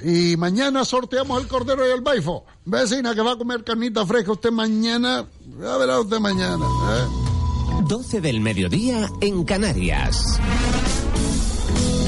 Y 0.00 0.36
mañana 0.36 0.84
sorteamos 0.84 1.42
el 1.42 1.48
cordero 1.48 1.84
y 1.88 1.90
el 1.90 2.00
baifo. 2.00 2.44
Vecina 2.64 3.16
que 3.16 3.20
va 3.20 3.32
a 3.32 3.36
comer 3.36 3.64
carnita 3.64 4.06
fresca 4.06 4.30
usted 4.30 4.52
mañana, 4.52 5.26
ya 5.60 5.76
verá 5.76 5.98
usted 5.98 6.20
mañana. 6.20 6.64
¿eh? 6.64 7.82
12 7.88 8.20
del 8.20 8.40
mediodía 8.40 9.10
en 9.20 9.42
Canarias. 9.42 10.38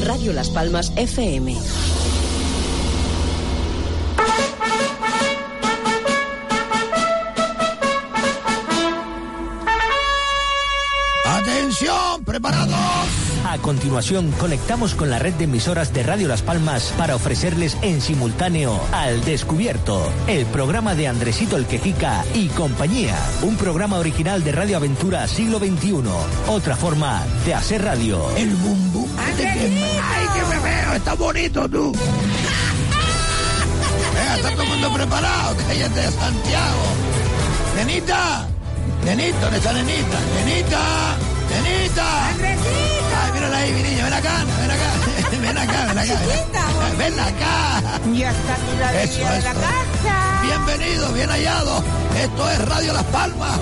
Radio 0.05 0.33
Las 0.35 0.51
Palmas 0.51 0.93
FM. 0.95 1.59
Atención, 11.25 12.25
preparados. 12.25 13.27
A 13.48 13.57
continuación, 13.57 14.30
conectamos 14.33 14.95
con 14.95 15.09
la 15.09 15.19
red 15.19 15.33
de 15.33 15.45
emisoras 15.45 15.95
de 15.95 16.02
Radio 16.02 16.29
Las 16.29 16.43
Palmas 16.43 16.93
para 16.98 17.16
ofrecerles 17.16 17.79
en 17.80 18.02
simultáneo 18.02 18.79
Al 18.93 19.24
Descubierto, 19.24 20.12
el 20.27 20.45
programa 20.45 20.95
de 20.95 21.09
Andresito 21.09 21.57
el 21.57 21.65
Quejica 21.65 22.26
y 22.35 22.49
compañía. 22.49 23.16
Un 23.41 23.57
programa 23.57 23.96
original 23.99 24.45
de 24.45 24.52
Radio 24.52 24.76
Aventura 24.76 25.26
Siglo 25.26 25.59
XXI. 25.59 25.95
Otra 26.49 26.76
forma 26.76 27.24
de 27.46 27.54
hacer 27.54 27.82
radio. 27.82 28.21
El 28.37 28.51
bum 28.51 28.93
bum. 28.93 29.09
Ay, 29.19 29.35
que 29.38 30.54
me 30.54 30.59
veo, 30.63 30.93
está 30.93 31.15
bonito 31.15 31.66
tú. 31.71 31.95
Eh, 34.19 34.35
está 34.37 34.51
todo 34.51 34.63
el 34.65 34.69
mundo 34.69 34.93
preparado, 34.93 35.57
cállate, 35.69 36.10
Santiago. 36.10 36.82
Nenita, 37.76 38.49
nenita, 39.04 39.41
¿dónde 39.43 39.59
está 39.59 39.73
nenita? 39.73 41.16
Nenita, 41.51 42.30
nenita. 42.38 43.18
Ay, 43.24 43.32
mírala 43.32 43.57
ahí, 43.59 43.73
mi 43.73 43.82
niña, 43.82 44.04
ven 44.04 44.15
acá, 44.15 44.45
ven 44.60 44.71
acá, 44.71 44.91
ven 45.43 45.59
acá, 45.59 45.87
ven 45.88 45.99
acá. 45.99 46.18
Ven 46.99 47.18
acá. 47.18 47.82
Ya 48.15 48.30
está 48.30 48.54
aquí 48.54 48.77
la 48.79 49.02
Eso, 49.02 49.18
de 49.18 49.43
la 49.43 49.54
casa. 49.54 50.41
Bienvenido, 50.43 51.13
bien 51.13 51.30
hallado. 51.30 51.82
Esto 52.16 52.51
es 52.51 52.59
Radio 52.66 52.93
Las 52.93 53.04
Palmas, 53.04 53.59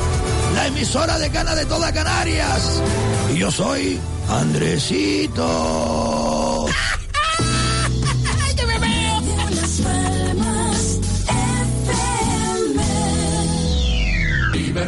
la 0.55 0.67
emisora 0.67 1.19
de 1.19 1.31
cana 1.31 1.55
de 1.55 1.67
toda 1.67 1.92
Canarias. 1.92 2.83
Y 3.33 3.39
yo 3.39 3.51
soy 3.51 4.01
Andresito. 4.29 5.45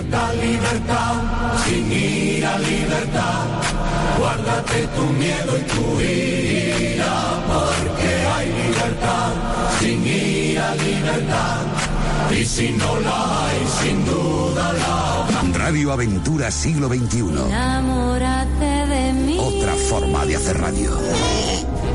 Libertad, 0.08 0.34
libertad, 0.42 1.14
sin 1.66 1.92
ira, 1.92 2.58
libertad. 2.58 3.44
Guárdate 4.18 4.86
tu 4.96 5.02
miedo 5.02 5.58
y 5.58 5.62
tu 5.64 6.00
ira, 6.00 7.44
porque 7.46 8.10
hay 8.34 8.46
libertad, 8.46 9.32
sin 9.78 10.06
ira, 10.06 10.74
libertad. 10.76 11.60
Y 12.30 12.44
si 12.46 12.70
no 12.70 13.00
la 13.00 13.48
hay, 13.48 13.66
sin 13.82 14.04
duda 14.06 14.72
la 14.72 15.24
habrá. 15.24 15.58
Radio 15.66 15.92
Aventura 15.92 16.50
Siglo 16.50 16.88
XXI. 16.88 17.18
Enamórate 17.18 18.64
de 18.64 19.12
mí. 19.12 19.36
Otra 19.38 19.74
forma 19.74 20.24
de 20.24 20.36
hacer 20.36 20.58
radio. 20.58 20.90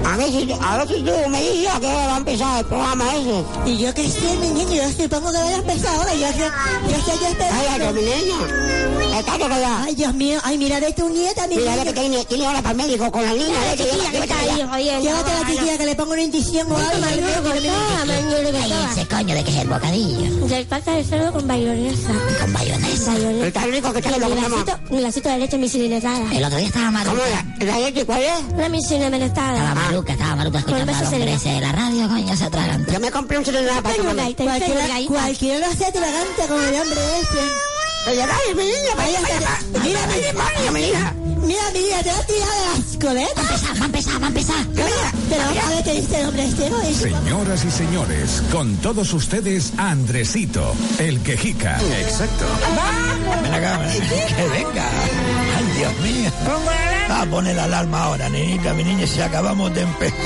A 0.05 0.17
ver 0.17 0.29
si, 0.29 0.51
a 0.59 0.77
ver 0.77 0.87
si 0.87 1.03
tú 1.03 1.11
me 1.29 1.41
dices 1.41 1.75
hora 1.75 2.07
va 2.07 2.13
a 2.15 2.17
empezar 2.17 2.59
el 2.59 2.65
programa 2.65 3.05
ese. 3.15 3.43
Y 3.65 3.77
yo 3.77 3.93
que 3.93 4.09
sé, 4.09 4.37
mi 4.37 4.49
niño, 4.49 4.83
yo 4.83 4.89
supongo 4.91 5.31
que 5.31 5.37
vaya 5.37 5.55
a 5.55 5.59
empezar 5.59 5.95
ahora. 5.95 6.13
Yo 6.13 6.27
sé, 6.27 6.51
yo 6.89 6.95
sé, 7.05 7.19
yo 7.21 7.27
espero. 7.27 7.49
Cállate, 7.49 7.93
mi 7.93 8.01
niña. 8.01 9.19
Estate 9.19 9.39
callada. 9.39 9.83
Ay, 9.83 9.95
Dios 9.95 10.13
mío, 10.13 10.39
ay, 10.43 10.57
mira 10.57 10.79
de 10.79 10.91
tu 10.93 11.09
nieta, 11.09 11.47
mi 11.47 11.57
Mira 11.57 11.83
que 11.83 11.93
tiene, 11.93 12.25
tiene 12.25 12.45
ahora 12.45 12.61
para 12.61 12.71
el 12.71 12.77
médico 12.77 13.11
con 13.11 13.23
la 13.23 13.33
niña. 13.33 13.55
Que 13.77 13.83
jodiendo. 14.67 15.01
Llévate 15.01 15.31
a 15.31 15.39
la 15.39 15.47
chiquilla 15.47 15.77
que 15.77 15.85
le 15.85 15.95
ponga 15.95 16.13
una 16.13 16.21
indición 16.21 16.71
o 16.71 16.77
algo. 16.77 17.51
que 17.51 18.91
ese 18.91 19.07
coño 19.07 19.35
de 19.35 19.43
que 19.43 19.51
es 19.51 19.57
el 19.57 19.67
bocadillo. 19.67 20.47
Del 20.47 20.65
pata 20.65 20.93
de 20.93 21.03
cerdo 21.03 21.31
con 21.31 21.47
bayonesa. 21.47 22.13
Con 22.41 22.53
bayonesa. 22.53 23.13
Bayonesa. 23.13 23.47
Está 23.47 23.65
rico 23.65 23.93
que 23.93 23.99
está 23.99 24.17
lo 24.17 24.29
comemos. 24.29 24.65
mi 24.89 25.03
vasito 25.03 25.29
de 25.29 25.37
leche 25.37 25.57
misiletada. 25.57 26.33
El 26.33 26.43
otro 26.43 26.57
día 26.57 26.67
estaba 26.67 26.91
maluca. 26.91 27.11
¿Cómo 27.11 27.23
era? 27.23 27.71
¿La 27.71 27.79
leche 27.79 28.05
cuál 28.05 28.21
es? 28.21 28.39
Una 28.53 28.69
misiletada 28.69 29.92
estaba 30.59 30.91
escuchando 30.91 31.49
de 31.49 31.61
la 31.61 31.71
radio. 31.71 32.09
Yo 32.91 32.99
me 32.99 33.11
compré 33.11 33.37
un 33.37 33.45
celular 33.45 33.83
para 33.83 33.95
comer. 33.95 34.35
Cualquiera, 34.35 34.87
cualquiera 35.07 35.71
se 35.75 35.85
atraganta 35.85 36.47
con 36.47 36.63
el 36.63 36.81
hombre. 36.81 36.99
ese. 37.21 37.73
Pues, 38.05 38.17
mira, 38.17 40.07
mi 40.07 40.13
niña, 40.15 40.71
mi 40.71 40.79
hija. 40.81 41.13
Mira, 41.43 41.61
mi 41.73 41.79
hija, 41.79 42.03
te 42.03 42.09
va 42.09 42.17
a 42.17 42.23
de 42.23 42.39
las 42.39 42.97
coletas. 42.99 43.79
Va 43.79 43.83
a 43.83 43.85
empezar, 43.85 44.21
va 44.21 44.25
a 44.25 44.29
empezar, 44.29 44.55
va 44.55 44.67
a 44.67 44.75
empezar. 44.75 45.13
Señoras 46.93 47.65
y 47.65 47.71
señores, 47.71 48.43
con 48.51 48.75
todos 48.77 49.13
ustedes, 49.13 49.73
Andresito, 49.77 50.75
el 50.99 51.21
quejica. 51.21 51.79
Exacto. 52.01 52.45
Que 54.35 54.47
venga. 54.49 54.89
Ay, 55.57 55.65
Dios 55.77 55.99
mío. 55.99 56.92
Va 57.13 57.21
a 57.21 57.25
poner 57.27 57.55
la 57.55 57.65
alarma 57.65 58.03
ahora, 58.05 58.27
nenita, 58.27 58.73
mi 58.73 58.83
niña, 58.83 59.05
si 59.05 59.21
acabamos 59.21 59.71
de 59.75 59.81
empezar. 59.81 60.17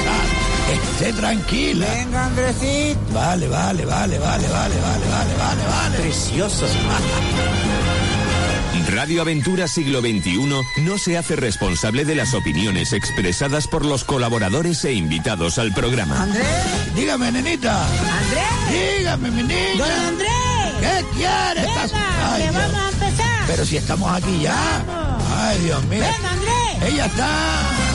Esté 0.72 1.12
tranquila. 1.12 1.86
Venga, 1.86 2.26
Andresito. 2.28 3.00
Vale, 3.14 3.48
vale, 3.50 3.84
vale, 3.86 4.18
vale, 4.18 4.48
vale, 4.48 4.76
vale, 4.80 5.06
vale, 5.12 5.36
vale, 5.38 5.64
vale. 5.68 5.98
Precioso. 5.98 6.66
Radio 8.90 9.22
Aventura 9.22 9.68
Siglo 9.68 10.00
XXI 10.00 10.50
no 10.78 10.98
se 10.98 11.18
hace 11.18 11.36
responsable 11.36 12.06
de 12.06 12.16
las 12.16 12.34
opiniones 12.34 12.94
expresadas 12.94 13.68
por 13.68 13.84
los 13.84 14.06
colaboradores 14.06 14.86
e 14.86 14.94
invitados 14.94 15.58
al 15.58 15.74
programa. 15.74 16.24
Andrés. 16.24 16.48
Dígame, 16.96 17.34
nenita. 17.34 17.84
Andrés. 17.84 18.98
Dígame, 18.98 19.32
mi 19.32 19.44
niña. 19.44 19.78
Don 19.78 19.92
Andrés. 19.92 20.32
¿Qué 20.80 21.06
quieres? 21.18 21.66
Venga, 21.92 22.34
Ay, 22.34 22.44
que 22.44 22.50
Dios. 22.50 22.64
vamos 22.64 22.80
a 22.80 22.90
empezar. 22.90 23.44
Pero 23.48 23.66
si 23.66 23.76
estamos 23.78 24.12
aquí 24.16 24.40
ya. 24.42 24.84
Ay, 25.38 25.60
Dios 25.66 25.84
mío. 25.86 26.00
Venga, 26.00 26.32
Andrés. 26.32 26.57
Ella 26.86 27.06
está. 27.06 27.28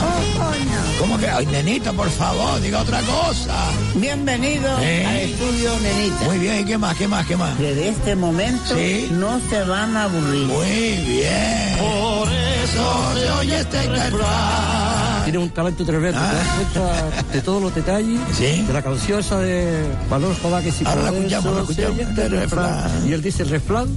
Oh, 0.01 0.37
coño. 0.39 0.99
¿Cómo 0.99 1.17
que? 1.17 1.27
Ay, 1.29 1.45
nenita, 1.47 1.91
por 1.93 2.09
favor, 2.09 2.59
diga 2.61 2.81
otra 2.81 2.99
cosa. 3.01 3.55
Bienvenido 3.95 4.77
Eh. 4.81 5.05
al 5.05 5.15
estudio, 5.17 5.71
nenita. 5.79 6.25
Muy 6.25 6.37
bien, 6.39 6.59
¿y 6.59 6.65
qué 6.65 6.77
más? 6.77 6.95
¿Qué 6.97 7.07
más? 7.07 7.25
¿Qué 7.25 7.35
más? 7.37 7.57
Desde 7.57 7.89
este 7.89 8.15
momento 8.15 8.75
Sí. 8.75 9.07
no 9.11 9.39
se 9.49 9.63
van 9.63 9.95
a 9.97 10.03
aburrir. 10.03 10.47
Muy 10.47 10.91
bien. 11.07 11.77
Por 11.79 12.27
eso 12.31 13.13
se 13.19 13.31
oye 13.31 13.59
este 13.59 13.81
refrán. 13.83 14.82
Tiene 15.23 15.37
un 15.39 15.49
talento 15.51 15.85
tremendo, 15.85 16.19
Ah. 16.21 16.29
te 16.31 16.35
das 16.37 16.47
cuenta 16.55 17.31
de 17.33 17.41
todos 17.41 17.61
los 17.61 17.73
detalles 17.75 18.19
Sí. 18.37 18.63
de 18.67 18.73
la 18.73 18.81
canción 18.81 19.19
esa 19.19 19.39
de 19.39 19.85
Valor 20.09 20.35
Jodá 20.41 20.61
que 20.61 20.71
si 20.71 20.85
Ahora 20.85 21.03
la 21.03 21.09
escuchamos, 21.17 21.55
la 21.55 21.61
escuchamos, 21.61 21.99
este 21.99 22.25
este. 22.43 23.07
Y 23.09 23.13
él 23.13 23.21
dice 23.21 23.43
el 23.43 23.49
refrán, 23.49 23.87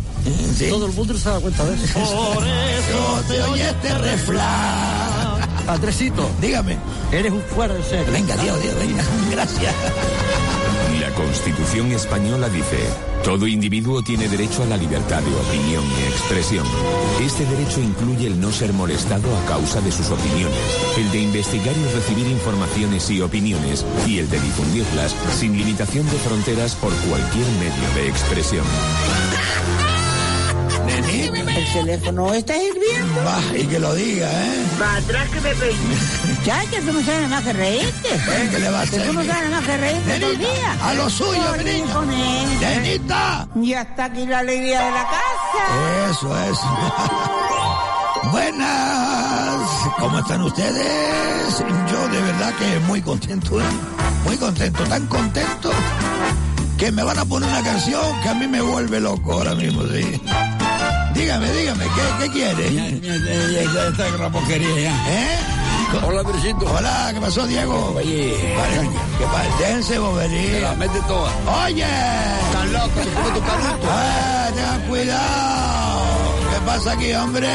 Sí. 0.57 0.67
todo 0.69 0.87
el 0.87 0.93
mundo 0.93 1.15
se 1.19 1.29
da 1.29 1.39
cuenta 1.41 1.65
de 1.65 1.75
eso. 1.75 1.99
Por 2.35 2.45
eso 2.47 3.23
se 3.29 3.43
oye 3.43 3.69
este 3.69 3.99
refrán. 3.99 5.37
Andresito, 5.69 6.31
Dígame. 6.41 6.77
eres 7.11 7.33
un 7.33 7.43
fuera 7.43 7.75
de 7.75 7.83
serie. 7.83 8.11
Venga, 8.13 8.37
Dios, 8.37 8.63
Dios, 8.63 8.75
venga. 8.79 9.03
Gracias. 9.33 9.75
La 11.07 11.15
Constitución 11.15 11.93
española 11.93 12.49
dice, 12.49 12.79
todo 13.23 13.47
individuo 13.47 14.03
tiene 14.03 14.29
derecho 14.29 14.65
a 14.65 14.67
la 14.67 14.77
libertad 14.77 15.23
de 15.23 15.33
opinión 15.37 15.85
y 15.85 16.03
expresión. 16.03 16.67
Este 17.21 17.47
derecho 17.47 17.81
incluye 17.81 18.27
el 18.27 18.41
no 18.41 18.51
ser 18.51 18.73
molestado 18.73 19.29
a 19.37 19.45
causa 19.47 19.81
de 19.83 19.93
sus 19.93 20.11
opiniones, 20.11 20.59
el 20.99 21.13
de 21.13 21.21
investigar 21.21 21.77
y 21.77 21.95
recibir 21.95 22.27
informaciones 22.27 23.09
y 23.09 23.21
opiniones, 23.21 23.87
y 24.05 24.19
el 24.19 24.29
de 24.29 24.41
difundirlas 24.41 25.15
sin 25.39 25.57
limitación 25.57 26.07
de 26.07 26.19
fronteras 26.19 26.75
por 26.75 26.93
cualquier 26.93 27.47
medio 27.61 27.95
de 27.95 28.09
expresión. 28.09 28.67
Nenita. 30.87 31.53
El 31.57 31.73
teléfono 31.73 32.33
está 32.35 32.57
hirviendo. 32.57 33.25
Va, 33.25 33.41
y 33.59 33.67
que 33.67 33.79
lo 33.79 33.95
diga, 33.95 34.29
¿eh? 34.31 34.65
Para 34.79 34.97
atrás 34.97 35.29
que 35.31 35.41
me 35.41 35.55
peine. 35.55 35.97
Chacha, 36.45 36.81
tú 36.87 36.93
no 36.93 37.01
sabes 37.05 37.07
nada 37.23 37.29
más 37.29 37.43
que 37.45 37.53
reírte. 37.53 38.09
¿Eh? 38.15 38.49
¿Qué 38.51 38.59
le 38.59 38.71
va 38.71 38.81
a 38.81 38.83
Que 38.83 38.89
hacer? 38.97 39.07
tú 39.07 39.13
no 39.15 39.25
sabes 39.25 39.43
nada 39.51 39.61
más 39.61 39.65
que 39.67 39.77
reírte 39.77 40.21
todo 40.21 40.31
el 40.31 40.39
Nenita, 40.39 40.55
día. 40.55 40.77
a 40.89 40.95
lo 40.95 41.11
suyo, 41.11 41.55
él. 41.55 41.65
Nenita. 42.61 43.49
Ya 43.57 43.81
está 43.83 44.05
aquí 44.07 44.27
la 44.27 44.39
alegría 44.41 44.81
de 44.85 44.91
la 44.93 45.05
casa. 45.05 46.11
Eso 46.11 46.39
es. 46.45 46.59
Buenas. 48.33 49.61
¿Cómo 49.99 50.19
están 50.19 50.43
ustedes? 50.43 51.59
Yo 51.91 52.09
de 52.09 52.21
verdad 52.21 52.53
que 52.59 52.79
muy 52.81 53.01
contento. 53.03 53.61
¿eh? 53.61 53.65
muy 54.25 54.37
contento, 54.37 54.83
tan 54.85 55.07
contento 55.07 55.71
que 56.77 56.91
me 56.91 57.03
van 57.05 57.17
a 57.19 57.25
poner 57.25 57.49
una 57.49 57.63
canción 57.63 58.21
que 58.23 58.29
a 58.29 58.35
mí 58.35 58.47
me 58.49 58.61
vuelve 58.61 58.99
loco 59.01 59.33
ahora 59.35 59.55
mismo, 59.55 59.83
sí. 59.85 60.21
Dígame, 61.17 61.51
dígame, 61.53 61.85
¿qué, 61.85 62.25
qué 62.25 62.31
quiere? 62.31 62.75
Ya, 62.75 62.89
ya, 62.91 63.17
ya, 63.17 63.73
ya 63.73 63.89
está 63.89 64.09
con 64.11 64.21
la 64.23 64.31
porquería 64.31 64.81
ya. 64.81 64.91
¿Eh? 65.09 65.39
Hola, 66.07 66.21
Andresito. 66.21 66.67
Hola, 66.67 67.11
¿qué 67.15 67.21
pasó, 67.21 67.47
Diego? 67.47 67.95
Oye, 67.97 68.55
Vale, 68.57 68.91
¿qué 69.19 69.25
pasa? 69.25 69.57
Déjense 69.59 69.93
te 69.95 69.99
bobería. 69.99 70.61
la 70.61 70.75
mete 70.75 71.01
toda. 71.09 71.31
Oye, 71.65 71.85
Estás 71.85 72.67
loco, 72.71 73.01
te 73.01 73.11
come 73.11 73.31
tu 73.31 73.41
canuto. 73.47 73.87
ah, 73.89 74.51
tengan 74.55 74.81
cuidado. 74.89 75.86
¿Qué 76.67 76.73
pasa 76.73 76.93
aquí, 76.95 77.13
hombre? 77.15 77.49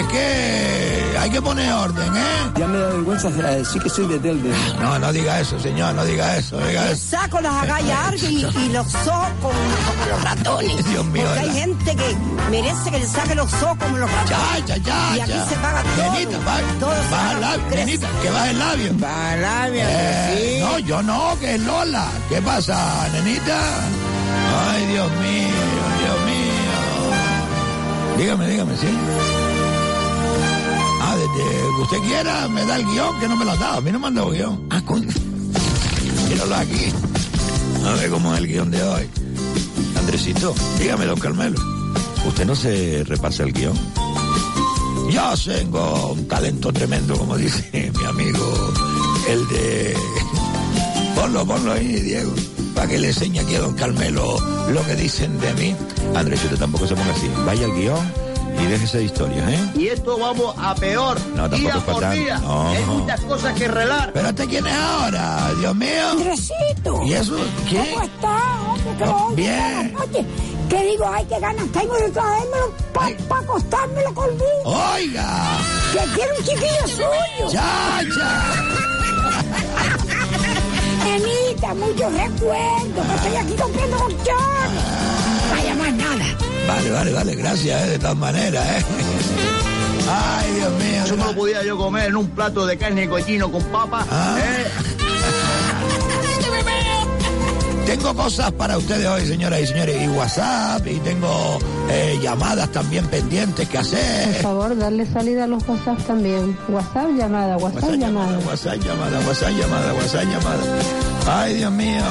Es 0.00 0.06
que 0.08 1.16
hay 1.20 1.30
que 1.30 1.40
poner 1.40 1.72
orden, 1.72 2.16
¿eh? 2.16 2.50
Ya 2.56 2.66
me 2.66 2.76
da 2.76 2.88
vergüenza 2.88 3.30
decir 3.30 3.80
que 3.80 3.88
soy 3.88 4.08
de 4.08 4.18
Telde. 4.18 4.52
No, 4.80 4.98
no 4.98 5.12
diga 5.12 5.38
eso, 5.40 5.60
señor, 5.60 5.94
no 5.94 6.04
diga 6.04 6.36
eso, 6.36 6.58
diga 6.66 6.90
eso. 6.90 7.16
saco 7.16 7.40
las 7.40 7.54
agallas 7.62 8.20
y, 8.24 8.44
y 8.44 8.68
los 8.70 8.92
ojos 9.06 9.28
como, 9.40 9.54
como 9.54 10.06
los 10.10 10.22
ratones. 10.24 10.84
Dios 10.90 11.04
mío, 11.06 11.22
Porque 11.24 11.38
hay 11.40 11.46
la- 11.46 11.52
gente 11.52 11.96
que 11.96 12.16
merece 12.50 12.90
que 12.90 12.98
le 12.98 13.06
saque 13.06 13.34
los 13.36 13.52
ojos 13.62 13.76
como 13.78 13.96
los 13.96 14.10
ratones. 14.10 14.64
Ya, 14.66 14.74
ya, 14.74 14.76
ya, 14.82 15.16
Y 15.16 15.20
aquí 15.20 15.30
ya. 15.30 15.46
se 15.46 15.54
paga 15.56 15.82
todo. 15.84 16.12
Nenita, 16.12 16.38
baja, 16.38 16.60
todo 16.80 16.94
se 17.04 17.10
baja 17.10 17.32
el 17.32 17.40
labio, 17.40 17.76
nenita, 17.76 18.08
que 18.22 18.30
baja 18.30 18.50
el 18.50 18.58
labio. 18.58 18.92
Baja 18.98 19.34
el 19.34 19.42
labio, 19.42 19.82
Eh, 19.86 20.54
sí. 20.56 20.60
No, 20.64 20.78
yo 20.80 21.02
no, 21.04 21.36
que 21.38 21.54
es 21.54 21.60
Lola. 21.62 22.08
¿Qué 22.28 22.42
pasa, 22.42 23.08
nenita? 23.12 23.58
Ay, 24.72 24.86
Dios 24.86 25.10
mío. 25.12 25.95
Dígame, 28.18 28.48
dígame, 28.48 28.76
sí. 28.76 28.86
Ah, 31.02 31.16
desde 31.16 31.50
que 31.76 31.82
usted 31.82 31.98
quiera, 32.08 32.48
me 32.48 32.64
da 32.64 32.76
el 32.76 32.84
guion, 32.86 33.20
que 33.20 33.28
no 33.28 33.36
me 33.36 33.44
lo 33.44 33.50
ha 33.52 33.56
dado. 33.56 33.78
A 33.78 33.80
mí 33.80 33.92
no 33.92 33.98
me 33.98 34.06
han 34.06 34.14
dado 34.14 34.30
guion. 34.30 34.66
Ah, 34.70 34.80
coño. 34.84 35.08
Míralo 36.28 36.54
aquí. 36.56 36.92
A 37.84 37.90
ver 37.92 38.10
cómo 38.10 38.34
es 38.34 38.40
el 38.40 38.46
guion 38.48 38.70
de 38.70 38.82
hoy. 38.82 39.08
Andresito, 39.98 40.54
Dígame, 40.78 41.04
don 41.06 41.18
Carmelo. 41.18 41.58
¿usted 42.26 42.44
no 42.46 42.56
se 42.56 43.04
repasa 43.04 43.44
el 43.44 43.52
guion? 43.52 43.76
Yo 45.10 45.34
tengo 45.44 46.12
un 46.12 46.26
talento 46.26 46.72
tremendo, 46.72 47.16
como 47.16 47.36
dice 47.36 47.92
mi 47.98 48.04
amigo, 48.04 48.72
el 49.28 49.48
de... 49.48 49.96
Ponlo, 51.14 51.46
ponlo 51.46 51.72
ahí, 51.72 52.00
Diego, 52.00 52.32
para 52.76 52.86
que 52.88 52.98
le 52.98 53.08
enseñe 53.08 53.40
aquí 53.40 53.56
a 53.56 53.60
don 53.60 53.74
Carmelo 53.74 54.36
lo 54.68 54.86
que 54.86 54.94
dicen 54.94 55.40
de 55.40 55.52
mí. 55.54 55.76
Andresito 56.14 56.56
tampoco 56.56 56.86
se 56.86 56.94
ponga 56.94 57.10
así. 57.12 57.28
Vaya 57.44 57.64
al 57.64 57.72
guion 57.72 58.12
y 58.62 58.66
déjese 58.66 58.98
de 58.98 59.04
historias, 59.04 59.48
¿eh? 59.50 59.70
Y 59.74 59.86
esto 59.88 60.18
vamos 60.18 60.54
a 60.58 60.74
peor. 60.74 61.18
No, 61.34 61.48
tampoco 61.48 61.56
día 61.58 61.70
es 61.70 61.82
para 61.82 61.92
por 61.92 62.00
tanto. 62.02 62.16
día. 62.16 62.38
No. 62.38 62.68
Hay 62.68 62.84
muchas 62.84 63.20
cosas 63.22 63.54
que 63.54 63.68
relar. 63.68 64.12
¿Pero 64.12 64.28
este 64.28 64.46
quién 64.46 64.66
es 64.66 64.74
ahora? 64.74 65.50
Dios 65.58 65.74
mío. 65.74 66.08
Andresito. 66.12 67.02
¿Y 67.02 67.14
eso? 67.14 67.36
¿Qué? 67.68 67.76
¿Cómo 67.92 68.04
estás? 68.04 68.96
Que 68.98 69.04
oye, 69.04 69.34
bien. 69.34 69.94
Oye, 69.98 70.26
¿qué 70.68 70.84
digo? 70.84 71.10
Ay, 71.12 71.26
qué 71.28 71.40
ganas 71.40 71.66
tengo 71.72 71.96
de 71.96 72.08
traérmelo 72.10 72.72
para 72.92 73.40
acostármelo 73.40 74.14
conmigo. 74.14 74.62
Oiga. 74.64 75.58
Que 75.92 76.00
quiero 76.14 76.34
un 76.38 76.44
chiquillo 76.44 76.86
suyo. 76.88 77.50
Ya, 77.52 78.00
muchos 81.74 82.12
recuerdos. 82.12 83.06
Que 83.06 83.14
estoy 83.16 83.36
aquí 83.36 83.54
comprando 83.62 83.96
colchones. 83.96 84.82
Vaya 85.50 85.74
más 85.74 85.92
nada. 85.94 86.24
Vale, 86.68 86.90
vale, 86.90 87.12
vale, 87.12 87.34
gracias, 87.36 87.82
eh, 87.82 87.90
de 87.90 87.98
todas 87.98 88.16
maneras, 88.16 88.64
¿eh? 88.66 88.84
Ay, 90.10 90.52
Dios 90.54 90.72
mío. 90.72 91.04
Eso 91.04 91.16
me 91.16 91.24
lo 91.24 91.34
podía 91.34 91.62
yo 91.64 91.76
comer 91.76 92.06
en 92.06 92.16
un 92.16 92.28
plato 92.30 92.66
de 92.66 92.76
carne 92.76 93.08
cochino 93.08 93.50
con 93.50 93.62
papa. 93.64 94.04
Ah. 94.10 94.36
¿eh? 94.40 94.66
Tengo 97.86 98.14
cosas 98.14 98.50
para 98.52 98.76
ustedes 98.78 99.06
hoy, 99.06 99.24
señoras 99.26 99.60
y 99.60 99.66
señores, 99.68 100.02
y 100.02 100.08
WhatsApp, 100.08 100.84
y 100.88 100.98
tengo 100.98 101.58
eh, 101.88 102.18
llamadas 102.20 102.68
también 102.72 103.06
pendientes 103.06 103.68
que 103.68 103.78
Por 103.78 103.86
hacer. 103.86 104.34
favor, 104.42 104.76
darle 104.76 105.06
salida 105.06 105.44
a 105.44 105.46
los 105.46 105.66
WhatsApp 105.68 105.98
también. 106.04 106.58
WhatsApp 106.68 107.10
llamada, 107.16 107.56
WhatsApp, 107.56 107.84
WhatsApp 107.84 108.00
llamada. 108.00 108.30
llamada, 108.32 108.46
WhatsApp 108.48 108.78
llamada, 108.84 109.20
WhatsApp 109.20 109.50
llamada, 109.56 109.94
WhatsApp 109.94 110.24
llamada. 110.24 111.15
Ay, 111.28 111.54
Dios 111.54 111.72
mío. 111.72 112.02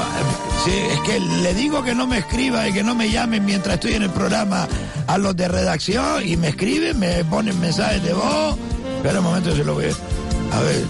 Sí, 0.66 0.72
es 0.72 1.00
que 1.02 1.20
le 1.20 1.54
digo 1.54 1.84
que 1.84 1.96
no 1.96 2.06
me 2.06 2.18
escriba 2.18 2.68
y 2.68 2.74
que 2.74 2.84
no 2.84 2.96
me 2.96 3.10
llamen 3.10 3.46
mientras 3.46 3.76
estoy 3.76 3.94
en 3.94 4.04
el 4.04 4.10
programa 4.10 4.68
a 5.08 5.18
los 5.18 5.36
de 5.36 5.48
redacción 5.48 6.28
y 6.28 6.36
me 6.36 6.50
escriben, 6.50 7.00
me 7.00 7.24
ponen 7.26 7.60
mensajes 7.60 8.04
de 8.04 8.14
voz. 8.14 8.58
Espera 8.98 9.20
un 9.20 9.26
momento, 9.26 9.56
se 9.56 9.64
lo 9.64 9.76
voy 9.76 9.86
a... 9.86 10.56
A 10.56 10.60
ver, 10.62 10.86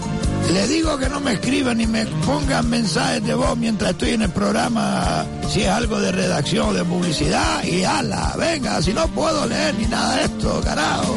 le 0.52 0.66
digo 0.68 0.98
que 0.98 1.08
no 1.08 1.20
me 1.20 1.32
escriban 1.32 1.78
ni 1.78 1.86
me 1.86 2.04
pongan 2.24 2.68
mensajes 2.68 3.24
de 3.24 3.34
voz 3.34 3.56
mientras 3.56 3.92
estoy 3.92 4.10
en 4.10 4.22
el 4.22 4.30
programa, 4.30 5.24
si 5.48 5.62
es 5.62 5.68
algo 5.68 6.00
de 6.00 6.12
redacción 6.12 6.68
o 6.68 6.72
de 6.72 6.84
publicidad, 6.84 7.64
y 7.64 7.84
ala, 7.84 8.34
venga, 8.38 8.80
si 8.82 8.92
no 8.92 9.06
puedo 9.08 9.46
leer 9.46 9.74
ni 9.74 9.86
nada 9.86 10.16
de 10.16 10.24
esto, 10.24 10.60
carajo. 10.62 11.16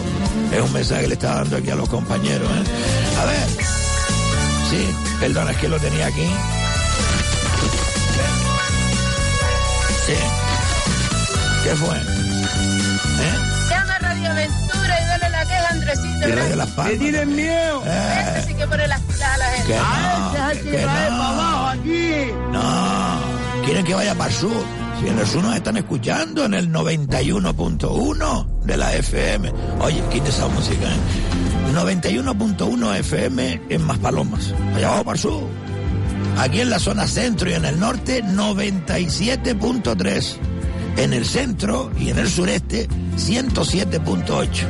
Es 0.51 0.61
un 0.61 0.73
mensaje 0.73 1.01
que 1.01 1.07
le 1.07 1.13
está 1.13 1.35
dando 1.35 1.57
aquí 1.57 1.69
a 1.69 1.75
los 1.75 1.89
compañeros. 1.89 2.49
¿eh? 2.49 3.19
A 3.21 3.25
ver, 3.25 3.47
sí, 4.69 4.95
perdona, 5.19 5.51
es 5.51 5.57
que 5.57 5.69
lo 5.69 5.79
tenía 5.79 6.07
aquí. 6.07 6.27
¿Qué 11.69 11.75
fue? 11.75 11.95
¿Eh? 11.95 12.01
Llama 13.69 13.93
a 13.93 13.99
Radio 13.99 14.31
Aventura 14.31 15.01
y 15.01 15.05
dale 15.05 15.29
la 15.29 15.45
queja 15.45 15.67
a 15.67 15.71
Andresito. 15.71 16.27
Y 16.27 16.31
Radio 16.31 16.55
Las 16.55 16.69
Palmas. 16.71 16.93
¡Que 16.93 16.97
tienen 16.99 17.35
miedo! 17.35 17.83
Eh, 17.85 18.33
Ese 18.37 18.47
sí 18.47 18.53
que 18.55 18.65
pone 18.67 18.87
las 18.87 18.99
pilas 19.01 19.21
a 19.21 19.37
la 19.37 19.45
gente. 19.45 19.67
que 19.67 19.77
¡Ah, 19.79 20.33
no, 20.35 20.49
es 20.49 20.57
el 20.57 20.63
que 20.63 20.71
que 20.71 20.77
trae 20.77 21.09
no. 21.11 21.17
para 21.17 21.29
abajo 21.29 21.67
aquí! 21.67 22.11
No, 22.51 23.19
quieren 23.65 23.85
que 23.85 23.93
vaya 23.93 24.15
para 24.15 24.31
el 24.31 24.35
sur. 24.35 24.65
Si 24.99 25.07
en 25.07 25.19
el 25.19 25.27
sur 25.27 25.43
nos 25.43 25.55
están 25.55 25.77
escuchando 25.77 26.45
en 26.45 26.55
el 26.55 26.71
91.1 26.71 28.47
de 28.65 28.77
la 28.77 28.95
FM. 28.95 29.53
Oye, 29.81 30.01
quita 30.11 30.29
esa 30.29 30.47
música, 30.47 30.87
¿eh? 30.87 31.71
91.1 31.75 32.95
FM 32.97 33.61
en 33.69 33.81
Maspalomas. 33.83 34.55
Allá 34.75 34.87
abajo 34.87 35.03
para 35.03 35.15
el 35.15 35.21
sur. 35.21 35.43
Aquí 36.39 36.61
en 36.61 36.71
la 36.71 36.79
zona 36.79 37.05
centro 37.05 37.47
y 37.47 37.53
en 37.53 37.65
el 37.65 37.79
norte, 37.79 38.23
97.3. 38.23 40.37
En 40.99 41.13
el 41.13 41.25
centro 41.25 41.91
y 41.97 42.09
en 42.09 42.19
el 42.19 42.29
sureste, 42.29 42.87
107.8. 43.17 44.67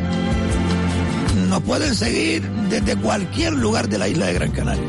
Nos 1.50 1.62
pueden 1.64 1.96
seguir 1.96 2.48
desde 2.70 2.96
cualquier 2.96 3.54
lugar 3.54 3.90
de 3.90 3.98
la 3.98 4.08
isla 4.08 4.28
de 4.28 4.34
Gran 4.34 4.52
Canaria 4.52 4.84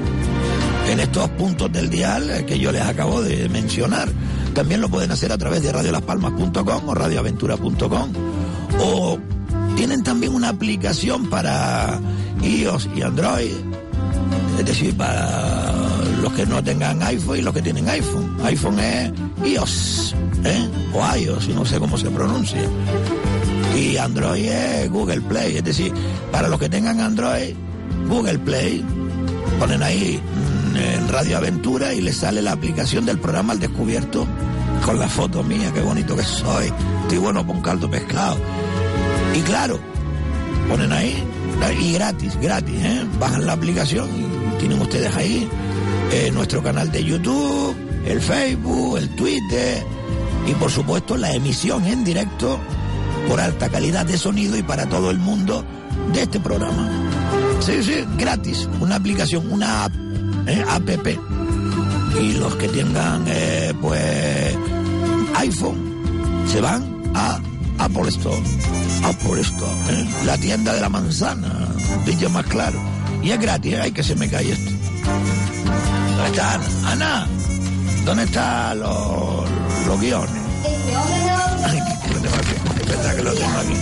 en 0.90 0.98
estos 0.98 1.28
puntos 1.30 1.70
del 1.72 1.88
dial 1.88 2.28
eh, 2.30 2.44
que 2.44 2.58
yo 2.58 2.72
les 2.72 2.82
acabo 2.82 3.22
de 3.22 3.48
mencionar. 3.48 4.08
También 4.54 4.80
lo 4.80 4.88
pueden 4.88 5.12
hacer 5.12 5.30
a 5.32 5.38
través 5.38 5.62
de 5.62 5.72
radiolaspalmas.com 5.72 6.88
o 6.88 6.94
radioaventura.com. 6.94 8.12
O 8.80 9.18
tienen 9.76 10.02
también 10.02 10.34
una 10.34 10.48
aplicación 10.48 11.30
para 11.30 12.00
iOS 12.42 12.88
y 12.96 13.02
Android. 13.02 13.52
Es 14.58 14.66
decir, 14.66 14.96
para 14.96 15.79
los 16.20 16.32
que 16.32 16.46
no 16.46 16.62
tengan 16.62 17.02
iPhone 17.02 17.38
y 17.38 17.42
los 17.42 17.54
que 17.54 17.62
tienen 17.62 17.88
iPhone. 17.88 18.36
iPhone 18.44 18.78
es 18.78 19.12
iOS, 19.44 20.14
¿eh? 20.44 20.68
o 20.92 21.16
iOS, 21.16 21.48
no 21.48 21.64
sé 21.64 21.78
cómo 21.78 21.96
se 21.96 22.10
pronuncia. 22.10 22.62
Y 23.76 23.96
Android 23.96 24.44
es 24.44 24.90
Google 24.90 25.20
Play. 25.22 25.56
Es 25.56 25.64
decir, 25.64 25.92
para 26.30 26.48
los 26.48 26.58
que 26.58 26.68
tengan 26.68 27.00
Android, 27.00 27.54
Google 28.08 28.38
Play, 28.38 28.84
ponen 29.58 29.82
ahí 29.82 30.20
mm, 30.72 30.76
en 30.76 31.08
Radio 31.08 31.38
Aventura 31.38 31.94
y 31.94 32.00
les 32.00 32.16
sale 32.16 32.42
la 32.42 32.52
aplicación 32.52 33.06
del 33.06 33.18
programa 33.18 33.52
Al 33.52 33.60
Descubierto 33.60 34.26
con 34.84 34.98
la 34.98 35.08
foto 35.08 35.42
mía, 35.42 35.70
qué 35.74 35.80
bonito 35.80 36.16
que 36.16 36.22
soy. 36.22 36.72
Estoy 37.02 37.18
bueno 37.18 37.46
con 37.46 37.60
caldo 37.60 37.90
pescado. 37.90 38.36
Y 39.34 39.40
claro, 39.40 39.78
ponen 40.68 40.92
ahí 40.92 41.22
y 41.80 41.92
gratis, 41.92 42.38
gratis, 42.40 42.74
¿eh? 42.82 43.06
Bajan 43.18 43.46
la 43.46 43.52
aplicación 43.52 44.08
y 44.08 44.58
tienen 44.58 44.80
ustedes 44.80 45.14
ahí 45.14 45.48
eh, 46.10 46.30
nuestro 46.32 46.62
canal 46.62 46.90
de 46.90 47.04
YouTube, 47.04 47.74
el 48.04 48.20
Facebook, 48.20 48.98
el 48.98 49.08
Twitter 49.10 49.84
y 50.46 50.52
por 50.54 50.70
supuesto 50.70 51.16
la 51.16 51.32
emisión 51.32 51.84
en 51.86 52.04
directo 52.04 52.58
por 53.28 53.40
alta 53.40 53.68
calidad 53.68 54.06
de 54.06 54.18
sonido 54.18 54.56
y 54.56 54.62
para 54.62 54.88
todo 54.88 55.10
el 55.10 55.18
mundo 55.18 55.64
de 56.12 56.22
este 56.22 56.40
programa. 56.40 56.88
Sí, 57.60 57.82
sí, 57.82 58.04
gratis, 58.16 58.68
una 58.80 58.96
aplicación, 58.96 59.52
una 59.52 59.84
app, 59.84 59.92
¿eh? 60.46 60.64
app. 60.68 60.88
Y 62.20 62.32
los 62.32 62.56
que 62.56 62.68
tengan 62.68 63.24
eh, 63.28 63.72
pues 63.80 64.56
iPhone 65.36 65.78
se 66.46 66.60
van 66.60 67.02
a 67.14 67.38
Apple 67.78 68.08
Store. 68.08 68.42
Apple 69.04 69.40
Store, 69.40 69.72
¿eh? 69.90 70.06
la 70.24 70.36
tienda 70.38 70.74
de 70.74 70.80
la 70.80 70.88
manzana, 70.88 71.68
dicho 72.04 72.28
más 72.30 72.46
claro. 72.46 72.80
Y 73.22 73.30
es 73.30 73.40
gratis, 73.40 73.74
¿eh? 73.74 73.80
ay 73.82 73.92
que 73.92 74.02
se 74.02 74.14
me 74.14 74.28
cae 74.28 74.52
esto. 74.52 74.70
¿Dónde 76.20 76.36
está 76.36 76.60
Ana? 76.84 77.26
¿dónde 78.04 78.24
están 78.24 78.78
los, 78.80 79.48
los 79.86 80.00
guiones? 80.00 80.30
Que 83.16 83.22
lo 83.22 83.32
tengo 83.32 83.58
aquí. 83.58 83.74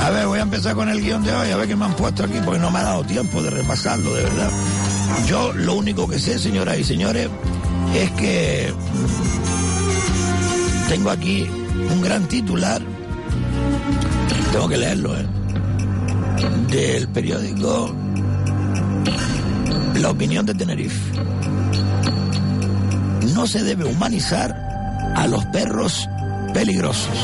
A 0.00 0.10
ver, 0.10 0.26
voy 0.26 0.38
a 0.38 0.42
empezar 0.42 0.74
con 0.74 0.88
el 0.88 1.00
guion 1.02 1.22
de 1.22 1.32
hoy, 1.32 1.50
a 1.50 1.56
ver 1.56 1.68
qué 1.68 1.76
me 1.76 1.84
han 1.84 1.94
puesto 1.94 2.24
aquí, 2.24 2.38
porque 2.44 2.58
no 2.58 2.70
me 2.70 2.78
ha 2.78 2.82
dado 2.82 3.04
tiempo 3.04 3.42
de 3.42 3.50
repasarlo, 3.50 4.14
de 4.14 4.22
verdad. 4.22 4.50
Yo 5.26 5.52
lo 5.52 5.74
único 5.74 6.08
que 6.08 6.18
sé, 6.18 6.38
señoras 6.38 6.78
y 6.78 6.84
señores, 6.84 7.28
es 7.94 8.10
que 8.12 8.72
mm, 10.86 10.88
tengo 10.88 11.10
aquí 11.10 11.46
un 11.90 12.00
gran 12.00 12.26
titular, 12.26 12.80
tengo 14.50 14.68
que 14.68 14.78
leerlo, 14.78 15.16
¿eh? 15.16 15.26
del 16.70 17.06
periódico 17.08 17.94
La 20.00 20.10
Opinión 20.10 20.46
de 20.46 20.54
Tenerife. 20.54 21.22
No 23.34 23.46
se 23.46 23.62
debe 23.62 23.84
humanizar 23.84 24.52
a 25.14 25.26
los 25.26 25.44
perros 25.46 26.08
peligrosos. 26.52 27.16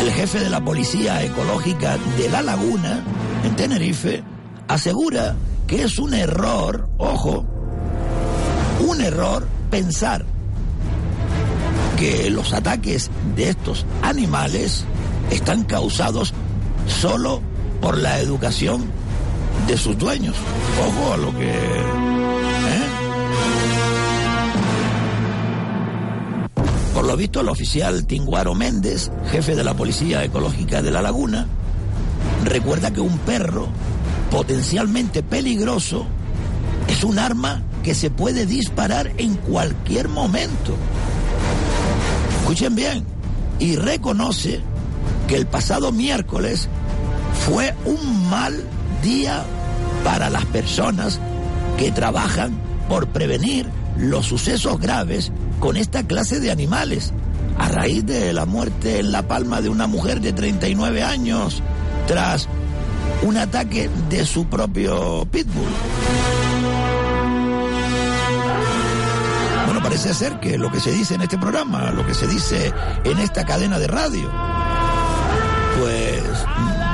El 0.00 0.12
jefe 0.12 0.40
de 0.40 0.50
la 0.50 0.60
Policía 0.60 1.22
Ecológica 1.22 1.96
de 2.18 2.28
La 2.28 2.42
Laguna, 2.42 3.02
en 3.44 3.56
Tenerife, 3.56 4.22
asegura 4.68 5.34
que 5.66 5.84
es 5.84 5.98
un 5.98 6.14
error, 6.14 6.88
ojo, 6.98 7.46
un 8.86 9.00
error 9.00 9.48
pensar 9.70 10.24
que 11.96 12.30
los 12.30 12.52
ataques 12.52 13.10
de 13.34 13.50
estos 13.50 13.86
animales 14.02 14.84
están 15.30 15.64
causados 15.64 16.34
solo 16.86 17.40
por 17.80 17.98
la 17.98 18.20
educación 18.20 18.84
de 19.66 19.76
sus 19.76 19.98
dueños. 19.98 20.36
Ojo 20.86 21.12
a 21.14 21.16
lo 21.16 21.36
que... 21.36 22.05
Lo 27.06 27.16
visto, 27.16 27.40
el 27.40 27.48
oficial 27.48 28.04
Tinguaro 28.04 28.56
Méndez, 28.56 29.12
jefe 29.30 29.54
de 29.54 29.62
la 29.62 29.74
Policía 29.74 30.24
Ecológica 30.24 30.82
de 30.82 30.90
La 30.90 31.00
Laguna, 31.00 31.46
recuerda 32.44 32.92
que 32.92 33.00
un 33.00 33.16
perro 33.18 33.68
potencialmente 34.28 35.22
peligroso 35.22 36.04
es 36.88 37.04
un 37.04 37.20
arma 37.20 37.62
que 37.84 37.94
se 37.94 38.10
puede 38.10 38.44
disparar 38.44 39.12
en 39.18 39.36
cualquier 39.36 40.08
momento. 40.08 40.74
Escuchen 42.40 42.74
bien, 42.74 43.04
y 43.60 43.76
reconoce 43.76 44.60
que 45.28 45.36
el 45.36 45.46
pasado 45.46 45.92
miércoles 45.92 46.68
fue 47.46 47.72
un 47.84 48.28
mal 48.28 48.64
día 49.04 49.44
para 50.02 50.28
las 50.28 50.44
personas 50.46 51.20
que 51.78 51.92
trabajan 51.92 52.58
por 52.88 53.06
prevenir 53.06 53.68
los 53.96 54.26
sucesos 54.26 54.80
graves 54.80 55.30
con 55.60 55.76
esta 55.76 56.06
clase 56.06 56.40
de 56.40 56.50
animales, 56.50 57.12
a 57.58 57.68
raíz 57.68 58.04
de 58.04 58.32
la 58.32 58.46
muerte 58.46 59.00
en 59.00 59.12
La 59.12 59.26
Palma 59.26 59.60
de 59.60 59.68
una 59.68 59.86
mujer 59.86 60.20
de 60.20 60.32
39 60.32 61.02
años 61.02 61.62
tras 62.06 62.48
un 63.22 63.36
ataque 63.36 63.90
de 64.08 64.26
su 64.26 64.46
propio 64.46 65.26
pitbull. 65.30 65.70
Bueno, 69.64 69.82
parece 69.82 70.14
ser 70.14 70.38
que 70.40 70.58
lo 70.58 70.70
que 70.70 70.80
se 70.80 70.92
dice 70.92 71.14
en 71.14 71.22
este 71.22 71.38
programa, 71.38 71.90
lo 71.90 72.06
que 72.06 72.14
se 72.14 72.26
dice 72.26 72.72
en 73.04 73.18
esta 73.18 73.44
cadena 73.44 73.78
de 73.78 73.86
radio, 73.86 74.30
pues 75.80 76.22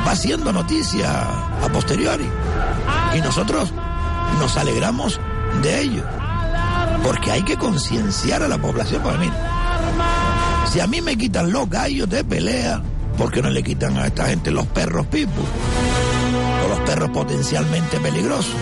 va 0.06 0.16
siendo 0.16 0.52
noticia 0.52 1.22
a 1.64 1.68
posteriori. 1.72 2.28
Y 3.16 3.20
nosotros 3.20 3.72
nos 4.38 4.56
alegramos 4.56 5.20
de 5.62 5.80
ello. 5.80 6.21
Porque 7.02 7.30
hay 7.30 7.42
que 7.42 7.56
concienciar 7.56 8.42
a 8.42 8.48
la 8.48 8.58
población. 8.58 9.02
Para 9.02 9.18
mí, 9.18 9.30
si 10.70 10.80
a 10.80 10.86
mí 10.86 11.00
me 11.00 11.16
quitan 11.16 11.52
los 11.52 11.68
gallos 11.68 12.08
de 12.08 12.24
pelea, 12.24 12.82
¿por 13.18 13.30
qué 13.30 13.42
no 13.42 13.50
le 13.50 13.62
quitan 13.62 13.96
a 13.96 14.06
esta 14.06 14.26
gente 14.26 14.50
los 14.50 14.66
perros 14.66 15.06
pitbull? 15.06 15.44
O 16.64 16.68
los 16.68 16.80
perros 16.80 17.10
potencialmente 17.10 17.98
peligrosos. 18.00 18.54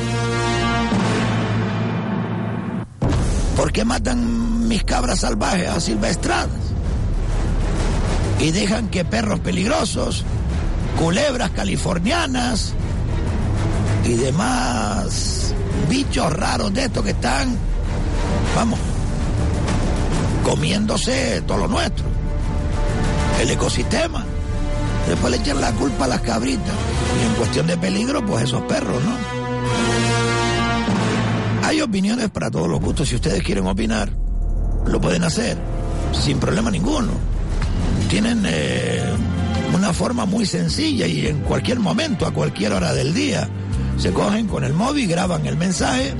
¿Por 3.56 3.72
qué 3.72 3.84
matan 3.84 4.68
mis 4.68 4.84
cabras 4.84 5.20
salvajes 5.20 5.68
a 5.68 5.80
silvestradas? 5.80 6.48
Y 8.38 8.52
dejan 8.52 8.88
que 8.88 9.04
perros 9.04 9.40
peligrosos, 9.40 10.24
culebras 10.98 11.50
californianas 11.50 12.72
y 14.04 14.14
demás 14.14 15.52
bichos 15.90 16.32
raros 16.32 16.72
de 16.72 16.84
estos 16.84 17.04
que 17.04 17.10
están, 17.10 17.54
vamos, 18.54 18.78
comiéndose 20.44 21.42
todo 21.42 21.58
lo 21.58 21.68
nuestro, 21.68 22.04
el 23.40 23.50
ecosistema. 23.50 24.24
Después 25.08 25.30
le 25.32 25.38
echan 25.38 25.60
la 25.60 25.72
culpa 25.72 26.04
a 26.04 26.08
las 26.08 26.20
cabritas. 26.20 26.74
Y 27.20 27.26
en 27.26 27.34
cuestión 27.34 27.66
de 27.66 27.76
peligro, 27.76 28.24
pues 28.24 28.44
esos 28.44 28.62
perros, 28.62 29.02
¿no? 29.02 29.16
Hay 31.66 31.80
opiniones 31.80 32.30
para 32.30 32.50
todos 32.50 32.68
los 32.68 32.80
gustos. 32.80 33.08
Si 33.08 33.16
ustedes 33.16 33.42
quieren 33.42 33.66
opinar, 33.66 34.10
lo 34.86 35.00
pueden 35.00 35.24
hacer 35.24 35.58
sin 36.12 36.38
problema 36.38 36.70
ninguno. 36.70 37.12
Tienen 38.08 38.42
eh, 38.46 39.02
una 39.74 39.92
forma 39.92 40.26
muy 40.26 40.46
sencilla 40.46 41.06
y 41.06 41.26
en 41.26 41.40
cualquier 41.40 41.78
momento, 41.78 42.26
a 42.26 42.32
cualquier 42.32 42.72
hora 42.72 42.92
del 42.92 43.14
día, 43.14 43.48
se 43.96 44.12
cogen 44.12 44.48
con 44.48 44.64
el 44.64 44.72
móvil, 44.72 45.08
graban 45.08 45.46
el 45.46 45.56
mensaje. 45.56 46.14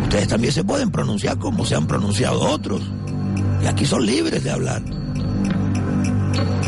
ustedes 0.05 0.29
también 0.29 0.53
se 0.53 0.65
pueden 0.65 0.91
pronunciar 0.91 1.39
como 1.39 1.67
se 1.67 1.75
han 1.75 1.87
pronunciado 1.87 2.41
otros. 2.41 2.81
Y 3.63 3.67
aquí 3.67 3.85
son 3.85 4.07
libres 4.07 4.45
de 4.45 4.51
hablar. 4.51 4.83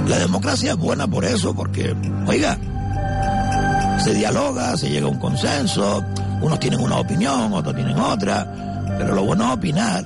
La 0.07 0.19
democracia 0.19 0.73
es 0.73 0.77
buena 0.77 1.07
por 1.07 1.25
eso, 1.25 1.55
porque, 1.55 1.95
oiga, 2.27 2.59
se 4.03 4.15
dialoga, 4.15 4.77
se 4.77 4.89
llega 4.89 5.07
a 5.07 5.11
un 5.11 5.19
consenso, 5.19 6.05
unos 6.41 6.59
tienen 6.61 6.81
una 6.81 6.97
opinión, 6.97 7.53
otros 7.53 7.75
tienen 7.75 7.99
otra, 7.99 8.47
pero 8.99 9.15
lo 9.15 9.25
bueno 9.25 9.47
es 9.49 9.53
opinar, 9.53 10.05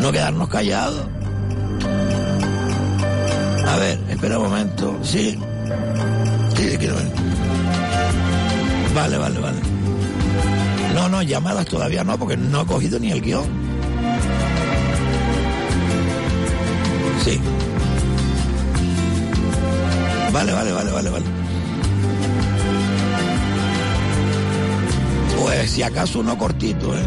no 0.00 0.12
quedarnos 0.12 0.48
callados. 0.48 1.06
A 3.66 3.76
ver, 3.76 3.98
espera 4.08 4.38
un 4.38 4.44
momento, 4.44 4.98
sí, 5.02 5.38
sí, 6.56 6.76
quiero 6.78 6.96
ver. 6.96 7.12
Vale, 8.94 9.18
vale, 9.18 9.38
vale. 9.38 9.58
No, 10.94 11.08
no, 11.10 11.22
llamadas 11.22 11.66
todavía 11.66 12.02
no, 12.02 12.16
porque 12.16 12.36
no 12.36 12.62
he 12.62 12.66
cogido 12.66 12.98
ni 12.98 13.10
el 13.10 13.20
guion. 13.20 13.44
Sí. 17.22 17.38
Vale, 20.36 20.52
vale, 20.52 20.70
vale, 20.70 20.92
vale, 20.92 21.08
vale. 21.08 21.24
Pues 25.40 25.70
si 25.70 25.82
acaso 25.82 26.20
uno 26.20 26.36
cortito, 26.36 26.94
¿eh? 26.94 27.00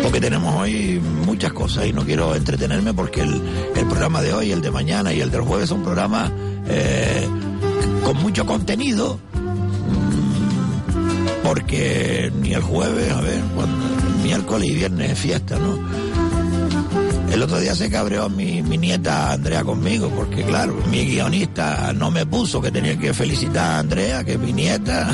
Porque 0.00 0.20
tenemos 0.20 0.54
hoy 0.54 1.02
muchas 1.26 1.52
cosas 1.52 1.86
y 1.86 1.92
no 1.92 2.04
quiero 2.04 2.36
entretenerme 2.36 2.94
porque 2.94 3.22
el, 3.22 3.42
el 3.74 3.86
programa 3.86 4.22
de 4.22 4.32
hoy, 4.32 4.52
el 4.52 4.62
de 4.62 4.70
mañana 4.70 5.12
y 5.12 5.20
el 5.20 5.32
del 5.32 5.40
jueves 5.40 5.70
son 5.70 5.82
programas 5.82 6.30
eh, 6.68 7.26
con 8.04 8.16
mucho 8.18 8.46
contenido, 8.46 9.18
mm, 9.34 11.42
porque 11.42 12.30
ni 12.40 12.52
el 12.52 12.62
jueves, 12.62 13.10
a 13.10 13.22
ver, 13.22 13.42
miércoles 14.22 14.70
y 14.70 14.74
viernes 14.76 15.10
es 15.10 15.18
fiesta, 15.18 15.58
¿no? 15.58 16.05
El 17.36 17.42
otro 17.42 17.60
día 17.60 17.74
se 17.74 17.90
cabreó 17.90 18.30
mi, 18.30 18.62
mi 18.62 18.78
nieta 18.78 19.32
Andrea 19.32 19.62
conmigo, 19.62 20.08
porque 20.08 20.42
claro, 20.42 20.74
mi 20.90 21.04
guionista 21.04 21.92
no 21.92 22.10
me 22.10 22.24
puso 22.24 22.62
que 22.62 22.70
tenía 22.70 22.98
que 22.98 23.12
felicitar 23.12 23.72
a 23.72 23.78
Andrea, 23.80 24.24
que 24.24 24.32
es 24.32 24.38
mi 24.38 24.54
nieta. 24.54 25.12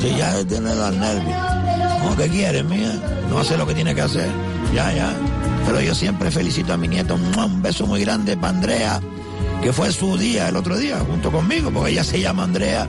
Sí, 0.00 0.14
ya 0.16 0.44
tiene 0.44 0.72
los 0.76 0.94
nervios. 0.94 1.36
No, 2.04 2.16
¿qué 2.16 2.28
quiere, 2.28 2.62
mía? 2.62 3.02
No 3.28 3.40
hace 3.40 3.56
lo 3.56 3.66
que 3.66 3.74
tiene 3.74 3.96
que 3.96 4.02
hacer. 4.02 4.28
Ya, 4.72 4.92
ya. 4.92 5.12
Pero 5.66 5.80
yo 5.80 5.92
siempre 5.92 6.30
felicito 6.30 6.72
a 6.72 6.76
mi 6.76 6.86
nieto. 6.86 7.16
Un 7.16 7.62
beso 7.62 7.84
muy 7.84 8.02
grande 8.02 8.36
para 8.36 8.50
Andrea, 8.50 9.00
que 9.64 9.72
fue 9.72 9.90
su 9.90 10.16
día 10.16 10.50
el 10.50 10.54
otro 10.54 10.78
día, 10.78 11.00
junto 11.00 11.32
conmigo, 11.32 11.68
porque 11.72 11.90
ella 11.90 12.04
se 12.04 12.20
llama 12.20 12.44
Andrea 12.44 12.86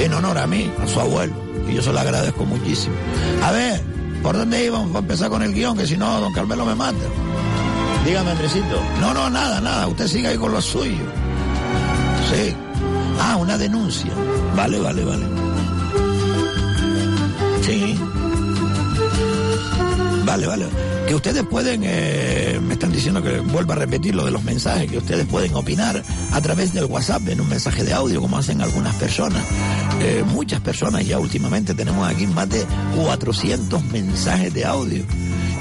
en 0.00 0.12
honor 0.12 0.36
a 0.36 0.48
mí, 0.48 0.68
a 0.82 0.88
su 0.88 0.98
abuelo. 0.98 1.32
Y 1.68 1.74
yo 1.74 1.82
se 1.82 1.92
lo 1.92 2.00
agradezco 2.00 2.44
muchísimo. 2.44 2.96
A 3.44 3.52
ver, 3.52 3.80
¿por 4.22 4.36
dónde 4.36 4.64
íbamos? 4.64 4.88
Para 4.88 5.00
empezar 5.00 5.28
con 5.30 5.42
el 5.42 5.52
guion, 5.52 5.76
que 5.76 5.86
si 5.86 5.96
no, 5.96 6.20
don 6.20 6.32
Carmelo 6.32 6.64
me 6.64 6.74
mata. 6.74 6.98
Dígame, 8.04 8.30
Andresito. 8.30 8.80
No, 9.00 9.12
no, 9.12 9.28
nada, 9.28 9.60
nada. 9.60 9.88
Usted 9.88 10.06
siga 10.06 10.30
ahí 10.30 10.36
con 10.36 10.52
lo 10.52 10.60
suyo. 10.60 11.04
Sí. 12.30 12.54
Ah, 13.20 13.36
una 13.36 13.58
denuncia. 13.58 14.12
Vale, 14.54 14.78
vale, 14.78 15.04
vale. 15.04 15.26
Sí. 17.62 17.98
Vale, 20.36 20.48
vale. 20.48 20.66
Que 21.08 21.14
ustedes 21.14 21.44
pueden, 21.46 21.80
eh, 21.82 22.60
me 22.62 22.74
están 22.74 22.92
diciendo 22.92 23.22
que 23.22 23.40
vuelva 23.40 23.72
a 23.72 23.78
repetir 23.78 24.14
lo 24.14 24.22
de 24.26 24.30
los 24.30 24.44
mensajes, 24.44 24.90
que 24.90 24.98
ustedes 24.98 25.24
pueden 25.24 25.54
opinar 25.54 26.02
a 26.30 26.40
través 26.42 26.74
del 26.74 26.84
WhatsApp 26.84 27.26
en 27.30 27.40
un 27.40 27.48
mensaje 27.48 27.84
de 27.84 27.94
audio, 27.94 28.20
como 28.20 28.36
hacen 28.36 28.60
algunas 28.60 28.94
personas. 28.96 29.42
Eh, 30.02 30.22
muchas 30.26 30.60
personas 30.60 31.06
ya 31.06 31.18
últimamente 31.18 31.72
tenemos 31.72 32.06
aquí 32.06 32.26
más 32.26 32.50
de 32.50 32.66
400 33.02 33.82
mensajes 33.84 34.52
de 34.52 34.66
audio. 34.66 35.04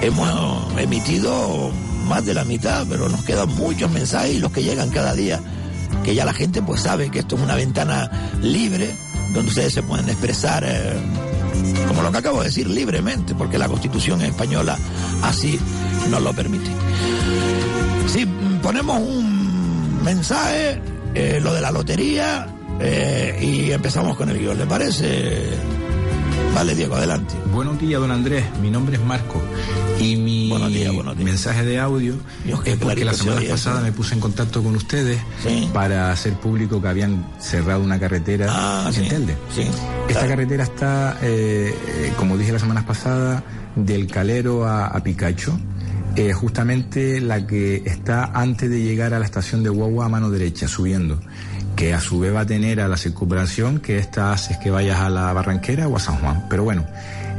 Hemos 0.01 0.77
emitido 0.77 1.72
más 2.10 2.25
de 2.25 2.34
la 2.34 2.44
mitad, 2.44 2.86
pero 2.89 3.08
nos 3.08 3.24
quedan 3.24 3.48
muchos 3.55 3.89
mensajes 3.91 4.36
y 4.36 4.39
los 4.39 4.51
que 4.51 4.62
llegan 4.62 4.89
cada 4.89 5.13
día. 5.13 5.39
Que 6.03 6.13
ya 6.13 6.25
la 6.25 6.34
gente 6.34 6.62
pues 6.62 6.82
sabe 6.82 7.10
que 7.10 7.20
esto 7.20 7.38
es 7.38 7.41
una 7.44 7.55
ventana 7.55 8.12
libre, 8.41 8.94
donde 9.34 9.48
ustedes 9.48 9.74
se 9.74 9.84
pueden 9.84 10.10
expresar. 10.10 10.65
eh, 10.67 11.00
como 11.88 12.01
lo 12.01 12.12
que 12.12 12.17
acabo 12.17 12.39
de 12.39 12.45
decir, 12.45 12.69
libremente, 12.69 13.36
porque 13.36 13.57
la 13.57 13.67
Constitución 13.67 14.22
española 14.22 14.77
así 15.22 15.60
nos 16.10 16.22
lo 16.22 16.34
permite. 16.34 16.69
Si 18.07 18.25
ponemos 18.62 19.00
un 19.00 20.03
mensaje, 20.03 20.81
eh, 21.13 21.39
lo 21.41 21.53
de 21.53 21.62
la 21.62 21.72
lotería, 21.72 22.48
eh, 22.79 23.39
y 23.41 23.72
empezamos 23.72 24.17
con 24.17 24.29
el 24.29 24.38
guion, 24.38 24.57
¿le 24.57 24.65
parece? 24.65 25.50
Vale, 26.56 26.74
Diego, 26.74 26.96
adelante. 26.96 27.36
Buenos 27.54 27.78
días, 27.80 28.00
don 28.00 28.12
Andrés. 28.12 28.46
Mi 28.62 28.72
nombre 28.72 28.96
es 28.96 29.04
Marco. 29.04 29.42
Y 30.00 30.16
mi 30.16 30.54
mensaje 31.18 31.66
de 31.66 31.80
audio 31.80 32.16
es 32.66 32.78
porque 32.78 33.04
la 33.04 33.14
se 33.14 33.24
semana 33.24 33.42
pasada 33.50 33.82
me 33.82 33.92
puse 33.92 34.14
en 34.14 34.22
contacto 34.22 34.64
con 34.64 34.76
ustedes 34.76 35.20
para 35.74 36.12
hacer 36.12 36.34
público 36.34 36.82
que 36.82 36.88
habían 36.88 37.26
cerrado 37.40 37.82
una 37.84 38.00
carretera 38.00 38.48
Ah, 38.50 38.86
en 38.88 38.94
sí, 38.94 39.02
Telde. 39.10 39.36
sí, 39.54 39.62
Esta 39.62 40.14
claro. 40.14 40.28
carretera 40.30 40.64
está, 40.64 41.18
eh, 41.22 41.76
eh, 41.88 42.14
como 42.18 42.38
dije 42.38 42.54
la 42.54 42.60
semana 42.60 42.86
pasada, 42.86 43.44
del 43.76 44.08
Calero 44.08 44.66
a, 44.66 44.88
a 44.88 45.04
Picacho. 45.04 45.58
eh, 46.16 46.32
justamente 46.32 47.20
la 47.20 47.46
que 47.46 47.84
está 47.86 48.32
antes 48.34 48.70
de 48.70 48.82
llegar 48.82 49.14
a 49.14 49.20
la 49.20 49.26
estación 49.26 49.62
de 49.64 49.70
Guagua 49.70 50.06
a 50.06 50.10
mano 50.10 50.30
derecha, 50.30 50.66
subiendo, 50.70 51.20
que 51.75 51.94
a 51.94 52.00
su 52.00 52.20
vez 52.20 52.34
va 52.34 52.41
a 52.41 52.46
tener 52.46 52.79
a 52.82 52.88
la 52.88 52.98
circunvalación, 52.98 53.79
que 53.79 53.98
esta 53.98 54.32
hace 54.32 54.58
que 54.60 54.72
vayas 54.72 55.00
a 55.00 55.10
la 55.10 55.34
Barranquera 55.34 55.88
o 55.88 55.95
a 55.95 56.00
San 56.00 56.17
Juan. 56.19 56.45
Pero 56.50 56.63
bueno, 56.63 56.86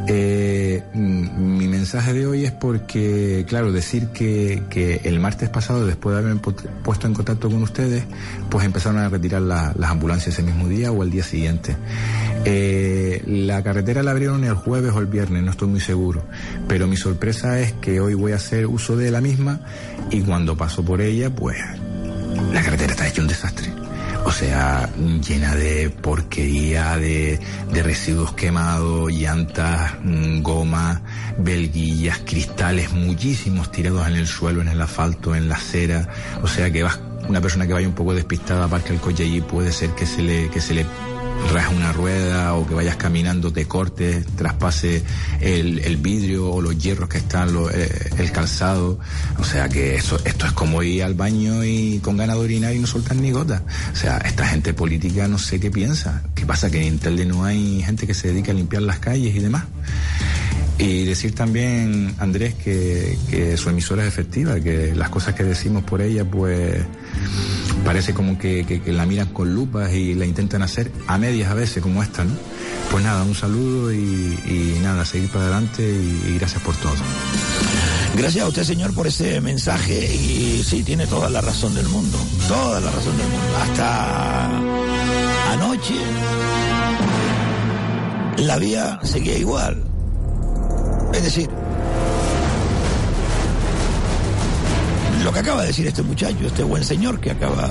eh, 0.08 0.82
mm, 0.94 1.56
mi 1.56 1.66
mensaje 1.68 2.12
de 2.12 2.26
hoy 2.26 2.44
es 2.44 2.52
porque, 2.52 3.44
claro, 3.48 3.72
decir 3.72 4.08
que, 4.08 4.62
que 4.70 5.00
el 5.04 5.18
martes 5.20 5.48
pasado, 5.48 5.86
después 5.86 6.14
de 6.14 6.20
haberme 6.20 6.40
pu- 6.40 6.54
puesto 6.84 7.06
en 7.06 7.14
contacto 7.14 7.48
con 7.50 7.62
ustedes, 7.62 8.04
pues 8.50 8.64
empezaron 8.66 8.98
a 8.98 9.08
retirar 9.08 9.42
la- 9.42 9.72
las 9.76 9.90
ambulancias 9.90 10.34
ese 10.34 10.42
mismo 10.42 10.68
día 10.68 10.92
o 10.92 11.02
el 11.02 11.10
día 11.10 11.24
siguiente. 11.24 11.74
Eh, 12.44 13.22
la 13.26 13.62
carretera 13.64 14.02
la 14.02 14.12
abrieron 14.12 14.44
el 14.44 14.54
jueves 14.54 14.92
o 14.94 15.00
el 15.00 15.06
viernes, 15.06 15.42
no 15.42 15.50
estoy 15.50 15.68
muy 15.68 15.80
seguro. 15.80 16.22
Pero 16.68 16.86
mi 16.86 16.96
sorpresa 16.96 17.58
es 17.58 17.72
que 17.72 18.00
hoy 18.00 18.14
voy 18.14 18.32
a 18.32 18.36
hacer 18.36 18.66
uso 18.66 18.96
de 18.96 19.10
la 19.10 19.20
misma 19.20 19.60
y 20.10 20.20
cuando 20.20 20.56
paso 20.56 20.84
por 20.84 21.00
ella, 21.00 21.30
pues 21.30 21.56
la 22.52 22.62
carretera 22.62 22.92
está 22.92 23.08
hecha 23.08 23.22
un 23.22 23.28
desastre. 23.28 23.72
O 24.26 24.32
sea, 24.32 24.90
llena 24.96 25.54
de 25.54 25.88
porquería, 25.88 26.96
de, 26.96 27.38
de 27.72 27.82
residuos 27.84 28.32
quemados, 28.32 29.12
llantas, 29.12 29.94
mm, 30.02 30.42
goma, 30.42 31.00
belguillas, 31.38 32.18
cristales, 32.26 32.92
muchísimos 32.92 33.70
tirados 33.70 34.04
en 34.08 34.16
el 34.16 34.26
suelo, 34.26 34.62
en 34.62 34.68
el 34.68 34.82
asfalto, 34.82 35.36
en 35.36 35.48
la 35.48 35.54
acera. 35.54 36.08
O 36.42 36.48
sea 36.48 36.72
que 36.72 36.82
vas, 36.82 36.98
una 37.28 37.40
persona 37.40 37.68
que 37.68 37.72
vaya 37.72 37.86
un 37.86 37.94
poco 37.94 38.14
despistada 38.14 38.64
aparca 38.64 38.92
el 38.92 38.98
coche 38.98 39.22
allí, 39.22 39.40
puede 39.40 39.70
ser 39.70 39.90
que 39.90 40.06
se 40.06 40.22
le, 40.22 40.50
que 40.50 40.60
se 40.60 40.74
le 40.74 40.86
raja 41.52 41.70
una 41.70 41.92
rueda 41.92 42.54
o 42.54 42.66
que 42.66 42.74
vayas 42.74 42.96
caminando, 42.96 43.52
te 43.52 43.66
cortes, 43.66 44.26
traspase 44.36 45.02
el, 45.40 45.78
el 45.80 45.96
vidrio 45.96 46.50
o 46.50 46.60
los 46.60 46.76
hierros 46.78 47.08
que 47.08 47.18
están, 47.18 47.52
lo- 47.52 47.70
eh, 47.70 47.88
el 48.18 48.32
calzado. 48.32 48.98
O 49.38 49.44
sea 49.44 49.68
que 49.68 49.94
eso, 49.96 50.18
esto 50.24 50.46
es 50.46 50.52
como 50.52 50.82
ir 50.82 51.02
al 51.04 51.14
baño 51.14 51.64
y 51.64 52.00
con 52.02 52.16
ganas 52.16 52.36
de 52.36 52.42
orinar 52.42 52.74
y 52.74 52.78
no 52.80 52.86
soltar 52.86 53.16
ni 53.16 53.30
gota. 53.30 53.62
O 53.92 53.96
sea, 53.96 54.18
esta 54.18 54.46
gente 54.46 54.74
política 54.74 55.28
no 55.28 55.38
sé 55.38 55.60
qué 55.60 55.70
piensa. 55.70 56.22
¿Qué 56.34 56.44
pasa? 56.46 56.70
Que 56.70 56.86
en 56.86 56.98
Telde 56.98 57.24
no 57.26 57.44
hay 57.44 57.82
gente 57.82 58.06
que 58.06 58.14
se 58.14 58.28
dedique 58.28 58.50
a 58.50 58.54
limpiar 58.54 58.82
las 58.82 58.98
calles 58.98 59.34
y 59.34 59.38
demás. 59.40 59.64
Y 60.78 61.04
decir 61.06 61.34
también, 61.34 62.14
Andrés, 62.18 62.54
que, 62.54 63.16
que 63.30 63.56
su 63.56 63.70
emisora 63.70 64.02
es 64.02 64.08
efectiva, 64.08 64.60
que 64.60 64.94
las 64.94 65.08
cosas 65.08 65.34
que 65.34 65.42
decimos 65.42 65.84
por 65.84 66.02
ella, 66.02 66.22
pues 66.24 66.82
parece 67.86 68.12
como 68.12 68.36
que, 68.36 68.82
la 68.86 69.06
miran 69.06 69.28
con 69.28 69.54
lupas 69.54 69.92
y 69.94 70.14
la 70.14 70.26
intentan 70.26 70.62
hacer 70.62 70.92
a 71.06 71.16
medias 71.16 71.50
a 71.50 71.54
veces, 71.54 71.82
como 71.82 72.02
esta, 72.02 72.24
¿no? 72.24 72.32
Pues 72.90 73.04
nada, 73.04 73.22
un 73.22 73.34
saludo 73.34 73.92
y, 73.92 73.96
y 73.96 74.78
nada, 74.82 75.04
seguir 75.04 75.30
para 75.30 75.44
adelante 75.44 75.82
y, 75.82 76.32
y 76.32 76.38
gracias 76.38 76.62
por 76.62 76.74
todo. 76.76 76.94
Gracias 78.16 78.44
a 78.44 78.48
usted, 78.48 78.64
señor, 78.64 78.94
por 78.94 79.06
ese 79.06 79.40
mensaje. 79.40 80.14
Y 80.14 80.62
sí, 80.64 80.82
tiene 80.82 81.06
toda 81.06 81.30
la 81.30 81.40
razón 81.40 81.74
del 81.74 81.86
mundo. 81.88 82.18
Toda 82.48 82.80
la 82.80 82.90
razón 82.90 83.16
del 83.16 83.28
mundo. 83.28 83.56
Hasta 83.62 84.46
anoche 85.52 85.94
la 88.38 88.58
vía 88.58 88.98
seguía 89.02 89.38
igual. 89.38 89.84
Es 91.12 91.22
decir, 91.24 91.48
lo 95.26 95.32
que 95.32 95.40
acaba 95.40 95.62
de 95.62 95.66
decir 95.66 95.84
este 95.88 96.04
muchacho, 96.04 96.46
este 96.46 96.62
buen 96.62 96.84
señor 96.84 97.18
que 97.18 97.32
acaba 97.32 97.68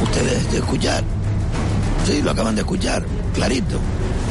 ustedes 0.00 0.52
de 0.52 0.58
escuchar. 0.58 1.02
Sí, 2.06 2.22
lo 2.22 2.30
acaban 2.30 2.54
de 2.54 2.60
escuchar, 2.60 3.04
clarito. 3.34 3.80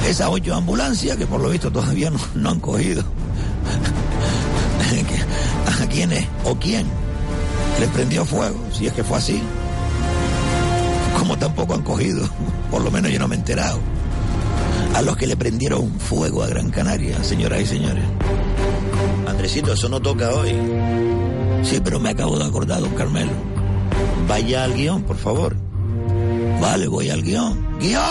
Esas 0.08 0.30
ocho 0.32 0.56
ambulancias 0.56 1.18
que 1.18 1.28
por 1.28 1.42
lo 1.42 1.50
visto 1.50 1.70
todavía 1.70 2.10
no, 2.10 2.18
no 2.36 2.52
han 2.52 2.62
cogido. 2.62 3.04
¿A 5.82 5.86
quién 5.88 6.14
es 6.14 6.26
o 6.46 6.56
quién 6.56 6.86
les 7.82 7.90
prendió 7.90 8.24
fuego? 8.24 8.64
Si 8.72 8.88
es 8.88 8.94
que 8.94 9.04
fue 9.04 9.18
así. 9.18 9.42
Como 11.20 11.38
tampoco 11.38 11.74
han 11.74 11.82
cogido, 11.82 12.30
por 12.72 12.82
lo 12.82 12.90
menos 12.92 13.12
yo 13.12 13.20
no 13.20 13.28
me 13.28 13.36
he 13.36 13.40
enterado, 13.40 13.82
a 14.96 15.02
los 15.02 15.18
que 15.18 15.28
le 15.28 15.36
prendieron 15.36 16.00
fuego 16.00 16.44
a 16.44 16.48
Gran 16.48 16.70
Canaria, 16.70 17.22
señoras 17.26 17.60
y 17.60 17.66
señores. 17.66 18.06
Andresito, 19.28 19.74
eso 19.74 19.90
no 19.90 20.00
toca 20.00 20.34
hoy. 20.34 21.21
Sí, 21.64 21.80
pero 21.84 22.00
me 22.00 22.10
acabo 22.10 22.38
de 22.38 22.46
acordar, 22.46 22.82
don 22.82 22.94
Carmelo. 22.96 23.32
Vaya 24.28 24.64
al 24.64 24.74
guion, 24.74 25.04
por 25.04 25.18
favor. 25.18 25.56
Vale, 26.62 26.88
voy 26.88 27.10
al 27.10 27.22
guion. 27.22 27.80
¡Guión! 27.80 28.02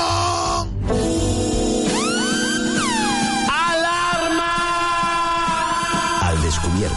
Al 6.23 6.43
descubierto, 6.43 6.97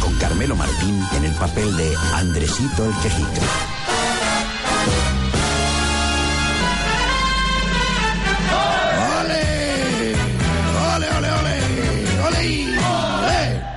con 0.00 0.14
Carmelo 0.14 0.56
Martín 0.56 1.00
en 1.16 1.24
el 1.24 1.32
papel 1.32 1.76
de 1.76 1.94
Andresito 2.14 2.84
el 2.84 2.92
Quejica. 3.02 3.42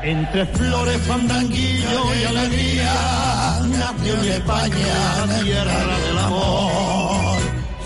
Entre 0.08 0.46
flores, 0.46 1.02
fandanguillo 1.02 2.16
y 2.16 2.24
alegría, 2.24 3.60
nació 3.68 4.14
en 4.14 4.32
España, 4.32 5.44
tierra 5.44 5.98
del 6.08 6.18
amor. 6.18 7.38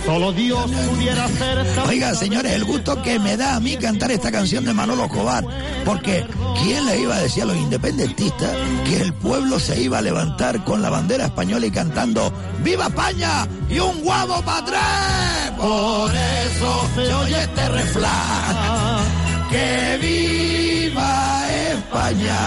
Solo 0.05 0.31
Dios 0.31 0.69
pudiera 0.69 1.25
hacer 1.25 1.65
Oiga, 1.87 2.13
señores, 2.13 2.51
el 2.51 2.63
gusto 2.63 3.01
que 3.01 3.17
me 3.17 3.37
da 3.37 3.55
a 3.55 3.59
mí 3.59 3.75
cantar 3.75 4.11
esta 4.11 4.31
canción 4.31 4.63
de 4.65 4.71
Manolo 4.71 5.05
Escobar, 5.05 5.43
porque 5.83 6.23
¿quién 6.61 6.85
le 6.85 6.99
iba 6.99 7.15
a 7.15 7.21
decir 7.21 7.41
a 7.41 7.47
los 7.47 7.57
independentistas 7.57 8.55
que 8.85 9.01
el 9.01 9.13
pueblo 9.13 9.57
se 9.57 9.81
iba 9.81 9.97
a 9.97 10.01
levantar 10.03 10.63
con 10.63 10.83
la 10.83 10.91
bandera 10.91 11.25
española 11.25 11.65
y 11.65 11.71
cantando 11.71 12.31
¡Viva 12.63 12.85
España! 12.85 13.47
y 13.67 13.79
un 13.79 13.99
guavo 14.03 14.43
para 14.43 14.65
tres? 14.65 15.51
Por 15.57 16.11
eso 16.11 16.87
se 16.93 17.13
oye 17.15 17.41
este 17.41 17.69
refrán. 17.69 19.01
¡Que 19.49 19.97
viva 19.99 21.41
España! 21.81 22.37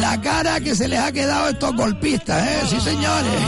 La 0.00 0.20
cara 0.20 0.60
que 0.60 0.74
se 0.74 0.88
les 0.88 0.98
ha 0.98 1.12
quedado 1.12 1.46
a 1.46 1.50
estos 1.50 1.74
golpistas, 1.74 2.46
¿eh? 2.46 2.60
Sí, 2.68 2.80
señores. 2.80 3.42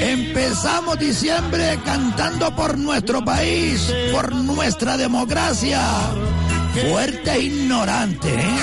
Empezamos 0.00 0.98
diciembre 0.98 1.78
cantando 1.84 2.54
por 2.54 2.76
nuestro 2.76 3.24
país, 3.24 3.92
por 4.12 4.34
nuestra 4.34 4.96
democracia. 4.96 5.80
Fuerte 6.90 7.32
e 7.32 7.40
ignorante, 7.42 8.34
¿eh? 8.34 8.58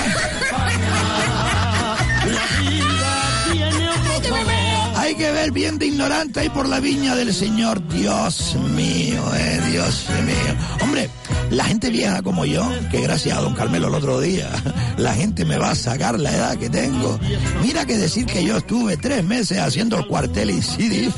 Hay 4.95 5.15
que 5.15 5.31
ver 5.31 5.51
bien 5.51 5.77
de 5.77 5.87
ignorante 5.87 6.39
ahí 6.39 6.49
por 6.49 6.67
la 6.67 6.79
viña 6.79 7.15
del 7.15 7.33
Señor. 7.33 7.85
Dios 7.87 8.55
mío, 8.55 9.21
eh, 9.35 9.61
Dios 9.69 10.05
mío. 10.25 10.55
Hombre, 10.81 11.09
la 11.53 11.65
gente 11.65 11.89
vieja 11.89 12.21
como 12.21 12.45
yo, 12.45 12.67
que 12.91 13.01
gracias 13.01 13.37
a 13.37 13.41
don 13.41 13.53
Carmelo 13.53 13.87
el 13.87 13.95
otro 13.95 14.19
día, 14.19 14.49
la 14.97 15.13
gente 15.13 15.45
me 15.45 15.57
va 15.57 15.71
a 15.71 15.75
sacar 15.75 16.19
la 16.19 16.31
edad 16.31 16.57
que 16.57 16.69
tengo. 16.69 17.19
Mira 17.61 17.85
que 17.85 17.97
decir 17.97 18.25
que 18.25 18.43
yo 18.43 18.57
estuve 18.57 18.97
tres 18.97 19.23
meses 19.23 19.59
haciendo 19.59 19.97
el 19.97 20.07
cuartel 20.07 20.49
y 20.49 20.61
CD, 20.61 21.11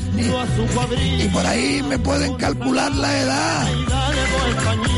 y 1.18 1.28
por 1.28 1.46
ahí 1.46 1.82
me 1.88 1.98
pueden 1.98 2.34
calcular 2.34 2.94
la 2.94 3.18
edad. 3.18 3.66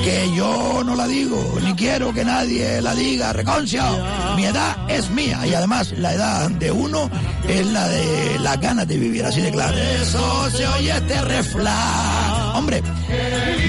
Que 0.05 0.31
yo 0.35 0.83
no 0.85 0.95
la 0.95 1.07
digo, 1.07 1.59
ni 1.63 1.75
quiero 1.75 2.13
que 2.13 2.25
nadie 2.25 2.81
la 2.81 2.95
diga. 2.95 3.33
Reconcio, 3.33 3.83
mi 4.37 4.45
edad 4.45 4.77
es 4.89 5.11
mía 5.11 5.47
y 5.47 5.55
además 5.55 5.93
la 5.99 6.15
edad 6.15 6.51
de 6.51 6.71
uno 6.73 7.11
es 7.47 7.67
la 7.67 7.87
de 7.89 8.39
las 8.41 8.61
ganas 8.61 8.89
de 8.89 8.97
vivir, 8.97 9.25
así 9.25 9.41
de 9.41 9.51
claro. 9.51 9.77
Eso 9.77 10.51
se 10.51 10.67
oye 10.67 10.91
este 10.91 11.21
refrán. 11.23 12.18
Hombre, 12.59 12.83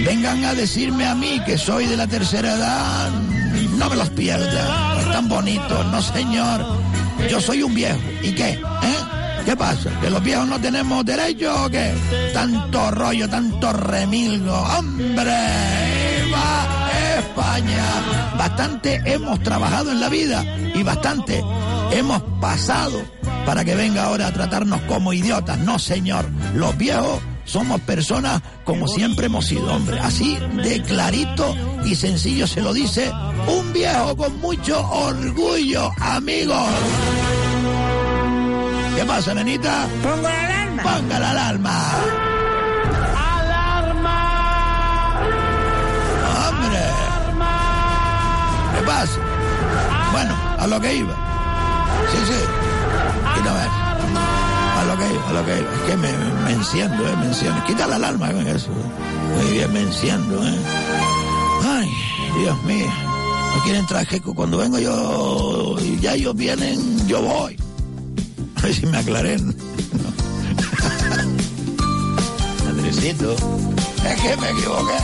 vengan 0.03 0.43
a 0.45 0.55
decirme 0.55 1.05
a 1.05 1.13
mí 1.13 1.39
que 1.45 1.59
soy 1.59 1.85
de 1.85 1.95
la 1.95 2.07
tercera 2.07 2.55
edad, 2.55 3.11
no 3.77 3.87
me 3.87 3.95
los 3.95 4.09
pierda. 4.09 4.99
Están 4.99 5.29
bonitos, 5.29 5.85
no 5.91 6.01
señor. 6.01 6.65
Yo 7.29 7.39
soy 7.39 7.61
un 7.61 7.75
viejo. 7.75 7.99
¿Y 8.23 8.31
qué? 8.31 8.53
¿Eh? 8.53 9.43
¿Qué 9.45 9.55
pasa? 9.55 9.91
¿Que 10.01 10.09
los 10.09 10.23
viejos 10.23 10.47
no 10.47 10.59
tenemos 10.59 11.05
derecho 11.05 11.65
o 11.65 11.69
qué? 11.69 11.93
Tanto 12.33 12.89
rollo, 12.89 13.29
tanto 13.29 13.71
remilgo. 13.73 14.55
¡Hombre! 14.55 15.37
¡Viva 16.25 16.89
España! 17.19 17.85
Bastante 18.39 19.03
hemos 19.05 19.39
trabajado 19.43 19.91
en 19.91 19.99
la 19.99 20.09
vida 20.09 20.43
y 20.73 20.81
bastante 20.81 21.43
hemos 21.91 22.23
pasado 22.41 23.03
para 23.45 23.63
que 23.63 23.75
venga 23.75 24.05
ahora 24.05 24.27
a 24.27 24.33
tratarnos 24.33 24.81
como 24.81 25.13
idiotas. 25.13 25.59
No, 25.59 25.77
señor. 25.77 26.25
Los 26.55 26.75
viejos 26.75 27.19
somos 27.49 27.81
personas 27.81 28.41
como 28.63 28.87
siempre 28.87 29.25
hemos 29.25 29.47
sido, 29.47 29.73
hombre. 29.73 29.99
Así 29.99 30.37
de 30.63 30.81
clarito 30.83 31.55
y 31.83 31.95
sencillo 31.95 32.45
se 32.45 32.61
lo 32.61 32.73
dice 32.73 33.11
un 33.47 33.73
viejo 33.73 34.15
con 34.15 34.39
mucho 34.39 34.79
orgullo, 34.87 35.91
amigos. 35.99 36.69
¿Qué 38.95 39.05
pasa, 39.05 39.33
nenita? 39.33 39.87
Pongo 40.03 40.21
la 40.21 40.45
alarma. 40.45 40.83
Ponga 40.83 41.19
la 41.19 41.29
alarma. 41.31 41.77
¡Hombre! 46.49 46.83
¿Qué 48.75 48.85
pasa? 48.85 49.19
Bueno, 50.11 50.35
a 50.59 50.67
lo 50.67 50.79
que 50.79 50.95
iba. 50.95 51.15
Sí, 52.11 52.17
sí. 52.27 52.39
Quita 53.35 53.51
a 53.51 53.53
ver. 53.53 53.88
A 54.99 55.01
lo 55.01 55.07
que 55.07 55.13
iba, 55.13 55.29
a 55.29 55.33
lo 55.33 55.45
que 55.45 55.57
iba. 55.59 55.73
Es 55.73 55.81
que 55.81 55.97
me, 55.97 56.11
me 56.45 56.51
enciendo, 56.51 57.07
eh, 57.07 57.15
me 57.19 57.25
enciendo. 57.27 57.63
Quita 57.65 57.87
la 57.87 57.95
alarma 57.95 58.31
con 58.31 58.47
eso. 58.47 58.69
Muy 59.35 59.51
bien, 59.51 59.71
me 59.73 59.81
enciendo, 59.81 60.45
eh. 60.45 60.57
Ay, 61.63 61.89
Dios 62.39 62.63
mío. 62.63 62.87
No 63.55 63.63
quieren 63.63 63.85
traje. 63.87 64.21
Cuando 64.21 64.57
vengo 64.57 64.79
yo 64.79 65.77
y 65.81 65.99
ya 65.99 66.15
ellos 66.15 66.35
vienen, 66.35 67.07
yo 67.07 67.21
voy. 67.21 67.57
A 68.55 68.61
ver 68.61 68.73
si 68.73 68.85
me 68.85 68.97
aclaré. 68.97 69.35
Andresito. 72.67 73.35
Es 74.05 74.21
que 74.21 74.37
me 74.37 74.49
equivoqué. 74.49 74.97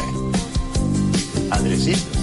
Andresito. 1.51 2.15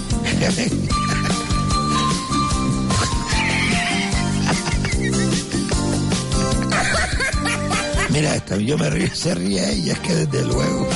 Mira 8.12 8.34
esta, 8.34 8.56
yo 8.56 8.76
me 8.76 8.90
río, 8.90 9.08
se 9.14 9.34
ríe 9.34 9.72
ella, 9.72 9.94
es 9.94 9.98
que 10.00 10.14
desde 10.14 10.44
luego. 10.44 10.86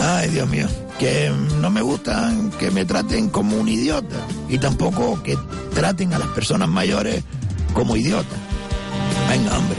Ay, 0.00 0.28
Dios 0.28 0.48
mío, 0.48 0.68
que 1.00 1.32
no 1.60 1.68
me 1.68 1.82
gustan 1.82 2.50
que 2.60 2.70
me 2.70 2.84
traten 2.84 3.28
como 3.28 3.56
un 3.56 3.68
idiota 3.68 4.16
y 4.48 4.58
tampoco 4.58 5.20
que 5.22 5.36
traten 5.74 6.14
a 6.14 6.18
las 6.20 6.28
personas 6.28 6.68
mayores 6.68 7.24
como 7.74 7.96
idiotas. 7.96 8.38
Venga, 9.28 9.58
hombre, 9.58 9.78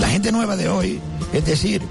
la 0.00 0.08
gente 0.08 0.32
nueva 0.32 0.56
de 0.56 0.70
hoy, 0.70 0.98
es 1.32 1.44
decir, 1.44 1.82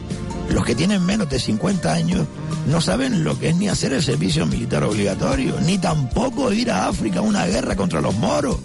los 0.50 0.66
que 0.66 0.74
tienen 0.74 1.06
menos 1.06 1.30
de 1.30 1.40
50 1.40 1.94
años, 1.94 2.26
no 2.68 2.82
saben 2.82 3.24
lo 3.24 3.38
que 3.38 3.50
es 3.50 3.56
ni 3.56 3.70
hacer 3.70 3.94
el 3.94 4.02
servicio 4.02 4.48
militar 4.48 4.84
obligatorio, 4.84 5.60
ni 5.62 5.78
tampoco 5.78 6.52
ir 6.52 6.72
a 6.72 6.88
África 6.88 7.20
a 7.20 7.24
una 7.24 7.46
guerra 7.46 7.76
contra 7.76 8.02
los 8.02 8.16
moros, 8.16 8.58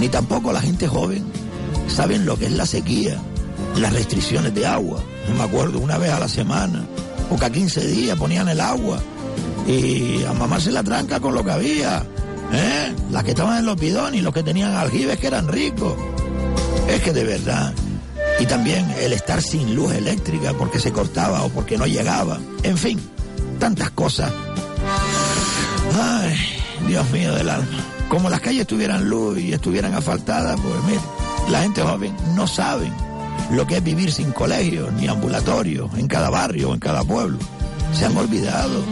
ni 0.00 0.08
tampoco 0.08 0.52
la 0.52 0.60
gente 0.60 0.86
joven 0.86 1.24
saben 1.88 2.24
lo 2.24 2.38
que 2.38 2.46
es 2.46 2.52
la 2.52 2.66
sequía, 2.66 3.20
las 3.76 3.92
restricciones 3.92 4.54
de 4.54 4.66
agua. 4.66 5.02
No 5.28 5.34
me 5.34 5.44
acuerdo, 5.44 5.78
una 5.78 5.98
vez 5.98 6.10
a 6.10 6.20
la 6.20 6.28
semana, 6.28 6.84
o 7.30 7.36
cada 7.36 7.50
15 7.50 7.86
días 7.86 8.18
ponían 8.18 8.48
el 8.48 8.60
agua 8.60 9.00
y 9.66 10.22
a 10.24 10.32
mamá 10.32 10.60
se 10.60 10.70
la 10.70 10.82
tranca 10.82 11.20
con 11.20 11.34
lo 11.34 11.44
que 11.44 11.50
había. 11.50 12.04
¿eh? 12.52 12.94
Las 13.10 13.24
que 13.24 13.30
estaban 13.30 13.58
en 13.58 13.66
los 13.66 13.76
bidones 13.76 14.20
y 14.20 14.22
los 14.22 14.34
que 14.34 14.42
tenían 14.42 14.74
aljibes 14.74 15.18
que 15.18 15.26
eran 15.26 15.48
ricos. 15.48 15.94
Es 16.88 17.00
que 17.00 17.12
de 17.12 17.24
verdad. 17.24 17.72
Y 18.40 18.46
también 18.46 18.90
el 19.00 19.12
estar 19.12 19.40
sin 19.40 19.74
luz 19.74 19.92
eléctrica 19.92 20.52
porque 20.54 20.78
se 20.78 20.92
cortaba 20.92 21.42
o 21.42 21.48
porque 21.48 21.78
no 21.78 21.86
llegaba. 21.86 22.38
En 22.62 22.76
fin, 22.76 23.00
tantas 23.58 23.90
cosas. 23.90 24.32
Ay, 26.00 26.36
Dios 26.86 27.08
mío 27.10 27.34
del 27.34 27.48
alma. 27.48 27.84
Como 28.08 28.28
las 28.28 28.40
calles 28.40 28.66
tuvieran 28.66 29.08
luz 29.08 29.38
y 29.38 29.52
estuvieran 29.52 29.94
asfaltadas, 29.94 30.60
pues 30.60 30.74
mire, 30.84 31.00
la 31.50 31.62
gente 31.62 31.82
joven 31.82 32.14
no 32.34 32.46
sabe 32.46 32.90
lo 33.50 33.66
que 33.66 33.76
es 33.76 33.84
vivir 33.84 34.12
sin 34.12 34.32
colegio 34.32 34.90
ni 34.92 35.06
ambulatorio 35.06 35.90
en 35.96 36.08
cada 36.08 36.30
barrio 36.30 36.70
o 36.70 36.74
en 36.74 36.80
cada 36.80 37.04
pueblo. 37.04 37.38
Se 37.92 38.04
han 38.04 38.16
olvidado. 38.16 38.82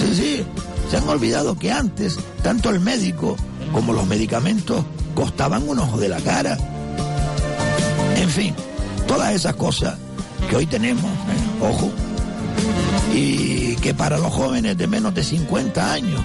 Sí, 0.00 0.14
sí, 0.14 0.46
se 0.90 0.96
han 0.96 1.08
olvidado 1.08 1.58
que 1.58 1.70
antes 1.70 2.18
tanto 2.42 2.70
el 2.70 2.80
médico 2.80 3.36
como 3.72 3.92
los 3.92 4.06
medicamentos 4.06 4.84
costaban 5.14 5.68
un 5.68 5.78
ojo 5.78 5.98
de 5.98 6.08
la 6.08 6.20
cara. 6.20 6.56
En 8.16 8.28
fin, 8.28 8.54
todas 9.06 9.34
esas 9.34 9.54
cosas 9.56 9.96
que 10.48 10.56
hoy 10.56 10.66
tenemos, 10.66 11.04
¿eh? 11.04 11.60
ojo, 11.60 11.90
y 13.14 13.76
que 13.76 13.94
para 13.94 14.18
los 14.18 14.32
jóvenes 14.32 14.76
de 14.76 14.86
menos 14.86 15.14
de 15.14 15.24
50 15.24 15.92
años 15.92 16.20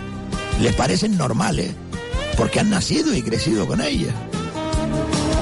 les 0.62 0.74
parecen 0.76 1.18
normales, 1.18 1.72
porque 2.36 2.60
han 2.60 2.70
nacido 2.70 3.16
y 3.16 3.22
crecido 3.22 3.68
con 3.68 3.82
ellas. 3.82 4.14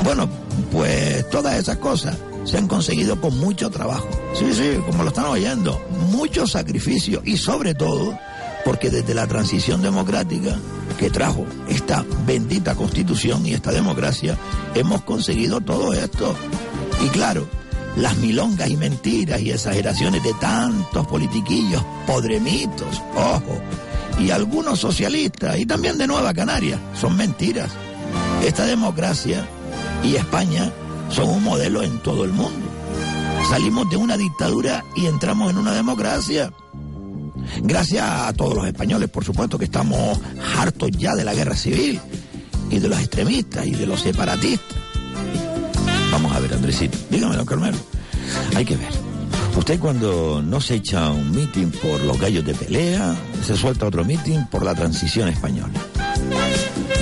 Bueno, 0.03 0.29
pues 0.75 1.29
todas 1.29 1.55
esas 1.55 1.77
cosas 1.77 2.17
se 2.43 2.57
han 2.57 2.67
conseguido 2.67 3.19
con 3.21 3.39
mucho 3.39 3.69
trabajo. 3.69 4.09
Sí, 4.33 4.53
sí, 4.53 4.77
como 4.85 5.03
lo 5.03 5.09
están 5.09 5.23
oyendo, 5.23 5.81
mucho 6.11 6.45
sacrificio 6.45 7.21
y 7.23 7.37
sobre 7.37 7.73
todo 7.73 8.19
porque 8.65 8.89
desde 8.89 9.13
la 9.13 9.25
transición 9.25 9.81
democrática 9.81 10.57
que 10.99 11.09
trajo 11.09 11.45
esta 11.69 12.03
bendita 12.25 12.75
constitución 12.75 13.45
y 13.45 13.53
esta 13.53 13.71
democracia, 13.71 14.37
hemos 14.73 15.03
conseguido 15.03 15.61
todo 15.61 15.93
esto. 15.93 16.35
Y 17.05 17.07
claro, 17.07 17.47
las 17.95 18.17
milongas 18.17 18.69
y 18.69 18.75
mentiras 18.75 19.39
y 19.39 19.51
exageraciones 19.51 20.23
de 20.23 20.33
tantos 20.33 21.07
politiquillos 21.07 21.85
podremitos, 22.05 23.01
ojo, 23.15 23.61
y 24.19 24.31
algunos 24.31 24.79
socialistas 24.79 25.57
y 25.57 25.65
también 25.65 25.97
de 25.97 26.05
Nueva 26.05 26.33
Canaria, 26.33 26.77
son 26.99 27.15
mentiras. 27.15 27.71
Esta 28.43 28.65
democracia 28.65 29.47
y 30.05 30.15
España 30.15 30.71
son 31.09 31.29
un 31.29 31.43
modelo 31.43 31.81
en 31.83 31.99
todo 31.99 32.23
el 32.23 32.31
mundo. 32.31 32.67
Salimos 33.49 33.89
de 33.89 33.97
una 33.97 34.17
dictadura 34.17 34.83
y 34.95 35.05
entramos 35.05 35.49
en 35.51 35.57
una 35.57 35.73
democracia. 35.73 36.51
Gracias 37.61 38.03
a 38.03 38.33
todos 38.33 38.55
los 38.55 38.67
españoles, 38.67 39.09
por 39.09 39.23
supuesto, 39.23 39.57
que 39.57 39.65
estamos 39.65 40.19
hartos 40.57 40.91
ya 40.91 41.15
de 41.15 41.23
la 41.23 41.33
guerra 41.33 41.55
civil 41.55 41.99
y 42.69 42.79
de 42.79 42.87
los 42.87 42.99
extremistas 42.99 43.65
y 43.65 43.71
de 43.71 43.85
los 43.85 44.01
separatistas. 44.01 44.77
Vamos 46.11 46.31
a 46.31 46.39
ver, 46.39 46.53
Andresito, 46.53 46.97
dígame, 47.09 47.35
don 47.35 47.45
Carmelo. 47.45 47.77
Hay 48.55 48.65
que 48.65 48.77
ver. 48.77 48.89
Usted 49.57 49.79
cuando 49.79 50.41
no 50.41 50.59
se 50.59 50.75
echa 50.75 51.09
un 51.09 51.31
meeting 51.31 51.71
por 51.71 52.01
los 52.01 52.19
gallos 52.19 52.45
de 52.45 52.53
pelea, 52.53 53.15
se 53.43 53.55
suelta 53.55 53.85
otro 53.85 54.03
meeting 54.03 54.45
por 54.51 54.63
la 54.63 54.75
transición 54.75 55.29
española. 55.29 55.73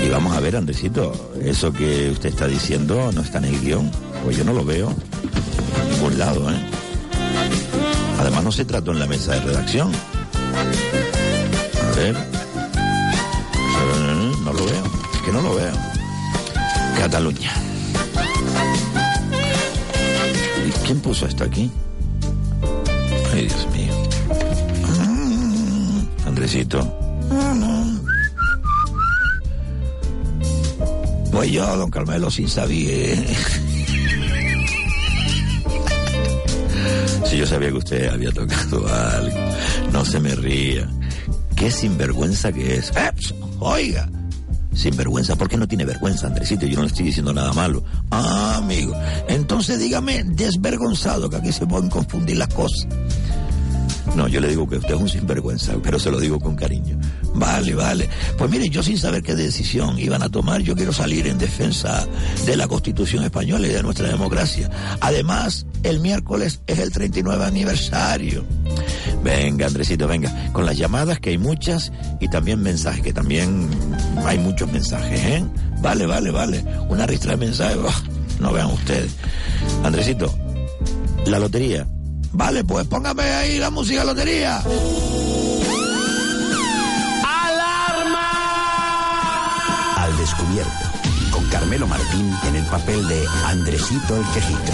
Y 0.04 0.10
vamos 0.10 0.36
a 0.36 0.40
ver, 0.40 0.56
Andresito, 0.56 1.32
eso 1.42 1.72
que 1.72 2.10
usted 2.12 2.30
está 2.30 2.48
diciendo 2.48 3.12
no 3.14 3.22
está 3.22 3.38
en 3.38 3.46
el 3.46 3.62
guion, 3.62 3.90
pues 4.24 4.38
yo 4.38 4.44
no 4.44 4.54
lo 4.54 4.66
veo 4.66 4.94
ningún 5.92 6.18
lado, 6.18 6.50
¿eh? 6.50 6.56
Además 8.20 8.44
no 8.44 8.52
se 8.52 8.66
trató 8.66 8.92
en 8.92 9.00
la 9.00 9.08
mesa 9.08 9.34
de 9.34 9.40
redacción. 9.42 9.92
A 11.82 11.96
ver. 11.96 12.16
No 14.44 14.52
lo 14.52 14.66
veo, 14.66 14.84
es 15.14 15.22
que 15.22 15.32
no 15.32 15.42
lo 15.42 15.56
veo. 15.56 15.74
Cataluña. 16.98 17.52
¿Y 20.68 20.72
quién 20.86 21.00
puso 21.00 21.26
esto 21.26 21.46
aquí? 21.46 21.72
Ay, 23.34 23.48
Dios 23.48 23.68
mío. 23.72 23.94
Mm, 25.08 26.28
Andresito. 26.28 26.80
Pues 31.34 31.52
yo, 31.52 31.66
don 31.76 31.90
Carmelo, 31.90 32.30
sin 32.30 32.48
saber. 32.48 33.18
Si 37.26 37.38
yo 37.38 37.48
sabía 37.48 37.70
que 37.70 37.78
usted 37.78 38.08
había 38.08 38.32
tocado 38.32 38.88
algo, 38.88 39.38
no 39.92 40.06
se 40.06 40.20
me 40.20 40.36
ría. 40.36 40.88
Qué 41.56 41.72
sinvergüenza 41.72 42.54
que 42.54 42.76
es. 42.76 42.92
¡Eps! 42.96 43.34
Oiga, 43.60 44.08
sinvergüenza, 44.76 45.36
¿por 45.36 45.50
qué 45.50 45.58
no 45.58 45.68
tiene 45.68 45.86
vergüenza, 45.86 46.28
Andresito? 46.28 46.68
Yo 46.68 46.76
no 46.76 46.84
le 46.84 46.90
estoy 46.90 47.06
diciendo 47.06 47.34
nada 47.34 47.52
malo. 47.54 47.84
Ah, 48.12 48.58
amigo. 48.58 48.94
Entonces 49.28 49.80
dígame 49.80 50.24
desvergonzado, 50.24 51.32
que 51.32 51.38
aquí 51.38 51.52
se 51.52 51.66
pueden 51.66 51.90
confundir 51.90 52.38
las 52.38 52.54
cosas. 52.54 52.88
No, 54.16 54.28
yo 54.28 54.40
le 54.40 54.48
digo 54.48 54.68
que 54.70 54.78
usted 54.78 54.94
es 54.94 55.02
un 55.02 55.10
sinvergüenza, 55.10 55.74
pero 55.82 55.98
se 55.98 56.12
lo 56.12 56.20
digo 56.20 56.40
con 56.40 56.56
cariño. 56.56 57.00
Vale, 57.34 57.74
vale. 57.74 58.10
Pues 58.38 58.50
mire, 58.50 58.70
yo 58.70 58.84
sin 58.84 58.98
saber 58.98 59.24
qué 59.24 59.34
decisión 59.34 59.98
iban 59.98 60.22
a 60.22 60.30
tomar, 60.30 60.62
yo 60.62 60.76
quiero 60.76 60.94
salir 60.94 61.26
en 61.26 61.40
defensa 61.40 62.08
de 62.46 62.56
la 62.56 62.68
Constitución 62.68 63.24
española 63.24 63.68
y 63.68 63.72
de 63.72 63.82
nuestra 63.82 64.08
democracia. 64.08 64.70
Además, 65.02 65.66
el 65.82 66.00
miércoles 66.00 66.62
es 66.68 66.78
el 66.78 66.92
39 66.92 67.44
aniversario. 67.44 68.46
Venga, 69.24 69.66
Andresito, 69.66 70.08
venga, 70.08 70.52
con 70.52 70.66
las 70.66 70.78
llamadas 70.78 71.20
que 71.20 71.32
hay 71.32 71.38
muchas 71.38 71.92
y 72.20 72.28
también 72.28 72.62
mensajes, 72.62 73.02
que 73.02 73.14
también 73.14 73.70
hay 74.26 74.38
muchos 74.38 74.72
mensajes, 74.72 75.20
¿eh? 75.20 75.44
Vale, 75.82 76.06
vale, 76.06 76.30
vale. 76.30 76.64
Una 76.88 77.08
ristra 77.08 77.32
de 77.32 77.38
mensajes, 77.38 77.78
oh, 77.84 78.42
no 78.42 78.54
vean 78.54 78.68
ustedes. 78.68 79.16
Andresito, 79.84 80.34
la 81.26 81.40
lotería. 81.40 81.88
Vale, 82.34 82.64
pues 82.64 82.88
póngame 82.88 83.24
ahí 83.24 83.60
la 83.60 83.70
música 83.70 84.04
lotería. 84.04 84.58
Al 89.98 90.18
descubierto, 90.18 90.72
con 91.32 91.46
Carmelo 91.50 91.88
Martín 91.88 92.34
en 92.48 92.56
el 92.56 92.66
papel 92.66 93.08
de 93.08 93.24
Andresito 93.46 94.18
el 94.18 94.26
Quejito. 94.34 94.72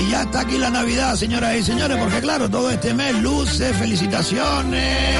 Y 0.00 0.10
ya 0.10 0.22
está 0.22 0.40
aquí 0.40 0.58
la 0.58 0.70
Navidad, 0.70 1.16
señoras 1.16 1.56
y 1.56 1.62
señores, 1.64 1.98
porque 1.98 2.20
claro, 2.20 2.48
todo 2.48 2.70
este 2.70 2.94
mes, 2.94 3.16
luces, 3.16 3.76
felicitaciones, 3.76 5.16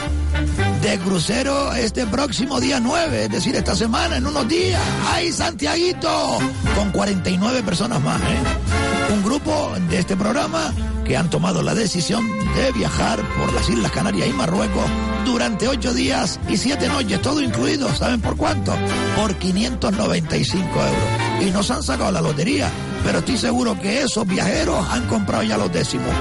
de 0.82 1.00
crucero 1.00 1.74
este 1.74 2.06
próximo 2.06 2.60
día 2.60 2.80
9, 2.80 3.26
es 3.26 3.30
decir, 3.30 3.56
esta 3.56 3.76
semana, 3.76 4.18
en 4.18 4.26
unos 4.26 4.48
días. 4.48 4.82
¡Ay, 5.12 5.32
Santiaguito! 5.32 6.40
Con 6.76 6.92
49 6.92 7.64
personas 7.64 8.02
más, 8.02 8.22
¿eh? 8.22 8.87
Un 9.10 9.24
grupo 9.24 9.74
de 9.90 10.00
este 10.00 10.18
programa 10.18 10.74
que 11.06 11.16
han 11.16 11.30
tomado 11.30 11.62
la 11.62 11.74
decisión 11.74 12.28
de 12.56 12.72
viajar 12.74 13.20
por 13.38 13.54
las 13.54 13.70
Islas 13.70 13.92
Canarias 13.92 14.28
y 14.28 14.34
Marruecos 14.34 14.84
durante 15.26 15.68
8 15.68 15.94
días 15.94 16.40
y 16.50 16.58
7 16.58 16.88
noches, 16.90 17.22
todo 17.22 17.42
incluido. 17.42 17.94
¿Saben 17.96 18.22
por 18.22 18.36
cuánto? 18.36 18.74
Por 19.16 19.36
595 19.36 20.68
euros. 20.68 21.48
Y 21.48 21.52
nos 21.52 21.72
han 21.72 21.84
sacado 21.84 22.12
la 22.12 22.22
lotería, 22.22 22.70
pero 23.04 23.20
estoy 23.20 23.38
seguro 23.38 23.80
que 23.80 24.02
esos 24.02 24.28
viajeros 24.28 24.86
han 24.90 25.08
comprado 25.08 25.44
ya 25.44 25.58
los 25.58 25.72
décimos. 25.72 26.14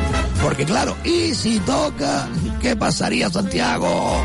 Porque 0.43 0.65
claro, 0.65 0.97
y 1.05 1.35
si 1.35 1.59
toca, 1.61 2.29
¿qué 2.61 2.77
pasaría, 2.77 3.29
Santiago? 3.31 4.23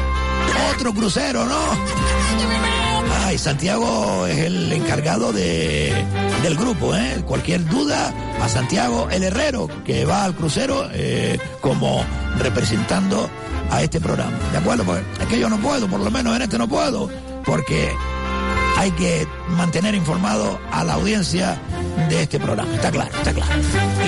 Otro 0.75 0.93
crucero, 0.93 1.45
¿no? 1.45 2.80
Santiago 3.37 4.25
es 4.27 4.37
el 4.39 4.71
encargado 4.73 5.31
de, 5.33 5.93
del 6.43 6.55
grupo, 6.55 6.95
¿eh? 6.95 7.21
Cualquier 7.25 7.65
duda, 7.67 8.13
a 8.41 8.49
Santiago 8.49 9.07
el 9.11 9.23
Herrero, 9.23 9.67
que 9.85 10.05
va 10.05 10.23
al 10.25 10.35
crucero 10.35 10.87
eh, 10.93 11.39
como 11.61 12.03
representando 12.39 13.29
a 13.69 13.81
este 13.83 13.99
programa. 14.01 14.37
¿De 14.51 14.57
acuerdo? 14.57 14.83
Pues 14.83 15.03
es 15.21 15.27
que 15.27 15.39
yo 15.39 15.49
no 15.49 15.57
puedo, 15.59 15.87
por 15.87 15.99
lo 15.99 16.11
menos 16.11 16.35
en 16.35 16.41
este 16.43 16.57
no 16.57 16.67
puedo, 16.67 17.09
porque 17.45 17.91
hay 18.77 18.91
que 18.91 19.27
mantener 19.49 19.95
informado 19.95 20.59
a 20.71 20.83
la 20.83 20.93
audiencia 20.93 21.57
de 22.09 22.23
este 22.23 22.39
programa. 22.39 22.73
Está 22.73 22.89
claro, 22.91 23.11
está 23.15 23.33
claro. 23.33 23.51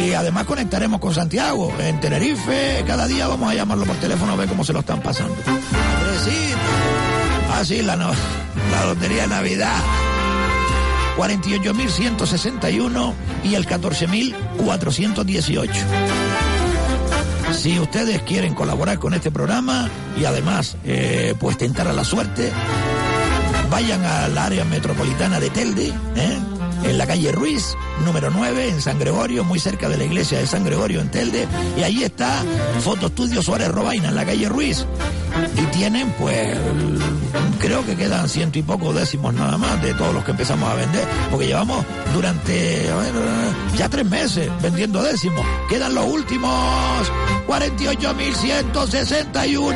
Y 0.04 0.14
además 0.14 0.46
conectaremos 0.46 1.00
con 1.00 1.14
Santiago 1.14 1.72
en 1.80 2.00
Tenerife. 2.00 2.84
Cada 2.88 3.08
día 3.08 3.28
vamos 3.28 3.52
a 3.52 3.56
llamarlo 3.56 3.86
por 3.86 3.96
teléfono 3.98 4.34
a 4.34 4.36
ver 4.36 4.50
cómo 4.50 4.64
se 4.64 4.74
lo 4.74 4.80
están 4.80 5.02
pasando. 5.02 5.36
Andresito. 5.46 6.58
Ah, 7.54 7.64
sí, 7.64 7.82
la, 7.84 7.96
no- 7.96 8.12
la 8.74 8.86
lotería 8.86 9.28
Navidad. 9.28 9.82
48.161 11.18 13.14
y 13.44 13.56
el 13.56 13.68
14.418. 13.68 15.70
Si 17.54 17.78
ustedes 17.80 18.22
quieren 18.24 18.56
colaborar 18.56 19.00
con 19.00 19.14
este 19.14 19.32
programa 19.32 19.90
y 20.20 20.26
además 20.26 20.76
eh, 20.84 21.34
pues 21.40 21.58
tentar 21.58 21.88
a 21.88 21.94
la 21.94 22.04
suerte, 22.04 22.52
vayan 23.70 24.04
al 24.04 24.38
área 24.38 24.66
metropolitana 24.66 25.40
de 25.40 25.50
Telde, 25.52 25.94
¿eh? 26.16 26.40
en 26.84 26.98
la 26.98 27.08
calle 27.08 27.32
Ruiz, 27.32 27.76
número 28.06 28.30
9, 28.32 28.70
en 28.70 28.82
San 28.82 29.00
Gregorio, 29.00 29.44
muy 29.44 29.60
cerca 29.60 29.88
de 29.88 29.98
la 29.98 30.04
iglesia 30.04 30.40
de 30.40 30.48
San 30.48 30.66
Gregorio 30.66 31.00
en 31.00 31.12
Telde, 31.12 31.48
y 31.78 31.84
ahí 31.84 32.04
está 32.04 32.44
Fotoestudio 32.82 33.42
Suárez 33.42 33.70
Robaina, 33.70 34.10
en 34.10 34.16
la 34.16 34.26
calle 34.26 34.50
Ruiz. 34.50 34.86
Y 35.56 35.62
tienen 35.78 36.12
pues 36.20 36.58
creo 37.60 37.86
que 37.86 37.96
quedan 37.96 38.28
ciento 38.28 38.60
y 38.60 38.64
pocos 38.64 38.94
décimos 38.94 39.34
nada 39.34 39.58
más 39.58 39.82
de 39.82 39.94
todos 39.94 40.14
los 40.14 40.26
que 40.26 40.32
empezamos 40.32 40.70
a 40.70 40.76
vender, 40.76 41.08
porque 41.32 41.48
llevamos 41.48 41.86
durante 42.14 42.90
ya 43.78 43.88
tres 43.90 44.06
meses 44.06 44.52
vendiendo 44.62 45.02
décimos. 45.02 45.46
Quedan 45.70 45.96
los 45.96 46.06
últimos 46.06 46.52
48.161, 47.48 49.76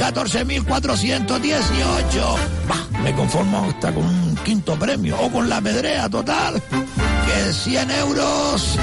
14.418. 0.00 2.36
Bah, 2.68 2.86
me 3.02 3.12
conformo 3.14 3.66
hasta 3.68 3.92
con 3.92 4.04
un 4.04 4.36
quinto 4.44 4.78
premio 4.78 5.20
o 5.20 5.28
con 5.30 5.48
la 5.48 5.60
pedrea 5.60 6.08
total, 6.08 6.62
que 6.62 7.52
100 7.52 7.90
euros, 7.90 8.76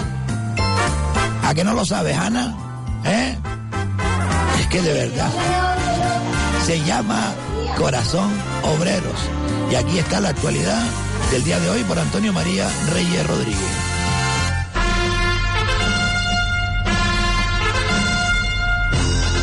¿A 1.43 1.55
que 1.55 1.65
no 1.65 1.75
lo 1.75 1.85
sabes, 1.85 2.17
Ana? 2.17 2.55
¿Eh? 3.05 3.37
Es 4.61 4.67
que 4.69 4.83
de 4.83 4.93
verdad 4.93 5.31
se 6.65 6.85
llama 6.85 7.33
Corazón 7.77 8.31
Obreros. 8.63 9.21
Y 9.71 9.75
aquí 9.75 9.99
está 9.99 10.21
la 10.21 10.31
actualidad 10.31 10.83
del 11.31 11.45
día 11.45 11.59
de 11.59 11.71
hoy 11.71 11.83
por 11.85 11.99
Antonio 11.99 12.33
María 12.33 12.69
Reyes 12.93 13.27
Rodríguez. 13.27 13.80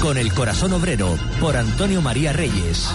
Con 0.07 0.17
el 0.17 0.31
corazón 0.31 0.71
obrero 0.71 1.19
por 1.41 1.57
Antonio 1.57 2.01
María 2.01 2.31
Reyes. 2.31 2.87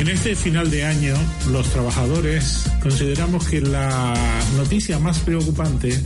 En 0.00 0.08
este 0.08 0.34
final 0.34 0.68
de 0.72 0.84
año, 0.84 1.14
los 1.52 1.68
trabajadores 1.68 2.68
consideramos 2.82 3.46
que 3.46 3.60
la 3.60 4.12
noticia 4.56 4.98
más 4.98 5.20
preocupante 5.20 6.02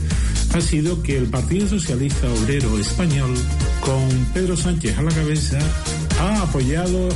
ha 0.53 0.61
sido 0.61 1.01
que 1.01 1.17
el 1.17 1.27
Partido 1.27 1.67
Socialista 1.67 2.27
Obrero 2.31 2.77
Español, 2.77 3.33
con 3.79 4.09
Pedro 4.33 4.57
Sánchez 4.57 4.97
a 4.97 5.01
la 5.03 5.11
cabeza, 5.11 5.59
ha 6.19 6.41
apoyado 6.41 7.09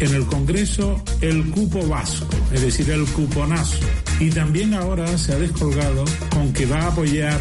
en 0.00 0.14
el 0.14 0.24
Congreso 0.26 1.02
el 1.20 1.50
cupo 1.50 1.86
vasco, 1.86 2.26
es 2.52 2.62
decir, 2.62 2.90
el 2.90 3.04
cuponazo. 3.06 3.78
Y 4.20 4.30
también 4.30 4.74
ahora 4.74 5.18
se 5.18 5.32
ha 5.32 5.38
descolgado 5.38 6.04
con 6.30 6.52
que 6.52 6.66
va 6.66 6.80
a 6.80 6.88
apoyar 6.88 7.40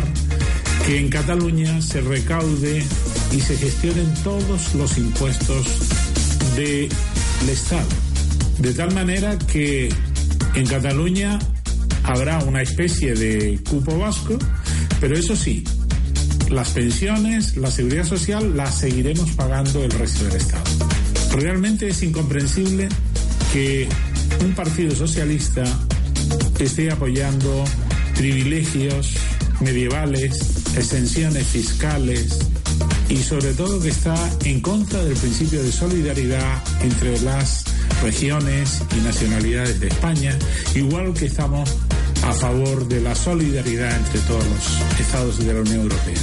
que 0.86 1.00
en 1.00 1.10
Cataluña 1.10 1.82
se 1.82 2.02
recaude 2.02 2.84
y 3.32 3.40
se 3.40 3.56
gestionen 3.58 4.14
todos 4.24 4.76
los 4.76 4.98
impuestos 4.98 5.66
del 6.56 6.90
Estado. 7.50 7.88
De 8.60 8.74
tal 8.74 8.94
manera 8.94 9.38
que 9.38 9.90
en 10.56 10.68
Cataluña 10.68 11.40
habrá 12.04 12.40
una 12.40 12.62
especie 12.62 13.14
de 13.14 13.60
cupo 13.70 13.98
vasco, 13.98 14.38
pero 15.02 15.18
eso 15.18 15.36
sí, 15.36 15.64
las 16.52 16.70
pensiones, 16.70 17.58
la 17.58 17.72
seguridad 17.72 18.06
social 18.06 18.56
las 18.56 18.76
seguiremos 18.76 19.32
pagando 19.32 19.84
el 19.84 19.90
resto 19.90 20.24
del 20.26 20.36
Estado. 20.36 20.64
Realmente 21.34 21.88
es 21.88 22.04
incomprensible 22.04 22.88
que 23.52 23.90
un 24.46 24.54
partido 24.54 24.96
socialista 24.96 25.64
esté 26.60 26.92
apoyando 26.92 27.66
privilegios 28.16 29.16
medievales, 29.60 30.40
exenciones 30.78 31.48
fiscales 31.48 32.38
y 33.10 33.18
sobre 33.18 33.54
todo 33.54 33.82
que 33.82 33.90
está 33.90 34.16
en 34.46 34.62
contra 34.62 35.04
del 35.04 35.18
principio 35.18 35.64
de 35.64 35.72
solidaridad 35.72 36.64
entre 36.82 37.20
las 37.22 37.66
regiones 38.04 38.84
y 38.96 39.02
nacionalidades 39.02 39.80
de 39.80 39.88
España, 39.88 40.38
igual 40.76 41.14
que 41.14 41.26
estamos 41.26 41.70
a 42.24 42.34
favor 42.34 42.88
de 42.88 43.02
la 43.02 43.16
solidaridad 43.16 43.96
entre 43.96 44.20
todos 44.22 44.46
los 44.46 45.00
estados 45.00 45.38
de 45.40 45.54
la 45.54 45.62
Unión 45.62 45.82
Europea. 45.82 46.16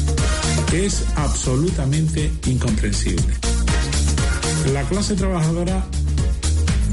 Es 0.73 1.05
absolutamente 1.17 2.31
incomprensible. 2.47 3.35
La 4.73 4.83
clase 4.85 5.15
trabajadora 5.15 5.85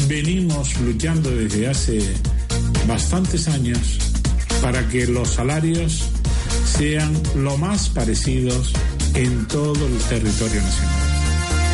venimos 0.07 0.79
luchando 0.81 1.29
desde 1.29 1.67
hace 1.67 1.99
bastantes 2.87 3.47
años 3.47 3.99
para 4.61 4.87
que 4.87 5.07
los 5.07 5.29
salarios 5.29 6.03
sean 6.77 7.13
lo 7.35 7.57
más 7.57 7.89
parecidos 7.89 8.73
en 9.13 9.47
todo 9.47 9.87
el 9.87 9.97
territorio 10.09 10.61
nacional. 10.61 11.05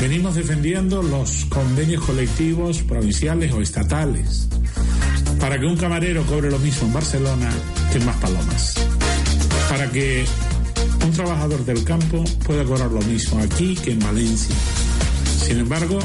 Venimos 0.01 0.35
defendiendo 0.35 1.03
los 1.03 1.45
convenios 1.45 2.03
colectivos 2.03 2.81
provinciales 2.81 3.53
o 3.53 3.61
estatales 3.61 4.47
para 5.41 5.59
que 5.59 5.65
un 5.65 5.75
camarero 5.75 6.23
cobre 6.27 6.51
lo 6.51 6.59
mismo 6.59 6.87
en 6.87 6.93
Barcelona 6.93 7.49
que 7.91 7.97
en 7.97 8.05
Maspalomas. 8.05 8.75
Para 9.67 9.89
que 9.91 10.23
un 11.03 11.11
trabajador 11.11 11.65
del 11.65 11.83
campo 11.83 12.23
pueda 12.45 12.63
cobrar 12.63 12.91
lo 12.91 13.01
mismo 13.01 13.39
aquí 13.39 13.75
que 13.75 13.93
en 13.93 13.99
Valencia. 13.99 14.55
Sin 15.43 15.57
embargo, 15.57 15.97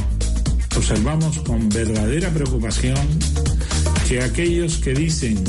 observamos 0.75 1.39
con 1.41 1.69
verdadera 1.69 2.31
preocupación 2.31 2.97
que 4.09 4.23
aquellos 4.23 4.79
que 4.79 4.95
dicen 4.95 5.45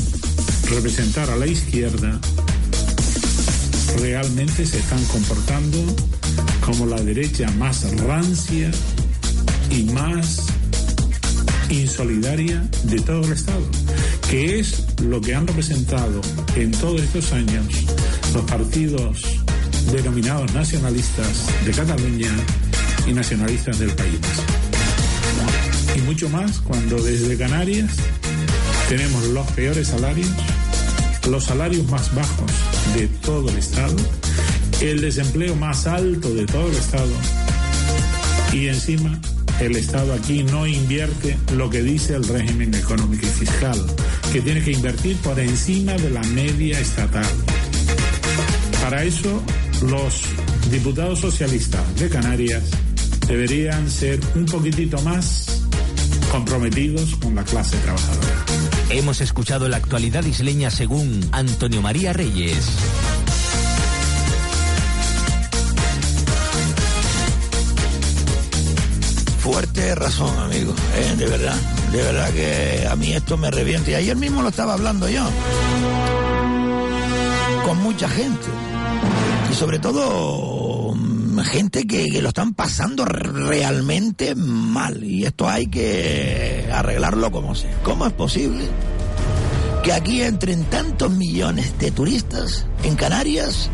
representar 0.68 1.30
a 1.30 1.36
la 1.36 1.46
izquierda 1.46 2.20
realmente 4.00 4.66
se 4.66 4.78
están 4.78 5.02
comportando 5.06 5.78
como 6.60 6.84
la 6.84 7.00
derecha 7.00 7.50
más 7.52 7.90
rancia 7.96 8.70
y 9.70 9.84
más 9.84 10.57
insolidaria 11.70 12.62
de 12.84 13.00
todo 13.00 13.24
el 13.24 13.32
Estado, 13.32 13.64
que 14.30 14.58
es 14.58 14.84
lo 15.02 15.20
que 15.20 15.34
han 15.34 15.46
representado 15.46 16.20
en 16.56 16.70
todos 16.72 17.02
estos 17.02 17.32
años 17.32 17.66
los 18.34 18.44
partidos 18.44 19.22
denominados 19.92 20.52
nacionalistas 20.54 21.46
de 21.64 21.72
Cataluña 21.72 22.30
y 23.06 23.12
nacionalistas 23.12 23.78
del 23.78 23.90
país. 23.90 24.20
Y 25.96 26.00
mucho 26.02 26.28
más 26.28 26.60
cuando 26.60 27.02
desde 27.02 27.36
Canarias 27.36 27.90
tenemos 28.88 29.24
los 29.28 29.46
peores 29.52 29.88
salarios, 29.88 30.30
los 31.28 31.44
salarios 31.44 31.86
más 31.90 32.14
bajos 32.14 32.50
de 32.94 33.08
todo 33.08 33.48
el 33.50 33.56
Estado, 33.56 33.96
el 34.80 35.00
desempleo 35.00 35.56
más 35.56 35.86
alto 35.86 36.32
de 36.34 36.46
todo 36.46 36.68
el 36.68 36.76
Estado 36.76 37.12
y 38.52 38.68
encima 38.68 39.20
el 39.60 39.76
Estado 39.76 40.14
aquí 40.14 40.44
no 40.44 40.66
invierte 40.66 41.36
lo 41.54 41.68
que 41.68 41.82
dice 41.82 42.14
el 42.14 42.26
régimen 42.26 42.74
económico 42.74 43.26
y 43.26 43.30
fiscal, 43.30 43.78
que 44.32 44.40
tiene 44.40 44.62
que 44.62 44.72
invertir 44.72 45.16
por 45.18 45.38
encima 45.38 45.92
de 45.92 46.10
la 46.10 46.22
media 46.22 46.78
estatal. 46.78 47.26
Para 48.80 49.02
eso, 49.02 49.42
los 49.82 50.22
diputados 50.70 51.20
socialistas 51.20 51.82
de 51.96 52.08
Canarias 52.08 52.62
deberían 53.26 53.90
ser 53.90 54.20
un 54.34 54.46
poquitito 54.46 55.00
más 55.02 55.62
comprometidos 56.30 57.16
con 57.16 57.34
la 57.34 57.44
clase 57.44 57.76
trabajadora. 57.78 58.44
Hemos 58.90 59.20
escuchado 59.20 59.68
la 59.68 59.76
actualidad 59.76 60.24
isleña 60.24 60.70
según 60.70 61.20
Antonio 61.32 61.82
María 61.82 62.12
Reyes. 62.12 62.56
Fuerte 69.50 69.94
razón, 69.94 70.38
amigo, 70.40 70.74
eh, 70.94 71.14
de 71.16 71.24
verdad. 71.24 71.56
De 71.90 72.02
verdad 72.02 72.30
que 72.34 72.86
a 72.86 72.94
mí 72.96 73.14
esto 73.14 73.38
me 73.38 73.50
revienta. 73.50 73.90
Y 73.90 73.94
ayer 73.94 74.14
mismo 74.14 74.42
lo 74.42 74.50
estaba 74.50 74.74
hablando 74.74 75.08
yo. 75.08 75.24
Con 77.64 77.78
mucha 77.78 78.10
gente. 78.10 78.46
Y 79.50 79.54
sobre 79.54 79.78
todo 79.78 80.94
mm, 80.94 81.38
gente 81.38 81.86
que, 81.86 82.10
que 82.10 82.20
lo 82.20 82.28
están 82.28 82.52
pasando 82.52 83.06
realmente 83.06 84.34
mal. 84.34 85.02
Y 85.02 85.24
esto 85.24 85.48
hay 85.48 85.68
que 85.68 86.68
arreglarlo 86.70 87.30
como 87.30 87.54
sea. 87.54 87.74
¿Cómo 87.82 88.06
es 88.06 88.12
posible 88.12 88.64
que 89.82 89.94
aquí 89.94 90.20
entren 90.20 90.64
tantos 90.64 91.10
millones 91.10 91.72
de 91.78 91.90
turistas 91.90 92.66
en 92.82 92.96
Canarias? 92.96 93.70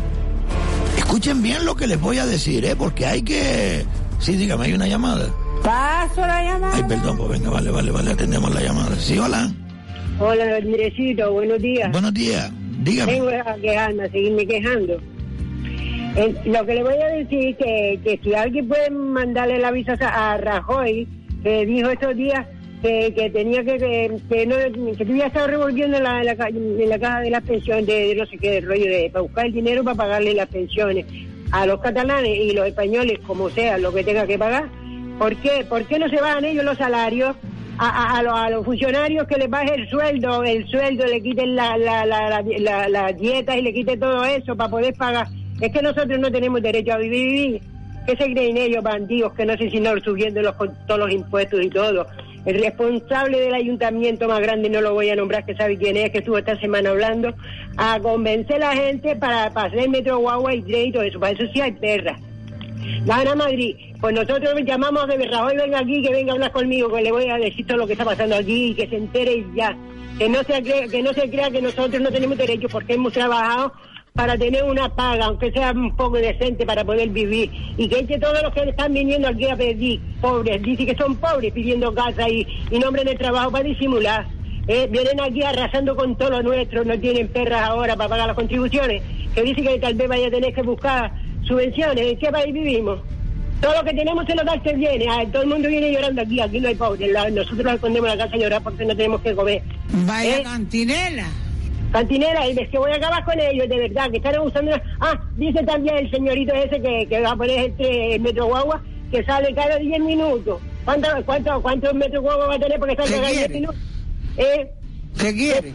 Escuchen 0.97 1.43
bien 1.43 1.65
lo 1.65 1.75
que 1.75 1.85
les 1.85 1.99
voy 1.99 2.19
a 2.19 2.25
decir, 2.25 2.63
¿eh? 2.63 2.77
Porque 2.77 3.05
hay 3.05 3.23
que... 3.23 3.85
Sí, 4.19 4.37
dígame, 4.37 4.67
hay 4.67 4.73
una 4.73 4.87
llamada. 4.87 5.29
Paso 5.65 6.21
la 6.21 6.43
llamada. 6.43 6.75
Ay, 6.75 6.83
perdón, 6.87 7.17
pues 7.17 7.29
venga, 7.31 7.49
vale, 7.49 7.71
vale, 7.71 7.91
vale, 7.91 8.11
atendemos 8.11 8.53
la 8.53 8.61
llamada. 8.61 8.95
Sí, 8.97 9.17
hola. 9.17 9.51
Hola, 10.19 10.57
Andresito, 10.57 11.33
buenos 11.33 11.59
días. 11.59 11.91
Buenos 11.91 12.13
días. 12.13 12.51
Dígame. 12.83 13.13
Vengo 13.13 13.29
a 13.29 13.55
quejarme, 13.55 14.03
a 14.03 14.11
seguirme 14.11 14.45
quejando. 14.45 15.01
Eh, 16.17 16.35
lo 16.45 16.65
que 16.65 16.75
le 16.75 16.83
voy 16.83 16.93
a 16.93 17.07
decir 17.07 17.57
que, 17.57 17.99
que 18.03 18.19
si 18.23 18.35
alguien 18.35 18.67
puede 18.67 18.91
mandarle 18.91 19.55
el 19.55 19.65
aviso 19.65 19.93
a, 19.99 20.37
Rajoy, 20.37 21.07
que 21.41 21.65
dijo 21.65 21.89
estos 21.89 22.15
días 22.15 22.45
que, 22.83 23.11
que 23.15 23.31
tenía 23.31 23.63
que, 23.63 23.77
que, 23.77 24.21
que 24.29 24.45
no, 24.45 24.55
que 24.95 25.03
había 25.03 25.25
estado 25.25 25.47
revolviendo 25.47 25.97
en 25.97 26.03
la, 26.03 26.23
la, 26.23 26.35
la 26.35 26.99
caja 26.99 27.21
de 27.21 27.29
las 27.31 27.43
pensiones, 27.43 27.87
de, 27.87 28.09
de 28.09 28.15
no 28.15 28.25
sé 28.27 28.37
qué, 28.37 28.51
de 28.51 28.61
rollo, 28.61 28.85
de, 28.85 29.09
para 29.11 29.23
buscar 29.23 29.47
el 29.47 29.53
dinero 29.53 29.83
para 29.83 29.97
pagarle 29.97 30.35
las 30.35 30.47
pensiones 30.47 31.05
a 31.51 31.65
los 31.65 31.81
catalanes 31.81 32.37
y 32.37 32.53
los 32.53 32.67
españoles, 32.67 33.19
como 33.25 33.49
sea, 33.49 33.79
lo 33.79 33.91
que 33.91 34.03
tenga 34.03 34.27
que 34.27 34.37
pagar. 34.37 34.69
¿Por 35.17 35.35
qué? 35.37 35.65
¿Por 35.67 35.85
qué 35.85 35.97
no 35.99 36.09
se 36.09 36.17
bajan 36.19 36.45
ellos 36.45 36.65
los 36.65 36.77
salarios? 36.77 37.35
A, 37.77 38.17
a- 38.19 38.49
los, 38.49 38.63
funcionarios 38.65 39.27
que 39.27 39.35
les 39.37 39.49
baje 39.49 39.75
el 39.75 39.89
sueldo, 39.89 40.43
el 40.43 40.65
sueldo, 40.67 41.05
le 41.05 41.21
quiten 41.21 41.55
la, 41.55 41.77
la, 41.77 43.11
dieta 43.11 43.57
y 43.57 43.61
le 43.61 43.73
quiten 43.73 43.99
todo 43.99 44.23
eso 44.23 44.55
para 44.55 44.69
poder 44.69 44.93
pagar. 44.93 45.27
Es 45.59 45.71
que 45.71 45.81
nosotros 45.81 46.19
no 46.19 46.31
tenemos 46.31 46.61
derecho 46.61 46.93
a 46.93 46.97
vivir. 46.97 47.27
vivir. 47.27 47.61
¿Qué 48.05 48.15
se 48.15 48.31
creen 48.31 48.55
ellos, 48.57 48.83
bandidos, 48.83 49.33
que 49.33 49.45
no 49.45 49.57
sé 49.57 49.69
si 49.71 49.79
no 49.79 49.97
subiendo 49.99 50.41
los, 50.41 50.55
todos 50.85 50.99
los 50.99 51.11
impuestos 51.11 51.59
y 51.63 51.69
todo? 51.69 52.05
El 52.45 52.61
responsable 52.61 53.39
del 53.41 53.55
ayuntamiento 53.55 54.27
más 54.27 54.39
grande, 54.41 54.69
no 54.69 54.79
lo 54.79 54.93
voy 54.93 55.09
a 55.09 55.15
nombrar, 55.15 55.43
que 55.43 55.55
sabe 55.55 55.75
quién 55.77 55.97
es, 55.97 56.11
que 56.11 56.19
estuvo 56.19 56.37
esta 56.37 56.57
semana 56.59 56.91
hablando, 56.91 57.33
a 57.77 57.99
convencer 57.99 58.63
a 58.63 58.75
la 58.75 58.81
gente 58.81 59.15
para, 59.15 59.49
para 59.49 59.69
hacer 59.69 59.89
metro 59.89 60.19
guagua 60.19 60.53
y 60.53 60.91
todo 60.91 61.01
eso. 61.01 61.19
Para 61.19 61.33
eso 61.33 61.43
sí 61.51 61.59
hay 61.61 61.71
perras. 61.71 62.19
Gana 63.05 63.35
Madrid. 63.35 63.75
Pues 63.99 64.13
nosotros 64.13 64.53
llamamos 64.65 65.03
a 65.03 65.17
que 65.17 65.27
Rajoy 65.27 65.55
venga 65.55 65.79
aquí, 65.79 66.01
que 66.01 66.11
venga 66.11 66.31
a 66.31 66.35
hablar 66.35 66.51
conmigo, 66.51 66.93
que 66.93 67.01
le 67.01 67.11
voy 67.11 67.29
a 67.29 67.37
decir 67.37 67.65
todo 67.65 67.77
lo 67.77 67.87
que 67.87 67.93
está 67.93 68.05
pasando 68.05 68.35
aquí 68.35 68.67
y 68.67 68.73
que 68.75 68.87
se 68.87 68.97
entere 68.97 69.45
ya. 69.55 69.77
Que 70.17 70.29
no 70.29 70.43
se 70.43 70.61
crea, 70.61 70.87
que 70.87 71.03
no 71.03 71.13
se 71.13 71.29
crea 71.29 71.51
que 71.51 71.61
nosotros 71.61 72.01
no 72.01 72.11
tenemos 72.11 72.37
derecho 72.37 72.67
porque 72.69 72.93
hemos 72.93 73.13
trabajado 73.13 73.73
para 74.13 74.37
tener 74.37 74.63
una 74.63 74.87
paga, 74.95 75.25
aunque 75.25 75.51
sea 75.51 75.71
un 75.71 75.93
poco 75.95 76.15
decente 76.17 76.65
para 76.65 76.85
poder 76.85 77.09
vivir. 77.09 77.51
Y 77.77 77.89
que 77.89 77.99
eche 77.99 78.17
todos 78.17 78.41
los 78.41 78.53
que 78.53 78.61
están 78.61 78.93
viniendo 78.93 79.27
aquí 79.27 79.45
a 79.49 79.57
pedir, 79.57 79.99
pobres, 80.21 80.61
dice 80.63 80.85
que 80.85 80.95
son 80.95 81.17
pobres 81.17 81.51
pidiendo 81.51 81.93
casa 81.93 82.29
y, 82.29 82.47
y 82.71 82.79
nombre 82.79 83.03
de 83.03 83.15
trabajo 83.15 83.51
para 83.51 83.65
disimular. 83.65 84.25
Eh, 84.67 84.87
vienen 84.89 85.19
aquí 85.21 85.43
arrasando 85.43 85.95
con 85.95 86.15
todo 86.15 86.31
lo 86.31 86.43
nuestro, 86.43 86.83
no 86.85 86.97
tienen 86.97 87.27
perras 87.27 87.69
ahora 87.69 87.95
para 87.95 88.09
pagar 88.09 88.27
las 88.27 88.35
contribuciones, 88.35 89.03
que 89.35 89.43
dice 89.43 89.61
que 89.61 89.79
tal 89.79 89.93
vez 89.93 90.07
vaya 90.07 90.27
a 90.27 90.31
tener 90.31 90.53
que 90.53 90.63
buscar 90.63 91.11
subvenciones. 91.45 92.05
¿En 92.13 92.19
qué 92.19 92.31
país 92.31 92.53
vivimos? 92.53 92.99
Todo 93.61 93.73
lo 93.77 93.83
que 93.83 93.93
tenemos 93.93 94.25
se 94.25 94.35
lo 94.35 94.43
da 94.43 94.61
que 94.61 94.73
viene. 94.73 95.05
Ah, 95.09 95.23
todo 95.31 95.43
el 95.43 95.49
mundo 95.49 95.69
viene 95.69 95.91
llorando 95.91 96.21
aquí, 96.21 96.39
aquí 96.41 96.59
no 96.59 96.67
hay 96.67 96.75
pobres. 96.75 97.11
Nosotros 97.33 97.73
escondemos 97.73 98.09
la 98.09 98.17
casa 98.17 98.35
a 98.35 98.39
llorar 98.39 98.61
porque 98.61 98.85
no 98.85 98.95
tenemos 98.95 99.21
que 99.21 99.33
comer. 99.33 99.61
Vaya 100.05 100.39
¿Eh? 100.39 100.43
cantinela. 100.43 101.27
Cantinera, 101.91 102.47
y 102.49 102.59
es 102.59 102.67
que 102.69 102.77
voy 102.77 102.91
a 102.91 102.95
acabar 102.95 103.23
con 103.23 103.39
ellos, 103.39 103.69
de 103.69 103.77
verdad, 103.79 104.11
que 104.11 104.17
están 104.17 104.37
usando... 104.39 104.71
Ah, 104.99 105.17
dice 105.37 105.63
también 105.63 105.95
el 105.97 106.11
señorito 106.11 106.53
ese 106.53 106.81
que, 106.81 107.07
que 107.07 107.21
va 107.21 107.31
a 107.31 107.35
poner 107.37 107.69
este 107.71 108.19
metro 108.19 108.47
guagua, 108.47 108.83
que 109.11 109.23
sale 109.23 109.53
cada 109.55 109.77
10 109.77 109.99
minutos. 110.01 110.61
¿Cuántos 110.83 111.09
cuánto, 111.25 111.61
cuántos 111.61 111.93
metros 111.93 112.21
guagua 112.21 112.47
va 112.47 112.55
a 112.55 112.59
tener 112.59 112.77
porque 112.79 112.95
sale 112.97 113.07
¿Qué 113.09 113.15
cada 113.15 113.27
10 113.29 113.37
quiere? 113.37 113.53
minutos? 113.53 113.81
¿Eh? 114.37 114.71
¿Qué 115.17 115.33
quiere? 115.33 115.73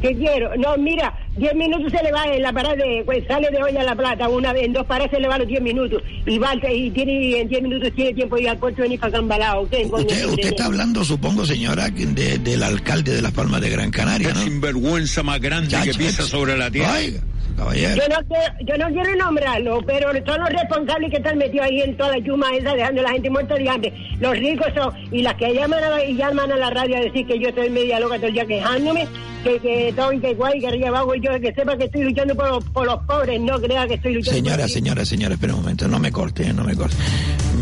¿Qué 0.00 0.16
quiero? 0.16 0.56
No, 0.56 0.76
mira, 0.78 1.14
10 1.36 1.54
minutos 1.54 1.90
se 1.92 2.02
le 2.02 2.12
va 2.12 2.24
en 2.26 2.42
la 2.42 2.52
parada 2.52 2.76
de, 2.76 3.02
pues 3.04 3.24
sale 3.26 3.48
de 3.50 3.62
hoy 3.62 3.76
a 3.76 3.82
La 3.82 3.94
Plata, 3.96 4.28
una 4.28 4.52
vez, 4.52 4.64
en 4.64 4.72
dos 4.72 4.86
paradas 4.86 5.10
se 5.10 5.18
le 5.20 5.26
va 5.28 5.36
los 5.38 5.48
10 5.48 5.60
minutos, 5.62 6.02
y 6.26 6.38
va, 6.38 6.52
y 6.70 6.90
tiene, 6.90 7.40
en 7.40 7.48
10 7.48 7.62
minutos 7.62 7.90
tiene 7.96 8.12
tiempo 8.14 8.36
de 8.36 8.42
ir 8.42 8.48
al 8.50 8.58
puerto 8.58 8.76
de 8.78 8.82
venir 8.84 9.00
para 9.00 9.12
Cambalao, 9.12 9.62
Usted, 9.62 9.84
usted 9.92 10.28
mire. 10.30 10.48
está 10.48 10.66
hablando, 10.66 11.04
supongo, 11.04 11.44
señora, 11.44 11.88
de- 11.90 12.38
del 12.38 12.62
alcalde 12.62 13.14
de 13.16 13.22
Las 13.22 13.32
Palmas 13.32 13.60
de 13.60 13.70
Gran 13.70 13.90
Canaria, 13.90 14.30
¿no? 14.32 14.40
sinvergüenza 14.40 15.22
más 15.24 15.40
grande 15.40 15.76
que 15.84 15.92
pisa 15.94 16.18
chacho. 16.18 16.28
sobre 16.28 16.56
la 16.56 16.70
tierra. 16.70 16.94
Oiga, 16.98 17.20
caballero. 17.56 17.96
Yo 17.96 18.08
no, 18.08 18.26
quiero, 18.28 18.54
yo 18.66 18.76
no 18.78 18.94
quiero 19.02 19.16
nombrarlo, 19.24 19.80
pero 19.86 20.10
son 20.26 20.40
los 20.40 20.48
responsables 20.50 21.10
que 21.10 21.16
están 21.16 21.38
metidos 21.38 21.66
ahí 21.66 21.80
en 21.82 21.96
toda 21.96 22.10
la 22.10 22.18
yuma 22.18 22.46
esa, 22.56 22.74
dejando 22.74 23.00
a 23.00 23.04
la 23.04 23.10
gente 23.10 23.30
muerta 23.30 23.54
de 23.56 23.68
hambre. 23.68 23.92
Los 24.20 24.38
ricos 24.38 24.66
son, 24.74 24.92
y 25.12 25.22
las 25.22 25.34
que 25.34 25.52
llaman 25.54 25.82
a 25.82 25.90
la, 25.90 26.04
y 26.04 26.14
llaman 26.16 26.50
a 26.52 26.56
la 26.56 26.70
radio 26.70 26.96
a 26.96 27.00
decir 27.00 27.26
que 27.26 27.38
yo 27.40 27.48
estoy 27.48 27.70
media 27.70 27.98
loca 28.00 28.16
todo 28.16 28.26
el 28.28 28.34
día 28.34 28.46
quejándome, 28.46 29.06
que, 29.44 29.58
que 29.60 29.92
todo 29.94 30.12
y 30.12 30.20
que 30.20 30.34
guay, 30.34 30.58
que 30.58 30.66
arriba 30.68 30.88
abajo, 30.88 31.14
y 31.14 31.20
yo 31.24 31.40
que 31.40 31.52
sepa 31.54 31.76
que 31.76 31.84
estoy 31.84 32.02
luchando 32.04 32.34
por, 32.34 32.48
los- 32.48 32.64
por 32.64 32.86
los 32.86 33.00
pobres, 33.06 33.40
no 33.40 33.60
crea 33.60 33.86
que 33.86 33.94
estoy 33.94 34.14
luchando 34.14 34.36
Señora, 34.36 34.62
por 34.64 34.70
señora, 34.70 35.04
señora, 35.04 35.34
espera 35.34 35.54
un 35.54 35.60
momento, 35.62 35.88
no 35.88 35.98
me 35.98 36.12
corte, 36.12 36.52
no 36.52 36.64
me 36.64 36.74
corte. 36.76 36.96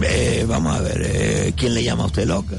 Eh, 0.04 0.44
vamos 0.48 0.76
a 0.76 0.80
ver, 0.80 1.02
eh, 1.04 1.52
¿quién 1.56 1.74
le 1.74 1.82
llama 1.82 2.04
a 2.04 2.06
usted 2.06 2.26
loca? 2.26 2.56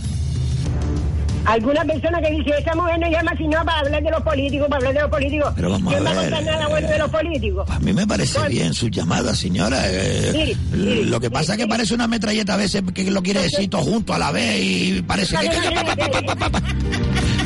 Alguna 1.45 1.83
persona 1.83 2.21
que 2.21 2.31
dice, 2.31 2.51
esa 2.57 2.73
mujer 2.73 2.99
no 2.99 3.09
llama 3.09 3.31
sino 3.37 3.63
para 3.65 3.79
hablar 3.79 4.01
de 4.03 4.11
los 4.11 4.21
políticos, 4.21 4.67
para 4.69 4.77
hablar 4.77 4.93
de 4.93 5.01
los 5.01 5.09
políticos. 5.09 5.53
Pero 5.55 5.69
vamos 5.71 5.93
a 5.93 5.97
¿Quién 5.97 6.05
va 6.07 6.11
a 6.11 6.13
ver, 6.13 6.23
contar 6.31 6.43
nada 6.53 6.67
bueno 6.67 6.87
de 6.87 6.97
los 6.99 7.09
políticos? 7.11 7.69
A 7.69 7.79
mí 7.79 7.93
me 7.93 8.07
parece 8.07 8.47
bien 8.47 8.73
su 8.73 8.87
llamada, 8.87 9.35
señora. 9.35 9.81
eh, 9.87 10.31
Mire, 10.33 10.57
mire, 10.71 11.05
lo 11.05 11.19
que 11.19 11.29
pasa 11.29 11.53
es 11.53 11.57
que 11.59 11.67
parece 11.67 11.93
una 11.93 12.07
metralleta 12.07 12.53
a 12.53 12.57
veces 12.57 12.81
que 12.93 13.11
lo 13.11 13.21
quiere 13.21 13.41
decir 13.41 13.69
todo 13.69 13.81
junto 13.81 14.13
a 14.13 14.19
la 14.19 14.31
vez 14.31 14.57
y 14.63 15.01
parece 15.01 15.35
que... 15.37 15.49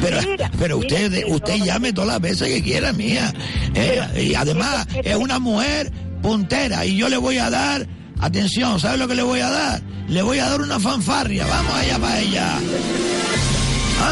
Pero, 0.02 0.20
pero 0.60 0.78
usted, 0.78 1.24
usted 1.28 1.56
llame 1.64 1.92
todas 1.92 2.10
las 2.10 2.22
veces 2.22 2.48
que 2.50 2.62
quiera, 2.64 2.94
mía. 2.94 3.34
Eh, 3.74 4.28
y 4.30 4.36
además 4.36 4.88
es 5.04 5.16
una 5.16 5.40
mujer 5.40 5.92
puntera 6.22 6.86
y 6.86 6.98
yo 6.98 7.10
le 7.10 7.18
voy 7.18 7.38
a 7.40 7.50
dar, 7.50 7.88
atención, 8.20 8.80
¿sabe 8.80 8.98
lo 8.98 9.08
que 9.08 9.16
le 9.16 9.24
voy 9.24 9.40
a 9.40 9.50
dar? 9.50 9.82
Le 10.08 10.22
voy 10.22 10.38
a 10.40 10.50
dar 10.50 10.62
una 10.62 10.80
fanfarria, 10.80 11.46
vamos 11.48 11.74
allá 11.74 11.98
para 12.00 12.20
ella. 12.20 12.60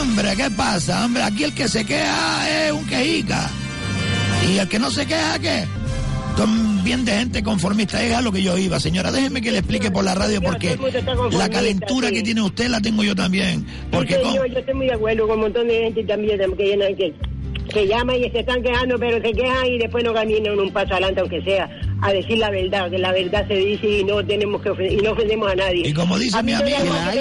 Hombre, 0.01 0.29
¿qué 0.35 0.49
pasa? 0.51 1.05
Hombre, 1.05 1.23
aquí 1.23 1.43
el 1.43 1.53
que 1.53 1.67
se 1.67 1.85
queja 1.85 2.65
es 2.67 2.71
un 2.71 2.85
quejica. 2.87 3.49
Y 4.51 4.57
el 4.57 4.67
que 4.67 4.79
no 4.79 4.89
se 4.89 5.05
queja, 5.05 5.39
¿qué? 5.39 5.65
Son 6.37 6.83
bien 6.83 7.05
de 7.05 7.13
gente 7.13 7.41
conformista. 7.43 8.01
Es 8.03 8.13
a 8.13 8.21
lo 8.21 8.31
que 8.31 8.41
yo 8.43 8.57
iba, 8.57 8.79
señora. 8.79 9.11
Déjeme 9.11 9.41
que 9.41 9.51
le 9.51 9.59
explique 9.59 9.89
por 9.91 10.03
la 10.03 10.15
radio 10.15 10.41
porque 10.41 10.77
la 11.31 11.49
calentura 11.49 12.11
que 12.11 12.21
tiene 12.23 12.41
usted 12.41 12.67
la 12.67 12.81
tengo 12.81 13.03
yo 13.03 13.15
también. 13.15 13.65
Porque 13.91 14.15
Sí, 14.15 14.21
con- 14.21 14.31
señor, 14.31 14.47
yo 14.51 14.59
estoy 14.59 14.73
muy 14.73 14.85
de 14.87 14.93
acuerdo 14.93 15.27
con 15.27 15.35
un 15.35 15.41
montón 15.43 15.67
de 15.67 15.83
gente 15.83 16.03
también 16.03 16.37
que, 16.39 16.55
que, 16.57 16.95
que, 16.97 17.13
que 17.73 17.87
llama 17.87 18.17
y 18.17 18.29
se 18.31 18.39
están 18.39 18.61
quejando, 18.61 18.97
pero 18.99 19.21
se 19.25 19.31
quejan 19.33 19.65
y 19.67 19.77
después 19.77 20.03
no 20.03 20.13
caminan 20.13 20.59
un 20.59 20.71
paso 20.71 20.91
adelante, 20.93 21.21
aunque 21.21 21.41
sea, 21.43 21.69
a 22.01 22.11
decir 22.11 22.37
la 22.37 22.49
verdad, 22.49 22.89
que 22.91 22.97
la 22.99 23.11
verdad 23.13 23.47
se 23.47 23.55
dice 23.55 23.87
y 23.99 24.03
no 24.03 24.23
tenemos 24.25 24.61
que 24.61 24.69
ofender, 24.71 24.91
y 24.93 24.97
no 24.97 25.11
ofendemos 25.11 25.49
a 25.51 25.55
nadie. 25.55 25.87
Y 25.87 25.93
como 25.93 26.17
dice 26.19 26.37
A 26.37 26.43
mi 26.43 26.51
amigo, 26.53 26.77
llama- 26.79 27.13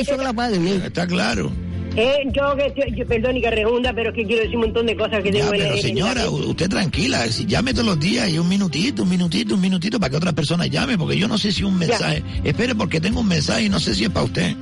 está 0.86 1.06
claro. 1.06 1.52
Eh, 1.96 2.26
yo 2.32 2.54
estoy- 2.56 2.92
yo, 2.96 3.06
perdón 3.06 3.36
y 3.36 3.40
que 3.40 3.50
rehunda, 3.50 3.92
pero 3.94 4.10
es 4.10 4.16
que 4.16 4.24
quiero 4.26 4.42
decir 4.42 4.56
un 4.56 4.62
montón 4.62 4.86
de 4.86 4.96
cosas 4.96 5.22
que 5.22 5.30
Ya, 5.30 5.40
tengo 5.40 5.54
en 5.54 5.60
pero 5.60 5.74
en- 5.76 5.80
señora, 5.82 6.28
usted 6.28 6.68
tranquila, 6.68 7.26
si 7.30 7.46
llame 7.46 7.72
todos 7.72 7.86
los 7.86 8.00
días 8.00 8.28
y 8.30 8.38
un 8.38 8.48
minutito, 8.48 9.04
un 9.04 9.08
minutito, 9.10 9.54
un 9.54 9.60
minutito 9.60 10.00
para 10.00 10.10
que 10.10 10.16
otras 10.16 10.34
personas 10.34 10.68
llamen, 10.70 10.98
porque 10.98 11.16
yo 11.16 11.28
no 11.28 11.38
sé 11.38 11.52
si 11.52 11.62
un 11.62 11.78
mensaje, 11.78 12.22
espere 12.42 12.74
porque 12.74 13.00
tengo 13.00 13.20
un 13.20 13.28
mensaje 13.28 13.64
y 13.64 13.68
no 13.68 13.78
sé 13.78 13.94
si 13.94 14.04
es 14.04 14.10
para 14.10 14.24
usted. 14.26 14.56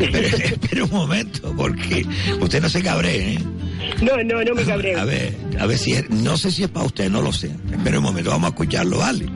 Espere, 0.00 0.26
espere 0.54 0.82
un 0.82 0.90
momento, 0.90 1.54
porque 1.56 2.04
usted 2.40 2.60
no 2.60 2.68
se 2.68 2.82
cabree, 2.82 3.34
¿eh? 3.34 3.38
No, 4.02 4.16
no, 4.24 4.42
no 4.42 4.54
me 4.54 4.64
cabreo. 4.64 4.98
A 5.00 5.04
ver, 5.04 5.36
a 5.60 5.66
ver 5.66 5.78
si 5.78 5.92
es, 5.92 6.10
no 6.10 6.36
sé 6.36 6.50
si 6.50 6.64
es 6.64 6.68
para 6.70 6.86
usted, 6.86 7.08
no 7.08 7.22
lo 7.22 7.32
sé. 7.32 7.50
Espere 7.70 7.98
un 7.98 8.04
momento, 8.04 8.30
vamos 8.30 8.46
a 8.48 8.50
escucharlo, 8.50 8.98
vale. 8.98 9.26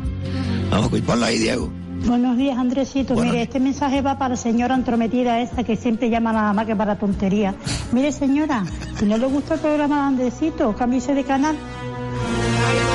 Vamos 0.70 0.90
a 0.92 0.94
escucharlo, 0.96 1.24
ahí, 1.24 1.38
Diego. 1.38 1.72
Buenos 2.06 2.36
días, 2.36 2.58
Andresito. 2.58 3.14
Mire, 3.14 3.42
este 3.42 3.60
mensaje 3.60 4.02
va 4.02 4.18
para 4.18 4.30
la 4.30 4.36
señora 4.36 4.74
entrometida 4.74 5.40
esa 5.40 5.62
que 5.62 5.76
siempre 5.76 6.10
llama 6.10 6.32
nada 6.32 6.52
más 6.52 6.66
que 6.66 6.74
para 6.74 6.96
tontería. 6.96 7.54
Mire, 7.92 8.10
señora, 8.12 8.64
si 8.98 9.04
no 9.04 9.16
le 9.16 9.26
gusta 9.26 9.54
el 9.54 9.60
programa 9.60 9.96
de 9.96 10.02
Andresito, 10.02 10.74
cámbiese 10.76 11.14
de 11.14 11.24
canal. 11.24 11.56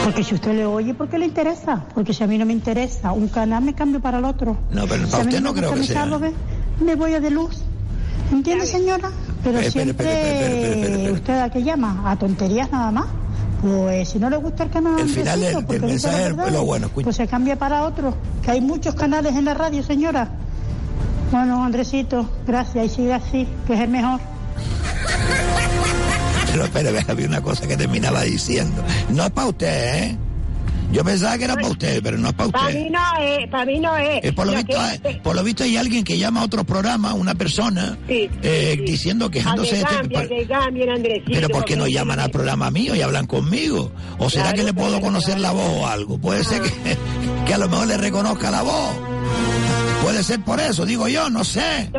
Porque 0.04 0.24
si 0.24 0.36
usted 0.36 0.54
le 0.54 0.66
oye, 0.66 0.94
porque 0.94 1.18
le 1.18 1.26
interesa. 1.26 1.86
Porque 1.94 2.14
si 2.14 2.24
a 2.24 2.28
mí 2.28 2.38
no 2.38 2.46
me 2.46 2.54
interesa 2.54 3.12
un 3.14 3.28
canal, 3.30 3.64
me 3.64 3.74
cambio 3.74 4.00
para 4.02 4.20
el 4.20 4.26
otro. 4.26 4.58
No, 4.72 4.86
pero 4.88 5.06
Si 5.06 5.12
para 5.12 5.24
mí 5.24 5.30
usted 5.30 5.42
no 5.42 5.54
me 5.54 5.60
creo 5.60 5.74
que 5.74 5.84
sea. 5.84 6.06
Me 6.80 6.96
voy 6.96 7.14
a 7.14 7.20
de 7.20 7.30
luz. 7.30 7.64
¿Entiende, 8.32 8.66
señora? 8.66 9.10
Pero 9.44 9.62
siempre 9.64 11.12
usted 11.14 11.40
a 11.40 11.50
qué 11.50 11.64
llama, 11.64 12.04
a 12.06 12.18
tonterías 12.18 12.72
nada 12.72 12.92
más. 12.92 13.06
Pues 13.62 14.10
si 14.10 14.20
no 14.20 14.30
le 14.30 14.38
gusta 14.38 14.64
el 14.64 14.70
canal 14.70 15.00
El 15.00 15.10
final 15.10 15.40
del- 15.40 15.54
porque 15.54 15.80
del 15.80 15.92
dice 15.94 16.08
la 16.08 16.14
mensaje 16.14 16.30
es 16.32 16.36
verdad, 16.38 16.52
lo 16.54 16.66
bueno, 16.66 16.86
escucha. 16.88 17.04
pues 17.06 17.16
se 17.16 17.28
cambia 17.28 17.56
para 17.58 17.84
otro. 17.86 18.14
Que 18.44 18.52
hay 18.52 18.62
muchos 18.62 18.94
canales 18.96 19.36
en 19.36 19.46
la 19.46 19.54
radio, 19.56 19.82
señora. 19.84 20.30
Bueno, 21.32 21.64
Andresito, 21.64 22.30
gracias 22.46 22.86
y 22.86 22.90
sigue 22.90 23.14
así, 23.14 23.48
que 23.66 23.74
es 23.74 23.80
el 23.80 23.90
mejor. 23.90 24.20
Pero 26.52 26.64
espere, 26.64 26.92
ve, 26.92 27.06
había 27.08 27.28
una 27.28 27.42
cosa 27.42 27.68
que 27.68 27.76
terminaba 27.78 28.22
diciendo. 28.22 28.84
No 29.10 29.24
es 29.26 29.32
para 29.32 29.48
usted, 29.48 30.04
¿eh? 30.04 30.18
Yo 30.92 31.04
pensaba 31.04 31.38
que 31.38 31.44
era 31.44 31.56
para 31.56 31.68
usted, 31.68 32.02
pero 32.02 32.18
no 32.18 32.30
es 32.30 32.34
para 32.34 32.50
Para 32.50 32.68
usted. 32.68 32.84
mí 32.84 32.90
no 32.90 33.00
es, 33.22 33.48
para 33.50 33.66
mí 33.66 33.80
no 33.80 33.98
es. 33.98 34.24
Eh, 34.24 34.32
por, 34.34 34.48
lo 34.48 34.54
visto, 34.54 34.78
que- 35.04 35.10
eh, 35.10 35.20
por 35.22 35.36
lo 35.36 35.44
visto 35.44 35.64
hay 35.64 35.76
alguien 35.78 36.04
que 36.04 36.18
llama 36.18 36.42
a 36.42 36.46
otro 36.46 36.64
programa, 36.64 37.14
una 37.14 37.36
persona, 37.36 37.98
eh, 38.08 38.82
diciendo, 38.86 39.26
a 39.26 39.32
quejándose 39.32 39.72
que 39.72 39.76
de 39.76 39.82
este- 39.84 40.48
que 40.48 40.54
Andresito. 40.90 41.32
Pero 41.34 41.50
¿por 41.50 41.66
qué 41.66 41.76
no 41.76 41.88
llaman 41.88 42.20
al 42.22 42.32
programa 42.32 42.72
mío 42.72 42.96
y 42.96 43.02
hablan 43.02 43.28
conmigo? 43.28 43.92
¿O 44.18 44.30
será 44.30 44.46
Claro, 44.46 44.58
que 44.58 44.64
le 44.64 44.74
puedo 44.74 45.02
conocer 45.02 45.40
la 45.40 45.52
voz 45.52 45.70
o 45.82 45.88
algo? 45.88 46.18
Puede 46.20 46.44
ser 46.46 46.62
que, 46.62 46.72
que 47.46 47.54
a 47.54 47.58
lo 47.58 47.68
mejor 47.68 47.88
le 47.88 47.98
reconozca 47.98 48.50
la 48.50 48.62
voz. 48.64 48.96
Puede 50.02 50.24
ser 50.24 50.40
por 50.42 50.60
eso, 50.60 50.86
digo 50.86 51.08
yo, 51.10 51.30
no 51.30 51.44
sé. 51.44 51.92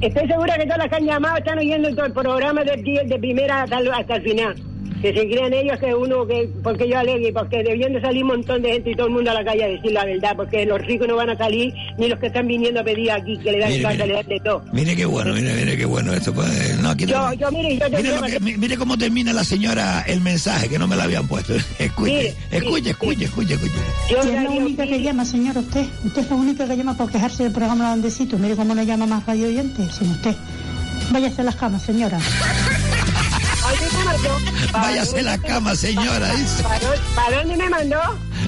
Estoy 0.00 0.26
segura 0.26 0.56
que 0.56 0.62
todas 0.64 0.78
las 0.78 0.88
que 0.88 0.96
han 0.96 1.04
llamado 1.04 1.36
están 1.36 1.58
oyendo 1.58 1.90
todo 1.94 2.06
el 2.06 2.12
programa 2.14 2.64
de, 2.64 3.02
de 3.06 3.18
primera 3.18 3.62
hasta, 3.64 3.76
hasta 3.94 4.14
el 4.16 4.22
final. 4.22 4.54
Que 5.00 5.14
se 5.14 5.28
crean 5.28 5.52
ellos 5.54 5.78
que 5.78 5.94
uno, 5.94 6.26
que 6.26 6.48
porque 6.62 6.88
yo 6.88 6.98
alegue, 6.98 7.32
porque 7.32 7.62
debiendo 7.62 8.00
salir 8.00 8.22
un 8.22 8.28
montón 8.28 8.60
de 8.62 8.72
gente 8.72 8.90
y 8.90 8.94
todo 8.94 9.06
el 9.06 9.12
mundo 9.14 9.30
a 9.30 9.34
la 9.34 9.44
calle 9.44 9.64
a 9.64 9.68
decir 9.68 9.92
la 9.92 10.04
verdad, 10.04 10.36
porque 10.36 10.66
los 10.66 10.80
ricos 10.82 11.08
no 11.08 11.16
van 11.16 11.30
a 11.30 11.36
salir, 11.38 11.72
ni 11.98 12.08
los 12.08 12.18
que 12.18 12.26
están 12.26 12.46
viniendo 12.46 12.80
a 12.80 12.84
pedir 12.84 13.10
aquí, 13.10 13.38
que 13.38 13.52
le 13.52 13.58
dan 13.60 13.70
Mire, 13.70 13.82
casa, 13.82 13.94
mire. 13.94 14.06
le 14.08 14.14
dan 14.14 14.26
de 14.28 14.40
todo. 14.40 14.62
Mire 14.72 14.96
qué 14.96 15.04
bueno, 15.06 15.32
mire, 15.34 15.54
mire 15.54 15.76
qué 15.76 15.84
bueno 15.86 16.12
esto. 16.12 16.32
Pues, 16.34 16.78
no, 16.80 16.90
aquí 16.90 17.06
Yo, 17.06 17.16
no- 17.18 17.32
yo, 17.34 17.50
mire, 17.50 17.78
yo 17.78 17.90
te 17.90 17.96
Mire, 17.96 18.14
lo 18.16 18.22
que- 18.22 18.40
mire 18.58 18.76
cómo 18.76 18.98
termina 18.98 19.32
la 19.32 19.44
señora 19.44 20.04
el 20.06 20.20
mensaje, 20.20 20.68
que 20.68 20.78
no 20.78 20.86
me 20.86 20.96
lo 20.96 21.02
habían 21.02 21.26
puesto. 21.26 21.54
Escuche, 21.78 22.12
Mire, 22.12 22.34
escuche, 22.50 22.90
escuche, 22.90 23.24
escuche, 23.24 23.54
escuche. 23.54 23.72
Y 24.10 24.14
es 24.14 24.26
la 24.42 24.50
única 24.50 24.86
que 24.86 25.00
llama, 25.02 25.24
señora, 25.24 25.60
usted. 25.60 25.86
Usted 26.04 26.22
es 26.22 26.30
la 26.30 26.36
única 26.36 26.66
que 26.68 26.76
llama 26.76 26.96
por 26.96 27.10
quejarse 27.10 27.44
del 27.44 27.52
programa 27.52 27.92
Andresito. 27.92 28.38
Mire 28.38 28.54
cómo 28.54 28.74
no 28.74 28.82
llama 28.82 29.06
más 29.06 29.24
radio 29.26 29.46
oyentes, 29.48 29.94
sin 29.94 30.10
usted. 30.10 30.34
Váyase 31.10 31.40
a 31.40 31.44
las 31.44 31.56
camas, 31.56 31.82
señora. 31.82 32.18
Váyase 34.72 35.20
a 35.20 35.22
la 35.22 35.38
cama, 35.38 35.74
señora, 35.74 36.32
dice. 36.34 36.62
¿Para, 36.62 36.78
dónde- 36.78 37.36
dónde 37.36 37.56
me 37.56 37.70
mandó? 37.70 38.00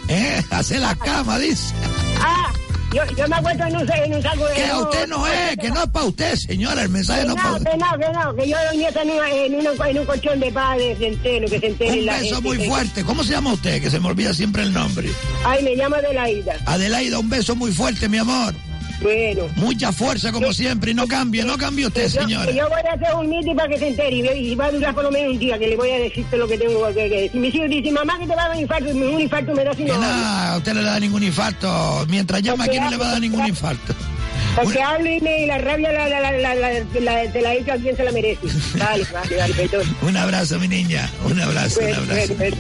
¿Eh? 0.09 0.43
Hace 0.51 0.79
la 0.79 0.95
cama, 0.97 1.39
dice. 1.39 1.75
Ah, 2.21 2.53
yo, 2.95 3.03
yo 3.17 3.27
me 3.29 3.37
acuerdo 3.37 3.65
en 3.67 3.77
un, 3.77 3.91
en 3.93 4.15
un 4.15 4.23
saco 4.23 4.47
de... 4.47 4.55
Que 4.55 4.67
a 4.67 4.79
usted 4.79 5.07
no 5.09 5.27
es, 5.27 5.57
que 5.57 5.71
no 5.71 5.83
es 5.83 5.89
para 5.91 6.05
usted, 6.07 6.35
señora, 6.37 6.83
el 6.83 6.89
mensaje 6.91 7.21
Que 7.23 7.27
no 7.27 7.33
es 7.35 7.37
para 7.43 7.51
no, 7.51 7.57
usted. 7.57 7.71
que 7.71 7.77
no, 7.79 7.99
que 7.99 8.13
no, 8.13 8.35
que 8.37 8.49
yo 8.49 8.57
dormía 8.65 8.89
en, 8.91 9.55
en, 9.55 9.67
un- 9.67 9.87
en 9.87 9.99
un 9.99 10.07
colchón 10.07 10.41
de 10.41 10.53
padres 10.53 10.99
de 10.99 11.09
entero, 11.09 11.49
que 11.49 11.59
se 11.61 11.67
entere 11.69 11.99
Un 12.01 12.07
la 12.07 12.13
beso 12.19 12.35
gente 12.37 12.49
muy 12.49 12.69
fuerte. 12.69 13.05
¿Cómo 13.05 13.25
se 13.25 13.31
llama 13.33 13.53
usted? 13.55 13.81
Que 13.83 13.91
se 13.91 13.99
me 14.01 14.09
olvida 14.09 14.35
siempre 14.35 14.63
el 14.63 14.73
nombre. 14.73 15.11
Ay, 15.45 15.63
me 15.63 15.75
llama 15.77 15.97
Adelaida. 15.99 16.55
Adelaida, 16.67 17.19
un 17.19 17.29
beso 17.31 17.57
muy 17.57 17.73
fuerte, 17.73 18.09
mi 18.09 18.19
amor. 18.19 18.55
Bueno. 19.03 19.49
Mucha 19.57 19.93
fuerza 19.93 20.31
como 20.33 20.53
siempre 20.53 20.93
y 20.93 20.95
no 20.95 21.07
cambie, 21.07 21.45
no 21.45 21.57
cambie 21.59 21.87
usted, 21.87 22.05
Yo, 22.09 22.21
señora. 22.23 22.51
yo 22.53 22.69
voy 22.69 22.81
a 22.89 22.93
hacer 22.95 23.15
un 23.17 23.29
meeting 23.29 23.55
para 23.57 23.69
que 23.69 23.79
se 23.79 23.89
entere 23.89 24.17
y, 24.39 24.55
va 24.55 24.67
a 24.67 24.71
durar 24.73 24.95
por 24.95 25.05
lo 25.05 25.11
menos 25.11 25.33
un 25.33 25.39
día, 25.39 25.59
que 25.59 25.67
le 25.69 25.77
voy 25.77 25.91
a 25.91 25.99
decir 25.99 26.25
todo 26.27 26.39
lo 26.41 26.49
que 26.49 26.59
tengo 26.59 26.87
que 26.95 27.09
decir. 27.09 27.31
Si 27.33 27.39
mis 27.39 27.55
hijos 27.55 27.69
dicen, 27.69 27.95
mamá, 27.95 28.19
que 28.19 28.27
te 28.27 28.35
va 28.35 28.45
a 28.45 28.49
dar 28.49 28.57
un 28.57 28.63
infarto, 28.63 28.91
un 28.91 29.21
infarto 29.21 29.55
me 29.55 29.65
da 29.65 29.73
si 29.75 29.85
Que 29.85 29.93
no. 29.93 30.01
nada, 30.01 30.53
a 30.55 30.57
usted 30.59 30.75
no 30.75 30.81
le 30.81 30.87
da 30.87 31.01
ningún 31.01 31.23
infarto. 31.23 32.07
Mientras 32.09 32.43
llama 32.43 32.65
aquí 32.65 32.79
no 32.79 32.91
le 32.91 32.97
va 32.97 33.09
a 33.09 33.13
dar 33.13 33.21
ningún 33.21 33.47
infarto. 33.47 33.95
Porque 34.57 34.83
hablo 34.83 35.11
y, 35.11 35.19
me, 35.21 35.45
y 35.45 35.47
la 35.47 35.59
rabia 35.59 35.91
la, 35.93 36.09
la, 36.09 36.21
la, 36.21 36.33
la, 36.33 36.55
la, 36.55 36.71
la- 37.01 37.33
te 37.33 37.41
la 37.41 37.55
he 37.55 37.61
hecho 37.61 37.73
a 37.73 37.77
quien 37.77 37.97
se 37.97 38.05
la 38.05 38.13
merece. 38.13 38.41
Vale, 38.79 39.07
vale, 39.13 39.37
vale, 39.37 39.55
perdón. 39.55 39.97
Un 40.03 40.17
abrazo, 40.17 40.59
mi 40.59 40.69
niña. 40.69 41.11
Un 41.25 41.41
abrazo, 41.41 41.81
un 41.81 41.87
Bueno, 41.87 42.03
abrazo. 42.03 42.35
bueno, 42.37 42.57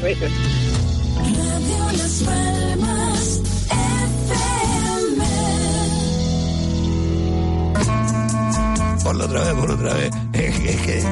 Ponlo 9.03 9.25
otra 9.25 9.41
vez, 9.43 9.53
ponlo 9.55 9.75
otra 9.75 9.95
vez. 9.95 10.11
Es 10.33 10.59
que- 10.59 10.71
es 10.71 10.81
que, 10.83 11.03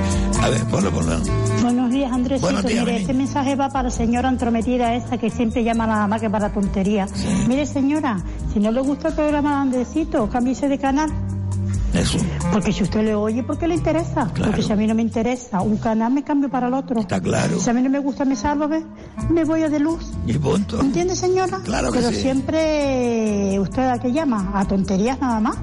a 0.40 0.48
ver, 0.48 0.64
ponlo, 0.66 0.90
ponlo. 0.92 1.16
Buenos 1.62 1.90
días, 1.90 2.12
Andresito. 2.12 2.46
Buenos 2.46 2.64
días, 2.64 2.84
Mire, 2.84 2.92
mi 2.96 3.00
este 3.02 3.14
mensaje 3.14 3.56
va 3.56 3.68
para 3.68 3.84
la 3.84 3.90
señora 3.90 4.28
entrometida 4.28 4.94
esa 4.94 5.18
que 5.18 5.28
siempre 5.30 5.64
llama 5.64 5.86
nada 5.86 6.06
más 6.06 6.20
que 6.20 6.30
para 6.30 6.50
tontería. 6.52 7.06
Mire, 7.48 7.66
señora, 7.66 8.18
si 8.52 8.60
no 8.60 8.70
le 8.70 8.80
gusta 8.80 9.08
el 9.08 9.14
programa 9.14 9.50
de 9.50 9.56
Andresito, 9.56 10.28
cámbiese 10.30 10.68
de 10.68 10.78
canal. 10.78 11.10
Eso. 11.92 12.18
Porque 12.52 12.72
si 12.72 12.84
usted 12.84 13.02
le 13.02 13.16
oye, 13.16 13.42
porque 13.42 13.66
le 13.66 13.74
interesa. 13.74 14.30
Porque 14.32 14.62
si 14.62 14.72
a 14.72 14.76
mí 14.76 14.86
no 14.86 14.94
me 14.94 15.02
interesa 15.02 15.60
un 15.60 15.76
canal, 15.76 16.12
me 16.12 16.22
cambio 16.22 16.48
para 16.48 16.68
el 16.68 16.74
otro. 16.74 17.00
Está 17.00 17.20
claro. 17.20 17.58
Si 17.58 17.68
a 17.68 17.72
mí 17.72 17.82
no 17.82 17.90
me 17.90 17.98
gusta 17.98 18.24
mi 18.24 18.36
sálvame, 18.36 18.84
me 19.28 19.44
voy 19.44 19.64
a 19.64 19.68
de 19.68 19.80
luz. 19.80 20.12
Y 20.24 20.34
punto. 20.38 20.80
¿Entiende, 20.80 21.16
señora? 21.16 21.58
Claro 21.64 21.90
que 21.90 21.98
Pero 21.98 22.10
sí. 22.10 22.20
siempre, 22.20 23.58
¿usted 23.58 23.88
a 23.88 23.98
qué 23.98 24.12
llama? 24.12 24.52
¿A 24.54 24.64
tonterías 24.66 25.20
nada 25.20 25.40
más? 25.40 25.56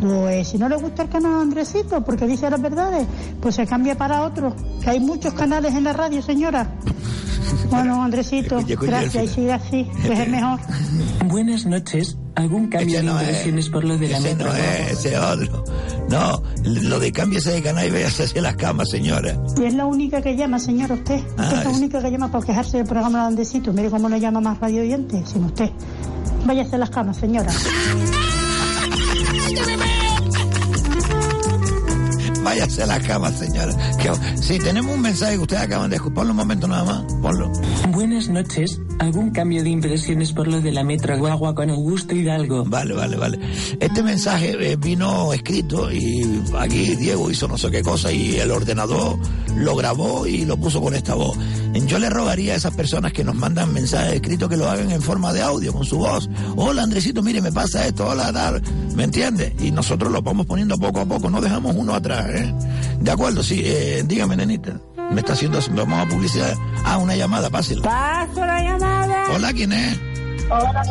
Pues 0.00 0.48
si 0.48 0.58
no 0.58 0.68
le 0.68 0.76
gusta 0.76 1.02
el 1.02 1.08
canal 1.10 1.34
de 1.34 1.40
Andresito, 1.42 2.02
porque 2.02 2.26
dice 2.26 2.48
las 2.50 2.60
verdades, 2.60 3.06
pues 3.40 3.54
se 3.54 3.66
cambia 3.66 3.96
para 3.96 4.22
otro. 4.22 4.54
Que 4.82 4.90
hay 4.90 5.00
muchos 5.00 5.34
canales 5.34 5.74
en 5.74 5.84
la 5.84 5.92
radio, 5.92 6.22
señora. 6.22 6.74
Bueno, 7.68 8.02
Andresito, 8.02 8.60
gracias 8.64 9.24
y 9.24 9.28
sigue 9.28 9.52
así, 9.52 9.88
que 10.02 10.12
es 10.12 10.18
el 10.20 10.30
mejor. 10.30 10.58
Buenas 11.26 11.66
noches. 11.66 12.16
¿Algún 12.36 12.68
cambio 12.68 12.98
Ese 12.98 13.06
de 13.06 13.52
no 13.52 13.58
es. 13.58 13.68
por 13.70 13.84
lo 13.84 13.96
de 13.98 14.08
la 14.08 14.18
Ese 14.18 14.28
metro? 14.28 14.48
no 14.48 14.54
es, 14.56 14.92
ese 14.92 15.18
otro. 15.18 15.64
No, 16.08 16.42
lo 16.64 16.98
de 17.00 17.10
cámbiese 17.12 17.50
de 17.52 17.62
canal 17.62 17.86
y 17.86 17.90
véase 17.90 18.24
hacia 18.24 18.42
las 18.42 18.56
camas, 18.56 18.88
señora. 18.90 19.36
Y 19.60 19.64
es 19.64 19.74
la 19.74 19.84
única 19.86 20.20
que 20.22 20.36
llama, 20.36 20.58
señora, 20.60 20.94
usted. 20.94 21.16
Usted 21.16 21.34
Ah, 21.38 21.46
es 21.58 21.64
la 21.64 21.70
es- 21.70 21.76
única 21.76 22.00
que 22.02 22.10
llama 22.10 22.30
por 22.30 22.44
quejarse 22.44 22.76
del 22.78 22.86
programa 22.86 23.22
de 23.22 23.26
Andresito. 23.28 23.72
Mire 23.72 23.90
cómo 23.90 24.08
no 24.08 24.16
llama 24.16 24.40
más 24.40 24.58
radio 24.60 24.82
oyente, 24.82 25.22
sin 25.26 25.44
usted. 25.44 25.70
Váyase 26.46 26.76
a 26.76 26.78
las 26.78 26.90
camas, 26.90 27.16
señora. 27.16 27.52
Váyase 32.50 32.82
a 32.82 32.86
la 32.86 32.98
cama, 32.98 33.30
señora. 33.30 33.72
Que, 33.96 34.10
sí, 34.42 34.58
tenemos 34.58 34.92
un 34.92 35.00
mensaje 35.00 35.34
que 35.34 35.42
ustedes 35.42 35.62
acaban 35.62 35.88
de 35.88 35.94
escuchar. 35.94 36.14
Ponlo 36.14 36.32
un 36.32 36.36
momento 36.38 36.66
nada 36.66 36.82
más. 36.82 37.14
Ponlo. 37.22 37.52
Buenas 37.90 38.28
noches. 38.28 38.80
¿Algún 38.98 39.30
cambio 39.30 39.62
de 39.62 39.70
impresiones 39.70 40.32
por 40.32 40.48
lo 40.48 40.60
de 40.60 40.72
la 40.72 40.82
metro 40.82 41.16
guagua 41.16 41.54
con 41.54 41.70
Augusto 41.70 42.14
Hidalgo? 42.14 42.64
Vale, 42.64 42.92
vale, 42.92 43.16
vale. 43.16 43.38
Este 43.78 44.02
mensaje 44.02 44.56
eh, 44.58 44.76
vino 44.76 45.32
escrito 45.32 45.92
y 45.92 46.42
aquí 46.58 46.96
Diego 46.96 47.30
hizo 47.30 47.46
no 47.46 47.56
sé 47.56 47.70
qué 47.70 47.82
cosa 47.82 48.10
y 48.10 48.40
el 48.40 48.50
ordenador 48.50 49.16
lo 49.56 49.76
grabó 49.76 50.26
y 50.26 50.44
lo 50.44 50.56
puso 50.56 50.82
con 50.82 50.94
esta 50.94 51.14
voz. 51.14 51.38
Yo 51.86 51.98
le 51.98 52.10
rogaría 52.10 52.54
a 52.54 52.56
esas 52.56 52.74
personas 52.74 53.12
que 53.12 53.24
nos 53.24 53.34
mandan 53.34 53.72
mensajes 53.72 54.14
escritos 54.14 54.48
que 54.48 54.56
lo 54.56 54.68
hagan 54.68 54.90
en 54.90 55.00
forma 55.00 55.32
de 55.32 55.40
audio, 55.40 55.72
con 55.72 55.84
su 55.84 55.98
voz. 55.98 56.28
Hola 56.56 56.82
Andresito, 56.82 57.22
mire, 57.22 57.40
me 57.40 57.52
pasa 57.52 57.86
esto, 57.86 58.06
hola, 58.06 58.32
tal. 58.32 58.60
¿Me 58.94 59.04
entiende? 59.04 59.54
Y 59.60 59.70
nosotros 59.70 60.12
lo 60.12 60.20
vamos 60.20 60.46
poniendo 60.46 60.76
poco 60.78 61.00
a 61.00 61.06
poco, 61.06 61.30
no 61.30 61.40
dejamos 61.40 61.74
uno 61.76 61.94
atrás, 61.94 62.26
¿eh? 62.30 62.39
De 63.00 63.10
acuerdo, 63.10 63.42
sí, 63.42 63.62
eh, 63.64 64.02
dígame, 64.06 64.36
nenita. 64.36 64.80
Me 65.10 65.20
está 65.20 65.32
haciendo, 65.32 65.58
vamos 65.74 66.06
a 66.06 66.08
publicidad. 66.08 66.54
Ah, 66.84 66.98
una 66.98 67.16
llamada, 67.16 67.50
pásela. 67.50 67.82
Paso 67.82 68.44
la 68.44 68.62
llamada. 68.62 69.24
Hola, 69.34 69.52
¿quién 69.52 69.72
es? 69.72 69.98
Hola. 70.50 70.82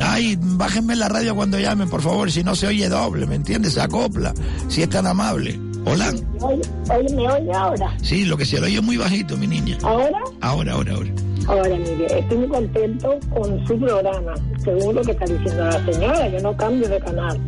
Ay, 0.00 0.36
bájenme 0.40 0.96
la 0.96 1.08
radio 1.08 1.34
cuando 1.34 1.58
llamen, 1.58 1.88
por 1.88 2.02
favor, 2.02 2.30
si 2.30 2.42
no 2.42 2.54
se 2.54 2.66
oye 2.66 2.88
doble, 2.88 3.26
¿me 3.26 3.36
entiendes? 3.36 3.74
Se 3.74 3.80
acopla, 3.80 4.34
si 4.68 4.82
es 4.82 4.88
tan 4.88 5.06
amable. 5.06 5.58
Hola. 5.84 6.12
Oye, 6.40 6.62
oye, 6.90 7.14
¿me 7.16 7.28
oye 7.28 7.52
ahora? 7.52 7.96
Sí, 8.02 8.24
lo 8.24 8.36
que 8.36 8.44
se 8.44 8.60
le 8.60 8.66
oye 8.66 8.76
es 8.76 8.82
muy 8.82 8.96
bajito, 8.96 9.36
mi 9.36 9.46
niña. 9.46 9.78
¿Ahora? 9.82 10.18
Ahora, 10.40 10.72
ahora, 10.72 10.94
ahora. 10.94 11.10
Ahora, 11.48 11.76
mire, 11.76 12.18
estoy 12.20 12.38
muy 12.38 12.48
contento 12.48 13.18
con 13.30 13.66
su 13.66 13.78
programa, 13.78 14.34
según 14.62 14.94
lo 14.94 15.02
que 15.02 15.10
está 15.12 15.24
diciendo 15.26 15.64
la 15.64 15.84
señora. 15.84 16.28
Yo 16.28 16.40
no 16.40 16.56
cambio 16.56 16.88
de 16.88 17.00
canal, 17.00 17.40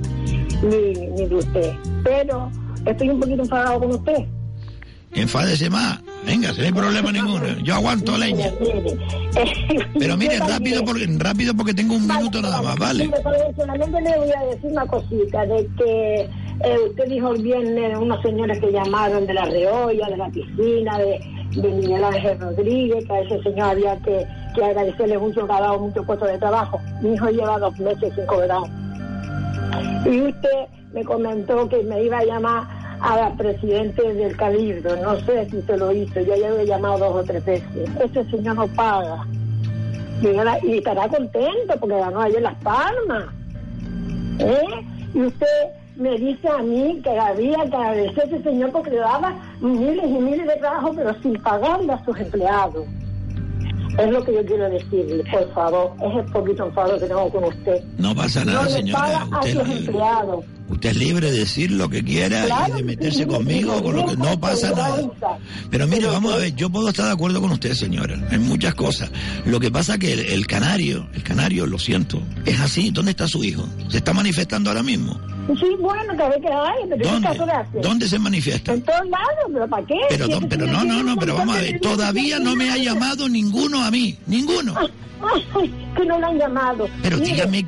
ni, 0.63 1.07
ni 1.11 1.27
de 1.27 1.35
usted. 1.37 1.73
Pero 2.03 2.51
estoy 2.87 3.11
un 3.11 3.21
poquito 3.21 3.43
enfadado 3.43 3.81
con 3.81 3.91
usted. 3.93 4.27
Enfádese 5.15 5.71
más. 5.71 6.01
Venga, 6.27 6.53
si 6.53 6.61
no 6.61 6.67
hay 6.67 6.73
problema 6.73 7.13
ninguno. 7.13 7.47
Yo 7.63 7.75
aguanto 7.75 8.19
leña. 8.19 8.51
Pero 9.99 10.17
mire, 10.17 10.39
rápido 10.49 10.85
porque, 10.85 11.07
rápido 11.19 11.55
porque 11.55 11.75
tengo 11.75 11.95
un 11.95 12.07
minuto 12.07 12.43
nada 12.43 12.63
más, 12.63 12.77
¿vale? 12.77 13.11
Solamente 13.57 14.01
le 14.01 14.19
voy 14.19 14.31
a 14.31 14.45
decir 14.47 14.71
una 14.71 14.87
cosita, 14.87 15.47
de 15.47 15.69
que 15.77 16.21
eh, 16.65 16.79
usted 16.89 17.09
dijo 17.09 17.33
el 17.33 17.43
viernes 17.43 17.97
unos 17.99 18.21
señores 18.23 18.59
que 18.59 18.73
llamaron 18.73 19.27
de 19.27 19.35
la 19.35 19.45
reolla, 19.45 20.09
de 20.09 20.17
la 20.17 20.29
piscina, 20.31 20.99
de, 20.99 21.21
de 21.61 21.69
Miguel 21.69 22.03
Ángel 22.03 22.41
Rodríguez, 22.41 23.05
que 23.07 23.13
a 23.13 23.21
ese 23.21 23.43
señor 23.43 23.71
había 23.71 23.97
que, 23.99 24.27
que 24.57 24.65
agradecerle 24.65 25.19
mucho, 25.19 25.47
que 25.47 25.53
ha 25.53 25.61
dado 25.61 25.79
mucho 25.79 26.03
puesto 26.05 26.25
de 26.25 26.39
trabajo. 26.39 26.81
Mi 27.03 27.15
hijo 27.15 27.29
lleva 27.29 27.59
dos 27.59 27.79
meses 27.79 28.13
sin 28.15 28.27
cobrar. 28.27 28.63
Y 30.07 30.23
usted 30.23 30.49
me 30.95 31.05
comentó 31.05 31.69
que 31.69 31.83
me 31.83 32.05
iba 32.05 32.19
a 32.19 32.25
llamar 32.25 32.65
a 33.01 33.17
la 33.17 33.35
presidente 33.35 34.15
del 34.15 34.37
Cabildo. 34.37 34.97
No 34.97 35.19
sé 35.21 35.51
si 35.51 35.61
se 35.63 35.77
lo 35.77 35.93
hizo. 35.93 36.21
Yo 36.21 36.37
ya 36.37 36.49
lo 36.49 36.59
he 36.61 36.67
llamado 36.67 36.99
dos 36.99 37.17
o 37.17 37.25
tres 37.25 37.45
veces. 37.45 37.91
Ese 38.01 38.25
señor 38.31 38.55
no 38.57 38.69
paga. 38.69 39.27
Y, 40.63 40.79
estará 40.79 41.09
contento 41.09 41.75
porque 41.81 41.99
ganó 41.99 42.21
ayer 42.21 42.41
Las 42.41 42.55
Palmas. 42.63 43.25
¿Eh? 44.39 44.65
Y 45.15 45.21
usted 45.23 45.47
me 45.97 46.17
dice 46.17 46.49
a 46.49 46.59
mí 46.59 47.01
que 47.03 47.11
había 47.11 47.59
que 47.69 47.77
agradecer 47.77 48.21
a 48.21 48.27
ese 48.27 48.43
señor 48.43 48.71
porque 48.71 48.91
le 48.91 48.99
daba 48.99 49.37
miles 49.61 50.05
y 50.05 50.19
miles 50.19 50.47
de 50.47 50.57
trabajo, 50.57 50.93
pero 50.95 51.15
sin 51.23 51.35
pagarle 51.43 51.93
a 51.93 52.05
sus 52.05 52.19
empleados. 52.19 52.87
Es 53.99 54.11
lo 54.11 54.25
que 54.25 54.35
yo 54.35 54.45
quiero 54.45 54.69
decirle, 54.71 55.23
por 55.31 55.53
favor. 55.53 55.93
Es 56.03 56.17
el 56.17 56.25
poquito 56.33 56.67
enfado 56.67 56.99
que 56.99 57.07
tengo 57.07 57.31
con 57.31 57.45
usted. 57.45 57.83
No 57.99 58.15
pasa 58.15 58.45
nada, 58.45 58.63
no 58.63 58.65
le 58.65 58.71
señora. 58.71 59.01
paga 59.01 59.39
a 59.39 59.43
sus 59.43 59.69
empleados. 59.69 60.45
Usted 60.69 60.91
es 60.91 60.97
libre 60.97 61.31
de 61.31 61.39
decir 61.41 61.71
lo 61.71 61.89
que 61.89 62.03
quiera 62.03 62.47
y 62.47 62.71
de 62.71 62.77
que 62.77 62.83
meterse 62.85 63.27
conmigo 63.27 63.83
con 63.83 63.97
lo 63.97 64.07
que 64.07 64.17
no 64.17 64.39
pasa 64.41 64.71
nada. 64.71 65.03
Pero 65.71 65.87
mire, 65.87 66.07
vamos 66.07 66.35
a 66.35 66.37
ver, 66.37 66.55
yo 66.55 66.71
puedo 66.71 66.89
estar 66.89 67.07
de 67.07 67.13
acuerdo 67.13 67.41
con 67.41 67.53
usted, 67.53 67.75
señora, 67.75 68.15
en 68.31 68.43
muchas 68.43 68.75
cosas. 68.75 69.11
Lo 69.45 69.61
que 69.61 69.71
pasa 69.71 69.99
que 69.99 70.13
el, 70.13 70.21
el 70.21 70.47
canario, 70.47 71.09
el 71.15 71.23
canario, 71.23 71.67
lo 71.67 71.79
siento, 71.79 72.23
es 72.45 72.61
así. 72.61 72.91
¿Dónde 72.91 73.13
está 73.13 73.29
su 73.29 73.45
hijo? 73.45 73.69
¿Se 73.89 73.99
está 73.99 74.13
manifestando 74.13 74.71
ahora 74.71 74.83
mismo? 74.83 75.21
Sí, 75.61 75.67
bueno, 75.79 76.13
que 76.13 76.41
qué 76.41 76.49
hay, 76.49 76.89
pero 76.89 77.03
¿qué 77.03 77.39
¿Dónde? 77.39 77.81
¿Dónde 77.83 78.09
se 78.09 78.19
manifiesta? 78.19 78.73
En 78.73 78.83
todos 78.83 79.07
lados, 79.11 79.51
pero 79.53 79.69
¿para 79.69 79.87
qué? 79.87 79.95
Pero, 80.09 80.27
pero 80.49 80.67
no, 80.67 80.85
no, 80.85 81.03
no, 81.03 81.17
pero 81.17 81.35
vamos 81.35 81.57
a 81.57 81.61
ver, 81.61 81.81
todavía 81.81 82.39
no 82.39 82.57
me 82.57 82.71
ha 82.71 82.79
llamado 82.79 83.29
ninguno 83.29 83.85
a 83.85 83.91
mí, 83.91 84.19
ninguno. 84.27 84.75
Ay, 85.55 85.75
que 85.97 86.05
no 86.05 86.19
lo 86.19 86.27
han 86.27 86.39
llamado. 86.39 86.89
Pero 87.03 87.19
Mire, 87.19 87.33
dígame, 87.33 87.67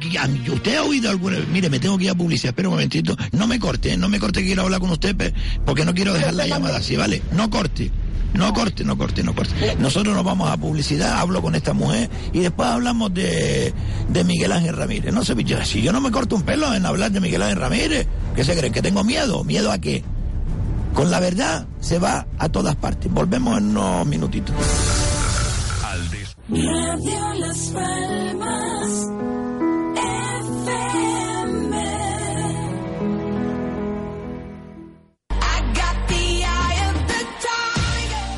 ¿usted 0.53 0.77
ha 0.77 0.83
oído 0.83 1.11
alguna 1.11 1.37
vez? 1.37 1.49
Mire, 1.49 1.71
me 1.71 1.79
tengo 1.79 1.97
que 1.99 2.05
ir 2.05 2.11
a 2.11 2.15
publicidad, 2.15 2.51
espera 2.51 2.69
un 2.69 2.75
momentito. 2.75 3.17
No 3.33 3.47
me 3.47 3.59
corte, 3.59 3.97
no 3.97 4.09
me 4.09 4.19
corte 4.19 4.41
que 4.41 4.47
quiero 4.47 4.63
hablar 4.63 4.81
con 4.81 4.91
usted, 4.91 5.35
porque 5.65 5.85
no 5.85 5.95
quiero 5.95 6.13
dejar 6.13 6.35
la 6.35 6.47
llamada 6.47 6.79
así, 6.79 6.97
¿vale? 6.97 7.23
No 7.33 7.51
corte. 7.51 7.91
No 8.35 8.53
corte, 8.53 8.85
no 8.85 8.99
corte, 8.99 9.23
no 9.23 9.35
corte. 9.35 9.77
Nosotros 9.79 10.15
nos 10.15 10.25
vamos 10.25 10.51
a 10.51 10.57
publicidad, 10.59 11.19
hablo 11.19 11.41
con 11.41 11.55
esta 11.55 11.73
mujer 11.73 12.11
y 12.33 12.41
después 12.41 12.69
hablamos 12.69 13.15
de, 13.15 13.73
de 14.11 14.25
Miguel 14.25 14.53
Ángel 14.53 14.77
Ramírez. 14.77 15.13
No 15.15 15.25
sé, 15.25 15.35
si 15.65 15.81
yo 15.81 15.93
no 15.93 16.01
me 16.03 16.11
corto 16.11 16.37
un 16.37 16.43
pelo 16.43 16.73
en 16.75 16.85
hablar 16.85 17.11
de 17.13 17.21
Miguel 17.21 17.43
Ángel 17.43 17.59
Ramírez, 17.59 18.07
¿qué 18.35 18.45
se 18.45 18.55
creen? 18.55 18.73
¿Que 18.75 18.83
tengo 18.83 19.05
miedo? 19.05 19.43
¿Miedo 19.45 19.73
a 19.73 19.79
qué? 19.79 20.05
Con 20.93 21.11
la 21.11 21.21
verdad 21.21 21.67
se 21.81 21.99
va 21.99 22.27
a 22.39 22.49
todas 22.51 22.77
partes. 22.77 23.11
Volvemos 23.11 23.57
en 23.59 23.69
unos 23.71 24.07
minutitos. 24.07 24.55
Radio 26.49 27.35
Las 27.41 27.59
Palmas. 27.71 29.07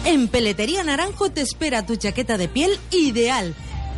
En 0.07 0.29
Peletería 0.29 0.83
Naranjo 0.85 1.31
te 1.31 1.43
espera 1.43 1.85
tu 1.85 1.97
chaqueta 1.97 2.39
de 2.39 2.49
piel 2.49 2.71
ideal. 2.93 3.55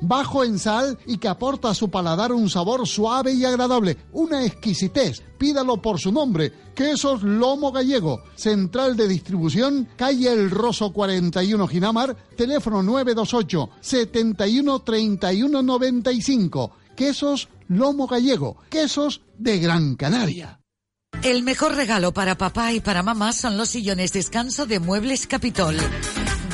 bajo 0.00 0.44
en 0.44 0.58
sal 0.58 0.98
y 1.06 1.18
que 1.18 1.28
aporta 1.28 1.70
a 1.70 1.74
su 1.74 1.90
paladar 1.90 2.32
un 2.32 2.48
sabor 2.50 2.86
suave 2.86 3.32
y 3.32 3.44
agradable, 3.44 3.96
una 4.12 4.44
exquisitez. 4.44 5.22
Pídalo 5.38 5.80
por 5.82 6.00
su 6.00 6.12
nombre, 6.12 6.52
Quesos 6.74 7.22
Lomo 7.22 7.72
Gallego, 7.72 8.22
central 8.34 8.96
de 8.96 9.08
distribución, 9.08 9.88
calle 9.96 10.32
El 10.32 10.50
Roso 10.50 10.92
41 10.92 11.66
Ginamar, 11.68 12.16
teléfono 12.36 12.82
928 12.82 13.70
71 13.80 14.80
31 14.80 15.62
95. 15.62 16.72
Quesos 16.94 17.48
Lomo 17.68 18.06
Gallego, 18.06 18.56
quesos 18.70 19.22
de 19.38 19.58
Gran 19.58 19.96
Canaria. 19.96 20.60
El 21.22 21.42
mejor 21.42 21.74
regalo 21.74 22.12
para 22.12 22.36
papá 22.36 22.72
y 22.72 22.80
para 22.80 23.02
mamá 23.02 23.32
son 23.32 23.56
los 23.56 23.70
sillones 23.70 24.12
descanso 24.12 24.66
de 24.66 24.80
Muebles 24.80 25.26
Capitol. 25.26 25.76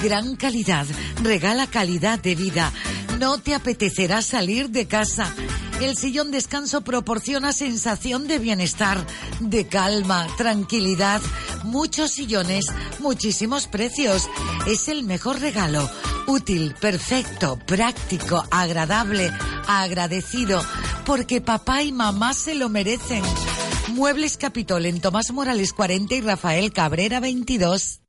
Gran 0.03 0.35
calidad, 0.35 0.85
regala 1.23 1.69
calidad 1.69 2.19
de 2.19 2.35
vida. 2.35 2.73
No 3.21 3.39
te 3.39 3.55
apetecerá 3.55 4.21
salir 4.21 4.71
de 4.71 4.89
casa. 4.89 5.33
El 5.81 5.97
sillón 5.97 6.33
descanso 6.33 6.81
proporciona 6.81 7.53
sensación 7.53 8.27
de 8.27 8.41
bienestar, 8.41 9.07
de 9.39 9.69
calma, 9.69 10.27
tranquilidad. 10.37 11.23
Muchos 11.63 12.11
sillones, 12.11 12.67
muchísimos 12.99 13.69
precios. 13.69 14.29
Es 14.67 14.89
el 14.89 15.05
mejor 15.05 15.39
regalo. 15.39 15.89
Útil, 16.27 16.75
perfecto, 16.81 17.61
práctico, 17.65 18.45
agradable, 18.51 19.33
agradecido. 19.69 20.65
Porque 21.07 21.41
papá 21.41 21.85
y 21.85 21.93
mamá 21.93 22.35
se 22.35 22.57
lo 22.57 22.69
merecen. 22.69 23.23
Muebles 23.89 24.37
Capitol 24.37 24.85
en 24.87 25.01
Tomás 25.01 25.31
Morales 25.31 25.73
40 25.73 26.15
y 26.17 26.21
Rafael 26.23 26.73
Cabrera 26.73 27.21
22. 27.21 28.02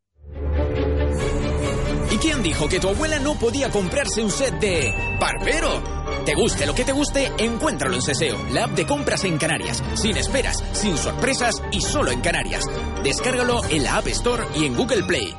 ¿Y 2.13 2.17
quién 2.17 2.43
dijo 2.43 2.69
que 2.69 2.79
tu 2.79 2.89
abuela 2.89 3.17
no 3.17 3.33
podía 3.33 3.71
comprarse 3.71 4.21
un 4.21 4.29
set 4.29 4.59
de 4.59 4.93
barbero? 5.19 5.81
Te 6.23 6.35
guste 6.35 6.67
lo 6.67 6.75
que 6.75 6.85
te 6.85 6.91
guste, 6.91 7.31
encuéntralo 7.39 7.95
en 7.95 8.03
Seseo, 8.03 8.37
la 8.51 8.65
app 8.65 8.73
de 8.73 8.85
compras 8.85 9.23
en 9.23 9.39
Canarias. 9.39 9.83
Sin 9.95 10.15
esperas, 10.15 10.63
sin 10.73 10.95
sorpresas 10.95 11.55
y 11.71 11.81
solo 11.81 12.11
en 12.11 12.21
Canarias. 12.21 12.65
Descárgalo 13.03 13.63
en 13.67 13.83
la 13.83 13.95
App 13.95 14.07
Store 14.09 14.43
y 14.53 14.65
en 14.65 14.75
Google 14.75 15.01
Play. 15.05 15.35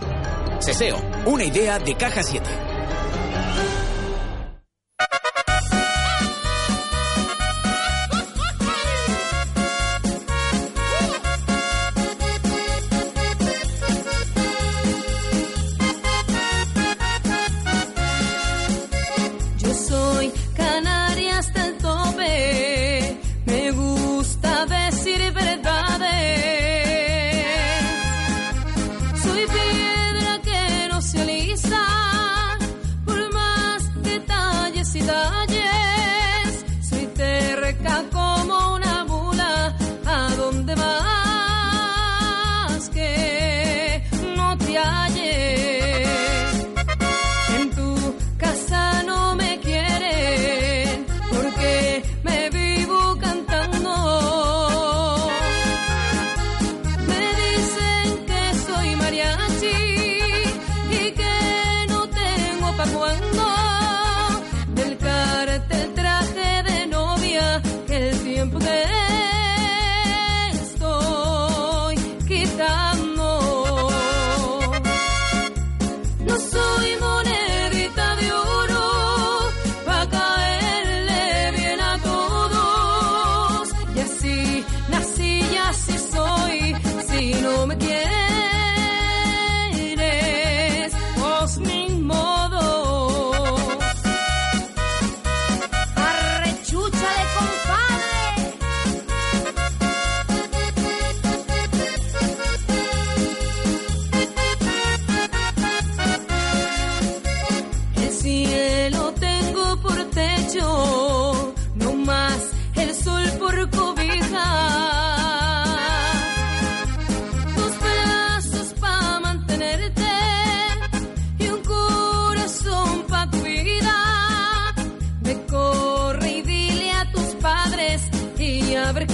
Seseo, 0.59 1.01
una 1.27 1.45
idea 1.45 1.79
de 1.79 1.95
Caja 1.95 2.25
7. 2.25 2.74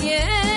天。 0.01 0.50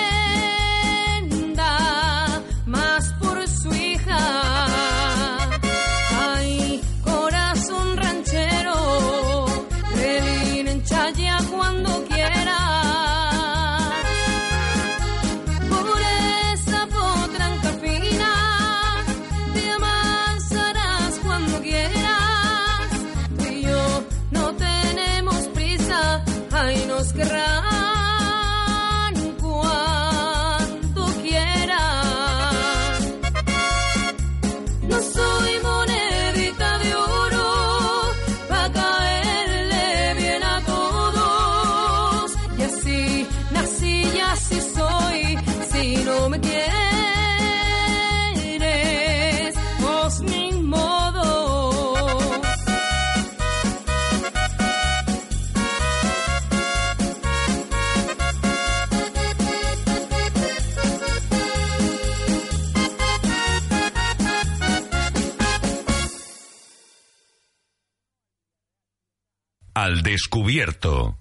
Al 69.84 70.00
descubierto. 70.00 71.18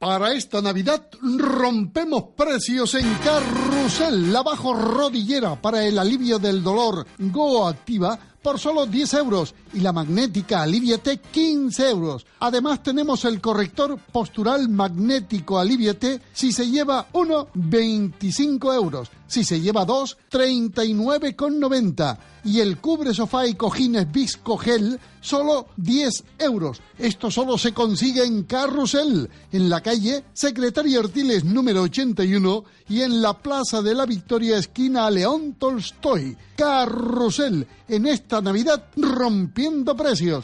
Para 0.00 0.32
esta 0.32 0.60
Navidad 0.60 1.08
rompemos 1.22 2.24
precios 2.36 2.92
en 2.96 3.14
Carrusel, 3.22 4.32
la 4.32 4.42
bajo 4.42 4.74
rodillera 4.74 5.54
para 5.54 5.84
el 5.84 5.96
alivio 5.96 6.40
del 6.40 6.64
dolor 6.64 7.06
Go 7.16 7.68
Activa 7.68 8.18
por 8.42 8.58
solo 8.58 8.86
10 8.86 9.14
euros 9.14 9.54
y 9.74 9.80
la 9.80 9.92
magnética 9.92 10.62
Aliviate 10.62 11.18
15 11.18 11.88
euros. 11.88 12.26
Además 12.40 12.82
tenemos 12.82 13.24
el 13.24 13.40
corrector 13.40 13.98
postural 14.12 14.68
magnético 14.68 15.60
Aliviate 15.60 16.20
si 16.32 16.50
se 16.52 16.68
lleva 16.68 17.06
uno 17.12 17.48
25 17.54 18.74
euros, 18.74 19.10
si 19.26 19.44
se 19.44 19.60
lleva 19.60 19.84
dos 19.84 20.16
39,90 20.30 22.18
y 22.44 22.60
el 22.60 22.78
cubre 22.78 23.12
sofá 23.12 23.46
y 23.46 23.54
cojines 23.54 24.10
Visco 24.10 24.56
Gel 24.56 25.00
solo 25.20 25.66
10 25.76 26.24
euros. 26.38 26.80
Esto 26.98 27.30
solo 27.30 27.58
se 27.58 27.72
consigue 27.72 28.24
en 28.24 28.44
Carrusel, 28.44 29.28
en 29.52 29.68
la 29.68 29.80
calle 29.80 30.24
Secretario 30.32 31.00
Artiles 31.00 31.44
número 31.44 31.82
81 31.82 32.64
y 32.88 33.02
en 33.02 33.20
la 33.20 33.34
Plaza 33.34 33.82
de 33.82 33.94
la 33.94 34.06
Victoria 34.06 34.58
esquina 34.58 35.10
León 35.10 35.56
Tolstoy. 35.58 36.36
Carrusel, 36.56 37.66
en 37.88 38.06
esta 38.06 38.40
Navidad 38.40 38.84
rompiendo 38.96 39.96
precios. 39.96 40.42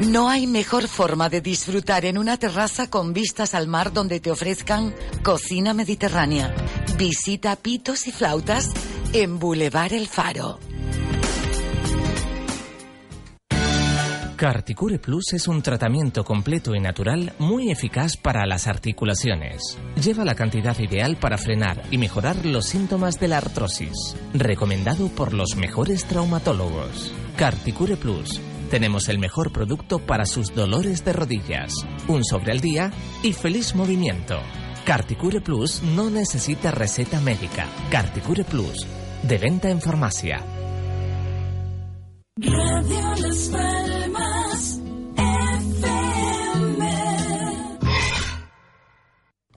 No 0.00 0.28
hay 0.28 0.46
mejor 0.46 0.88
forma 0.88 1.30
de 1.30 1.40
disfrutar 1.40 2.04
en 2.04 2.18
una 2.18 2.36
terraza 2.36 2.90
con 2.90 3.14
vistas 3.14 3.54
al 3.54 3.66
mar 3.66 3.94
donde 3.94 4.20
te 4.20 4.30
ofrezcan 4.30 4.94
cocina 5.22 5.72
mediterránea. 5.72 6.54
Visita 6.98 7.56
Pitos 7.56 8.06
y 8.06 8.12
Flautas 8.12 8.70
en 9.14 9.38
Boulevard 9.38 9.94
El 9.94 10.06
Faro. 10.06 10.58
Carticure 14.36 14.98
Plus 14.98 15.32
es 15.32 15.48
un 15.48 15.62
tratamiento 15.62 16.22
completo 16.22 16.74
y 16.74 16.80
natural 16.80 17.32
muy 17.38 17.70
eficaz 17.70 18.18
para 18.18 18.44
las 18.44 18.66
articulaciones. 18.66 19.78
Lleva 20.02 20.26
la 20.26 20.34
cantidad 20.34 20.78
ideal 20.78 21.16
para 21.16 21.38
frenar 21.38 21.82
y 21.90 21.96
mejorar 21.96 22.44
los 22.44 22.66
síntomas 22.66 23.18
de 23.18 23.28
la 23.28 23.38
artrosis. 23.38 24.14
Recomendado 24.34 25.08
por 25.08 25.32
los 25.32 25.56
mejores 25.56 26.04
traumatólogos. 26.04 27.14
Carticure 27.38 27.96
Plus. 27.96 28.38
Tenemos 28.70 29.08
el 29.08 29.18
mejor 29.18 29.52
producto 29.52 30.00
para 30.00 30.26
sus 30.26 30.54
dolores 30.54 31.04
de 31.04 31.12
rodillas. 31.12 31.72
Un 32.08 32.24
sobre 32.24 32.50
al 32.50 32.60
día 32.60 32.92
y 33.22 33.32
feliz 33.32 33.74
movimiento. 33.74 34.40
Carticure 34.84 35.40
Plus 35.40 35.82
no 35.82 36.10
necesita 36.10 36.72
receta 36.72 37.20
médica. 37.20 37.66
Carticure 37.90 38.44
Plus. 38.44 38.86
De 39.22 39.38
venta 39.38 39.70
en 39.70 39.80
farmacia. 39.80 40.44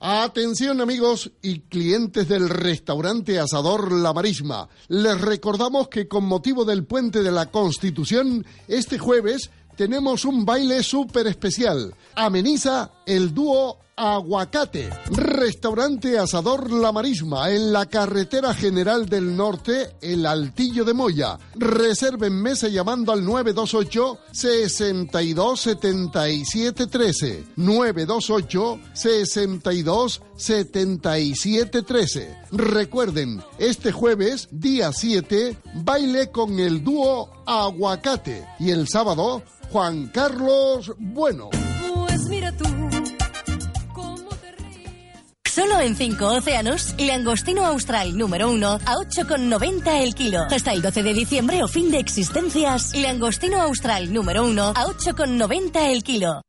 Atención 0.02 0.80
amigos 0.80 1.30
y 1.42 1.60
clientes 1.60 2.26
del 2.26 2.48
restaurante 2.48 3.38
Asador 3.38 3.92
La 3.92 4.14
Marisma. 4.14 4.66
Les 4.88 5.20
recordamos 5.20 5.88
que 5.88 6.08
con 6.08 6.24
motivo 6.24 6.64
del 6.64 6.84
puente 6.84 7.22
de 7.22 7.30
la 7.30 7.50
Constitución, 7.50 8.46
este 8.66 8.98
jueves 8.98 9.50
tenemos 9.76 10.24
un 10.24 10.46
baile 10.46 10.82
súper 10.82 11.26
especial. 11.26 11.94
Ameniza 12.14 12.90
el 13.10 13.34
dúo 13.34 13.78
Aguacate. 13.96 14.88
Restaurante 15.10 16.16
Asador 16.16 16.70
La 16.70 16.92
Marisma 16.92 17.50
en 17.50 17.72
la 17.72 17.86
carretera 17.86 18.54
general 18.54 19.08
del 19.08 19.36
norte, 19.36 19.96
el 20.00 20.24
Altillo 20.24 20.84
de 20.84 20.94
Moya. 20.94 21.36
Reserven 21.56 22.40
mesa 22.40 22.68
llamando 22.68 23.12
al 23.12 23.24
928 23.24 24.18
62 24.32 25.60
77 25.60 26.86
13. 26.86 27.44
928 27.56 28.80
62 28.94 30.22
77 30.36 31.82
13. 31.82 32.38
Recuerden, 32.52 33.42
este 33.58 33.90
jueves, 33.90 34.48
día 34.52 34.92
7, 34.92 35.58
baile 35.74 36.30
con 36.30 36.58
el 36.60 36.84
dúo 36.84 37.28
Aguacate. 37.44 38.46
Y 38.60 38.70
el 38.70 38.86
sábado, 38.88 39.42
Juan 39.72 40.06
Carlos 40.14 40.92
Bueno. 40.96 41.50
Pues 41.50 42.20
mira 42.28 42.56
tú. 42.56 42.89
Solo 45.50 45.80
en 45.80 45.96
5 45.96 46.26
océanos, 46.26 46.94
langostino 46.96 47.66
austral 47.66 48.16
número 48.16 48.52
1 48.52 48.68
a 48.68 48.94
8,90 48.94 50.00
el 50.00 50.14
kilo. 50.14 50.42
Hasta 50.48 50.72
el 50.72 50.80
12 50.80 51.02
de 51.02 51.12
diciembre 51.12 51.64
o 51.64 51.66
fin 51.66 51.90
de 51.90 51.98
existencias, 51.98 52.94
langostino 52.94 53.60
austral 53.60 54.12
número 54.12 54.46
1 54.46 54.62
a 54.68 54.86
8,90 54.86 55.90
el 55.90 56.04
kilo. 56.04 56.42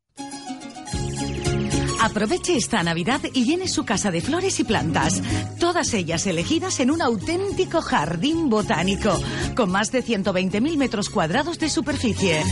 Aproveche 2.00 2.56
esta 2.56 2.84
Navidad 2.84 3.22
y 3.34 3.44
llene 3.44 3.68
su 3.68 3.86
casa 3.86 4.12
de 4.12 4.22
flores 4.22 4.60
y 4.60 4.66
plantas, 4.66 5.20
todas 5.60 5.96
ellas 5.96 6.28
elegidas 6.28 6.80
en 6.80 6.92
un 6.92 7.02
auténtico 7.02 7.82
jardín 7.82 8.52
botánico, 8.52 9.20
con 9.56 9.72
más 9.72 9.92
de 9.92 10.04
120.000 10.04 10.78
metros 10.78 11.10
cuadrados 11.10 11.58
de 11.58 11.70
superficie. 11.70 12.44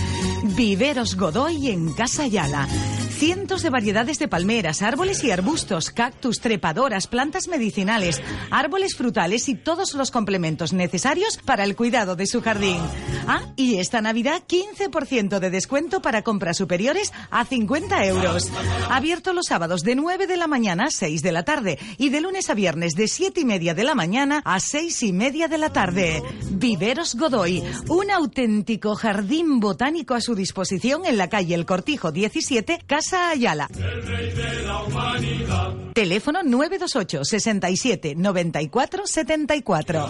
Viveros 0.56 1.16
Godoy 1.16 1.70
en 1.70 1.94
Casa 1.94 2.26
Yala. 2.26 2.68
Cientos 3.20 3.64
de 3.64 3.70
variedades 3.70 4.18
de 4.18 4.30
palmeras, 4.30 4.82
árboles 4.82 5.26
y 5.26 5.32
arbustos, 5.32 5.90
cactus, 5.90 6.40
trepadoras, 6.40 7.08
plantas 7.08 7.50
medicinales, 7.50 8.22
árboles 8.50 8.96
frutales 8.96 9.50
y 9.50 9.56
todos 9.56 9.94
los 9.94 10.10
complementos 10.10 10.72
necesarios 10.72 11.38
para 11.44 11.66
el 11.66 11.76
cuidado 11.76 12.16
de 12.16 12.26
su 12.28 12.42
jardín. 12.42 12.80
Ah, 13.28 13.42
y 13.58 13.80
esta 13.80 14.00
Navidad 14.00 14.44
15% 14.48 15.40
de 15.40 15.50
descuento 15.50 16.02
para 16.02 16.22
compras 16.22 16.56
superiores 16.56 17.12
a 17.30 17.44
50 17.44 18.06
euros. 18.06 18.50
Abierto 18.90 19.34
los 19.34 19.48
sábados 19.48 19.84
de 19.84 19.96
9 19.96 20.26
de 20.26 20.38
la 20.38 20.48
mañana 20.48 20.86
a 20.86 20.90
6 20.90 21.22
de 21.22 21.34
la 21.34 21.44
tarde 21.44 21.78
y 21.98 22.12
de 22.12 22.22
lunes 22.22 22.50
a 22.50 22.54
viernes 22.54 22.94
de 22.94 23.10
7 23.10 23.42
y 23.42 23.46
media 23.46 23.74
de 23.74 23.84
la 23.84 23.96
mañana 23.96 24.42
a 24.46 24.62
6 24.62 25.04
y 25.04 25.12
media 25.12 25.50
de 25.50 25.58
la 25.58 25.74
tarde. 25.74 26.24
Viveros 26.52 27.16
Godoy, 27.16 27.66
un 27.90 28.12
auténtico 28.12 28.96
jardín 28.96 29.60
botánico 29.60 30.14
a 30.14 30.22
su 30.22 30.36
disposición 30.36 31.06
en 31.06 31.18
la 31.18 31.28
calle 31.28 31.54
El 31.54 31.66
Cortijo 31.66 32.14
17, 32.14 32.80
Casa 33.10 33.30
Ayala. 33.32 33.68
Teléfono 35.96 36.44
928 36.44 37.26
67 37.26 38.14
94 38.16 39.08
74. 39.08 40.10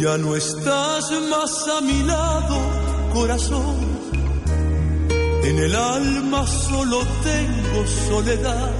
Ya 0.00 0.16
no 0.16 0.36
estás 0.36 1.10
más 1.28 1.68
a 1.68 1.80
mi 1.80 2.02
lado, 2.04 2.77
En 5.42 5.58
el 5.58 5.74
alma 5.74 6.46
solo 6.46 7.00
tengo 7.24 7.86
soledad. 8.08 8.70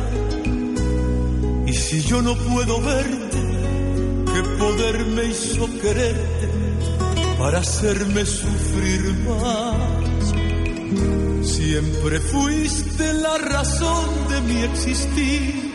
Y 1.66 1.72
si 1.72 2.02
yo 2.02 2.22
no 2.22 2.36
puedo 2.36 2.80
verte, 2.80 3.42
¿qué 4.32 4.42
poder 4.58 5.06
me 5.06 5.24
hizo 5.24 5.66
quererte 5.80 6.48
para 7.36 7.58
hacerme 7.58 8.24
sufrir 8.24 9.16
más? 9.28 10.34
Siempre 11.46 12.20
fuiste 12.20 13.12
la 13.14 13.38
razón 13.38 14.08
de 14.28 14.40
mi 14.42 14.62
existir. 14.62 15.72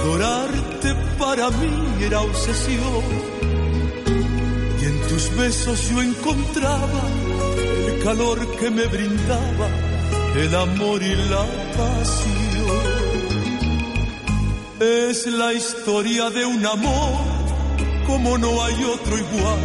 Adorarte 0.00 0.94
para 1.18 1.50
mí 1.50 2.04
era 2.04 2.20
obsesión 2.20 3.36
en 4.86 5.08
tus 5.08 5.36
besos 5.36 5.90
yo 5.90 6.00
encontraba 6.00 7.02
calor 8.06 8.38
que 8.58 8.70
me 8.70 8.86
brindaba 8.86 9.68
el 10.36 10.54
amor 10.54 11.02
y 11.02 11.14
la 11.32 11.44
pasión. 11.76 12.84
Es 14.78 15.26
la 15.26 15.52
historia 15.52 16.30
de 16.30 16.44
un 16.44 16.64
amor 16.64 17.14
como 18.06 18.38
no 18.38 18.62
hay 18.64 18.78
otro 18.96 19.12
igual 19.26 19.62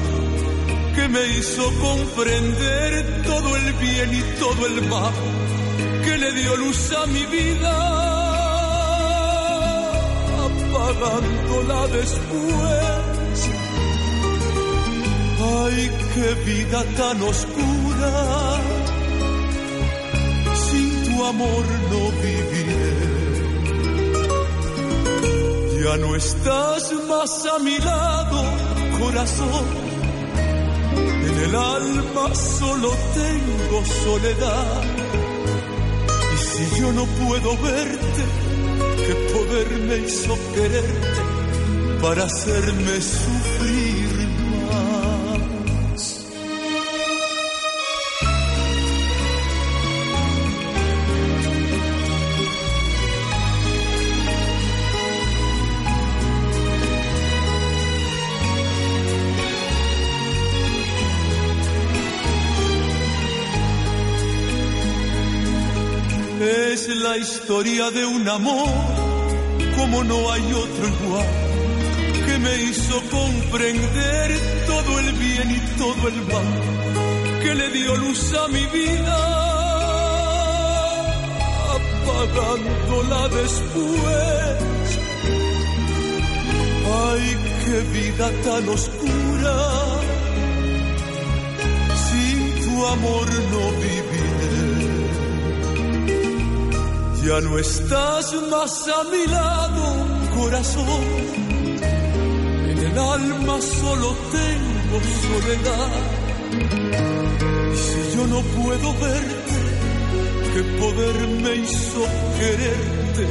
que 0.96 1.08
me 1.08 1.24
hizo 1.38 1.64
comprender 1.88 3.22
todo 3.32 3.50
el 3.58 3.74
bien 3.74 4.10
y 4.22 4.24
todo 4.44 4.62
el 4.72 4.78
mal 4.94 5.14
que 6.06 6.18
le 6.18 6.32
dio 6.34 6.56
luz 6.56 6.82
a 7.02 7.06
mi 7.16 7.26
vida 7.38 7.74
apagándola 10.48 11.88
después 12.00 13.02
Ay, 15.44 15.90
qué 16.14 16.30
vida 16.46 16.84
tan 16.98 17.22
oscura. 17.24 17.81
Sin 20.66 21.04
tu 21.06 21.26
amor 21.26 21.66
no 21.92 22.02
viviré. 22.22 22.92
Ya 25.84 25.98
no 25.98 26.16
estás 26.16 26.94
más 27.10 27.46
a 27.54 27.60
mi 27.60 27.78
lado, 27.80 28.44
corazón. 29.00 29.66
En 31.28 31.36
el 31.46 31.56
alma 31.56 32.36
solo 32.36 32.90
tengo 33.14 33.86
soledad. 34.06 34.84
Y 36.34 36.38
si 36.38 36.80
yo 36.80 36.92
no 36.94 37.06
puedo 37.06 37.58
verte, 37.58 38.24
qué 39.06 39.14
poder 39.34 39.68
me 39.88 39.98
hizo 39.98 40.38
quererte 40.54 41.22
para 42.02 42.24
hacerme 42.24 43.02
sufrir 43.02 44.21
la 67.12 67.18
historia 67.18 67.92
de 67.92 68.06
un 68.06 68.26
amor 68.30 68.70
como 69.76 70.02
no 70.02 70.32
hay 70.32 70.46
otro 70.54 70.84
igual, 70.96 71.26
que 72.26 72.40
me 72.40 72.56
hizo 72.64 73.02
comprender 73.20 74.28
todo 74.66 75.00
el 75.00 75.12
bien 75.24 75.48
y 75.52 75.60
todo 75.82 76.08
el 76.08 76.20
mal, 76.32 76.52
que 77.44 77.56
le 77.56 77.70
dio 77.72 77.96
luz 77.98 78.34
a 78.34 78.48
mi 78.48 78.66
vida, 78.78 79.18
apagándola 81.78 83.28
después. 83.40 84.88
Ay, 87.10 87.26
qué 87.66 87.78
vida 88.00 88.32
tan 88.46 88.70
oscura, 88.70 89.58
sin 92.08 92.38
tu 92.64 92.88
amor 92.88 93.28
no 93.52 93.64
viviré. 93.82 94.11
Ya 97.24 97.40
no 97.40 97.60
estás 97.60 98.34
más 98.50 98.88
a 98.88 99.04
mi 99.04 99.28
lado, 99.28 99.84
corazón. 100.36 101.04
En 102.72 102.78
el 102.80 102.98
alma 102.98 103.62
solo 103.62 104.16
tengo 104.38 104.98
soledad. 105.28 105.92
Y 107.74 107.78
si 107.78 108.18
yo 108.18 108.28
no 108.28 108.42
puedo 108.42 108.94
verte, 108.94 109.60
qué 110.54 110.62
poder 110.82 111.28
me 111.44 111.56
hizo 111.58 112.02
quererte 112.40 113.28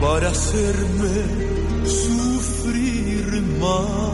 para 0.00 0.28
hacerme 0.28 1.16
sufrir 1.84 3.42
más. 3.60 4.05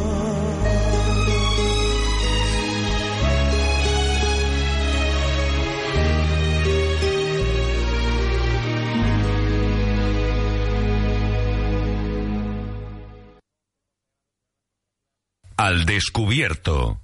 Al 15.64 15.84
descubierto. 15.86 17.02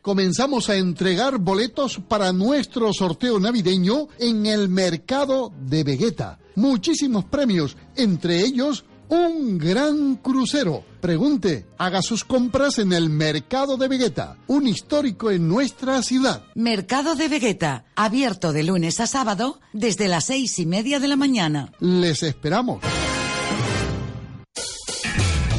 Comenzamos 0.00 0.70
a 0.70 0.76
entregar 0.76 1.38
boletos 1.38 1.98
para 2.06 2.32
nuestro 2.32 2.92
sorteo 2.92 3.40
navideño 3.40 4.06
en 4.20 4.46
el 4.46 4.68
mercado 4.68 5.52
de 5.60 5.82
Vegeta. 5.82 6.38
Muchísimos 6.54 7.24
premios, 7.24 7.76
entre 7.96 8.44
ellos 8.44 8.84
un 9.08 9.58
gran 9.58 10.18
crucero. 10.18 10.84
Pregunte, 11.00 11.66
haga 11.78 12.00
sus 12.00 12.22
compras 12.22 12.78
en 12.78 12.92
el 12.92 13.10
mercado 13.10 13.76
de 13.76 13.88
Vegeta, 13.88 14.36
un 14.46 14.68
histórico 14.68 15.32
en 15.32 15.48
nuestra 15.48 16.00
ciudad. 16.02 16.44
Mercado 16.54 17.16
de 17.16 17.26
Vegeta, 17.26 17.86
abierto 17.96 18.52
de 18.52 18.62
lunes 18.62 19.00
a 19.00 19.08
sábado 19.08 19.58
desde 19.72 20.06
las 20.06 20.26
seis 20.26 20.60
y 20.60 20.66
media 20.66 21.00
de 21.00 21.08
la 21.08 21.16
mañana. 21.16 21.72
Les 21.80 22.22
esperamos. 22.22 22.84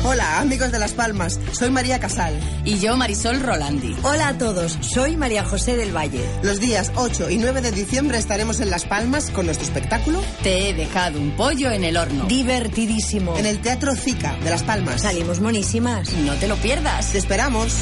Hola, 0.05 0.41
amigos 0.41 0.69
de 0.73 0.79
Las 0.79 0.91
Palmas. 0.91 1.39
Soy 1.53 1.69
María 1.69 1.97
Casal. 1.97 2.37
Y 2.65 2.79
yo, 2.79 2.97
Marisol 2.97 3.39
Rolandi. 3.39 3.95
Hola 4.03 4.27
a 4.27 4.37
todos. 4.37 4.77
Soy 4.81 5.15
María 5.15 5.45
José 5.45 5.77
del 5.77 5.95
Valle. 5.95 6.25
Los 6.43 6.59
días 6.59 6.91
8 6.95 7.29
y 7.29 7.37
9 7.37 7.61
de 7.61 7.71
diciembre 7.71 8.17
estaremos 8.17 8.59
en 8.59 8.69
Las 8.69 8.83
Palmas 8.85 9.31
con 9.31 9.45
nuestro 9.45 9.65
espectáculo. 9.65 10.21
Te 10.43 10.69
he 10.69 10.73
dejado 10.73 11.21
un 11.21 11.31
pollo 11.37 11.71
en 11.71 11.85
el 11.85 11.95
horno. 11.95 12.25
Divertidísimo. 12.25 13.37
En 13.37 13.45
el 13.45 13.61
Teatro 13.61 13.95
Zica 13.95 14.35
de 14.43 14.49
Las 14.49 14.63
Palmas. 14.63 15.03
Salimos 15.03 15.39
monísimas. 15.39 16.11
No 16.25 16.33
te 16.35 16.49
lo 16.49 16.57
pierdas. 16.57 17.13
Te 17.13 17.19
esperamos. 17.19 17.73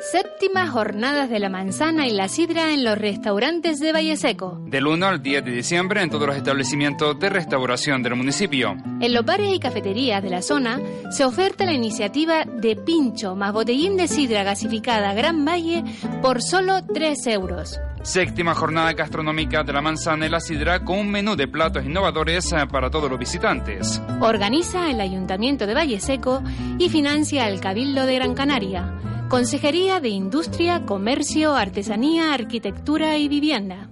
Séptimas 0.00 0.70
jornadas 0.70 1.28
de 1.28 1.38
la 1.38 1.50
manzana 1.50 2.08
y 2.08 2.12
la 2.12 2.26
sidra 2.28 2.72
en 2.72 2.84
los 2.84 2.96
restaurantes 2.96 3.80
de 3.80 3.92
Valle 3.92 4.16
Seco. 4.16 4.58
Del 4.64 4.86
1 4.86 5.06
al 5.06 5.22
10 5.22 5.44
de 5.44 5.50
diciembre 5.50 6.00
en 6.00 6.08
todos 6.08 6.26
los 6.26 6.36
establecimientos 6.36 7.18
de 7.18 7.28
restauración 7.28 8.02
del 8.02 8.16
municipio. 8.16 8.78
En 8.98 9.12
los 9.12 9.26
bares 9.26 9.52
y 9.52 9.60
cafeterías 9.60 10.22
de 10.22 10.30
la 10.30 10.40
zona 10.40 10.80
se 11.10 11.26
oferta 11.26 11.66
la 11.66 11.74
iniciativa 11.74 12.46
de 12.46 12.76
pincho 12.76 13.36
más 13.36 13.52
botellín 13.52 13.98
de 13.98 14.08
sidra 14.08 14.42
gasificada 14.42 15.12
Gran 15.12 15.44
Valle 15.44 15.84
por 16.22 16.40
solo 16.40 16.82
3 16.82 17.26
euros. 17.26 17.78
Séptima 18.02 18.54
jornada 18.54 18.94
gastronómica 18.94 19.62
de 19.64 19.74
la 19.74 19.82
manzana 19.82 20.24
y 20.24 20.30
la 20.30 20.40
sidra 20.40 20.82
con 20.82 20.98
un 21.00 21.10
menú 21.10 21.36
de 21.36 21.46
platos 21.46 21.84
innovadores 21.84 22.50
eh, 22.52 22.66
para 22.72 22.90
todos 22.90 23.10
los 23.10 23.18
visitantes. 23.18 24.00
Organiza 24.22 24.90
el 24.90 25.02
Ayuntamiento 25.02 25.66
de 25.66 25.74
Valle 25.74 26.00
Seco 26.00 26.42
y 26.78 26.88
financia 26.88 27.46
el 27.48 27.60
Cabildo 27.60 28.06
de 28.06 28.14
Gran 28.14 28.32
Canaria. 28.32 28.94
Consejería 29.30 30.00
de 30.00 30.08
Industria, 30.08 30.84
Comercio, 30.84 31.54
Artesanía, 31.54 32.34
Arquitectura 32.34 33.16
y 33.16 33.28
Vivienda. 33.28 33.88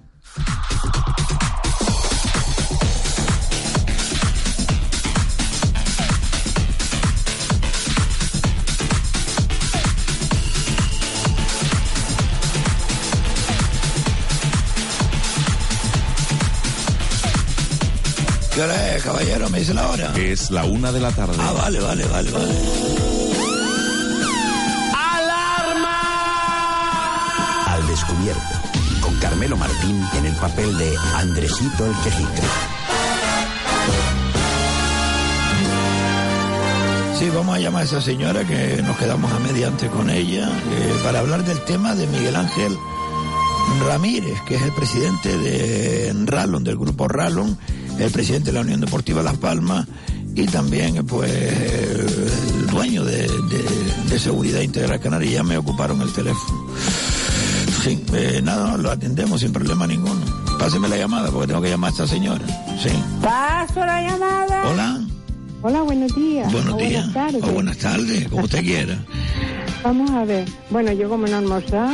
¿Qué 18.53 18.62
hora 18.62 18.97
es, 18.97 19.05
caballero? 19.05 19.49
¿Me 19.51 19.61
dice 19.61 19.72
la 19.72 19.89
hora? 19.89 20.12
Es 20.16 20.51
la 20.51 20.64
una 20.64 20.91
de 20.91 20.99
la 20.99 21.12
tarde. 21.12 21.36
Ah, 21.39 21.53
vale, 21.53 21.78
vale, 21.78 22.05
vale, 22.07 22.30
vale. 22.32 23.18
Con 29.01 29.14
Carmelo 29.21 29.57
Martín 29.57 30.03
en 30.16 30.27
el 30.27 30.35
papel 30.37 30.77
de 30.77 30.93
Andresito 31.16 31.87
el 31.87 31.93
Quejica. 32.03 32.43
Sí, 37.19 37.29
vamos 37.35 37.57
a 37.57 37.61
llamar 37.61 37.83
a 37.83 37.85
esa 37.85 38.01
señora 38.01 38.45
que 38.45 38.83
nos 38.83 38.97
quedamos 38.97 39.33
a 39.33 39.39
mediante 39.41 39.89
con 39.89 40.11
ella 40.11 40.49
eh, 40.49 40.95
para 41.05 41.21
hablar 41.21 41.45
del 41.45 41.61
tema 41.64 41.95
de 41.95 42.07
Miguel 42.09 42.37
Ángel 42.37 42.77
Ramírez, 43.87 44.41
que 44.47 44.57
es 44.57 44.62
el 44.62 44.73
presidente 44.73 45.37
de 45.39 46.12
Rallon, 46.27 46.62
del 46.64 46.77
grupo 46.77 47.09
Rallon, 47.09 47.57
el 47.99 48.11
presidente 48.11 48.47
de 48.47 48.53
la 48.55 48.61
Unión 48.61 48.81
Deportiva 48.81 49.23
Las 49.23 49.37
Palmas 49.37 49.87
y 50.35 50.47
también 50.47 51.05
pues 51.07 51.31
el 51.33 52.66
dueño 52.69 53.05
de, 53.05 53.23
de- 53.23 54.09
de 54.09 54.19
Seguridad 54.19 54.61
Integral 54.61 55.01
Canaria. 55.01 55.31
Ya 55.33 55.43
me 55.43 55.59
ocuparon 55.59 56.01
el 56.03 56.12
teléfono. 56.12 56.66
Sí, 57.89 58.05
eh, 58.12 58.41
nada, 58.43 58.76
lo 58.76 58.91
atendemos 58.91 59.41
sin 59.41 59.51
problema 59.53 59.86
ninguno. 59.86 60.20
Páseme 60.59 60.89
la 60.89 60.97
llamada 60.99 61.30
porque 61.30 61.47
tengo 61.49 61.62
que 61.62 61.70
llamar 61.70 61.89
a 61.89 61.93
esta 61.93 62.07
señora. 62.07 62.45
Sí. 62.82 62.91
Paso 63.22 63.80
la 63.84 64.03
llamada. 64.03 64.68
Hola, 64.68 65.01
Hola, 65.62 65.82
buenos 65.82 66.14
días. 66.14 66.53
buenos 66.53 66.74
O 66.74 66.76
días. 66.76 67.05
Buenas 67.07 67.14
tardes. 67.14 67.43
O 67.45 67.53
buenas 67.53 67.78
tardes, 67.78 68.28
como 68.28 68.45
usted 68.45 68.61
quiera. 68.62 68.99
Vamos 69.82 70.11
a 70.11 70.24
ver. 70.24 70.47
Bueno, 70.70 70.93
yo 70.93 71.09
como 71.09 71.26
no 71.26 71.32
he 71.32 71.34
almorzado, 71.34 71.93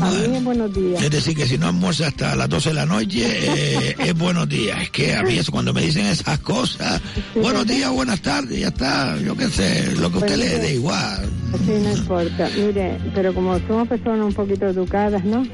a 0.00 0.10
mí 0.10 0.36
es 0.36 0.44
buenos 0.44 0.74
días. 0.74 1.02
Es 1.02 1.10
decir, 1.10 1.36
que 1.36 1.46
si 1.46 1.58
no 1.58 1.68
almuerza 1.68 2.08
hasta 2.08 2.36
las 2.36 2.48
12 2.48 2.70
de 2.70 2.74
la 2.74 2.86
noche, 2.86 3.22
eh, 3.24 3.96
es 4.06 4.14
buenos 4.14 4.48
días. 4.48 4.82
Es 4.82 4.90
que 4.90 5.14
a 5.14 5.22
mí 5.22 5.36
eso, 5.36 5.52
cuando 5.52 5.72
me 5.72 5.82
dicen 5.82 6.06
esas 6.06 6.38
cosas, 6.40 7.00
buenos 7.34 7.66
días, 7.66 7.90
buenas 7.90 8.20
tardes, 8.20 8.60
ya 8.60 8.68
está, 8.68 9.16
yo 9.18 9.36
qué 9.36 9.48
sé, 9.48 9.94
lo 9.96 10.10
que 10.10 10.16
a 10.16 10.20
usted 10.20 10.36
le 10.36 10.58
dé 10.58 10.74
igual. 10.74 11.28
Sí, 11.64 11.72
no 11.82 11.92
importa. 11.92 12.50
Mire, 12.56 12.98
pero 13.14 13.34
como 13.34 13.58
somos 13.66 13.88
personas 13.88 14.26
un 14.26 14.34
poquito 14.34 14.66
educadas, 14.66 15.24
¿no? 15.24 15.44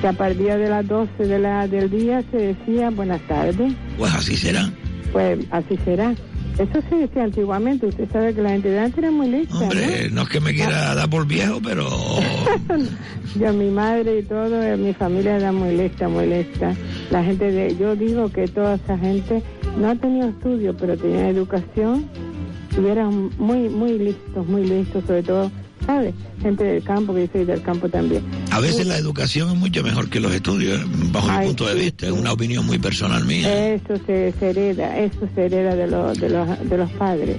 que 0.00 0.08
a 0.08 0.12
partir 0.12 0.54
de 0.54 0.68
las 0.68 0.86
12 0.86 1.24
de 1.24 1.38
la, 1.38 1.66
del 1.66 1.90
día 1.90 2.22
se 2.30 2.36
decía 2.36 2.90
buenas 2.90 3.26
tardes. 3.26 3.72
Pues 3.96 4.12
así 4.14 4.36
será. 4.36 4.70
Pues 5.12 5.38
así 5.50 5.78
será. 5.84 6.14
Eso 6.58 6.82
se 6.88 6.96
decía 6.96 7.24
antiguamente. 7.24 7.86
Usted 7.86 8.08
sabe 8.12 8.34
que 8.34 8.42
la 8.42 8.50
gente 8.50 8.70
de 8.70 8.78
antes 8.78 8.98
era 8.98 9.10
muy 9.10 9.28
lista. 9.28 9.58
Hombre, 9.58 10.08
no 10.10 10.22
es 10.22 10.28
que 10.28 10.40
me 10.40 10.54
quiera 10.54 10.94
dar 10.94 11.10
por 11.10 11.26
viejo, 11.26 11.60
pero... 11.62 11.88
Yo, 13.38 13.52
mi 13.52 13.70
madre 13.70 14.20
y 14.20 14.22
todo, 14.22 14.62
eh, 14.62 14.76
mi 14.76 14.92
familia 14.94 15.36
era 15.36 15.50
muy 15.50 15.76
lista, 15.76 16.08
muy 16.08 16.26
lista. 16.26 16.74
La 17.10 17.24
gente 17.24 17.50
de, 17.50 17.76
yo 17.76 17.96
digo 17.96 18.30
que 18.30 18.46
toda 18.46 18.76
esa 18.76 18.96
gente 18.96 19.42
no 19.76 19.88
ha 19.88 19.94
tenido 19.96 20.28
estudio, 20.28 20.76
pero 20.76 20.96
tenía 20.96 21.28
educación 21.28 22.08
y 22.80 22.86
eran 22.86 23.30
muy, 23.38 23.68
muy 23.68 23.98
listos, 23.98 24.46
muy 24.46 24.64
listos, 24.64 25.04
sobre 25.06 25.22
todo, 25.22 25.50
¿sabes? 25.84 26.14
Gente 26.40 26.64
del 26.64 26.82
campo, 26.84 27.14
que 27.14 27.26
yo 27.26 27.32
soy 27.32 27.44
del 27.44 27.62
campo 27.62 27.88
también. 27.88 28.22
A 28.54 28.60
veces 28.60 28.86
la 28.86 28.96
educación 28.96 29.50
es 29.50 29.56
mucho 29.56 29.82
mejor 29.82 30.08
que 30.08 30.20
los 30.20 30.32
estudios, 30.32 30.80
bajo 31.10 31.26
mi 31.26 31.34
Ay, 31.38 31.46
punto 31.48 31.66
de 31.66 31.74
vista. 31.74 32.06
Es 32.06 32.12
una 32.12 32.32
opinión 32.32 32.64
muy 32.64 32.78
personal 32.78 33.24
mía. 33.24 33.74
Eso 33.74 33.96
se, 34.06 34.32
se 34.38 34.50
hereda, 34.50 34.96
eso 34.96 35.28
se 35.34 35.46
hereda 35.46 35.74
de, 35.74 35.88
los 35.88 36.16
de, 36.20 36.28
los, 36.28 36.70
de 36.70 36.78
los 36.78 36.88
padres. 36.92 37.38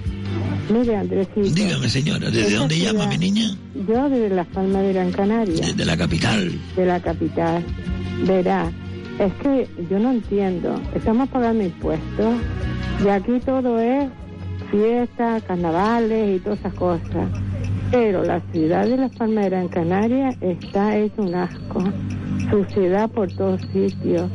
Mire, 0.69 0.97
Andresito. 0.97 1.41
Dígame, 1.41 1.89
señora, 1.89 2.29
¿desde 2.29 2.57
dónde 2.57 2.77
llama 2.77 3.07
mi 3.07 3.17
niña? 3.17 3.55
Yo 3.87 4.09
desde 4.09 4.35
Las 4.35 4.47
Palmas 4.47 4.81
de 4.81 4.91
Gran 4.91 5.13
Canaria. 5.13 5.55
Desde 5.55 5.85
la 5.85 5.95
capital. 5.95 6.51
de 6.75 6.85
la 6.85 6.99
capital. 6.99 7.63
Verá, 8.27 8.69
es 9.17 9.33
que 9.35 9.69
yo 9.89 9.99
no 9.99 10.11
entiendo. 10.11 10.81
Estamos 10.93 11.29
pagando 11.29 11.63
impuestos 11.63 12.35
y 13.05 13.07
aquí 13.07 13.39
todo 13.45 13.79
es 13.79 14.09
fiestas, 14.69 15.43
carnavales 15.43 16.35
y 16.35 16.39
todas 16.41 16.59
esas 16.59 16.73
cosas. 16.73 17.29
Pero 17.91 18.23
la 18.23 18.41
ciudad 18.51 18.87
de 18.87 18.97
Las 18.97 19.15
Palmas 19.15 19.43
de 19.45 19.49
Gran 19.51 19.67
Canaria 19.67 20.35
está 20.41 20.97
hecho 20.97 21.21
un 21.21 21.35
asco. 21.35 21.83
Suciedad 22.49 23.09
por 23.09 23.31
todos 23.31 23.61
sitios. 23.73 24.29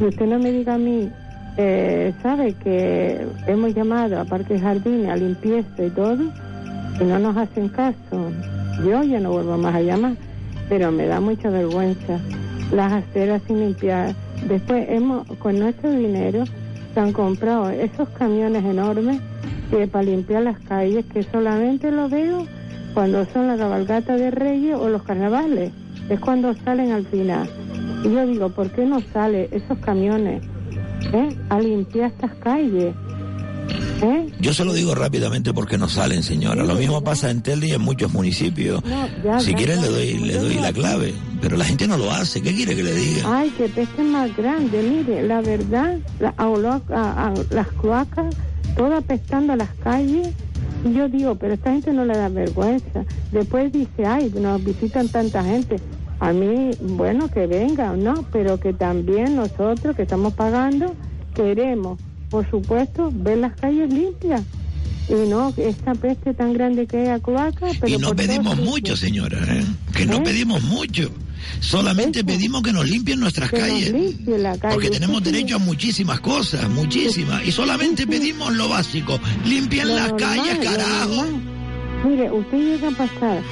Y 0.00 0.04
usted 0.04 0.26
no 0.26 0.38
me 0.38 0.50
diga 0.50 0.74
a 0.74 0.78
mí, 0.78 1.10
eh, 1.56 2.12
¿sabe 2.22 2.54
que 2.54 3.26
hemos 3.46 3.74
llamado 3.74 4.20
a 4.20 4.24
Parque 4.24 4.58
Jardín 4.58 5.08
a 5.08 5.16
limpieza 5.16 5.84
y 5.84 5.90
todo? 5.90 6.24
Y 7.00 7.04
no 7.04 7.18
nos 7.18 7.36
hacen 7.36 7.68
caso. 7.68 8.32
Yo 8.84 9.02
ya 9.02 9.20
no 9.20 9.32
vuelvo 9.32 9.56
más 9.56 9.74
a 9.74 9.80
llamar, 9.80 10.16
pero 10.68 10.90
me 10.90 11.06
da 11.06 11.20
mucha 11.20 11.48
vergüenza. 11.48 12.18
Las 12.72 12.92
aceras 12.92 13.42
sin 13.46 13.60
limpiar. 13.60 14.14
Después 14.48 14.86
hemos, 14.88 15.26
con 15.38 15.58
nuestro 15.58 15.90
dinero, 15.90 16.44
se 16.94 17.00
han 17.00 17.12
comprado 17.12 17.70
esos 17.70 18.08
camiones 18.10 18.64
enormes 18.64 19.20
que 19.70 19.86
para 19.86 20.04
limpiar 20.04 20.42
las 20.42 20.58
calles, 20.60 21.04
que 21.12 21.22
solamente 21.22 21.90
lo 21.90 22.08
veo 22.08 22.46
cuando 22.94 23.26
son 23.32 23.46
la 23.48 23.56
cabalgata 23.56 24.16
de 24.16 24.30
Reyes 24.30 24.74
o 24.76 24.88
los 24.88 25.02
carnavales. 25.02 25.72
Es 26.08 26.18
cuando 26.20 26.54
salen 26.64 26.90
al 26.92 27.06
final. 27.06 27.48
Y 28.04 28.12
yo 28.12 28.26
digo, 28.26 28.48
¿por 28.50 28.70
qué 28.70 28.84
no 28.84 29.00
sale 29.12 29.48
esos 29.52 29.78
camiones 29.78 30.42
eh, 31.12 31.36
a 31.48 31.60
limpiar 31.60 32.10
estas 32.10 32.34
calles? 32.36 32.94
¿Eh? 34.02 34.28
Yo 34.40 34.54
se 34.54 34.64
lo 34.64 34.72
digo 34.72 34.94
rápidamente 34.94 35.52
porque 35.52 35.76
no 35.76 35.88
salen, 35.88 36.22
señora. 36.22 36.64
Lo 36.64 36.74
mismo 36.74 37.04
pasa 37.04 37.30
en 37.30 37.42
Telde 37.42 37.68
y 37.68 37.72
en 37.72 37.82
muchos 37.82 38.12
municipios. 38.12 38.82
No, 38.84 39.06
ya, 39.22 39.38
Si 39.40 39.50
ya, 39.52 39.56
quiere 39.56 39.74
ya. 39.76 39.82
le 39.82 39.88
doy, 39.88 40.18
le 40.18 40.34
doy 40.38 40.54
la 40.54 40.72
clave, 40.72 41.14
pero 41.40 41.56
la 41.56 41.64
gente 41.64 41.86
no 41.86 41.96
lo 41.98 42.10
hace. 42.10 42.40
¿Qué 42.42 42.54
quiere 42.54 42.74
que 42.74 42.82
le 42.82 42.94
diga? 42.94 43.22
Ay, 43.38 43.50
que 43.50 43.68
peste 43.68 44.02
más 44.02 44.34
grande. 44.36 44.82
Mire, 44.82 45.22
la 45.28 45.42
verdad, 45.42 45.98
la, 46.18 46.32
a 46.38 46.48
olor 46.48 46.82
a- 46.92 47.26
a 47.28 47.34
las 47.50 47.68
cloacas, 47.68 48.34
todo 48.76 48.96
apestando 48.96 49.52
a 49.52 49.56
las 49.56 49.70
calles. 49.84 50.30
Yo 50.84 51.08
digo, 51.08 51.34
pero 51.34 51.54
esta 51.54 51.72
gente 51.72 51.92
no 51.92 52.04
le 52.04 52.14
da 52.14 52.28
vergüenza. 52.28 53.04
Después 53.32 53.72
dice, 53.72 54.06
ay, 54.06 54.32
nos 54.34 54.64
visitan 54.64 55.08
tanta 55.08 55.44
gente. 55.44 55.76
A 56.20 56.32
mí, 56.32 56.70
bueno, 56.80 57.28
que 57.28 57.46
vengan, 57.46 58.02
¿no? 58.02 58.24
Pero 58.32 58.58
que 58.58 58.72
también 58.72 59.36
nosotros 59.36 59.96
que 59.96 60.02
estamos 60.02 60.34
pagando, 60.34 60.94
queremos, 61.34 61.98
por 62.30 62.48
supuesto, 62.50 63.10
ver 63.12 63.38
las 63.38 63.54
calles 63.56 63.92
limpias. 63.92 64.42
Y 65.08 65.28
no 65.28 65.52
esta 65.56 65.94
peste 65.94 66.34
tan 66.34 66.52
grande 66.52 66.86
que 66.86 66.98
hay 66.98 67.08
a 67.08 67.18
cloaca. 67.20 67.66
Pero 67.80 67.88
Y 67.88 67.98
no 67.98 68.08
por 68.08 68.16
todos 68.16 68.28
pedimos 68.28 68.56
mucho, 68.58 68.96
señora, 68.96 69.38
¿eh? 69.48 69.64
que 69.94 70.06
no 70.06 70.16
¿Eh? 70.18 70.22
pedimos 70.24 70.62
mucho. 70.62 71.10
Solamente 71.60 72.24
pedimos 72.24 72.62
que 72.62 72.72
nos 72.72 72.88
limpien 72.88 73.20
nuestras 73.20 73.50
Que 73.50 73.58
calles. 73.58 73.92
limpie 73.92 74.38
la 74.38 74.56
calle. 74.58 74.74
Porque 74.74 74.90
tenemos 74.90 75.22
derecho 75.22 75.56
a 75.56 75.58
muchísimas 75.58 76.20
cosas, 76.20 76.68
muchísimas. 76.70 77.46
Y 77.46 77.52
solamente 77.52 78.06
pedimos 78.06 78.52
lo 78.54 78.68
básico. 78.68 79.18
Limpien 79.44 79.88
Lo 79.88 79.94
las 79.96 80.10
normal, 80.12 80.36
calles, 80.36 80.58
carajo. 80.58 81.24
Mire, 82.04 82.30
usted 82.30 82.58
llega 82.58 82.88
a 82.88 82.92
pasar 82.92 83.42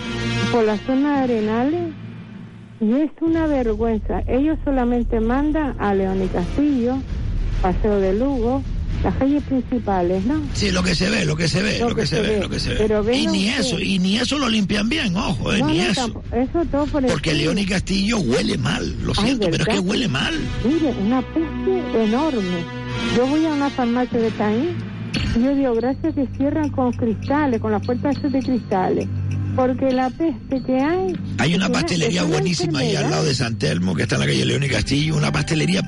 por 0.51 0.65
la 0.65 0.79
zona 0.87 1.19
de 1.19 1.23
Arenales 1.25 1.93
y 2.81 2.93
es 2.93 3.11
una 3.21 3.47
vergüenza. 3.47 4.23
Ellos 4.27 4.59
solamente 4.65 5.21
mandan 5.21 5.77
a 5.79 5.95
León 5.95 6.23
y 6.25 6.29
Castillo, 6.29 6.97
Paseo 7.61 8.01
de 8.01 8.15
Lugo, 8.15 8.63
las 9.03 9.15
calles 9.15 9.43
principales, 9.45 10.25
¿no? 10.25 10.43
Sí, 10.55 10.71
lo 10.71 10.83
que 10.83 10.95
se 10.95 11.09
ve, 11.09 11.25
lo 11.25 11.37
que 11.37 11.49
se 11.49 11.63
ve, 11.63 11.79
lo, 11.79 11.95
que, 11.95 12.07
se, 12.07 12.21
ve, 12.21 12.41
lo 12.41 12.49
que 12.49 12.59
se 12.59 12.71
ve. 12.71 12.77
Pero 12.79 13.13
y 13.13 13.27
ni 13.27 13.49
usted. 13.49 13.61
eso, 13.61 13.81
y 13.81 13.99
ni 13.99 14.17
eso 14.19 14.39
lo 14.39 14.49
limpian 14.49 14.89
bien, 14.89 15.17
ojo, 15.17 15.53
eh, 15.53 15.61
No, 15.61 15.69
ni 15.69 15.79
no, 15.79 15.85
eso. 15.85 16.23
Eso 16.33 16.65
todo 16.71 16.87
por 16.87 17.05
el 17.05 17.11
Porque 17.11 17.35
León 17.35 17.59
y 17.59 17.67
Castillo 17.67 18.19
huele 18.19 18.59
mal, 18.59 18.97
lo 19.03 19.13
Ay, 19.17 19.25
siento, 19.25 19.49
pero 19.51 19.65
es 19.65 19.69
que 19.69 19.79
huele 19.79 20.09
mal. 20.09 20.35
Mire, 20.65 20.95
una 21.01 21.23
peste 21.23 22.05
enorme. 22.05 22.65
Yo 23.17 23.27
voy 23.27 23.47
a 23.47 23.53
una 23.53 23.71
farmacia 23.71 24.19
de 24.19 24.31
Taín 24.33 24.77
y 25.37 25.43
yo 25.43 25.55
digo, 25.55 25.75
gracias 25.75 26.15
que 26.15 26.27
cierran 26.37 26.71
con 26.71 26.93
cristales, 26.93 27.61
con 27.61 27.73
las 27.73 27.85
puertas 27.85 28.21
de 28.21 28.41
cristales. 28.41 29.07
Porque 29.59 29.91
la 29.93 30.09
peste 30.11 30.63
que 30.65 30.77
hay... 30.81 31.17
Hay 31.39 31.55
una 31.57 31.69
pastelería 31.69 32.23
una 32.23 32.35
buenísima 32.35 32.79
ahí 32.79 32.95
al 32.95 33.11
lado 33.11 33.25
de 33.25 33.35
San 33.35 33.59
Telmo, 33.59 33.95
que 33.97 34.03
está 34.05 34.15
en 34.15 34.21
la 34.21 34.27
calle 34.29 34.45
León 34.45 34.63
y 34.63 34.69
Castillo, 34.69 35.17
una 35.17 35.33
pastelería 35.33 35.83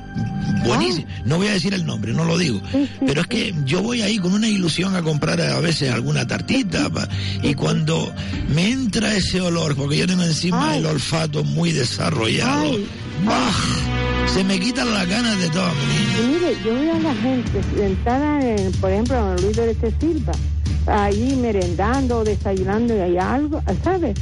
buenísima. 0.65 1.07
No 1.25 1.37
voy 1.37 1.47
a 1.47 1.51
decir 1.53 1.73
el 1.73 1.85
nombre, 1.85 2.11
no 2.13 2.25
lo 2.25 2.37
digo. 2.37 2.61
Pero 3.05 3.21
es 3.21 3.27
que 3.27 3.55
yo 3.65 3.81
voy 3.81 4.01
ahí 4.01 4.17
con 4.17 4.33
una 4.33 4.49
ilusión 4.49 4.93
a 4.95 5.01
comprar 5.01 5.39
a 5.39 5.59
veces 5.61 5.89
alguna 5.91 6.27
tartita. 6.27 6.89
pa- 6.89 7.07
y 7.41 7.53
cuando 7.53 8.13
me 8.53 8.71
entra 8.71 9.15
ese 9.15 9.39
olor, 9.39 9.75
porque 9.77 9.97
yo 9.97 10.05
tengo 10.07 10.23
encima 10.23 10.75
el 10.75 10.85
olfato 10.85 11.43
muy 11.45 11.71
desarrollado, 11.71 12.77
¡bah! 13.25 13.51
se 14.33 14.43
me 14.43 14.59
quitan 14.59 14.93
las 14.93 15.07
ganas 15.07 15.39
de 15.39 15.49
todo, 15.49 15.71
mire, 16.27 16.57
yo 16.65 16.73
veo 16.73 16.95
a 16.95 16.99
la 16.99 17.15
gente 17.15 17.61
sentada, 17.75 18.41
en, 18.45 18.71
por 18.73 18.91
ejemplo, 18.91 19.35
en 19.37 19.41
Luis 19.43 19.55
de 19.55 19.93
Silva, 19.99 20.33
allí 20.87 21.35
merendando 21.35 22.23
desayunando 22.23 22.95
y 22.95 22.99
hay 22.99 23.17
algo, 23.17 23.61
¿sabes? 23.83 24.15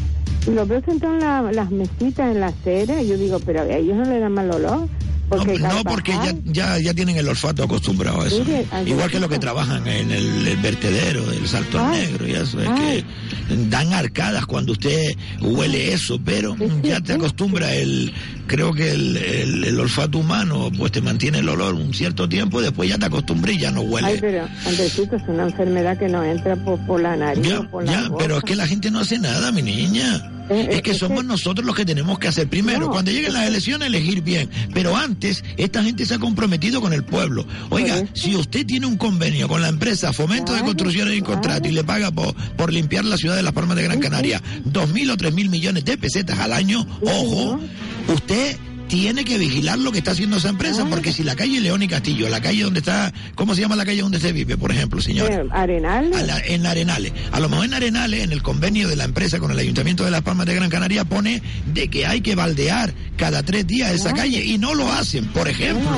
Y 0.48 0.52
los 0.52 0.68
veo 0.68 0.82
sentados 0.82 1.16
en 1.16 1.22
la- 1.22 1.52
las 1.52 1.72
mesitas 1.72 2.32
en 2.32 2.40
la 2.40 2.48
acera 2.48 3.02
y 3.02 3.08
yo 3.08 3.18
digo, 3.18 3.40
pero 3.46 3.62
a 3.62 3.68
ellos 3.68 3.96
no 3.98 4.04
le 4.06 4.20
dan 4.20 4.34
mal 4.34 4.52
olor. 4.52 4.88
Porque 5.30 5.60
No, 5.60 5.84
porque 5.84 6.12
ya, 6.12 6.34
ya, 6.46 6.80
ya 6.80 6.94
tienen 6.94 7.18
el 7.18 7.28
olfato 7.28 7.64
acostumbrado 7.64 8.22
a 8.22 8.28
eso. 8.28 8.44
Mire, 8.44 8.66
Igual 8.86 9.12
que 9.12 9.20
los 9.20 9.30
que 9.30 9.38
trabajan 9.40 9.88
en 9.88 10.12
el, 10.12 10.48
el 10.48 10.58
vertedero, 10.58 11.32
el 11.32 11.48
salto 11.48 11.80
Ay. 11.80 12.02
negro 12.08 12.28
y 12.28 12.32
eso. 12.32 12.60
Es 12.60 12.68
Ay. 12.68 13.06
que 13.50 13.56
dan 13.70 13.94
arcadas 13.94 14.46
cuando 14.46 14.72
usted 14.74 15.14
huele 15.42 15.94
eso, 15.94 16.20
pero 16.24 16.56
ya 16.84 17.00
te 17.02 17.14
acostumbra 17.14 17.74
el, 17.76 18.12
creo 18.48 18.74
que 18.74 18.92
el, 18.92 19.18
el- 19.18 19.64
el 19.66 19.80
olfato 19.80 20.18
humano, 20.18 20.70
pues 20.78 20.92
te 20.92 21.02
mantiene 21.02 21.40
el 21.40 21.50
olor 21.50 21.76
un 21.76 21.94
cierto 21.94 22.28
tiempo 22.28 22.62
después 22.62 22.90
ya 22.90 22.98
te 22.98 23.06
acostumbras 23.06 23.56
y 23.56 23.60
ya 23.60 23.72
no 23.72 23.82
huele. 23.82 24.08
Ay, 24.08 24.18
pero, 24.20 24.48
Andresito, 24.66 25.16
es 25.16 25.24
una 25.28 25.44
enfermedad 25.44 25.98
que 25.98 26.08
no 26.10 26.24
entra 26.24 26.56
por, 26.56 26.80
por 26.88 27.00
la 27.02 27.16
nariz 27.16 27.48
Ya, 27.48 27.60
o 27.60 27.70
por 27.70 27.86
la 27.86 28.08
boca. 28.10 28.24
pero 28.24 28.38
es 28.38 28.44
que 28.44 28.56
la 28.56 28.68
gente 28.68 28.90
no 28.92 29.00
hace 29.00 29.20
nada, 29.20 29.52
mi 29.52 29.62
niña. 29.62 30.32
Es 30.50 30.82
que 30.82 30.94
somos 30.94 31.24
nosotros 31.24 31.66
los 31.66 31.76
que 31.76 31.86
tenemos 31.86 32.18
que 32.20 32.28
hacer. 32.28 32.48
Primero, 32.48 32.80
No, 32.88 32.92
cuando 32.92 33.12
lleguen 33.12 33.34
las 33.34 33.48
elecciones, 33.48 33.88
elegir 33.88 34.22
bien. 34.22 34.50
Pero 34.74 34.96
antes, 34.96 35.44
esta 35.58 35.84
gente 35.84 36.06
se 36.06 36.16
ha 36.16 36.20
comprometido 36.20 36.82
con 36.82 36.94
el 36.94 37.04
pueblo. 37.04 37.46
Oiga, 37.70 38.04
si 38.14 38.36
usted 38.36 38.66
tiene 38.66 38.86
un 38.86 38.98
convenio 38.98 39.48
con 39.48 39.62
la 39.62 39.70
empresa 39.70 40.14
Fomento 40.14 40.54
de 40.54 40.62
Construcciones 40.62 41.18
y 41.18 41.22
Contrato 41.22 41.68
y 41.68 41.72
le 41.72 41.84
paga 41.84 42.12
por, 42.12 42.34
por 42.56 42.74
limpiar 42.74 43.06
la 43.06 43.18
ciudad 43.18 43.36
de 43.36 43.44
Las 43.44 43.54
Palmas 43.54 43.78
de 43.78 43.84
Gran 43.84 44.00
Canaria 44.00 44.42
dos 44.66 44.90
mil 44.90 45.10
o 45.12 45.18
tres 45.18 45.34
mil 45.34 45.50
millones 45.50 45.86
de 45.86 45.98
pesetas 45.98 46.40
al 46.40 46.54
año, 46.54 46.86
ojo, 47.02 47.60
usted 48.08 48.58
tiene 48.90 49.24
que 49.24 49.38
vigilar 49.38 49.80
lo 49.80 49.92
que 49.94 50.00
está 50.00 50.12
haciendo 50.12 50.38
esa 50.38 50.50
empresa, 50.50 50.86
porque 50.90 51.14
si 51.14 51.24
la 51.24 51.36
calle 51.36 51.62
León 51.62 51.82
y 51.84 51.88
Castillo, 51.88 52.28
la 52.28 52.42
calle 52.42 52.64
donde 52.64 52.80
está, 52.80 53.14
¿cómo 53.36 53.56
se 53.56 53.62
llama 53.62 53.76
la 53.78 53.86
calle 53.86 54.02
donde 54.02 54.20
se 54.20 54.34
vive, 54.34 54.58
por 54.58 54.72
ejemplo, 54.72 55.00
señor? 55.00 55.32
Eh, 55.32 55.46
Arenales. 55.52 56.28
La- 56.28 56.40
en 56.40 56.66
Arenales. 56.66 57.14
A 57.32 57.40
lo 57.40 57.48
mejor 57.48 57.66
en 57.68 57.74
Arenales, 57.76 58.24
en 58.24 58.32
el 58.34 58.42
convenio 58.42 58.88
de 58.90 58.96
la 58.98 59.06
empresa 59.06 59.40
con 59.40 59.52
el 59.52 59.60
Ayuntamiento 59.60 60.04
de 60.04 60.12
Las 60.12 60.24
Palmas 60.24 60.48
de 60.48 60.56
Gran 60.56 60.70
Canaria, 60.70 61.06
pone 61.06 61.42
de 61.74 61.88
que 61.88 62.06
hay 62.08 62.22
que 62.22 62.36
baldear 62.36 62.94
cada 63.16 63.44
tres 63.44 63.66
días 63.68 63.92
esa 63.94 64.14
calle 64.14 64.44
y 64.44 64.58
no 64.58 64.74
lo 64.74 64.92
hacen, 64.92 65.26
por 65.28 65.48
ejemplo. 65.48 65.90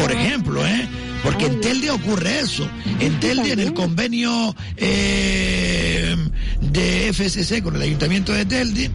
Por 0.00 0.12
ejemplo, 0.12 0.66
¿eh? 0.66 0.88
Porque 1.22 1.46
en 1.46 1.60
Telde 1.60 1.90
ocurre 1.90 2.40
eso. 2.40 2.68
En 2.98 3.20
Telde, 3.20 3.52
en 3.52 3.60
el 3.60 3.74
convenio 3.74 4.54
eh, 4.76 6.16
de 6.60 7.12
FSC 7.12 7.62
con 7.62 7.76
el 7.76 7.82
Ayuntamiento 7.82 8.32
de 8.32 8.46
Telde, 8.46 8.90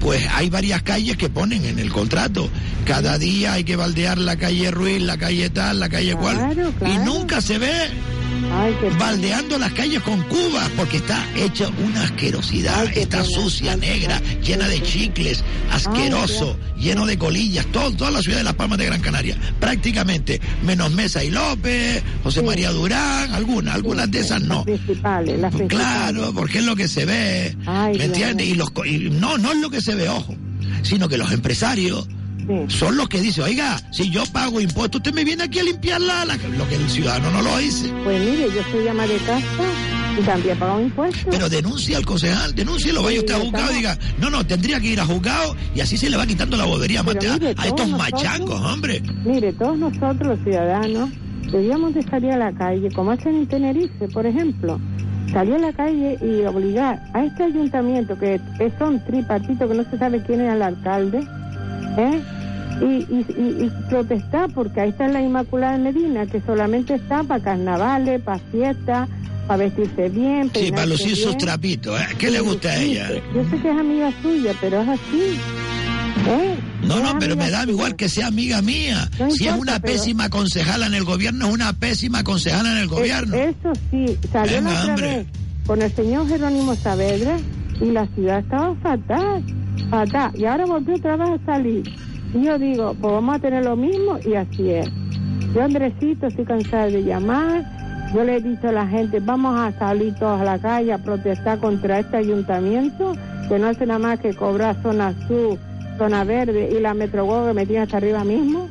pues 0.00 0.26
hay 0.32 0.50
varias 0.50 0.82
calles 0.82 1.16
que 1.16 1.28
ponen 1.28 1.64
en 1.64 1.78
el 1.78 1.90
contrato. 1.90 2.48
Cada 2.84 3.18
día 3.18 3.54
hay 3.54 3.64
que 3.64 3.76
baldear 3.76 4.18
la 4.18 4.36
calle 4.36 4.70
Ruiz, 4.70 5.02
la 5.02 5.16
calle 5.16 5.50
tal, 5.50 5.80
la 5.80 5.88
calle 5.88 6.14
cual. 6.16 6.72
Y 6.86 6.98
nunca 6.98 7.40
se 7.40 7.58
ve 7.58 7.90
baldeando 8.98 9.58
las 9.58 9.72
calles 9.72 10.02
con 10.02 10.22
cubas, 10.24 10.68
porque 10.76 10.98
está 10.98 11.24
hecha 11.36 11.68
una 11.84 12.02
asquerosidad, 12.02 12.86
está 12.96 13.24
sucia, 13.24 13.76
negra, 13.76 14.20
llena 14.42 14.68
de 14.68 14.82
chicles, 14.82 15.44
asqueroso, 15.70 16.56
lleno 16.76 17.06
de 17.06 17.16
colillas, 17.18 17.66
todo, 17.66 17.92
toda 17.92 18.10
la 18.10 18.20
ciudad 18.20 18.38
de 18.38 18.44
Las 18.44 18.54
Palmas 18.54 18.78
de 18.78 18.86
Gran 18.86 19.00
Canaria, 19.00 19.36
prácticamente, 19.58 20.40
menos 20.64 20.90
Mesa 20.92 21.22
y 21.22 21.30
López, 21.30 22.02
José 22.22 22.42
María 22.42 22.70
Durán, 22.70 23.32
algunas, 23.32 23.74
algunas 23.74 24.10
de 24.10 24.20
esas 24.20 24.42
no. 24.42 24.64
Claro, 25.68 26.32
porque 26.34 26.58
es 26.58 26.64
lo 26.64 26.76
que 26.76 26.88
se 26.88 27.04
ve, 27.04 27.56
¿me 27.66 28.04
entiendes? 28.04 28.48
Y 28.48 28.54
los, 28.54 28.70
y 28.84 29.10
no, 29.10 29.38
no 29.38 29.52
es 29.52 29.58
lo 29.58 29.70
que 29.70 29.80
se 29.80 29.94
ve, 29.94 30.08
ojo, 30.08 30.34
sino 30.82 31.08
que 31.08 31.18
los 31.18 31.30
empresarios 31.32 32.08
son 32.68 32.96
los 32.96 33.08
que 33.08 33.20
dicen, 33.20 33.44
oiga, 33.44 33.80
si 33.90 34.10
yo 34.10 34.22
pago 34.32 34.60
impuestos, 34.60 34.98
usted 35.00 35.12
me 35.14 35.24
viene 35.24 35.44
aquí 35.44 35.58
a 35.58 35.62
limpiar 35.64 36.00
la, 36.00 36.24
la- 36.24 36.36
lo 36.36 36.68
que 36.68 36.74
el 36.76 36.88
ciudadano 36.88 37.30
no 37.30 37.42
lo 37.42 37.56
dice. 37.58 37.92
Pues 38.04 38.20
mire, 38.20 38.46
yo 38.54 38.62
soy 38.70 38.88
ama 38.88 39.06
de 39.06 39.16
casa 39.18 39.64
y 40.18 40.22
también 40.22 40.58
pago 40.58 40.80
impuestos. 40.80 41.26
Pero 41.30 41.48
denuncia 41.48 41.96
al 41.96 42.04
concejal, 42.06 42.54
denúncielo, 42.54 43.02
vaya 43.02 43.20
usted 43.20 43.34
a 43.34 43.38
juzgado 43.38 43.72
y 43.72 43.74
diga, 43.76 43.98
no, 44.18 44.30
no, 44.30 44.44
tendría 44.46 44.80
que 44.80 44.88
ir 44.88 45.00
a 45.00 45.04
juzgado 45.06 45.56
y 45.74 45.80
así 45.80 45.96
se 45.96 46.10
le 46.10 46.16
va 46.16 46.26
quitando 46.26 46.56
la 46.56 46.64
bobería 46.64 47.02
mate, 47.02 47.28
a, 47.28 47.34
mire, 47.34 47.54
a 47.56 47.66
estos 47.66 47.88
nosotros- 47.88 47.98
machacos, 48.22 48.60
hombre. 48.62 49.02
Mire, 49.24 49.52
todos 49.52 49.78
nosotros 49.78 50.26
los 50.26 50.38
ciudadanos 50.40 51.10
debíamos 51.52 51.94
de 51.94 52.02
salir 52.02 52.32
a 52.32 52.36
la 52.36 52.52
calle, 52.52 52.90
como 52.92 53.12
hacen 53.12 53.34
en 53.36 53.46
Tenerife, 53.46 54.08
por 54.08 54.26
ejemplo. 54.26 54.80
Salir 55.32 55.54
a 55.54 55.58
la 55.58 55.72
calle 55.72 56.18
y 56.20 56.44
obligar 56.44 57.00
a 57.14 57.24
este 57.24 57.44
ayuntamiento, 57.44 58.18
que 58.18 58.34
es- 58.58 58.72
son 58.78 59.04
tripartitos, 59.04 59.68
que 59.70 59.76
no 59.76 59.84
se 59.88 59.96
sabe 59.98 60.20
quién 60.24 60.40
es 60.40 60.52
el 60.52 60.60
alcalde, 60.62 61.20
¿eh? 61.96 62.20
Y, 62.80 62.84
y, 62.84 63.26
y- 63.36 63.64
y 63.66 63.72
protestar, 63.90 64.50
porque 64.54 64.80
ahí 64.80 64.88
está 64.90 65.06
la 65.08 65.20
Inmaculada 65.20 65.76
de 65.76 65.92
Medina, 65.92 66.26
que 66.26 66.40
solamente 66.40 66.94
está 66.94 67.22
para 67.22 67.42
carnavales, 67.42 68.22
para 68.22 68.38
fiestas, 68.50 69.08
para 69.46 69.64
vestirse 69.64 70.08
bien, 70.08 70.50
Sí, 70.54 70.70
para 70.70 70.86
lucir 70.86 71.14
sus 71.16 71.36
trapitos, 71.36 72.00
¿eh? 72.00 72.04
¿Qué 72.18 72.30
le 72.30 72.40
gusta 72.40 72.70
a 72.70 72.76
ella? 72.76 73.08
Yo 73.34 73.44
sé 73.50 73.58
que 73.60 73.70
es 73.70 73.78
amiga 73.78 74.10
suya, 74.22 74.52
pero 74.60 74.80
es 74.80 74.88
así. 74.88 75.38
¿eh? 76.28 76.54
No, 76.82 77.00
no, 77.00 77.18
pero 77.18 77.36
me 77.36 77.50
da 77.50 77.64
igual 77.64 77.96
que 77.96 78.08
sea 78.08 78.28
amiga 78.28 78.62
mía. 78.62 79.08
No 79.18 79.30
si 79.30 79.46
es 79.46 79.54
una 79.54 79.78
pero- 79.80 79.92
pésima 79.94 80.28
concejala 80.30 80.86
en 80.86 80.94
el 80.94 81.04
gobierno, 81.04 81.48
es 81.48 81.54
una 81.54 81.72
pésima 81.74 82.24
concejala 82.24 82.72
en 82.72 82.78
el 82.78 82.88
gobierno. 82.88 83.34
Eh, 83.36 83.54
Eso 83.60 83.72
sí, 83.90 84.16
salió 84.32 84.56
Venga, 84.56 84.72
la 84.72 84.80
otra 84.80 84.94
hombre. 84.94 85.16
vez 85.18 85.26
con 85.66 85.82
el 85.82 85.92
señor 85.92 86.28
Jerónimo 86.28 86.74
Saavedra 86.76 87.36
y 87.80 87.86
la 87.90 88.06
ciudad 88.14 88.38
estaba 88.40 88.74
fatal, 88.76 89.44
fatal. 89.90 90.30
Y 90.34 90.44
ahora 90.46 90.64
volvió 90.66 90.94
otra 90.96 91.16
vez 91.16 91.40
a 91.42 91.44
salir. 91.46 91.82
Y 92.34 92.44
yo 92.44 92.58
digo, 92.58 92.94
pues 93.00 93.12
vamos 93.12 93.36
a 93.36 93.38
tener 93.38 93.64
lo 93.64 93.76
mismo 93.76 94.18
y 94.24 94.34
así 94.34 94.70
es. 94.70 94.88
Yo, 95.54 95.62
Andresito, 95.62 96.28
estoy 96.28 96.44
cansada 96.44 96.86
de 96.86 97.02
llamar. 97.02 97.64
Yo 98.14 98.24
le 98.24 98.36
he 98.36 98.40
dicho 98.40 98.68
a 98.68 98.72
la 98.72 98.86
gente, 98.86 99.20
vamos 99.20 99.56
a 99.56 99.72
salir 99.78 100.14
todos 100.14 100.40
a 100.40 100.44
la 100.44 100.58
calle 100.58 100.92
a 100.92 100.98
protestar 100.98 101.58
contra 101.58 102.00
este 102.00 102.16
ayuntamiento, 102.16 103.14
que 103.48 103.58
no 103.58 103.68
hace 103.68 103.86
nada 103.86 103.98
más 103.98 104.20
que 104.20 104.34
cobrar 104.34 104.80
zona 104.82 105.08
azul, 105.08 105.58
zona 105.98 106.24
verde 106.24 106.70
y 106.72 106.80
la 106.80 106.94
Metro 106.94 107.46
que 107.46 107.52
me 107.52 107.66
tiene 107.66 107.82
hasta 107.82 107.98
arriba 107.98 108.24
mismo. 108.24 108.68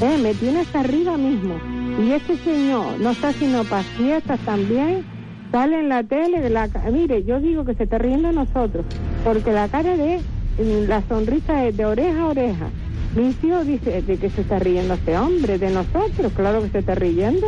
Eh, 0.00 0.18
me 0.22 0.34
tiene 0.34 0.60
hasta 0.60 0.80
arriba 0.80 1.16
mismo. 1.16 1.54
Y 2.02 2.12
este 2.12 2.36
señor 2.38 2.98
no 3.00 3.10
está 3.10 3.32
sino 3.32 3.64
para 3.64 3.82
fiestas 3.82 4.40
también. 4.40 5.04
Sale 5.50 5.80
en 5.80 5.90
la 5.90 6.02
tele, 6.02 6.40
de 6.40 6.48
la, 6.48 6.68
mire, 6.90 7.24
yo 7.24 7.38
digo 7.38 7.64
que 7.64 7.74
se 7.74 7.84
está 7.84 7.98
riendo 7.98 8.32
nosotros, 8.32 8.86
porque 9.22 9.52
la 9.52 9.68
cara 9.68 9.96
de 9.96 10.20
la 10.64 11.02
sonrisa 11.08 11.66
es 11.66 11.76
de 11.76 11.84
oreja 11.84 12.22
a 12.22 12.26
oreja. 12.26 12.66
Mi 13.14 13.32
tío 13.34 13.64
dice 13.64 14.02
de 14.02 14.16
que 14.16 14.30
se 14.30 14.40
está 14.40 14.58
riendo 14.58 14.94
este 14.94 15.18
hombre, 15.18 15.58
de 15.58 15.70
nosotros, 15.70 16.32
claro 16.34 16.62
que 16.62 16.70
se 16.70 16.78
está 16.78 16.94
riendo. 16.94 17.46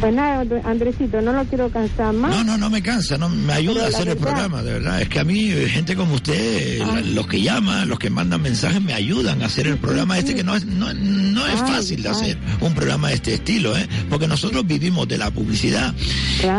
Pues 0.00 0.14
nada, 0.14 0.40
Andre- 0.40 0.62
Andresito, 0.64 1.20
no 1.20 1.30
lo 1.34 1.44
quiero 1.44 1.68
cansar 1.70 2.14
más. 2.14 2.30
No, 2.34 2.42
no, 2.42 2.56
no 2.56 2.70
me 2.70 2.80
cansa, 2.82 3.18
no 3.18 3.28
me 3.28 3.52
ayuda 3.52 3.74
Pero 3.74 3.84
a 3.84 3.88
hacer 3.90 4.08
el 4.08 4.16
programa, 4.16 4.62
de 4.62 4.72
verdad. 4.72 5.02
Es 5.02 5.10
que 5.10 5.18
a 5.20 5.24
mí, 5.24 5.50
eh, 5.50 5.68
gente 5.68 5.94
como 5.94 6.14
usted, 6.14 6.78
la- 6.78 7.02
los 7.02 7.26
que 7.26 7.42
llaman, 7.42 7.86
los 7.86 7.98
que 7.98 8.08
mandan 8.08 8.40
mensajes, 8.40 8.80
me 8.80 8.94
ayudan 8.94 9.42
a 9.42 9.46
hacer 9.46 9.66
el 9.66 9.76
programa 9.76 10.18
este 10.18 10.34
que 10.34 10.42
no 10.42 10.56
es, 10.56 10.64
no, 10.64 10.90
no 10.94 11.46
es 11.46 11.60
Ay, 11.60 11.70
fácil 11.70 12.02
de 12.02 12.08
ay. 12.08 12.14
hacer 12.14 12.38
un 12.62 12.74
programa 12.74 13.08
de 13.08 13.14
este 13.16 13.34
estilo, 13.34 13.76
¿eh? 13.76 13.86
Porque 14.08 14.26
nosotros 14.26 14.66
vivimos 14.66 15.06
de 15.06 15.18
la 15.18 15.30
publicidad. 15.30 15.94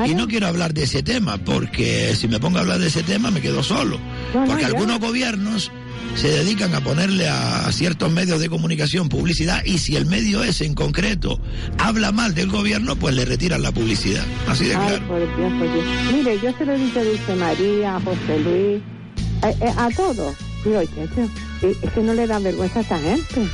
Y 0.07 0.13
no 0.13 0.27
quiero 0.27 0.45
hablar 0.45 0.75
de 0.75 0.83
ese 0.83 1.01
tema, 1.01 1.37
porque 1.39 2.15
si 2.15 2.27
me 2.27 2.39
pongo 2.39 2.59
a 2.59 2.61
hablar 2.61 2.77
de 2.77 2.87
ese 2.87 3.01
tema 3.01 3.31
me 3.31 3.41
quedo 3.41 3.63
solo. 3.63 3.99
No, 4.35 4.45
porque 4.45 4.65
algunos 4.65 4.99
gobiernos 4.99 5.71
se 6.15 6.27
dedican 6.29 6.73
a 6.75 6.81
ponerle 6.81 7.27
a 7.27 7.71
ciertos 7.71 8.11
medios 8.11 8.39
de 8.39 8.49
comunicación 8.49 9.09
publicidad 9.09 9.63
y 9.65 9.77
si 9.77 9.95
el 9.95 10.05
medio 10.05 10.43
ese 10.43 10.65
en 10.65 10.73
concreto 10.75 11.39
habla 11.77 12.11
mal 12.11 12.35
del 12.35 12.49
gobierno, 12.49 12.95
pues 12.95 13.15
le 13.15 13.25
retiran 13.25 13.61
la 13.61 13.71
publicidad. 13.71 14.23
Así 14.47 14.65
de 14.65 14.75
Ay, 14.75 14.87
claro. 14.87 15.07
por 15.07 15.19
Dios, 15.19 15.53
por 15.59 15.73
Dios. 15.73 15.85
Mire, 16.13 16.39
yo 16.41 16.51
se 16.57 16.65
lo 16.65 16.73
he 16.73 16.77
dicho 16.77 16.99
a 16.99 17.03
Dulce 17.03 17.35
María, 17.35 17.95
a 17.95 17.99
José 18.01 18.39
Luis, 18.43 18.81
a, 19.41 19.81
a- 19.81 19.85
a 19.85 19.89
todos. 19.91 20.35
Digo, 20.63 20.81
"Checho, 20.83 21.29
eh, 21.63 21.75
es 21.81 21.91
que 21.91 22.01
no 22.01 22.13
le 22.13 22.27
da 22.27 22.37
vergüenza 22.39 22.79
a 22.79 22.81
esta 22.83 22.99
gente. 22.99 23.47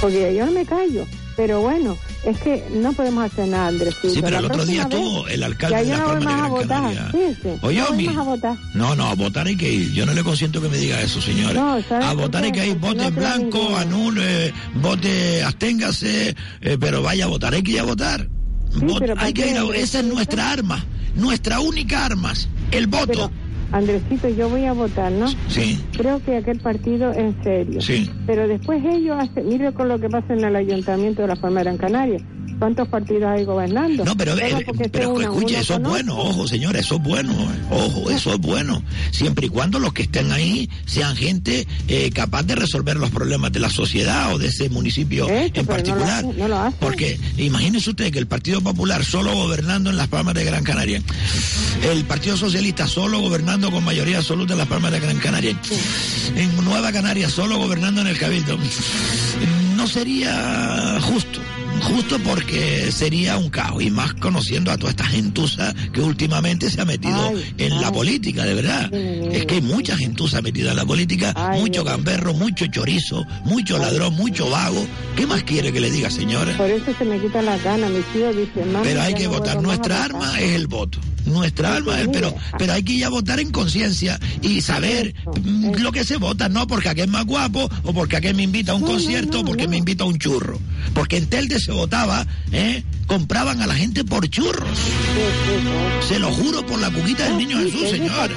Porque 0.00 0.34
yo 0.34 0.46
no 0.46 0.52
me 0.52 0.64
callo. 0.64 1.06
Pero 1.40 1.62
bueno, 1.62 1.96
es 2.26 2.38
que 2.40 2.66
no 2.70 2.92
podemos 2.92 3.24
hacer 3.24 3.48
nada, 3.48 3.68
Andresito. 3.68 4.10
Sí, 4.10 4.20
pero 4.20 4.32
La 4.32 4.38
el 4.40 4.44
otro 4.44 4.66
día 4.66 4.82
estuvo 4.82 5.26
el 5.26 5.42
alcalde 5.42 5.84
de 5.86 5.96
voy 5.96 6.00
Palmas 6.04 6.36
de 6.36 6.42
a 6.42 6.48
votar. 6.48 6.68
Canaria. 6.68 7.08
Fíjese, 7.12 7.58
Oye, 7.62 7.82
no 8.12 8.20
a 8.20 8.24
votar. 8.24 8.56
No, 8.74 8.94
no, 8.94 9.06
a 9.06 9.14
votar 9.14 9.46
hay 9.46 9.56
que 9.56 9.72
ir. 9.72 9.90
Yo 9.94 10.04
no 10.04 10.12
le 10.12 10.22
consiento 10.22 10.60
que 10.60 10.68
me 10.68 10.76
diga 10.76 11.00
eso, 11.00 11.18
señores. 11.22 11.54
No, 11.54 11.82
¿sabe 11.88 12.04
a 12.04 12.12
votar 12.12 12.44
hay 12.44 12.52
que 12.52 12.66
ir, 12.66 12.76
vote 12.76 13.04
no 13.04 13.10
blanco, 13.12 13.74
anule, 13.74 14.52
vote, 14.74 15.42
absténgase, 15.42 16.36
eh, 16.60 16.76
pero 16.78 17.00
vaya 17.02 17.24
a 17.24 17.28
votar, 17.28 17.54
hay 17.54 17.62
que 17.62 17.70
ir 17.72 17.80
a 17.80 17.84
votar. 17.84 18.28
Vot- 18.74 18.98
pero 18.98 19.14
¿para 19.14 19.26
hay 19.26 19.32
que 19.32 19.50
ir 19.50 19.56
a, 19.56 19.64
esa 19.78 20.00
es 20.00 20.04
nuestra 20.04 20.50
arma, 20.52 20.84
nuestra 21.14 21.60
única 21.60 22.04
arma, 22.04 22.34
el 22.70 22.86
voto. 22.86 23.06
Pero, 23.06 23.30
Andresito, 23.72 24.28
yo 24.28 24.48
voy 24.48 24.64
a 24.64 24.72
votar, 24.72 25.12
¿no? 25.12 25.28
Sí. 25.48 25.80
Creo 25.96 26.22
que 26.24 26.36
aquel 26.36 26.58
partido 26.58 27.12
en 27.12 27.40
serio. 27.42 27.80
Sí. 27.80 28.10
Pero 28.26 28.48
después 28.48 28.84
ellos 28.84 29.16
hacen, 29.18 29.48
mire 29.48 29.72
con 29.72 29.88
lo 29.88 29.98
que 30.00 30.08
pasa 30.08 30.32
en 30.32 30.44
el 30.44 30.56
ayuntamiento 30.56 31.22
de 31.22 31.28
la 31.28 31.36
Palma 31.36 31.60
de 31.60 31.64
Gran 31.64 31.76
Canaria. 31.78 32.20
¿Cuántos 32.60 32.88
partidos 32.88 33.24
hay 33.24 33.44
gobernando? 33.46 34.04
No, 34.04 34.14
pero, 34.14 34.36
eh, 34.36 34.66
pero 34.92 35.06
se 35.06 35.06
unan 35.06 35.32
escuche, 35.32 35.60
eso 35.60 35.74
es 35.76 35.80
bueno, 35.80 36.14
ojo, 36.14 36.46
señores, 36.46 36.84
eso 36.84 36.96
es 36.96 37.02
bueno, 37.02 37.34
ojo, 37.70 38.10
eso 38.10 38.34
es 38.34 38.38
bueno. 38.38 38.82
Siempre 39.12 39.46
y 39.46 39.48
cuando 39.48 39.78
los 39.78 39.94
que 39.94 40.02
estén 40.02 40.30
ahí 40.30 40.68
sean 40.84 41.16
gente 41.16 41.66
eh, 41.88 42.10
capaz 42.10 42.42
de 42.42 42.56
resolver 42.56 42.98
los 42.98 43.08
problemas 43.08 43.50
de 43.50 43.60
la 43.60 43.70
sociedad 43.70 44.34
o 44.34 44.38
de 44.38 44.48
ese 44.48 44.68
municipio 44.68 45.26
en 45.26 45.50
pero 45.50 45.62
no 45.62 45.62
lo 45.62 45.68
particular. 45.68 46.18
hacen, 46.18 46.38
no 46.38 46.48
lo 46.48 46.58
hacen. 46.58 46.78
Porque 46.80 47.18
imagínese 47.38 47.88
usted 47.88 48.12
que 48.12 48.18
el 48.18 48.26
Partido 48.26 48.60
Popular 48.60 49.06
solo 49.06 49.34
gobernando 49.34 49.88
en 49.88 49.96
las 49.96 50.08
Palmas 50.08 50.34
de 50.34 50.44
Gran 50.44 50.62
Canaria, 50.62 51.02
el 51.90 52.04
Partido 52.04 52.36
Socialista 52.36 52.86
solo 52.86 53.20
gobernando 53.20 53.70
con 53.70 53.82
mayoría 53.84 54.18
absoluta 54.18 54.52
en 54.52 54.58
las 54.58 54.68
Palmas 54.68 54.92
de 54.92 55.00
Gran 55.00 55.16
Canaria, 55.16 55.56
en 56.36 56.62
Nueva 56.62 56.92
Canaria 56.92 57.30
solo 57.30 57.56
gobernando 57.56 58.02
en 58.02 58.08
el 58.08 58.18
Cabildo, 58.18 58.58
no 59.76 59.86
sería 59.86 60.98
justo. 61.00 61.40
Justo 61.82 62.18
porque 62.20 62.92
sería 62.92 63.36
un 63.36 63.48
caos 63.50 63.82
y 63.82 63.90
más 63.90 64.14
conociendo 64.14 64.70
a 64.70 64.76
toda 64.76 64.90
esta 64.90 65.04
gentuza 65.04 65.74
que 65.92 66.00
últimamente 66.00 66.70
se 66.70 66.80
ha 66.80 66.84
metido 66.84 67.32
en 67.58 67.80
la 67.80 67.90
política, 67.90 68.44
de 68.44 68.54
verdad. 68.54 68.92
Es 68.92 69.46
que 69.46 69.56
hay 69.56 69.60
mucha 69.62 69.96
gentuza 69.96 70.42
metida 70.42 70.70
en 70.70 70.76
la 70.76 70.86
política, 70.86 71.34
mucho 71.56 71.84
gamberro, 71.84 72.34
mucho 72.34 72.66
chorizo, 72.66 73.24
mucho 73.44 73.78
ladrón, 73.78 74.14
mucho 74.14 74.48
vago. 74.50 74.86
¿Qué 75.16 75.26
más 75.26 75.42
quiere 75.44 75.72
que 75.72 75.80
le 75.80 75.90
diga, 75.90 76.10
señora? 76.10 76.56
Por 76.56 76.70
eso 76.70 76.92
se 76.96 77.04
me 77.04 77.18
quita 77.20 77.42
la 77.42 77.56
gana. 77.58 77.88
Mi 77.88 78.00
tío 78.12 78.32
dice, 78.32 78.64
mami, 78.64 78.84
Pero 78.84 79.02
hay 79.02 79.14
que 79.14 79.24
no 79.24 79.30
votar. 79.30 79.62
Nuestra 79.62 79.96
votar". 79.96 80.10
arma 80.10 80.40
es 80.40 80.52
el 80.52 80.66
voto. 80.66 80.98
Nuestra 81.26 81.76
arma 81.76 82.00
es, 82.00 82.08
pero, 82.08 82.34
pero 82.58 82.72
hay 82.72 82.82
que 82.82 82.92
ir 82.92 83.04
a 83.04 83.08
votar 83.08 83.40
en 83.40 83.50
conciencia 83.50 84.18
y 84.42 84.60
saber 84.60 85.14
mm, 85.44 85.76
lo 85.76 85.92
que 85.92 86.04
se 86.04 86.16
vota, 86.16 86.48
no 86.48 86.66
porque 86.66 86.88
aquel 86.88 87.04
es 87.06 87.10
más 87.10 87.24
guapo 87.24 87.70
o 87.84 87.92
porque 87.92 88.16
aquel 88.16 88.34
me 88.34 88.42
invita 88.42 88.72
a 88.72 88.74
un 88.74 88.82
concierto 88.82 89.40
o 89.40 89.44
porque 89.44 89.68
me 89.68 89.76
invita 89.76 90.04
a 90.04 90.06
un 90.06 90.18
churro. 90.18 90.58
Porque 90.94 91.16
en 91.16 91.26
Telde 91.26 91.58
se 91.58 91.72
votaba, 91.72 92.26
¿eh? 92.52 92.82
compraban 93.06 93.60
a 93.60 93.66
la 93.66 93.74
gente 93.74 94.04
por 94.04 94.28
churros. 94.28 94.78
Se 96.06 96.18
lo 96.18 96.30
juro 96.30 96.64
por 96.64 96.80
la 96.80 96.90
cuquita 96.90 97.24
del 97.24 97.38
niño 97.38 97.58
Jesús, 97.58 97.90
señor. 97.90 98.30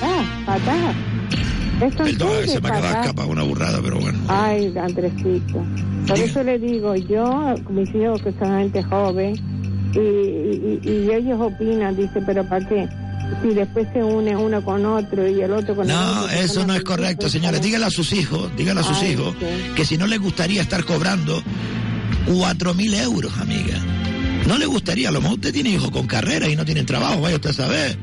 Perdón, 1.80 2.48
se 2.48 2.62
me 2.62 2.70
acaba 2.70 2.90
de 2.90 3.00
escapar 3.02 3.26
una 3.28 3.44
burrada, 3.44 3.80
pero 3.84 4.00
bueno. 4.00 4.20
Ay, 4.28 4.74
Andresito. 4.78 5.66
Por 6.08 6.20
eso 6.20 6.44
le 6.44 6.60
digo, 6.60 6.96
yo, 6.96 7.56
mis 7.70 7.94
hijos 7.94 8.22
que 8.22 8.32
son 8.34 8.60
gente 8.60 8.84
joven, 8.84 9.53
y, 9.96 10.00
y, 10.00 10.80
y 10.84 11.12
ellos 11.12 11.40
opinan, 11.40 11.96
dice, 11.96 12.22
pero 12.26 12.44
¿para 12.48 12.68
qué? 12.68 12.88
Si 13.42 13.50
después 13.50 13.88
se 13.94 14.04
une 14.04 14.36
uno 14.36 14.64
con 14.64 14.86
otro 14.86 15.28
y 15.28 15.42
el 15.42 15.52
otro 15.52 15.76
con 15.76 15.90
el 15.90 15.96
No, 15.96 16.12
otro. 16.24 16.28
que 16.30 16.42
eso 16.44 16.68
no 16.68 16.76
es 16.76 16.84
correcto, 16.84 17.30
señores. 17.30 17.62
Dígale 17.62 17.86
a 17.86 17.90
sus 17.90 18.12
hijos, 18.14 18.52
dígale 18.58 18.82
a 18.82 18.84
sus 18.84 18.98
Ay, 19.02 19.12
hijos 19.14 19.34
sí. 19.40 19.46
que 19.76 19.86
si 19.86 19.98
no 19.98 20.06
les 20.08 20.20
gustaría 20.20 20.62
estar 20.62 20.84
cobrando 20.84 21.42
cuatro 22.26 22.74
mil 22.74 22.94
euros, 22.94 23.32
amiga. 23.40 23.78
No 24.48 24.58
le 24.58 24.66
gustaría, 24.66 25.10
a 25.10 25.12
lo 25.12 25.22
mejor 25.22 25.36
usted 25.36 25.54
tiene 25.54 25.70
hijos 25.70 25.90
con 25.90 26.06
carrera 26.06 26.50
y 26.50 26.56
no 26.56 26.66
tienen 26.66 26.86
trabajo, 26.86 27.22
vaya 27.22 27.36
usted 27.36 27.52
a 27.52 27.54
saber. 27.54 27.98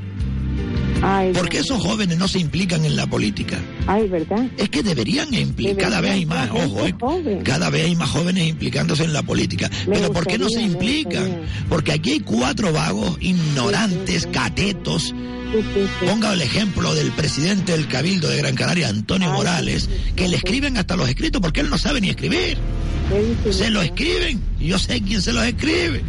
¿Por 1.00 1.48
qué 1.48 1.58
esos 1.58 1.82
jóvenes 1.82 2.18
no 2.18 2.28
se 2.28 2.38
implican 2.38 2.84
en 2.84 2.94
la 2.94 3.06
política? 3.06 3.58
Ay, 3.86 4.06
¿verdad? 4.08 4.46
Es 4.58 4.68
que 4.68 4.82
deberían 4.82 5.32
implicar, 5.32 5.76
cada 5.76 6.00
vez 6.00 6.12
hay 6.12 6.26
más, 6.26 6.50
ojo, 6.50 6.86
eh, 6.86 6.94
cada 7.42 7.70
vez 7.70 7.86
hay 7.86 7.96
más 7.96 8.10
jóvenes 8.10 8.48
implicándose 8.48 9.04
en 9.04 9.12
la 9.12 9.22
política. 9.22 9.70
Pero 9.86 10.12
¿por 10.12 10.26
qué 10.26 10.38
no 10.38 10.48
se 10.48 10.60
implican? 10.60 11.42
Porque 11.68 11.92
aquí 11.92 12.12
hay 12.12 12.20
cuatro 12.20 12.72
vagos, 12.72 13.16
ignorantes, 13.20 14.26
catetos. 14.26 15.14
Ponga 16.06 16.32
el 16.32 16.42
ejemplo 16.42 16.94
del 16.94 17.10
presidente 17.12 17.72
del 17.72 17.88
Cabildo 17.88 18.28
de 18.28 18.36
Gran 18.36 18.54
Canaria, 18.54 18.88
Antonio 18.88 19.30
Morales, 19.30 19.88
que 20.14 20.28
le 20.28 20.36
escriben 20.36 20.76
hasta 20.76 20.96
los 20.96 21.08
escritos 21.08 21.40
porque 21.40 21.60
él 21.60 21.70
no 21.70 21.78
sabe 21.78 22.00
ni 22.00 22.10
escribir. 22.10 22.58
Se 23.50 23.70
lo 23.70 23.82
escriben, 23.82 24.40
yo 24.60 24.78
sé 24.78 25.00
quién 25.00 25.20
se 25.20 25.32
los 25.32 25.44
escribe. 25.44 26.04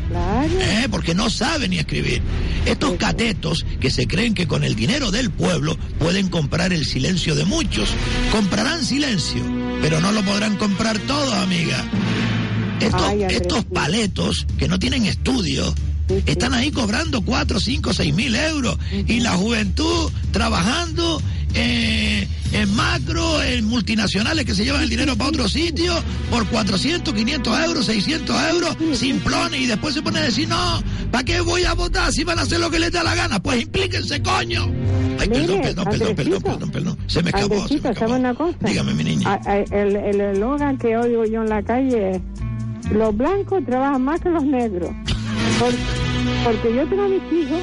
Eh, 0.60 0.88
porque 0.92 1.16
no 1.16 1.32
sabe 1.32 1.68
ni 1.68 1.80
escribir. 1.80 2.22
Estos 2.66 2.94
catetos 2.98 3.66
que 3.80 3.90
se 3.90 4.06
creen 4.06 4.36
que 4.36 4.48
con 4.48 4.64
el 4.64 4.76
dinero 4.76 5.10
del 5.10 5.32
pueblo 5.32 5.76
pueden 5.98 6.30
comprar 6.30 6.72
el 6.72 6.86
silencio 6.86 7.34
de 7.34 7.46
muchos. 7.46 7.90
Comprarán 8.32 8.86
silencio, 8.86 9.42
pero 9.82 10.00
no 10.00 10.12
lo 10.12 10.24
podrán 10.24 10.58
comprar 10.58 11.00
todo, 11.00 11.34
amiga. 11.34 11.84
Estos, 12.80 13.12
estos 13.30 13.66
paletos 13.66 14.46
que 14.60 14.68
no 14.68 14.78
tienen 14.78 15.06
estudio, 15.06 15.74
están 16.26 16.54
ahí 16.54 16.72
cobrando 16.72 17.22
4, 17.22 17.60
5, 17.60 17.94
6 17.94 18.14
mil 18.14 18.36
euros. 18.36 18.78
Y 18.92 19.20
la 19.20 19.32
juventud 19.32 20.12
trabajando 20.32 21.22
eh, 21.54 22.28
en 22.54 22.76
macro, 22.76 23.42
en 23.44 23.66
multinacionales 23.66 24.46
que 24.46 24.54
se 24.54 24.64
llevan 24.64 24.84
el 24.84 24.90
dinero 24.90 25.16
para 25.16 25.30
otro 25.30 25.50
sitio 25.50 25.94
por 26.30 26.46
400, 26.48 27.14
500 27.14 27.60
euros, 27.66 27.86
600 27.86 28.36
euros, 28.52 28.78
simplones. 28.94 29.62
Y 29.62 29.66
después 29.68 29.94
se 29.94 30.02
pone 30.02 30.20
a 30.20 30.24
decir, 30.24 30.48
no, 30.48 30.82
¿para 31.12 31.24
qué 31.24 31.42
voy 31.42 31.64
a 31.64 31.74
votar 31.74 32.12
si 32.12 32.24
van 32.24 32.40
a 32.40 32.44
hacer 32.44 32.60
lo 32.60 32.70
que 32.70 32.80
les 32.80 32.92
da 32.92 33.04
la 33.04 33.16
gana? 33.16 33.42
Pues 33.42 33.62
implíquense, 33.62 34.22
coño. 34.22 34.70
Ay, 35.20 35.30
perdón, 35.30 35.62
perdón, 35.62 35.86
perdón, 35.86 36.16
perdón, 36.16 36.42
perdón, 36.42 36.72
perdón, 36.72 36.98
Se 37.08 37.22
me 37.22 37.30
escapó. 37.30 37.68
Se 37.68 37.80
me 37.80 37.90
escapó. 37.92 38.14
una 38.14 38.34
cosa? 38.34 38.58
Dígame, 38.62 38.94
mi 38.94 39.04
niña. 39.04 39.40
El 39.72 40.22
eslogan 40.22 40.78
que 40.78 40.98
oigo 40.98 41.26
yo 41.26 41.42
en 41.44 41.50
la 41.50 41.62
calle 41.64 42.12
es, 42.12 42.22
los 42.92 43.16
blancos 43.16 43.64
trabajan 43.66 44.04
más 44.04 44.20
que 44.20 44.30
los 44.30 44.44
negros. 44.44 44.90
Porque 45.60 46.01
yo 46.44 46.88
tengo 46.88 47.04
a 47.04 47.08
mis 47.08 47.22
hijos, 47.32 47.60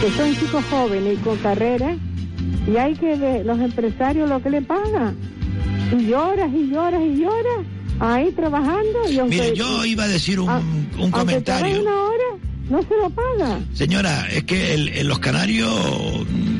que 0.00 0.10
son 0.16 0.34
chicos 0.36 0.64
jóvenes 0.70 1.14
y 1.14 1.16
con 1.22 1.36
carrera, 1.38 1.96
y 2.66 2.76
hay 2.76 2.94
que 2.94 3.16
ver 3.16 3.46
los 3.46 3.58
empresarios 3.60 4.28
lo 4.28 4.42
que 4.42 4.50
le 4.50 4.62
pagan. 4.62 5.16
Y 5.96 6.06
lloras 6.06 6.50
y 6.52 6.70
lloras 6.70 7.02
y 7.02 7.20
lloras, 7.20 7.66
ahí 8.00 8.30
trabajando. 8.32 8.98
Y 9.08 9.20
Mire, 9.22 9.54
yo 9.54 9.84
iba 9.84 10.04
a 10.04 10.08
decir 10.08 10.40
un, 10.40 10.50
un 10.98 11.10
comentario. 11.10 11.82
una 11.82 12.02
hora, 12.02 12.24
no 12.68 12.82
se 12.82 12.96
lo 12.96 13.10
paga. 13.10 13.60
Señora, 13.74 14.26
es 14.30 14.44
que 14.44 14.74
en 14.74 15.08
los 15.08 15.18
canarios 15.18 15.70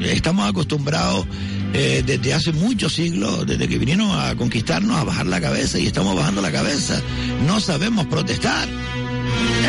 estamos 0.03 0.49
acostumbrados 0.49 1.27
eh, 1.73 2.03
desde 2.05 2.35
hace 2.35 2.53
muchos 2.53 2.95
siglos, 2.95 3.47
desde 3.47 3.69
que 3.69 3.79
vinieron 3.79 4.11
a 4.11 4.35
conquistarnos, 4.35 4.97
a 4.97 5.05
bajar 5.05 5.27
la 5.27 5.41
cabeza 5.41 5.79
y 5.79 5.87
estamos 5.87 6.17
bajando 6.17 6.43
la 6.43 6.51
cabeza. 6.51 7.01
No 7.47 7.61
sabemos 7.61 8.07
protestar. 8.07 8.69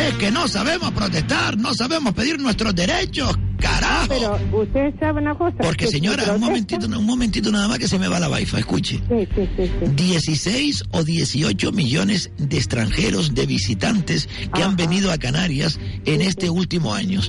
Es 0.08 0.14
que 0.14 0.30
no 0.30 0.48
sabemos 0.48 0.90
protestar, 0.92 1.56
no 1.56 1.74
sabemos 1.74 2.14
pedir 2.14 2.40
nuestros 2.40 2.74
derechos, 2.74 3.36
carajo. 3.62 4.06
Pero 4.08 4.38
usted 4.52 4.94
sabe 5.00 5.20
una 5.20 5.34
cosa. 5.34 5.56
Porque 5.58 5.86
señora, 5.86 6.32
un 6.34 6.40
momentito, 6.40 6.86
un 6.86 7.06
momentito 7.06 7.50
nada 7.50 7.68
más 7.68 7.78
que 7.78 7.88
se 7.88 7.98
me 7.98 8.08
va 8.08 8.20
la 8.20 8.28
wifi, 8.28 8.56
escuche. 8.56 9.00
Sí, 9.08 9.28
sí, 9.34 9.48
sí, 9.56 9.70
16 9.94 10.84
o 10.90 11.04
18 11.04 11.72
millones 11.72 12.30
de 12.36 12.56
extranjeros, 12.56 13.34
de 13.34 13.46
visitantes 13.46 14.28
que 14.54 14.62
han 14.62 14.76
venido 14.76 15.12
a 15.12 15.18
Canarias 15.18 15.78
en 16.04 16.20
este 16.20 16.50
último 16.50 16.94
año. 16.94 17.20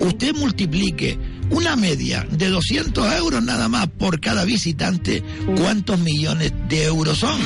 Usted 0.00 0.34
multiplique 0.34 1.18
una 1.50 1.76
media 1.76 2.26
de 2.30 2.48
200 2.48 3.12
euros 3.14 3.42
nada 3.42 3.68
más 3.68 3.86
por 3.88 4.20
cada 4.20 4.44
visitante, 4.44 5.22
¿cuántos 5.56 5.98
millones 5.98 6.52
de 6.68 6.84
euros 6.84 7.18
son? 7.18 7.38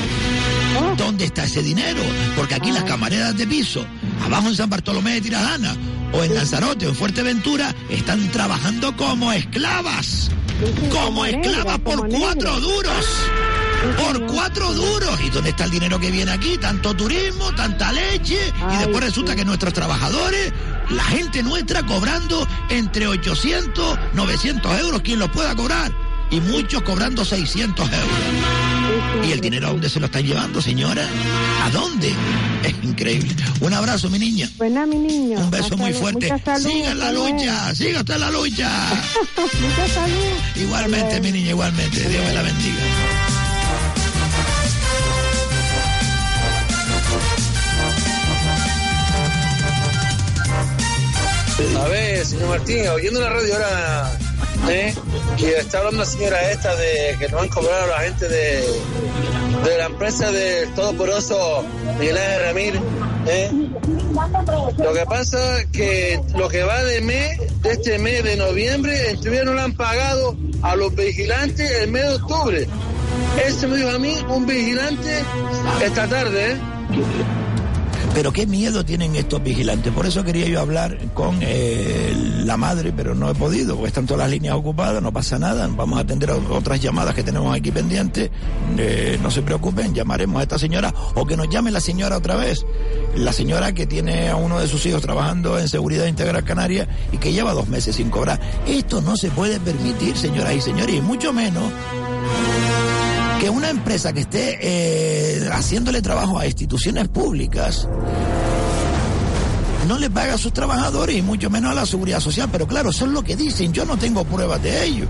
¿Dónde 0.96 1.24
está 1.24 1.44
ese 1.44 1.62
dinero? 1.62 2.00
Porque 2.36 2.54
aquí 2.54 2.70
las 2.70 2.84
camareras 2.84 3.36
de 3.36 3.46
piso, 3.46 3.84
abajo 4.24 4.48
en 4.48 4.54
San 4.54 4.70
Bartolomé 4.70 5.14
de 5.14 5.20
Tirajana, 5.22 5.76
o 6.12 6.24
en 6.24 6.34
Lanzarote 6.34 6.86
o 6.86 6.90
en 6.90 6.94
Fuerteventura, 6.94 7.74
están 7.88 8.30
trabajando 8.30 8.96
como 8.96 9.32
esclavas. 9.32 10.30
Como 10.90 11.24
esclavas 11.24 11.78
por 11.80 12.08
cuatro 12.08 12.60
duros. 12.60 13.06
Por 13.96 14.26
cuatro 14.26 14.72
duros. 14.72 15.20
¿Y 15.24 15.30
dónde 15.30 15.50
está 15.50 15.64
el 15.64 15.70
dinero 15.70 16.00
que 16.00 16.10
viene 16.10 16.32
aquí? 16.32 16.58
Tanto 16.58 16.94
turismo, 16.94 17.52
tanta 17.54 17.92
leche. 17.92 18.52
Y 18.72 18.76
después 18.78 19.04
resulta 19.04 19.36
que 19.36 19.44
nuestros 19.44 19.72
trabajadores, 19.72 20.52
la 20.90 21.04
gente 21.04 21.42
nuestra 21.42 21.84
cobrando 21.84 22.46
entre 22.70 23.06
800, 23.06 23.98
900 24.14 24.80
euros, 24.80 25.02
quien 25.02 25.18
lo 25.18 25.30
pueda 25.30 25.54
cobrar. 25.54 25.92
Y 26.30 26.40
muchos 26.40 26.82
cobrando 26.82 27.24
600 27.24 27.86
euros. 27.86 28.57
¿Y 29.26 29.32
el 29.32 29.40
dinero 29.40 29.68
a 29.68 29.70
dónde 29.70 29.88
se 29.88 30.00
lo 30.00 30.06
están 30.06 30.24
llevando, 30.24 30.60
señora? 30.62 31.06
¿A 31.64 31.70
dónde? 31.70 32.12
Es 32.62 32.74
increíble. 32.82 33.34
Un 33.60 33.72
abrazo, 33.74 34.08
mi 34.10 34.18
niña. 34.18 34.48
Buena, 34.56 34.86
mi 34.86 34.96
niño. 34.96 35.38
Un 35.40 35.50
beso 35.50 35.76
muy 35.76 35.92
fuerte. 35.92 36.32
Siga 36.58 36.92
en 36.92 36.98
la 36.98 37.12
lucha, 37.12 37.74
siga 37.74 38.00
usted 38.00 38.14
en 38.14 38.20
la 38.20 38.30
lucha. 38.30 38.70
Mucha 39.36 39.94
salud. 39.94 40.16
Igualmente, 40.56 41.20
mi 41.20 41.32
niña, 41.32 41.50
igualmente. 41.50 42.08
Dios 42.08 42.24
me 42.24 42.34
la 42.34 42.42
bendiga. 42.42 42.82
A 51.78 51.88
ver, 51.88 52.24
señor 52.24 52.48
Martín, 52.48 52.88
oyendo 52.88 53.20
la 53.20 53.30
radio 53.30 53.54
ahora, 53.54 54.18
¿eh? 54.68 54.94
que 55.36 55.58
está 55.58 55.78
hablando 55.78 56.00
la 56.00 56.06
señora 56.06 56.50
esta 56.50 56.74
de 56.76 57.16
que 57.18 57.28
no 57.28 57.40
han 57.40 57.48
cobrado 57.48 57.84
a 57.84 57.86
la 57.86 57.98
gente 58.00 58.28
de, 58.28 58.62
de 59.64 59.78
la 59.78 59.86
empresa 59.86 60.30
del 60.30 60.72
todopoderoso 60.74 61.64
Miguel 61.98 62.18
Ángel 62.18 62.42
Ramírez. 62.42 62.82
¿eh? 63.26 63.50
Lo 64.78 64.92
que 64.92 65.06
pasa 65.06 65.60
es 65.60 65.66
que 65.66 66.20
lo 66.36 66.48
que 66.48 66.62
va 66.62 66.82
de 66.84 67.00
mes, 67.00 67.62
de 67.62 67.72
este 67.72 67.98
mes 67.98 68.24
de 68.24 68.36
noviembre, 68.36 69.10
en 69.10 69.44
no 69.44 69.60
han 69.60 69.74
pagado 69.74 70.36
a 70.62 70.76
los 70.76 70.94
vigilantes 70.94 71.70
el 71.82 71.90
mes 71.90 72.02
de 72.02 72.14
octubre. 72.14 72.66
Ese 73.46 73.66
me 73.66 73.76
dijo 73.76 73.90
a 73.90 73.98
mí 73.98 74.16
un 74.28 74.46
vigilante 74.46 75.22
esta 75.82 76.08
tarde, 76.08 76.52
¿eh? 76.52 76.56
Pero 78.18 78.32
qué 78.32 78.48
miedo 78.48 78.84
tienen 78.84 79.14
estos 79.14 79.40
vigilantes. 79.40 79.92
Por 79.92 80.04
eso 80.04 80.24
quería 80.24 80.48
yo 80.48 80.60
hablar 80.60 80.98
con 81.14 81.38
eh, 81.40 82.12
la 82.44 82.56
madre, 82.56 82.92
pero 82.92 83.14
no 83.14 83.30
he 83.30 83.34
podido, 83.36 83.86
están 83.86 84.06
todas 84.06 84.22
las 84.22 84.30
líneas 84.30 84.56
ocupadas, 84.56 85.00
no 85.00 85.12
pasa 85.12 85.38
nada. 85.38 85.68
Vamos 85.68 86.00
a 86.00 86.02
atender 86.02 86.32
otras 86.32 86.80
llamadas 86.80 87.14
que 87.14 87.22
tenemos 87.22 87.56
aquí 87.56 87.70
pendientes. 87.70 88.28
Eh, 88.76 89.20
no 89.22 89.30
se 89.30 89.42
preocupen, 89.42 89.94
llamaremos 89.94 90.40
a 90.40 90.42
esta 90.42 90.58
señora 90.58 90.92
o 91.14 91.24
que 91.26 91.36
nos 91.36 91.48
llame 91.48 91.70
la 91.70 91.78
señora 91.78 92.16
otra 92.16 92.34
vez. 92.34 92.66
La 93.14 93.32
señora 93.32 93.72
que 93.72 93.86
tiene 93.86 94.30
a 94.30 94.34
uno 94.34 94.58
de 94.58 94.66
sus 94.66 94.84
hijos 94.86 95.00
trabajando 95.00 95.56
en 95.56 95.68
Seguridad 95.68 96.06
Integral 96.06 96.42
Canaria 96.42 96.88
y 97.12 97.18
que 97.18 97.32
lleva 97.32 97.54
dos 97.54 97.68
meses 97.68 97.94
sin 97.94 98.10
cobrar. 98.10 98.40
Esto 98.66 99.00
no 99.00 99.16
se 99.16 99.30
puede 99.30 99.60
permitir, 99.60 100.16
señoras 100.16 100.54
y 100.56 100.60
señores, 100.60 100.96
y 100.96 101.00
mucho 101.00 101.32
menos 101.32 101.72
que 103.38 103.50
una 103.50 103.70
empresa 103.70 104.12
que 104.12 104.20
esté 104.20 104.58
eh, 104.60 105.48
haciéndole 105.52 106.02
trabajo 106.02 106.38
a 106.38 106.46
instituciones 106.46 107.08
públicas 107.08 107.88
no 109.86 109.98
le 109.98 110.10
paga 110.10 110.34
a 110.34 110.38
sus 110.38 110.52
trabajadores 110.52 111.16
y 111.16 111.22
mucho 111.22 111.48
menos 111.48 111.70
a 111.70 111.74
la 111.74 111.86
seguridad 111.86 112.20
social. 112.20 112.48
Pero 112.50 112.66
claro, 112.66 112.90
eso 112.90 113.06
es 113.06 113.12
lo 113.12 113.22
que 113.22 113.36
dicen. 113.36 113.72
Yo 113.72 113.84
no 113.84 113.96
tengo 113.96 114.24
pruebas 114.24 114.62
de 114.62 114.84
ello. 114.84 115.06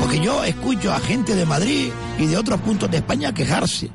Porque 0.00 0.20
yo 0.20 0.44
escucho 0.44 0.92
a 0.92 0.98
gente 1.00 1.34
de 1.34 1.46
Madrid 1.46 1.90
y 2.18 2.26
de 2.26 2.36
otros 2.36 2.60
puntos 2.60 2.90
de 2.90 2.98
España 2.98 3.32
quejarse, 3.32 3.90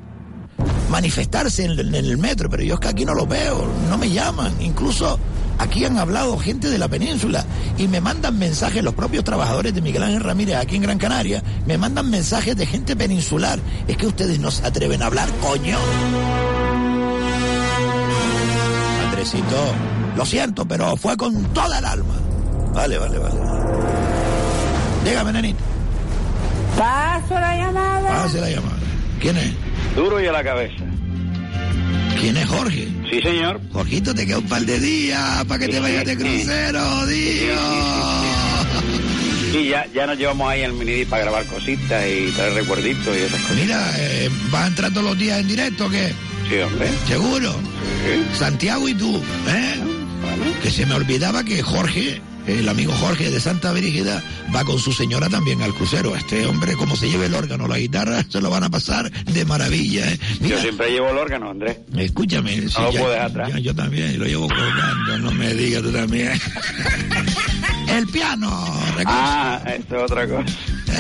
manifestarse 0.90 1.66
en, 1.66 1.94
el 1.94 2.18
metro, 2.18 2.50
pero 2.50 2.64
yo 2.64 2.76
es 2.76 2.80
que 2.80 2.88
aquí 2.88 3.06
no 3.06 3.14
lo 3.14 3.28
veo, 3.28 3.68
no 3.90 3.98
me 3.98 4.10
llaman. 4.10 4.54
Incluso 4.62 5.20
Aquí 5.60 5.86
han 5.86 5.98
hablado 5.98 6.38
gente 6.38 6.70
de 6.70 6.78
la 6.78 6.88
península 6.88 7.44
y 7.78 7.88
me 7.88 8.00
mandan 8.00 8.38
mensajes, 8.38 8.84
los 8.84 8.94
propios 8.94 9.24
trabajadores 9.24 9.74
de 9.74 9.82
Miguel 9.82 10.04
Ángel 10.04 10.24
Ramírez 10.24 10.56
aquí 10.56 10.76
en 10.76 10.84
Gran 10.84 10.98
Canaria, 10.98 11.44
me 11.66 11.78
mandan 11.78 12.10
mensajes 12.10 12.56
de 12.56 12.66
gente 12.66 12.96
peninsular. 12.96 13.60
Es 13.88 13.98
que 13.98 14.08
ustedes 14.08 14.40
no 14.40 14.52
se 14.52 14.66
atreven 14.66 15.02
a 15.02 15.08
hablar, 15.08 15.28
coño. 15.42 15.78
Andresito, 19.06 19.74
lo 20.16 20.26
siento, 20.26 20.68
pero 20.68 20.96
fue 20.96 21.18
con 21.18 21.44
toda 21.54 21.80
el 21.80 21.86
alma. 21.86 22.14
Vale, 22.74 22.98
vale, 22.98 23.18
vale. 23.18 23.36
Dígame, 25.04 25.34
nenito. 25.34 25.60
Paso 26.78 27.34
la 27.34 27.58
llamada. 27.58 28.08
Pase 28.08 28.40
la 28.40 28.50
llamada. 28.50 28.78
¿Quién 29.20 29.38
es? 29.38 29.54
Duro 29.96 30.22
y 30.22 30.28
a 30.28 30.32
la 30.32 30.44
cabeza. 30.44 30.84
¿Quién 32.20 32.38
es 32.38 32.48
Jorge? 32.48 32.97
Sí, 33.10 33.22
señor. 33.22 33.62
Jorgito, 33.72 34.14
te 34.14 34.26
queda 34.26 34.40
un 34.40 34.48
par 34.48 34.62
de 34.66 34.80
días 34.80 35.46
para 35.46 35.60
que 35.60 35.68
te 35.70 35.80
vayas 35.80 36.06
de 36.06 36.18
crucero, 36.18 37.06
Dios. 37.06 37.60
Sí, 39.52 39.70
ya, 39.70 39.86
ya 39.94 40.06
nos 40.06 40.18
llevamos 40.18 40.50
ahí 40.50 40.64
al 40.64 40.74
mini 40.74 41.06
para 41.06 41.24
grabar 41.24 41.46
cositas 41.46 42.06
y 42.06 42.32
traer 42.32 42.54
recuerditos 42.54 43.16
y 43.16 43.22
esas 43.22 43.40
cosas. 43.42 43.56
Mira, 43.56 43.92
eh, 43.98 44.30
¿vas 44.52 44.66
a 44.66 44.68
entrar 44.68 44.92
todos 44.92 45.06
los 45.06 45.18
días 45.18 45.40
en 45.40 45.48
directo 45.48 45.86
o 45.86 45.90
qué? 45.90 46.14
Sí, 46.50 46.58
hombre. 46.60 46.90
¿Seguro? 47.08 47.56
Santiago 48.38 48.88
y 48.90 48.94
tú, 48.94 49.22
¿eh? 49.48 49.76
Que 50.62 50.70
se 50.70 50.86
me 50.86 50.96
olvidaba 50.96 51.44
que 51.44 51.62
Jorge 51.62 52.22
el 52.48 52.68
amigo 52.70 52.94
Jorge 52.94 53.30
de 53.30 53.40
Santa 53.40 53.72
Brígida, 53.74 54.24
va 54.56 54.64
con 54.64 54.80
su 54.80 54.92
señora 54.94 55.30
también 55.30 55.62
al 55.62 55.74
crucero. 55.74 56.16
Este 56.16 56.46
hombre, 56.46 56.74
como 56.76 56.96
se 56.96 57.10
lleve 57.10 57.26
el 57.28 57.34
órgano, 57.36 57.68
la 57.68 57.78
guitarra, 57.78 58.24
se 58.30 58.42
lo 58.42 58.50
van 58.50 58.64
a 58.64 58.70
pasar 58.70 59.12
de 59.12 59.46
maravilla. 59.46 60.12
¿eh? 60.12 60.20
Yo 60.42 60.60
siempre 60.60 60.90
llevo 60.92 61.10
el 61.10 61.18
órgano, 61.18 61.50
Andrés. 61.52 61.78
escúchame. 61.96 62.56
No 62.58 62.62
lo 62.84 62.92
ya- 62.92 63.00
puedo 63.00 63.12
dejar 63.12 63.28
atrás. 63.32 63.50
ya- 63.54 63.60
yo 63.60 63.76
también, 63.76 64.18
lo 64.20 64.26
llevo 64.26 64.48
colgando, 64.48 65.20
no 65.20 65.32
me 65.32 65.54
digas 65.54 65.84
tú 65.84 65.92
también. 65.92 66.32
el 67.90 68.08
piano, 68.08 68.50
Ah, 69.06 69.62
eso 69.68 69.98
es 69.98 70.04
otra 70.12 70.28
cosa. 70.28 70.46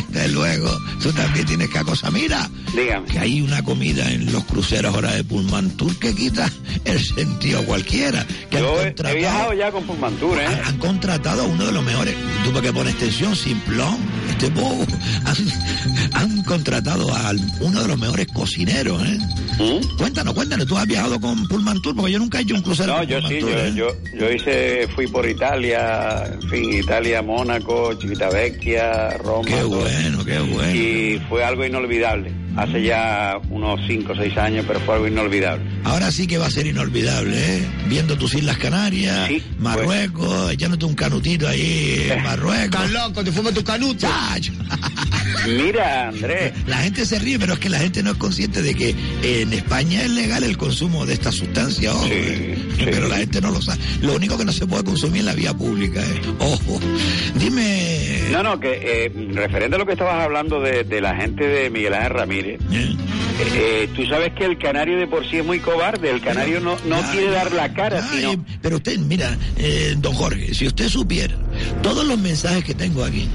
Desde 0.10 0.30
luego, 0.30 0.70
tú 1.02 1.12
también 1.14 1.46
tienes 1.46 1.70
que 1.70 1.80
cosa. 1.82 2.12
Mira, 2.12 2.50
Dígame. 2.76 3.08
que 3.08 3.20
hay 3.20 3.42
una 3.42 3.64
comida 3.64 4.12
en 4.12 4.32
los 4.32 4.44
cruceros 4.46 4.94
ahora 4.94 5.14
de 5.14 5.24
Pullman 5.24 5.72
Tour 5.72 5.96
que 5.98 6.14
quita 6.14 6.52
el 6.86 7.00
sentido 7.00 7.60
a 7.60 7.64
cualquiera. 7.64 8.26
Que 8.50 8.60
Yo 8.60 8.80
han 8.80 8.94
he, 9.06 9.16
viajado 9.16 9.54
ya 9.54 9.72
con 9.72 9.84
Pulmantur, 9.84 10.38
¿eh? 10.40 10.48
han 10.66 10.78
contratado 10.78 11.44
a 11.44 11.46
uno 11.46 11.66
de 11.66 11.72
los 11.72 11.84
mejores. 11.84 12.16
Tú 12.44 12.52
para 12.52 12.62
que 12.62 12.74
pones 12.74 12.94
extensión, 12.94 13.36
simplón. 13.36 13.98
Este 14.30 14.50
bobo. 14.50 14.86
Han, 15.26 15.36
han 16.14 16.44
contratado 16.44 17.12
a 17.14 17.32
uno 17.62 17.82
de 17.82 17.88
los 17.88 17.98
mejores 17.98 18.28
cocineros, 18.28 19.02
¿eh? 19.04 19.18
Cuéntanos, 19.98 20.34
cuéntanos. 20.34 20.68
Tú 20.68 20.78
has 20.78 20.86
viajado 20.86 21.20
con 21.20 21.48
Pullman 21.48 21.82
Tour 21.82 21.96
porque 21.96 22.12
yo 22.12 22.20
nunca 22.20 22.40
he 22.40 22.42
hecho 22.42 22.56
un 22.56 22.62
crucero. 22.62 22.94
No, 22.94 23.00
con 23.00 23.08
yo 23.08 23.16
Pullman 23.18 23.32
sí, 23.32 23.40
Tour, 23.40 23.52
yo, 23.52 23.60
¿eh? 23.60 23.74
yo, 23.76 24.20
yo 24.20 24.32
hice, 24.32 24.88
fui 24.90 25.08
por 25.08 25.28
Italia, 25.28 26.24
en 26.32 26.50
fin, 26.50 26.74
Italia, 26.74 27.22
Mónaco, 27.22 27.96
Civitavecchia, 28.00 29.10
Roma. 29.18 29.46
Qué 29.48 29.56
todo. 29.58 29.87
Bueno, 29.92 30.26
qué 30.26 30.40
bueno. 30.40 30.76
Y 30.76 31.22
fue 31.30 31.44
algo 31.44 31.66
inolvidable. 31.66 32.32
Hace 32.58 32.82
ya 32.82 33.40
unos 33.52 33.80
5 33.88 34.14
o 34.14 34.16
6 34.16 34.38
años, 34.38 34.66
pero 34.68 34.80
fue 34.80 34.96
algo 34.96 35.08
inolvidable. 35.08 35.64
Ahora 35.84 36.12
sí 36.12 36.26
que 36.26 36.38
va 36.40 36.48
a 36.48 36.52
ser 36.52 36.66
inolvidable, 36.66 37.38
¿eh? 37.38 37.68
Viendo 37.88 38.18
tus 38.18 38.34
Islas 38.34 38.58
Canarias, 38.58 39.30
Marruecos, 39.60 40.52
echándote 40.52 40.86
un 40.86 40.96
canutito 40.96 41.48
ahí 41.48 42.08
en 42.10 42.24
Marruecos. 42.24 42.66
Estás 42.84 42.92
loco, 42.92 43.24
te 43.24 43.32
fumas 43.32 43.54
tu 43.54 43.64
canuto. 43.64 44.08
Mira, 45.48 46.08
Andrés. 46.10 46.54
La 46.66 46.78
gente 46.78 47.06
se 47.06 47.20
ríe, 47.20 47.38
pero 47.38 47.54
es 47.54 47.60
que 47.60 47.70
la 47.70 47.80
gente 47.80 48.02
no 48.02 48.12
es 48.12 48.18
consciente 48.18 48.62
de 48.62 48.74
que 48.74 48.96
en 49.22 49.54
España 49.54 50.02
es 50.02 50.10
legal 50.12 50.44
el 50.44 50.58
consumo 50.58 51.06
de 51.06 51.14
esta 51.14 51.32
sustancia, 51.32 51.94
ojo, 51.94 52.08
¿eh? 52.10 52.58
pero 52.84 53.08
la 53.08 53.18
gente 53.18 53.40
no 53.40 53.52
lo 53.52 53.62
sabe. 53.62 53.80
Lo 54.02 54.16
único 54.16 54.38
que 54.38 54.46
no 54.46 54.52
se 54.52 54.66
puede 54.66 54.84
consumir 54.84 55.20
en 55.20 55.26
la 55.28 55.36
vía 55.36 55.54
pública, 55.54 56.02
¿eh? 56.02 56.22
Ojo. 56.40 56.80
Dime, 57.36 58.22
No, 58.32 58.42
no, 58.44 58.60
que 58.60 58.80
eh, 58.82 59.12
referente 59.34 59.76
a 59.76 59.80
lo 59.80 59.86
que 59.86 59.94
estabas 59.94 60.24
hablando 60.24 60.60
de, 60.60 60.84
de 60.84 61.02
la 61.02 61.16
gente 61.16 61.46
de 61.46 61.70
Miguel 61.70 61.94
Ángel 61.94 62.12
Ramírez, 62.12 62.47
eh, 62.56 63.90
tú 63.96 64.06
sabes 64.06 64.34
que 64.34 64.46
el 64.46 64.58
canario 64.58 64.98
de 64.98 65.08
por 65.08 65.28
sí 65.30 65.38
es 65.38 65.46
muy 65.46 65.60
cobarde, 65.60 66.10
el 66.10 66.22
canario 66.22 66.60
no, 66.60 66.78
no 66.86 67.02
quiere 67.12 67.32
dar 67.32 67.52
la 67.52 67.74
cara, 67.74 68.08
Ay, 68.12 68.20
sino... 68.20 68.46
Pero 68.62 68.78
usted, 68.78 68.98
mira, 69.00 69.38
eh, 69.58 69.96
don 69.98 70.14
Jorge, 70.14 70.54
si 70.54 70.68
usted 70.68 70.90
supiera 70.90 71.36
todos 71.82 72.06
los 72.06 72.20
mensajes 72.20 72.64
que 72.64 72.74
tengo 72.74 73.04
aquí 73.04 73.28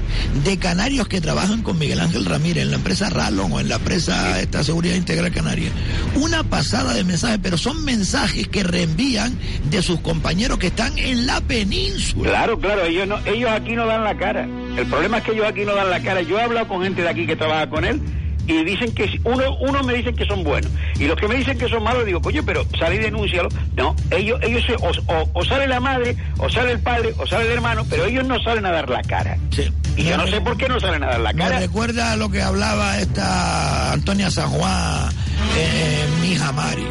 de 0.43 0.57
canarios 0.57 1.07
que 1.07 1.21
trabajan 1.21 1.61
con 1.61 1.77
Miguel 1.77 1.99
Ángel 1.99 2.25
Ramírez 2.25 2.63
en 2.63 2.71
la 2.71 2.77
empresa 2.77 3.09
Ralon 3.09 3.51
o 3.51 3.59
en 3.59 3.69
la 3.69 3.75
empresa 3.75 4.39
esta 4.39 4.63
Seguridad 4.63 4.95
Integral 4.95 5.31
Canaria, 5.31 5.69
una 6.15 6.43
pasada 6.43 6.93
de 6.93 7.03
mensajes, 7.03 7.39
pero 7.41 7.57
son 7.57 7.83
mensajes 7.83 8.47
que 8.47 8.63
reenvían 8.63 9.37
de 9.69 9.81
sus 9.81 9.99
compañeros 9.99 10.57
que 10.57 10.67
están 10.67 10.97
en 10.97 11.25
la 11.25 11.41
península. 11.41 12.29
Claro, 12.29 12.59
claro, 12.59 12.85
ellos, 12.85 13.07
no, 13.07 13.19
ellos 13.25 13.49
aquí 13.51 13.73
no 13.73 13.85
dan 13.85 14.03
la 14.03 14.17
cara. 14.17 14.47
El 14.77 14.85
problema 14.87 15.17
es 15.17 15.23
que 15.23 15.31
ellos 15.31 15.45
aquí 15.45 15.65
no 15.65 15.75
dan 15.75 15.89
la 15.89 16.01
cara. 16.01 16.21
Yo 16.21 16.39
he 16.39 16.41
hablado 16.41 16.67
con 16.67 16.83
gente 16.83 17.01
de 17.01 17.09
aquí 17.09 17.27
que 17.27 17.35
trabaja 17.35 17.69
con 17.69 17.85
él 17.85 18.01
y 18.47 18.63
dicen 18.63 18.93
que 18.93 19.19
uno 19.23 19.55
uno 19.61 19.83
me 19.83 19.93
dicen 19.93 20.15
que 20.15 20.25
son 20.25 20.43
buenos 20.43 20.69
y 20.99 21.05
los 21.05 21.17
que 21.17 21.27
me 21.27 21.35
dicen 21.35 21.57
que 21.57 21.67
son 21.69 21.83
malos 21.83 22.05
digo 22.05 22.21
coño 22.21 22.41
pero 22.45 22.65
sale 22.77 22.95
y 22.95 22.99
denúncialo 22.99 23.49
no 23.77 23.95
ellos 24.11 24.39
ellos 24.43 24.63
se- 24.65 24.75
o, 24.75 24.89
o- 25.07 25.29
o 25.33 25.45
sale 25.45 25.67
la 25.67 25.79
madre 25.79 26.15
o 26.39 26.49
sale 26.49 26.71
el 26.71 26.79
padre 26.79 27.13
o 27.17 27.25
sale 27.25 27.45
el 27.45 27.51
hermano 27.51 27.85
pero 27.89 28.05
ellos 28.05 28.25
no 28.25 28.37
salen 28.43 28.65
a 28.65 28.71
dar 28.71 28.89
la 28.89 29.01
cara. 29.03 29.37
Y 29.95 30.05
yo 30.05 30.17
no 30.17 30.25
sé 30.27 30.41
por 30.41 30.57
qué 30.57 30.67
no 30.67 30.79
salen 30.79 31.03
a 31.03 31.07
dar 31.07 31.19
la 31.19 31.33
Me 31.33 31.39
cara. 31.43 31.59
recuerda 31.59 32.15
lo 32.15 32.29
que 32.31 32.41
hablaba 32.41 32.97
esta 32.99 33.91
Antonia 33.93 34.31
San 34.31 34.49
Juan, 34.49 35.09
eh, 35.57 36.05
mi 36.21 36.31
hija 36.33 36.51
Mari. 36.51 36.83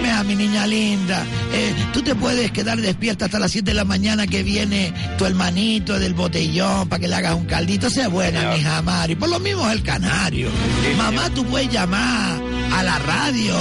Mira, 0.00 0.22
mi 0.24 0.34
niña 0.34 0.66
linda, 0.66 1.24
eh, 1.52 1.74
tú 1.92 2.00
te 2.02 2.14
puedes 2.14 2.50
quedar 2.52 2.80
despierta 2.80 3.26
hasta 3.26 3.38
las 3.38 3.50
7 3.52 3.70
de 3.70 3.74
la 3.74 3.84
mañana 3.84 4.26
que 4.26 4.42
viene 4.42 4.94
tu 5.18 5.26
hermanito 5.26 5.98
del 5.98 6.14
botellón 6.14 6.88
para 6.88 7.00
que 7.00 7.08
le 7.08 7.14
hagas 7.16 7.34
un 7.34 7.44
caldito. 7.44 7.90
Sea 7.90 8.08
buena, 8.08 8.52
mi 8.52 8.60
hija 8.60 8.80
Mari. 8.82 9.14
Por 9.14 9.28
lo 9.28 9.40
mismo 9.40 9.66
es 9.68 9.72
el 9.74 9.82
canario. 9.82 10.48
Mamá, 10.96 11.28
tú 11.30 11.44
puedes 11.44 11.70
llamar 11.70 12.40
a 12.72 12.82
la 12.82 12.98
radio. 12.98 13.54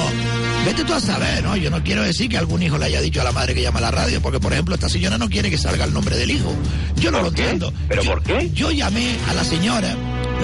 Vete 0.65 0.85
tú 0.85 0.93
a 0.93 0.99
saber, 1.01 1.43
¿no? 1.43 1.57
Yo 1.57 1.69
no 1.69 1.83
quiero 1.83 2.03
decir 2.03 2.29
que 2.29 2.37
algún 2.37 2.63
hijo 2.63 2.77
le 2.77 2.85
haya 2.85 3.01
dicho 3.01 3.19
a 3.19 3.25
la 3.25 3.33
madre 3.33 3.53
que 3.53 3.61
llama 3.61 3.79
a 3.79 3.83
la 3.83 3.91
radio, 3.91 4.21
porque 4.21 4.39
por 4.39 4.53
ejemplo 4.53 4.75
esta 4.75 4.87
señora 4.87 5.17
no 5.17 5.27
quiere 5.29 5.49
que 5.49 5.57
salga 5.57 5.83
el 5.83 5.93
nombre 5.93 6.15
del 6.15 6.31
hijo. 6.31 6.55
Yo 6.95 7.11
no 7.11 7.21
lo 7.21 7.27
entiendo. 7.27 7.73
¿Pero 7.89 8.01
Yo- 8.01 8.11
por 8.11 8.23
qué? 8.23 8.49
Yo 8.53 8.71
llamé 8.71 9.17
a 9.29 9.33
la 9.33 9.43
señora 9.43 9.93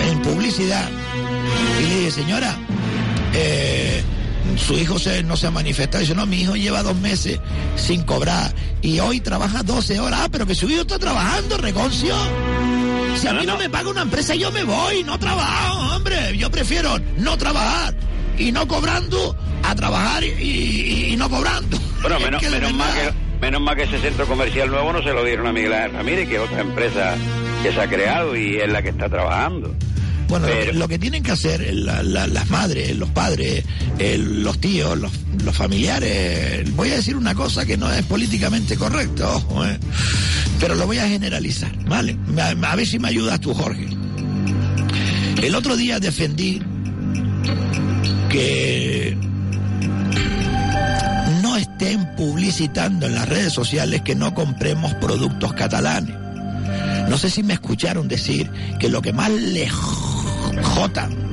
en 0.09 0.21
publicidad 0.21 0.89
y 1.79 1.83
le 1.87 1.95
dije, 1.99 2.11
señora, 2.11 2.57
eh, 3.33 4.01
su 4.57 4.73
hijo 4.77 4.97
se, 4.99 5.23
no 5.23 5.35
se 5.37 5.47
ha 5.47 5.51
manifestado. 5.51 6.01
Dice, 6.01 6.15
no, 6.15 6.25
mi 6.25 6.41
hijo 6.41 6.55
lleva 6.55 6.83
dos 6.83 6.95
meses 6.97 7.39
sin 7.75 8.03
cobrar 8.03 8.53
y 8.81 8.99
hoy 8.99 9.19
trabaja 9.19 9.63
12 9.63 9.99
horas. 9.99 10.21
Ah, 10.23 10.29
pero 10.31 10.45
que 10.45 10.55
su 10.55 10.69
hijo 10.69 10.81
está 10.81 10.97
trabajando, 10.99 11.57
reconcio. 11.57 12.15
Si 13.19 13.27
a 13.27 13.33
mí 13.33 13.45
no, 13.45 13.57
me 13.57 13.69
paga 13.69 13.89
una 13.89 14.01
empresa, 14.03 14.35
yo 14.35 14.51
me 14.51 14.63
voy, 14.63 15.03
no 15.03 15.17
trabajo, 15.19 15.95
hombre. 15.95 16.37
Yo 16.37 16.49
prefiero 16.49 16.97
no 17.17 17.37
trabajar 17.37 17.93
y 18.37 18.51
no 18.51 18.67
cobrando 18.67 19.35
a 19.63 19.75
trabajar 19.75 20.23
y, 20.23 20.27
y- 20.27 21.13
y 21.13 21.17
no 21.17 21.29
cobrando. 21.29 21.77
bueno 22.01 22.19
menos, 22.21 22.41
que 22.41 22.49
menos 22.49 22.73
mal 22.73 22.93
que 22.93 23.13
menos 23.45 23.61
mal 23.61 23.75
que 23.75 23.83
ese 23.83 23.99
centro 23.99 24.25
comercial 24.25 24.69
nuevo 24.69 24.93
no 24.93 25.01
se 25.03 25.11
lo 25.13 25.23
dieron 25.25 25.47
a 25.47 25.51
Miguel 25.53 25.73
Ángel 25.73 25.93
Ramírez 25.93 26.29
que 26.29 26.35
es 26.35 26.41
otra 26.41 26.61
empresa 26.61 27.15
que 27.63 27.71
se 27.73 27.81
ha 27.81 27.87
creado 27.89 28.35
y 28.37 28.57
es 28.57 28.69
la 28.69 28.81
que 28.81 28.89
está 28.89 29.09
trabajando 29.09 29.73
Bueno, 30.29 30.45
lo 30.47 30.53
que- 30.53 30.59
Pero- 30.59 30.73
lo 30.79 30.87
que 30.87 30.99
tienen 30.99 31.23
que 31.23 31.31
hacer 31.31 31.73
la- 31.73 32.03
la- 32.03 32.27
las 32.27 32.49
madres, 32.49 32.95
los 32.95 33.09
padres, 33.09 33.63
el- 33.97 34.43
los 34.43 34.59
tíos, 34.59 34.97
los, 34.97 35.11
los 35.43 35.55
familiares, 35.57 36.71
voy 36.75 36.91
a 36.91 36.95
decir 36.97 37.15
una 37.17 37.33
cosa 37.35 37.65
que 37.65 37.75
no 37.77 37.91
es 37.91 38.03
políticamente 38.05 38.77
correcta, 38.77 39.27
ojo, 39.35 39.65
eh, 39.65 39.77
pero 40.59 40.75
lo 40.75 40.85
voy 40.85 40.99
a 40.99 41.07
generalizar, 41.07 41.71
¿vale? 41.85 42.15
A, 42.37 42.71
a 42.71 42.75
ver 42.75 42.85
si 42.87 42.99
me 42.99 43.07
ayudas 43.09 43.39
tú, 43.41 43.53
Jorge. 43.53 43.87
El 45.41 45.55
otro 45.55 45.75
día 45.75 45.99
defendí 45.99 46.61
que 48.29 49.17
no 51.41 51.57
estén 51.57 52.15
publicitando 52.15 53.07
en 53.07 53.15
las 53.15 53.27
redes 53.27 53.53
sociales 53.53 54.01
que 54.03 54.15
no 54.15 54.33
compremos 54.33 54.93
productos 54.95 55.53
catalanes. 55.53 56.15
No 57.09 57.17
sé 57.17 57.29
si 57.29 57.41
me 57.41 57.53
escucharon 57.53 58.07
decir 58.07 58.51
que 58.79 58.89
lo 58.89 59.01
que 59.01 59.13
más 59.13 59.31
le 59.31 59.67
jotan 60.63 61.29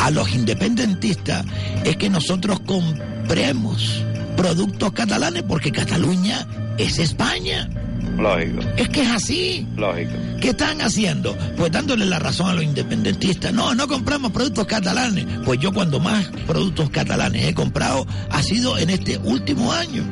a 0.00 0.10
los 0.10 0.30
independentistas 0.34 1.44
es 1.84 1.96
que 1.96 2.08
nosotros 2.08 2.60
compremos 2.60 4.02
productos 4.36 4.92
catalanes 4.92 5.42
porque 5.42 5.72
Cataluña 5.72 6.46
es 6.78 6.98
España. 6.98 7.68
lógico 8.16 8.60
Es 8.76 8.88
que 8.88 9.02
es 9.02 9.10
así. 9.10 9.66
lógico 9.76 10.12
¿Qué 10.40 10.50
están 10.50 10.80
haciendo? 10.80 11.36
Pues 11.56 11.72
dándole 11.72 12.06
la 12.06 12.20
razón 12.20 12.48
a 12.48 12.54
los 12.54 12.62
independentistas. 12.62 13.52
No, 13.52 13.74
no 13.74 13.88
compramos 13.88 14.30
productos 14.30 14.66
catalanes. 14.66 15.26
Pues 15.44 15.58
yo 15.58 15.72
cuando 15.72 15.98
más 15.98 16.26
productos 16.46 16.90
catalanes 16.90 17.44
he 17.44 17.54
comprado 17.54 18.06
ha 18.30 18.42
sido 18.42 18.78
en 18.78 18.90
este 18.90 19.18
último 19.18 19.72
año. 19.72 20.04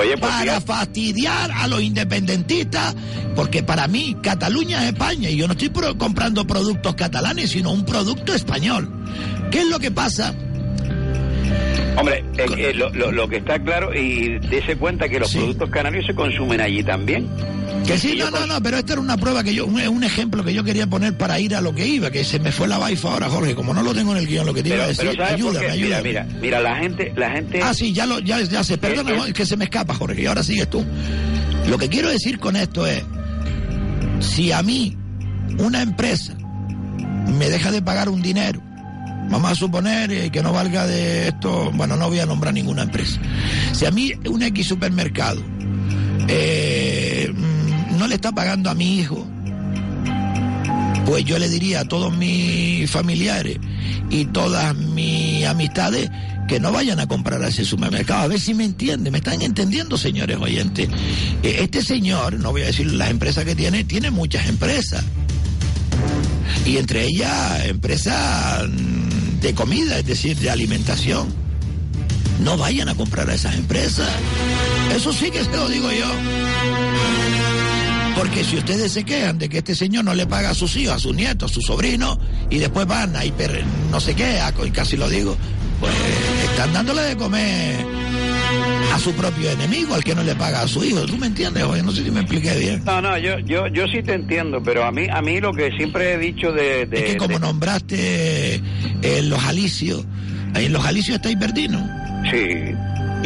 Oye, 0.00 0.16
pues 0.18 0.30
para 0.30 0.60
fastidiar 0.60 1.50
a 1.50 1.66
los 1.68 1.80
independentistas, 1.82 2.94
porque 3.34 3.62
para 3.62 3.88
mí 3.88 4.16
Cataluña 4.22 4.82
es 4.84 4.88
España 4.92 5.30
y 5.30 5.36
yo 5.36 5.46
no 5.46 5.52
estoy 5.54 5.70
pro- 5.70 5.96
comprando 5.96 6.46
productos 6.46 6.94
catalanes, 6.96 7.50
sino 7.50 7.70
un 7.72 7.84
producto 7.84 8.34
español. 8.34 8.90
¿Qué 9.50 9.60
es 9.60 9.68
lo 9.68 9.78
que 9.78 9.90
pasa? 9.90 10.34
Hombre, 11.98 12.22
eh, 12.36 12.46
eh, 12.58 12.72
lo, 12.74 12.90
lo- 12.90 13.10
lo 13.10 13.26
que 13.28 13.36
está 13.38 13.58
claro, 13.58 13.94
y 13.94 14.38
dése 14.50 14.76
cuenta 14.76 15.08
que 15.08 15.18
los 15.18 15.32
productos 15.32 15.70
canarios 15.70 16.04
se 16.06 16.14
consumen 16.14 16.60
allí 16.60 16.82
también. 16.82 17.26
Que 17.84 17.98
sí, 17.98 18.16
no, 18.16 18.30
no, 18.30 18.46
no, 18.46 18.60
pero 18.62 18.78
esta 18.78 18.94
era 18.94 19.00
una 19.02 19.16
prueba 19.16 19.44
que 19.44 19.54
yo, 19.54 19.64
un, 19.66 19.80
un 19.80 20.02
ejemplo 20.04 20.42
que 20.44 20.52
yo 20.52 20.64
quería 20.64 20.86
poner 20.88 21.16
para 21.16 21.38
ir 21.38 21.54
a 21.54 21.60
lo 21.60 21.72
que 21.74 21.86
iba, 21.86 22.10
que 22.10 22.24
se 22.24 22.38
me 22.40 22.50
fue 22.50 22.66
la 22.66 22.78
baifa 22.78 23.12
ahora, 23.12 23.28
Jorge, 23.28 23.54
como 23.54 23.72
no 23.72 23.82
lo 23.82 23.94
tengo 23.94 24.10
en 24.12 24.18
el 24.18 24.26
guion, 24.26 24.44
lo 24.44 24.52
que 24.52 24.62
te 24.62 24.70
iba 24.70 24.84
a 24.84 24.88
decir, 24.88 25.04
pero 25.12 25.24
¿sabes 25.24 25.42
por 25.42 25.56
ayúdame? 25.56 25.76
Mira, 25.76 25.98
ayúdame. 25.98 26.08
mira, 26.08 26.26
mira, 26.40 26.60
la 26.60 26.76
gente, 26.76 27.12
la 27.16 27.30
gente... 27.30 27.60
Ah, 27.62 27.72
sí, 27.74 27.92
ya, 27.92 28.06
lo, 28.06 28.18
ya, 28.18 28.40
ya 28.40 28.64
sé, 28.64 28.76
perdona, 28.76 29.10
Eh, 29.12 29.14
eh. 29.14 29.22
es 29.28 29.34
que 29.34 29.46
se 29.46 29.56
me 29.56 29.64
escapa, 29.64 29.94
Jorge, 29.94 30.20
y 30.22 30.26
ahora 30.26 30.42
sigues 30.42 30.68
tú. 30.68 30.84
Lo 31.68 31.78
que 31.78 31.88
quiero 31.88 32.08
decir 32.08 32.40
con 32.40 32.56
esto 32.56 32.86
es, 32.86 33.04
si 34.18 34.50
a 34.50 34.62
mí 34.62 34.96
una 35.58 35.82
empresa 35.82 36.34
me 37.38 37.48
deja 37.50 37.70
de 37.70 37.82
pagar 37.82 38.08
un 38.08 38.20
dinero, 38.20 38.60
vamos 39.30 39.50
a 39.50 39.54
suponer 39.54 40.10
eh, 40.10 40.30
que 40.30 40.42
no 40.42 40.52
valga 40.52 40.86
de 40.88 41.28
esto, 41.28 41.70
bueno, 41.72 41.96
no 41.96 42.08
voy 42.08 42.18
a 42.18 42.26
nombrar 42.26 42.52
ninguna 42.52 42.82
empresa. 42.82 43.20
Si 43.72 43.86
a 43.86 43.92
mí 43.92 44.12
un 44.28 44.42
X 44.42 44.66
supermercado 44.66 45.40
eh, 46.28 47.32
no 47.96 48.06
le 48.06 48.16
está 48.16 48.32
pagando 48.32 48.70
a 48.70 48.74
mi 48.74 48.98
hijo, 48.98 49.26
pues 51.06 51.24
yo 51.24 51.38
le 51.38 51.48
diría 51.48 51.80
a 51.80 51.84
todos 51.84 52.16
mis 52.16 52.90
familiares 52.90 53.58
y 54.10 54.24
todas 54.26 54.74
mis 54.74 55.46
amistades 55.46 56.10
que 56.48 56.60
no 56.60 56.72
vayan 56.72 57.00
a 57.00 57.06
comprar 57.06 57.42
a 57.42 57.48
ese 57.48 57.64
supermercado. 57.64 58.22
A 58.22 58.26
ver 58.28 58.40
si 58.40 58.54
me 58.54 58.64
entienden, 58.64 59.12
me 59.12 59.18
están 59.18 59.42
entendiendo, 59.42 59.96
señores 59.96 60.36
oyentes. 60.38 60.88
Eh, 61.42 61.58
Este 61.60 61.82
señor, 61.82 62.34
no 62.34 62.52
voy 62.52 62.62
a 62.62 62.66
decir 62.66 62.92
las 62.92 63.10
empresas 63.10 63.44
que 63.44 63.54
tiene, 63.54 63.84
tiene 63.84 64.10
muchas 64.10 64.48
empresas. 64.48 65.04
Y 66.64 66.78
entre 66.78 67.04
ellas, 67.04 67.64
empresas 67.66 68.68
mm, 68.68 69.40
de 69.40 69.54
comida, 69.54 69.98
es 69.98 70.06
decir, 70.06 70.36
de 70.36 70.50
alimentación. 70.50 71.28
No 72.42 72.56
vayan 72.56 72.88
a 72.88 72.94
comprar 72.94 73.28
a 73.30 73.34
esas 73.34 73.54
empresas. 73.54 74.08
Eso 74.94 75.12
sí 75.12 75.30
que 75.30 75.42
se 75.42 75.50
lo 75.50 75.68
digo 75.68 75.90
yo. 75.90 76.06
Porque 78.16 78.42
si 78.44 78.56
ustedes 78.56 78.92
se 78.92 79.04
quejan 79.04 79.38
de 79.38 79.48
que 79.48 79.58
este 79.58 79.74
señor 79.74 80.04
no 80.04 80.14
le 80.14 80.26
paga 80.26 80.50
a 80.50 80.54
sus 80.54 80.74
hijos, 80.76 80.94
a 80.94 80.98
sus 80.98 81.14
nietos, 81.14 81.50
a 81.50 81.54
sus 81.54 81.64
sobrinos, 81.66 82.18
y 82.48 82.58
después 82.58 82.86
van 82.86 83.14
a 83.14 83.24
hiper, 83.24 83.62
no 83.90 84.00
sé 84.00 84.14
qué, 84.14 84.40
a- 84.40 84.52
casi 84.72 84.96
lo 84.96 85.08
digo, 85.08 85.36
pues 85.80 85.92
están 86.50 86.72
dándole 86.72 87.02
de 87.02 87.16
comer 87.16 87.76
a 88.94 88.98
su 88.98 89.12
propio 89.12 89.50
enemigo, 89.50 89.94
al 89.94 90.02
que 90.02 90.14
no 90.14 90.22
le 90.22 90.34
paga 90.34 90.62
a 90.62 90.68
su 90.68 90.82
hijo. 90.82 91.04
¿Tú 91.04 91.18
me 91.18 91.26
entiendes? 91.26 91.62
Oye, 91.64 91.82
no 91.82 91.92
sé 91.92 92.04
si 92.04 92.10
me 92.10 92.20
expliqué 92.20 92.54
bien. 92.56 92.82
No, 92.86 93.02
no, 93.02 93.18
yo, 93.18 93.38
yo, 93.40 93.66
yo 93.68 93.86
sí 93.86 94.02
te 94.02 94.14
entiendo, 94.14 94.62
pero 94.62 94.84
a 94.86 94.90
mí, 94.92 95.06
a 95.12 95.20
mí 95.20 95.38
lo 95.40 95.52
que 95.52 95.70
siempre 95.76 96.14
he 96.14 96.18
dicho 96.18 96.52
de... 96.52 96.86
de- 96.86 96.98
Es 96.98 97.04
que 97.12 97.16
como 97.18 97.34
de- 97.34 97.40
nombraste 97.40 98.54
eh, 99.02 99.22
los 99.24 99.44
alicios, 99.44 100.06
ahí 100.54 100.64
en 100.66 100.72
los 100.72 100.86
alicios 100.86 101.16
está 101.16 101.30
Hiperdino. 101.30 101.86
Sí. 102.30 102.46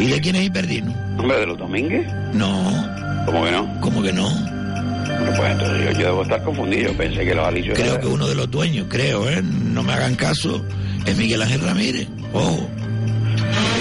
¿Y 0.03 0.07
de 0.07 0.19
quién 0.19 0.35
es 0.35 0.43
Hiperdino? 0.47 0.93
Hombre, 1.17 1.39
de 1.39 1.45
los 1.45 1.57
Domínguez. 1.57 2.05
No. 2.33 3.23
¿Cómo 3.25 3.45
que 3.45 3.51
no? 3.51 3.79
¿Cómo 3.81 4.01
que 4.03 4.11
no? 4.11 4.60
Bueno, 5.07 5.33
pues 5.37 5.51
entonces 5.51 5.85
yo, 5.85 5.91
yo 5.99 6.05
debo 6.07 6.23
estar 6.23 6.43
confundido. 6.43 6.93
Pensé 6.93 7.25
que 7.25 7.35
los 7.35 7.47
alicios... 7.47 7.77
Creo 7.77 7.99
que 7.99 8.07
uno 8.07 8.27
de 8.27 8.35
los 8.35 8.49
dueños, 8.49 8.87
creo, 8.89 9.29
¿eh? 9.29 9.41
No 9.41 9.83
me 9.83 9.93
hagan 9.93 10.15
caso, 10.15 10.63
es 11.05 11.17
Miguel 11.17 11.41
Ángel 11.41 11.61
Ramírez. 11.61 12.07
Ojo. 12.33 12.69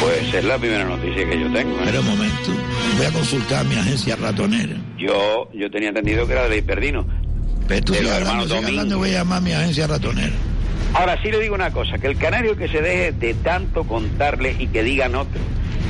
Pues 0.00 0.34
es 0.34 0.44
la 0.44 0.58
primera 0.58 0.84
noticia 0.84 1.28
que 1.28 1.40
yo 1.40 1.52
tengo. 1.52 1.76
¿eh? 1.76 1.80
Espera 1.80 2.00
un 2.00 2.06
momento. 2.06 2.50
Voy 2.96 3.06
a 3.06 3.10
consultar 3.10 3.64
mi 3.66 3.74
agencia 3.74 4.16
ratonera. 4.16 4.76
Yo, 4.98 5.48
yo 5.52 5.70
tenía 5.70 5.88
entendido 5.88 6.26
que 6.26 6.32
era 6.32 6.48
de 6.48 6.58
Hiperdino. 6.58 7.06
Pero 7.68 7.84
tú 7.84 7.94
sigue 7.94 8.10
hablando, 8.10 8.56
hablando, 8.56 8.98
voy 8.98 9.10
a 9.10 9.18
llamar 9.18 9.38
a 9.38 9.40
mi 9.40 9.52
agencia 9.52 9.86
ratonera. 9.86 10.32
Ahora 10.94 11.16
sí 11.22 11.30
le 11.30 11.38
digo 11.38 11.54
una 11.54 11.70
cosa, 11.70 11.98
que 11.98 12.08
el 12.08 12.16
canario 12.16 12.56
que 12.56 12.68
se 12.68 12.80
deje 12.82 13.12
de 13.12 13.34
tanto 13.34 13.84
contarle 13.84 14.56
y 14.58 14.66
que 14.66 14.82
digan 14.82 15.14
otro, 15.14 15.40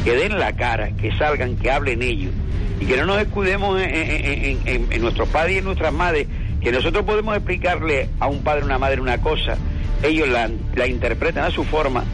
que 0.05 0.14
den 0.14 0.39
la 0.39 0.52
cara, 0.52 0.90
que 0.93 1.12
salgan, 1.16 1.56
que 1.56 1.70
hablen 1.70 2.02
ellos, 2.02 2.32
y 2.81 2.86
que 2.86 2.97
no 2.97 3.06
nos 3.06 3.20
escudemos 3.20 3.81
en, 3.81 5.01
nuestros 5.01 5.28
padres 5.28 5.56
y 5.56 5.59
en 5.59 5.64
nuestras 5.64 5.93
madres, 5.93 6.27
que 6.60 6.72
nosotros 6.72 7.05
podemos 7.05 7.36
explicarle 7.36 8.09
a 8.18 8.27
un 8.28 8.43
padre 8.43 8.62
o 8.62 8.66
una 8.66 8.78
madre 8.78 9.01
una 9.01 9.18
cosa, 9.18 9.56
ellos 10.02 10.28
la, 10.28 10.51
la 10.74 10.86
interpretan 10.86 11.44
a 11.44 11.51
su 11.51 11.64
forma 11.64 12.05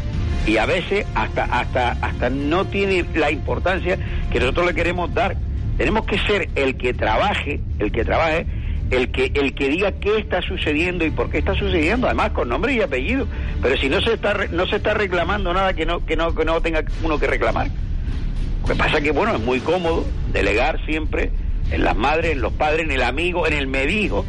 y 0.46 0.58
a 0.58 0.66
veces 0.66 1.04
hasta, 1.14 1.44
hasta, 1.44 1.92
hasta 1.92 2.30
no 2.30 2.64
tiene 2.66 3.04
la 3.14 3.30
importancia 3.30 3.98
que 4.30 4.38
nosotros 4.38 4.66
le 4.66 4.74
queremos 4.74 5.12
dar. 5.12 5.36
Tenemos 5.76 6.06
que 6.06 6.18
ser 6.18 6.48
el 6.54 6.76
que 6.76 6.94
trabaje, 6.94 7.60
el 7.78 7.92
que 7.92 8.04
trabaje, 8.04 8.46
el 8.90 9.10
que 9.10 9.32
el 9.34 9.54
que 9.54 9.68
diga 9.68 9.92
qué 9.92 10.18
está 10.18 10.42
sucediendo 10.42 11.04
y 11.04 11.10
por 11.10 11.30
qué 11.30 11.38
está 11.38 11.54
sucediendo, 11.54 12.06
además 12.06 12.30
con 12.30 12.48
nombre 12.48 12.74
y 12.74 12.80
apellido. 12.80 13.26
Pero 13.62 13.76
si 13.76 13.88
no 13.88 14.00
se 14.00 14.14
está 14.14 14.34
no 14.50 14.66
se 14.66 14.76
está 14.76 14.94
reclamando 14.94 15.52
nada 15.52 15.74
que 15.74 15.86
no 15.86 16.04
que 16.04 16.16
no 16.16 16.34
que 16.34 16.44
no 16.44 16.60
tenga 16.60 16.84
uno 17.02 17.18
que 17.18 17.26
reclamar. 17.26 17.68
Lo 18.62 18.68
que 18.68 18.74
pasa 18.74 19.00
que 19.00 19.10
bueno 19.10 19.34
es 19.34 19.40
muy 19.40 19.60
cómodo 19.60 20.06
delegar 20.32 20.84
siempre 20.86 21.30
en 21.70 21.84
las 21.84 21.96
madres, 21.96 22.32
en 22.32 22.40
los 22.40 22.52
padres, 22.52 22.84
en 22.84 22.90
el 22.90 23.02
amigo, 23.02 23.46
en 23.46 23.52
el 23.52 23.66
me 23.66 23.86
dijo. 23.86 24.24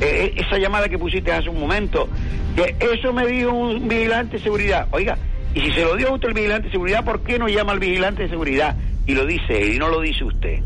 Eh, 0.00 0.34
eh, 0.36 0.42
esa 0.44 0.58
llamada 0.58 0.88
que 0.88 0.98
pusiste 0.98 1.30
hace 1.30 1.48
un 1.48 1.60
momento, 1.60 2.08
que 2.56 2.74
eso 2.92 3.12
me 3.12 3.24
dijo 3.26 3.52
un 3.52 3.86
vigilante 3.86 4.36
de 4.36 4.42
seguridad. 4.42 4.88
Oiga, 4.90 5.16
y 5.54 5.60
si 5.60 5.70
se 5.72 5.82
lo 5.82 5.96
dio 5.96 6.08
a 6.08 6.14
usted 6.14 6.28
el 6.28 6.34
vigilante 6.34 6.66
de 6.66 6.72
seguridad, 6.72 7.04
¿por 7.04 7.22
qué 7.22 7.38
no 7.38 7.48
llama 7.48 7.72
al 7.72 7.78
vigilante 7.78 8.22
de 8.24 8.28
seguridad 8.28 8.76
y 9.06 9.14
lo 9.14 9.26
dice 9.26 9.62
él 9.62 9.74
y 9.74 9.78
no 9.78 9.88
lo 9.88 10.00
dice 10.00 10.24
usted? 10.24 10.60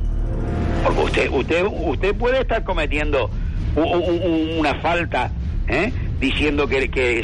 Porque 0.86 1.02
usted, 1.02 1.30
usted, 1.30 1.66
usted 1.66 2.14
puede 2.14 2.40
estar 2.40 2.62
cometiendo 2.62 3.28
una 3.74 4.74
falta, 4.76 5.32
¿eh? 5.68 5.92
diciendo 6.20 6.68
que, 6.68 6.88
que, 6.88 7.20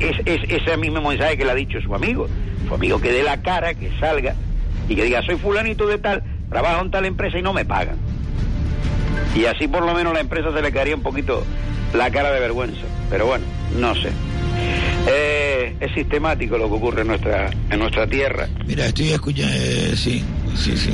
es, 0.00 0.16
es 0.26 0.40
ese 0.48 0.76
mismo 0.76 1.00
mensaje 1.00 1.36
que 1.36 1.44
le 1.44 1.52
ha 1.52 1.54
dicho 1.54 1.80
su 1.80 1.94
amigo. 1.94 2.26
Su 2.66 2.74
amigo 2.74 3.00
que 3.00 3.12
dé 3.12 3.22
la 3.22 3.40
cara, 3.40 3.74
que 3.74 3.90
salga 4.00 4.34
y 4.88 4.96
que 4.96 5.04
diga, 5.04 5.22
soy 5.22 5.36
fulanito 5.36 5.86
de 5.86 5.98
tal, 5.98 6.22
trabajo 6.50 6.82
en 6.82 6.90
tal 6.90 7.04
empresa 7.04 7.38
y 7.38 7.42
no 7.42 7.52
me 7.52 7.64
pagan. 7.64 7.96
Y 9.34 9.44
así 9.46 9.68
por 9.68 9.84
lo 9.84 9.94
menos 9.94 10.12
la 10.12 10.20
empresa 10.20 10.52
se 10.52 10.60
le 10.60 10.72
caería 10.72 10.96
un 10.96 11.02
poquito 11.02 11.44
la 11.94 12.10
cara 12.10 12.32
de 12.32 12.40
vergüenza. 12.40 12.82
Pero 13.10 13.26
bueno, 13.26 13.44
no 13.78 13.94
sé. 13.94 14.10
Eh, 15.08 15.76
es 15.80 15.92
sistemático 15.92 16.58
lo 16.58 16.68
que 16.68 16.74
ocurre 16.74 17.02
en 17.02 17.08
nuestra, 17.08 17.50
en 17.70 17.78
nuestra 17.78 18.06
tierra. 18.06 18.48
Mira, 18.66 18.86
estoy 18.86 19.10
escuchando, 19.10 19.52
eh, 19.54 19.94
sí, 19.96 20.22
sí, 20.56 20.76
sí, 20.76 20.90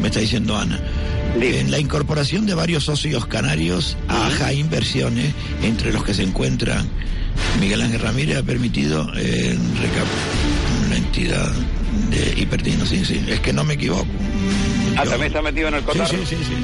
me 0.00 0.08
está 0.08 0.20
diciendo 0.20 0.56
Ana. 0.56 0.80
En 1.40 1.70
la 1.70 1.78
incorporación 1.78 2.44
de 2.46 2.54
varios 2.54 2.84
socios 2.84 3.26
canarios 3.26 3.96
a 4.08 4.26
AJA 4.26 4.52
Inversiones, 4.52 5.32
entre 5.62 5.92
los 5.92 6.02
que 6.02 6.12
se 6.12 6.24
encuentran 6.24 6.88
Miguel 7.60 7.82
Ángel 7.82 8.00
Ramírez, 8.00 8.38
ha 8.38 8.42
permitido 8.42 9.10
eh, 9.16 9.56
una 10.86 10.96
entidad 10.96 11.50
de 12.10 12.40
Hiperdino, 12.40 12.84
sí, 12.86 13.04
sí, 13.04 13.24
es 13.28 13.40
que 13.40 13.52
no 13.52 13.64
me 13.64 13.74
equivoco. 13.74 14.06
Ah, 15.00 15.04
también 15.10 15.26
está 15.28 15.42
metido 15.42 15.68
en 15.68 15.74
el 15.74 15.82
cotarro. 15.82 16.06
Sí, 16.08 16.16
sí, 16.24 16.36
sí, 16.36 16.44
sí. 16.44 16.54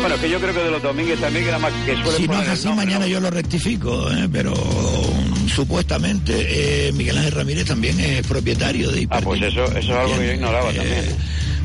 Bueno, 0.00 0.20
que 0.20 0.30
yo 0.30 0.38
creo 0.40 0.54
que 0.54 0.60
de 0.60 0.70
los 0.70 0.82
Domínguez 0.82 1.18
también 1.20 1.44
que 1.44 1.50
nada 1.50 1.62
más 1.62 1.72
que 1.84 1.94
suelen 1.96 2.12
Si 2.16 2.28
no 2.28 2.42
es 2.42 2.48
así, 2.48 2.66
nombre, 2.66 2.86
mañana 2.86 3.06
yo 3.08 3.18
lo 3.20 3.30
rectifico, 3.30 4.10
¿eh? 4.12 4.28
pero 4.30 4.52
um, 4.52 5.48
supuestamente 5.48 6.88
eh, 6.88 6.92
Miguel 6.92 7.18
Ángel 7.18 7.32
Ramírez 7.32 7.64
también 7.66 7.98
es 7.98 8.24
propietario 8.26 8.90
de 8.90 9.02
Hiperdino. 9.02 9.16
Ah, 9.18 9.20
pues 9.24 9.42
eso, 9.42 9.64
eso 9.64 9.78
es 9.78 9.90
algo 9.90 10.18
que 10.18 10.26
yo 10.26 10.32
ignoraba 10.34 10.72
también. 10.72 11.16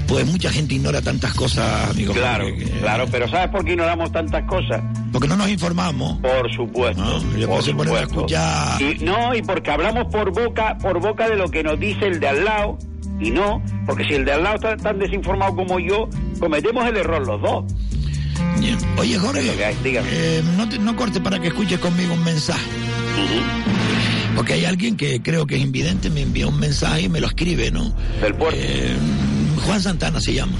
Pues 0.07 0.25
mucha 0.25 0.51
gente 0.51 0.75
ignora 0.75 1.01
tantas 1.01 1.33
cosas, 1.35 1.91
amigo. 1.91 2.13
Claro, 2.13 2.45
que- 2.47 2.65
claro, 2.65 3.05
pero 3.09 3.29
¿sabes 3.29 3.47
por 3.49 3.63
qué 3.63 3.71
ignoramos 3.71 4.11
tantas 4.11 4.43
cosas? 4.45 4.81
Porque 5.11 5.27
no 5.27 5.37
nos 5.37 5.49
informamos. 5.49 6.19
Por 6.19 6.51
supuesto. 6.53 7.21
y 7.35 7.39
después 7.41 7.47
por 7.47 7.57
a 7.59 7.61
supuesto. 7.85 8.15
escuchar. 8.15 8.81
Y, 8.81 9.03
no, 9.05 9.33
y 9.35 9.41
porque 9.41 9.71
hablamos 9.71 10.07
por 10.11 10.31
boca, 10.31 10.77
por 10.79 10.99
boca 10.99 11.29
de 11.29 11.35
lo 11.37 11.49
que 11.49 11.63
nos 11.63 11.79
dice 11.79 12.07
el 12.07 12.19
de 12.19 12.27
al 12.27 12.43
lado, 12.43 12.77
y 13.21 13.29
no, 13.31 13.61
porque 13.85 14.03
si 14.05 14.13
el 14.15 14.25
de 14.25 14.33
al 14.33 14.43
lado 14.43 14.55
está 14.55 14.75
tan 14.77 14.99
desinformado 14.99 15.55
como 15.55 15.79
yo, 15.79 16.09
cometemos 16.39 16.85
el 16.87 16.97
error 16.97 17.25
los 17.25 17.41
dos. 17.41 17.65
Oye, 18.97 19.17
Jorge, 19.17 19.65
hay, 19.65 19.75
eh, 19.85 20.43
no, 20.57 20.67
te- 20.69 20.77
no 20.79 20.95
corte 20.95 21.19
para 21.21 21.39
que 21.39 21.47
escuches 21.47 21.79
conmigo 21.79 22.13
un 22.13 22.23
mensaje. 22.23 22.61
Porque 24.35 24.53
hay 24.53 24.65
alguien 24.65 24.95
que 24.95 25.21
creo 25.21 25.45
que 25.45 25.55
es 25.55 25.61
invidente, 25.61 26.09
me 26.09 26.21
envía 26.21 26.47
un 26.47 26.59
mensaje 26.59 27.01
y 27.03 27.09
me 27.09 27.19
lo 27.19 27.27
escribe, 27.27 27.71
¿no? 27.71 27.93
Del 28.21 28.33
puerto. 28.35 28.59
Eh, 28.61 28.95
Juan 29.65 29.81
Santana 29.81 30.19
se 30.21 30.33
llama. 30.33 30.53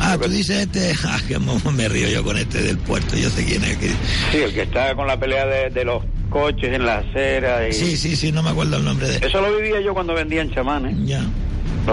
Ah, 0.00 0.16
tú 0.20 0.28
dices 0.28 0.58
este, 0.66 0.92
ah, 1.04 1.18
que 1.26 1.38
me 1.38 1.88
río 1.88 2.08
yo 2.08 2.22
con 2.22 2.36
este 2.38 2.62
del 2.62 2.78
puerto, 2.78 3.16
yo 3.16 3.30
sé 3.30 3.44
quién 3.44 3.64
es. 3.64 3.76
que- 3.78 3.88
Sí, 4.32 4.38
el 4.44 4.52
que 4.52 4.62
está 4.62 4.94
con 4.94 5.06
la 5.06 5.18
pelea 5.18 5.46
de, 5.46 5.70
de 5.70 5.84
los 5.84 6.02
coches 6.30 6.72
en 6.72 6.84
la 6.84 6.98
acera. 6.98 7.68
Y... 7.68 7.72
Sí, 7.72 7.96
sí, 7.96 8.14
sí, 8.16 8.30
no 8.32 8.42
me 8.42 8.50
acuerdo 8.50 8.76
el 8.76 8.84
nombre 8.84 9.08
de 9.08 9.16
él. 9.16 9.24
Eso 9.24 9.40
lo 9.40 9.56
vivía 9.56 9.80
yo 9.80 9.94
cuando 9.94 10.14
vendía 10.14 10.42
en 10.42 10.52
chamanes. 10.52 10.96
Ya. 11.06 11.22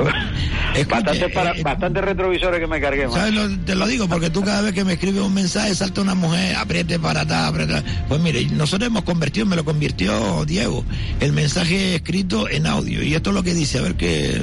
bastante, 0.90 1.30
para, 1.30 1.54
bastante 1.62 2.02
retrovisores 2.02 2.60
que 2.60 2.68
me 2.68 2.82
cargué. 2.82 3.10
¿Sabes? 3.10 3.34
Lo- 3.34 3.50
te 3.60 3.76
lo 3.76 3.88
digo 3.88 4.08
porque 4.08 4.30
tú 4.30 4.42
cada 4.42 4.62
vez 4.62 4.74
que 4.74 4.84
me 4.84 4.94
escribes 4.94 5.22
un 5.22 5.34
mensaje 5.34 5.74
salta 5.76 6.02
una 6.02 6.16
mujer, 6.16 6.56
apriete 6.56 7.00
para 7.00 7.22
atrás, 7.22 7.50
apriete. 7.50 7.82
Pues 8.08 8.22
mire, 8.22 8.46
nosotros 8.48 8.88
hemos 8.88 9.04
convertido, 9.04 9.46
me 9.46 9.56
lo 9.56 9.64
convirtió 9.66 10.46
Diego, 10.46 10.84
el 11.20 11.32
mensaje 11.34 11.96
escrito 11.96 12.50
en 12.50 12.68
audio. 12.68 13.02
Y 13.04 13.14
esto 13.16 13.30
es 13.32 13.36
lo 13.36 13.44
que 13.44 13.54
dice, 13.54 13.80
a 13.80 13.82
ver 13.82 13.96
qué, 13.96 14.42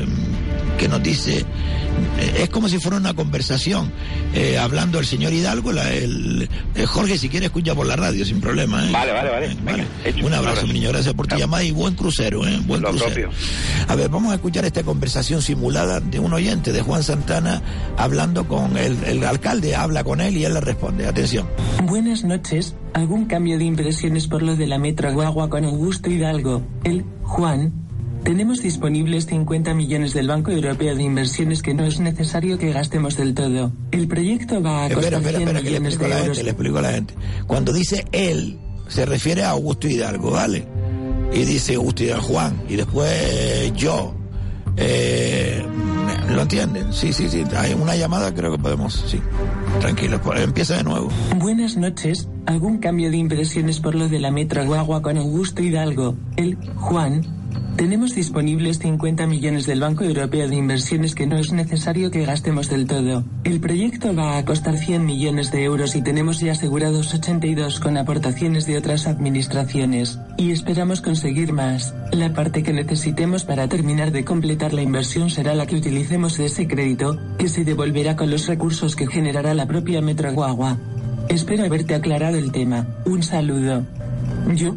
qué 0.82 0.88
nos 0.88 1.02
dice. 1.02 1.38
Eh, 2.18 2.42
Es 2.42 2.48
como 2.50 2.68
si 2.68 2.78
fuera 2.78 2.96
una 2.96 3.14
conversación, 3.14 3.92
eh, 4.34 4.58
hablando 4.58 4.98
el 4.98 5.06
señor 5.06 5.32
Hidalgo, 5.32 5.70
la- 5.72 5.92
el, 5.92 6.48
eh, 6.74 6.86
Jorge, 6.86 7.18
si 7.18 7.28
quiere 7.28 7.46
escucha 7.46 7.74
por 7.74 7.86
la 7.86 7.94
radio, 7.96 8.24
sin 8.24 8.40
problema. 8.40 8.84
¿eh? 8.86 8.90
Vale, 8.92 9.12
vale, 9.12 9.30
vale. 9.30 9.46
Eh, 9.52 9.56
Venga, 9.62 9.84
hecho. 10.04 10.26
Un 10.26 10.34
abrazo, 10.34 10.66
mi 10.66 10.72
niño, 10.74 10.88
gracias 10.88 11.14
por 11.14 11.26
tu 11.28 11.36
llamada 11.36 11.62
y 11.62 11.70
buen 11.70 11.94
crucero, 11.94 12.46
¿eh? 12.46 12.58
Buen 12.66 12.82
Lo 12.82 12.88
crucero. 12.90 13.30
propio. 13.30 13.30
A 13.88 13.94
ver, 13.94 14.08
vamos 14.08 14.32
a 14.32 14.36
escuchar 14.36 14.64
esta 14.64 14.82
conversación 14.82 15.40
simulada 15.42 16.00
de 16.00 16.18
un 16.18 16.32
oyente 16.32 16.72
de 16.72 16.82
Juan 16.82 17.02
Santana 17.04 17.62
hablando 17.96 18.48
con 18.48 18.76
el, 18.76 18.96
el 19.04 19.22
alcalde, 19.24 19.76
habla 19.76 20.02
con 20.02 20.20
él 20.20 20.36
y 20.36 20.44
él 20.44 20.54
le 20.54 20.60
responde. 20.60 21.06
Atención. 21.06 21.46
Buenas 21.84 22.24
noches. 22.24 22.74
¿Algún 22.94 23.26
cambio 23.26 23.56
de 23.58 23.64
impresiones 23.64 24.26
por 24.26 24.42
lo 24.42 24.56
de 24.56 24.66
la 24.66 24.78
Metro 24.78 25.12
Guagua 25.12 25.48
con 25.48 25.64
Augusto 25.64 26.10
Hidalgo? 26.10 26.62
El 26.84 27.04
Juan. 27.22 27.72
Tenemos 28.24 28.62
disponibles 28.62 29.26
50 29.26 29.74
millones 29.74 30.14
del 30.14 30.28
Banco 30.28 30.52
Europeo 30.52 30.94
de 30.94 31.02
Inversiones 31.02 31.60
que 31.60 31.74
no 31.74 31.84
es 31.84 31.98
necesario 31.98 32.56
que 32.56 32.72
gastemos 32.72 33.16
del 33.16 33.34
todo. 33.34 33.72
El 33.90 34.06
proyecto 34.06 34.62
va 34.62 34.84
a 34.84 34.86
Espera, 34.86 35.18
costar 35.18 35.20
espera, 35.20 35.38
100 35.38 35.48
espera, 35.48 35.62
que 35.62 35.70
le 35.70 35.80
millones 35.80 35.94
explico 35.94 36.04
a 36.04 36.08
de 36.08 36.14
la 36.14 36.20
euros. 36.20 36.36
gente, 36.36 36.44
le 36.44 36.50
explico 36.50 36.78
a 36.78 36.82
la 36.82 36.92
gente. 36.92 37.14
Cuando 37.46 37.72
dice 37.72 38.04
él, 38.12 38.58
se 38.88 39.06
refiere 39.06 39.42
a 39.42 39.50
Augusto 39.50 39.88
Hidalgo, 39.88 40.30
¿vale? 40.30 40.66
Y 41.32 41.44
dice 41.44 41.74
Augusto 41.74 42.04
Hidalgo, 42.04 42.22
Juan, 42.22 42.62
y 42.68 42.76
después 42.76 43.10
eh, 43.12 43.72
yo. 43.74 44.14
Eh, 44.76 45.62
¿Lo 46.28 46.42
entienden? 46.42 46.92
Sí, 46.92 47.12
sí, 47.12 47.28
sí. 47.28 47.42
Hay 47.56 47.74
una 47.74 47.96
llamada, 47.96 48.32
creo 48.32 48.52
que 48.52 48.58
podemos, 48.58 49.04
sí. 49.06 49.20
Tranquilo, 49.80 50.20
pues, 50.22 50.40
empieza 50.40 50.76
de 50.76 50.84
nuevo. 50.84 51.08
Buenas 51.36 51.76
noches. 51.76 52.28
¿Algún 52.46 52.78
cambio 52.78 53.10
de 53.10 53.16
impresiones 53.16 53.80
por 53.80 53.94
lo 53.96 54.08
de 54.08 54.20
la 54.20 54.30
Metro 54.30 54.64
Guagua 54.64 55.02
con 55.02 55.18
Augusto 55.18 55.60
Hidalgo? 55.62 56.16
El 56.36 56.56
Juan. 56.76 57.41
Tenemos 57.76 58.14
disponibles 58.14 58.78
50 58.78 59.26
millones 59.26 59.66
del 59.66 59.80
Banco 59.80 60.04
Europeo 60.04 60.46
de 60.48 60.54
Inversiones 60.54 61.14
que 61.14 61.26
no 61.26 61.36
es 61.36 61.52
necesario 61.52 62.10
que 62.10 62.24
gastemos 62.24 62.68
del 62.68 62.86
todo. 62.86 63.24
El 63.44 63.60
proyecto 63.60 64.14
va 64.14 64.38
a 64.38 64.44
costar 64.44 64.76
100 64.76 65.04
millones 65.04 65.50
de 65.50 65.64
euros 65.64 65.96
y 65.96 66.02
tenemos 66.02 66.38
ya 66.40 66.52
asegurados 66.52 67.12
82 67.12 67.80
con 67.80 67.96
aportaciones 67.96 68.66
de 68.66 68.78
otras 68.78 69.06
administraciones. 69.06 70.18
Y 70.36 70.52
esperamos 70.52 71.00
conseguir 71.00 71.52
más. 71.52 71.94
La 72.12 72.32
parte 72.32 72.62
que 72.62 72.72
necesitemos 72.72 73.44
para 73.44 73.68
terminar 73.68 74.12
de 74.12 74.24
completar 74.24 74.72
la 74.72 74.82
inversión 74.82 75.30
será 75.30 75.54
la 75.54 75.66
que 75.66 75.76
utilicemos 75.76 76.38
de 76.38 76.46
ese 76.46 76.68
crédito, 76.68 77.18
que 77.38 77.48
se 77.48 77.64
devolverá 77.64 78.16
con 78.16 78.30
los 78.30 78.46
recursos 78.46 78.94
que 78.94 79.06
generará 79.06 79.54
la 79.54 79.66
propia 79.66 80.00
Metro 80.02 80.32
Guagua. 80.32 80.78
Espero 81.28 81.64
haberte 81.64 81.94
aclarado 81.94 82.36
el 82.36 82.52
tema. 82.52 82.86
Un 83.06 83.22
saludo. 83.22 83.84
Yo, 84.54 84.76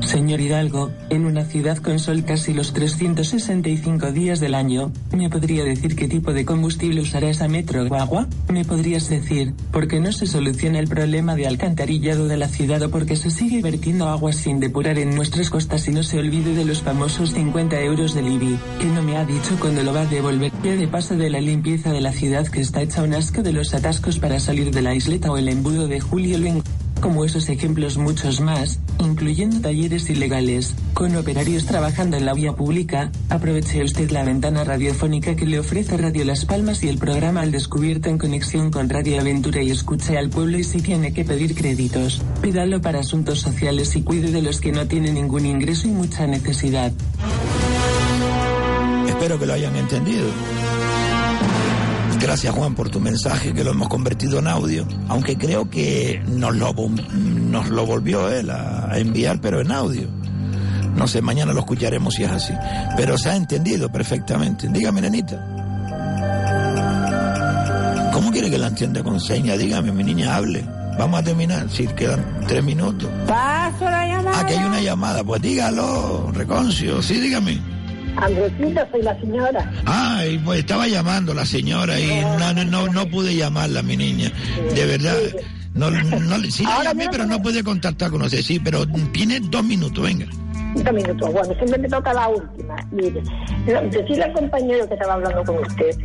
Señor 0.00 0.40
Hidalgo, 0.40 0.90
en 1.10 1.26
una 1.26 1.44
ciudad 1.44 1.78
con 1.78 1.98
sol 1.98 2.24
casi 2.24 2.54
los 2.54 2.72
365 2.72 4.12
días 4.12 4.40
del 4.40 4.54
año, 4.54 4.92
¿me 5.12 5.28
podría 5.28 5.64
decir 5.64 5.96
qué 5.96 6.08
tipo 6.08 6.32
de 6.32 6.44
combustible 6.44 7.00
usará 7.00 7.28
esa 7.28 7.48
metro 7.48 7.86
guagua? 7.86 8.26
¿Me 8.48 8.64
podrías 8.64 9.08
decir 9.08 9.54
por 9.72 9.88
qué 9.88 10.00
no 10.00 10.12
se 10.12 10.26
soluciona 10.26 10.78
el 10.78 10.88
problema 10.88 11.34
de 11.34 11.46
alcantarillado 11.46 12.28
de 12.28 12.36
la 12.36 12.48
ciudad 12.48 12.82
o 12.82 12.90
porque 12.90 13.16
se 13.16 13.30
sigue 13.30 13.60
vertiendo 13.60 14.08
agua 14.08 14.32
sin 14.32 14.60
depurar 14.60 14.98
en 14.98 15.14
nuestras 15.14 15.50
costas 15.50 15.86
y 15.88 15.92
no 15.92 16.02
se 16.02 16.18
olvide 16.18 16.54
de 16.54 16.64
los 16.64 16.82
famosos 16.82 17.34
50 17.34 17.80
euros 17.80 18.14
del 18.14 18.28
IBI, 18.28 18.58
que 18.80 18.86
no 18.86 19.02
me 19.02 19.16
ha 19.16 19.24
dicho 19.24 19.56
cuándo 19.60 19.82
lo 19.82 19.92
va 19.92 20.02
a 20.02 20.06
devolver? 20.06 20.52
Ya 20.62 20.76
de 20.76 20.88
paso 20.88 21.16
de 21.16 21.30
la 21.30 21.40
limpieza 21.40 21.92
de 21.92 22.00
la 22.00 22.12
ciudad 22.12 22.46
que 22.46 22.60
está 22.60 22.82
hecha 22.82 23.02
un 23.02 23.14
asco 23.14 23.42
de 23.42 23.52
los 23.52 23.74
atascos 23.74 24.18
para 24.18 24.40
salir 24.40 24.70
de 24.70 24.82
la 24.82 24.94
isleta 24.94 25.30
o 25.30 25.36
el 25.36 25.48
embudo 25.48 25.88
de 25.88 26.00
Julio 26.00 26.38
Luengo 26.38 26.62
como 27.00 27.24
esos 27.24 27.48
ejemplos 27.48 27.96
muchos 27.96 28.40
más, 28.40 28.80
incluyendo 28.98 29.60
talleres 29.60 30.10
ilegales, 30.10 30.74
con 30.94 31.14
operarios 31.16 31.66
trabajando 31.66 32.16
en 32.16 32.26
la 32.26 32.34
vía 32.34 32.54
pública, 32.54 33.10
aproveche 33.28 33.82
usted 33.82 34.10
la 34.10 34.24
ventana 34.24 34.64
radiofónica 34.64 35.36
que 35.36 35.46
le 35.46 35.58
ofrece 35.58 35.96
Radio 35.96 36.24
Las 36.24 36.44
Palmas 36.44 36.82
y 36.82 36.88
el 36.88 36.98
programa 36.98 37.42
Al 37.42 37.52
Descubierto 37.52 38.08
en 38.08 38.18
conexión 38.18 38.70
con 38.70 38.88
Radio 38.88 39.20
Aventura 39.20 39.62
y 39.62 39.70
escuche 39.70 40.18
al 40.18 40.30
pueblo 40.30 40.58
y 40.58 40.64
si 40.64 40.80
tiene 40.80 41.12
que 41.12 41.24
pedir 41.24 41.54
créditos, 41.54 42.22
pídalo 42.42 42.80
para 42.80 43.00
asuntos 43.00 43.40
sociales 43.40 43.94
y 43.96 44.02
cuide 44.02 44.30
de 44.30 44.42
los 44.42 44.60
que 44.60 44.72
no 44.72 44.86
tienen 44.86 45.14
ningún 45.14 45.46
ingreso 45.46 45.88
y 45.88 45.92
mucha 45.92 46.26
necesidad. 46.26 46.92
Espero 49.08 49.38
que 49.38 49.46
lo 49.46 49.54
hayan 49.54 49.74
entendido. 49.76 50.26
Gracias 52.20 52.52
Juan 52.54 52.74
por 52.74 52.90
tu 52.90 53.00
mensaje 53.00 53.54
que 53.54 53.62
lo 53.62 53.70
hemos 53.70 53.88
convertido 53.88 54.40
en 54.40 54.48
audio, 54.48 54.86
aunque 55.08 55.38
creo 55.38 55.70
que 55.70 56.20
nos 56.26 56.54
lo, 56.56 56.74
nos 56.74 57.68
lo 57.68 57.86
volvió 57.86 58.28
él 58.28 58.50
a, 58.50 58.98
enviar, 58.98 59.40
pero 59.40 59.60
en 59.60 59.70
audio. 59.70 60.08
No 60.96 61.06
sé, 61.06 61.22
mañana 61.22 61.52
lo 61.52 61.60
escucharemos 61.60 62.14
si 62.14 62.24
es 62.24 62.30
así. 62.30 62.52
Pero 62.96 63.16
se 63.16 63.30
ha 63.30 63.36
entendido 63.36 63.90
perfectamente. 63.90 64.68
Dígame, 64.68 65.00
nenita. 65.00 65.40
¿Cómo 68.12 68.32
quiere 68.32 68.50
que 68.50 68.58
la 68.58 68.66
entienda 68.66 69.02
con 69.04 69.20
señas? 69.20 69.58
Dígame, 69.58 69.92
mi 69.92 70.02
niña, 70.02 70.34
hable. 70.34 70.64
Vamos 70.98 71.20
a 71.20 71.22
terminar, 71.22 71.70
si 71.70 71.86
quedan 71.86 72.40
tres 72.48 72.64
minutos. 72.64 73.08
Paso 73.28 73.84
la 73.84 74.08
llamada. 74.08 74.40
Aquí 74.40 74.54
hay 74.54 74.64
una 74.64 74.80
llamada, 74.80 75.22
pues 75.22 75.40
dígalo, 75.40 76.32
Reconcio. 76.32 77.00
Sí, 77.00 77.20
dígame. 77.20 77.77
Andresita, 78.20 78.88
soy 78.90 79.02
la 79.02 79.18
señora. 79.20 79.72
Ay, 79.86 80.38
pues 80.44 80.60
estaba 80.60 80.88
llamando 80.88 81.34
la 81.34 81.44
señora 81.44 81.98
y 81.98 82.20
no, 82.38 82.52
no, 82.52 82.64
no, 82.64 82.86
no 82.88 83.06
pude 83.06 83.34
llamarla, 83.34 83.82
mi 83.82 83.96
niña. 83.96 84.32
De 84.74 84.86
verdad. 84.86 85.16
No, 85.74 85.90
no, 85.90 86.38
sí 86.50 86.64
la 86.64 86.82
llamé, 86.82 87.08
pero 87.10 87.24
no 87.26 87.40
pude 87.40 87.62
contactar 87.62 88.10
con 88.10 88.22
usted. 88.22 88.42
Sí, 88.42 88.58
pero 88.58 88.86
tiene 89.12 89.38
dos 89.40 89.64
minutos, 89.64 90.02
venga. 90.02 90.26
Dos 90.74 90.92
minutos. 90.92 91.32
Bueno, 91.32 91.54
siempre 91.54 91.78
me 91.78 91.88
toca 91.88 92.12
la 92.12 92.28
última. 92.28 92.74
Mire, 92.90 93.22
decirle 93.90 94.24
al 94.24 94.32
compañero 94.32 94.88
que 94.88 94.94
estaba 94.94 95.14
hablando 95.14 95.44
con 95.44 95.58
usted 95.58 95.96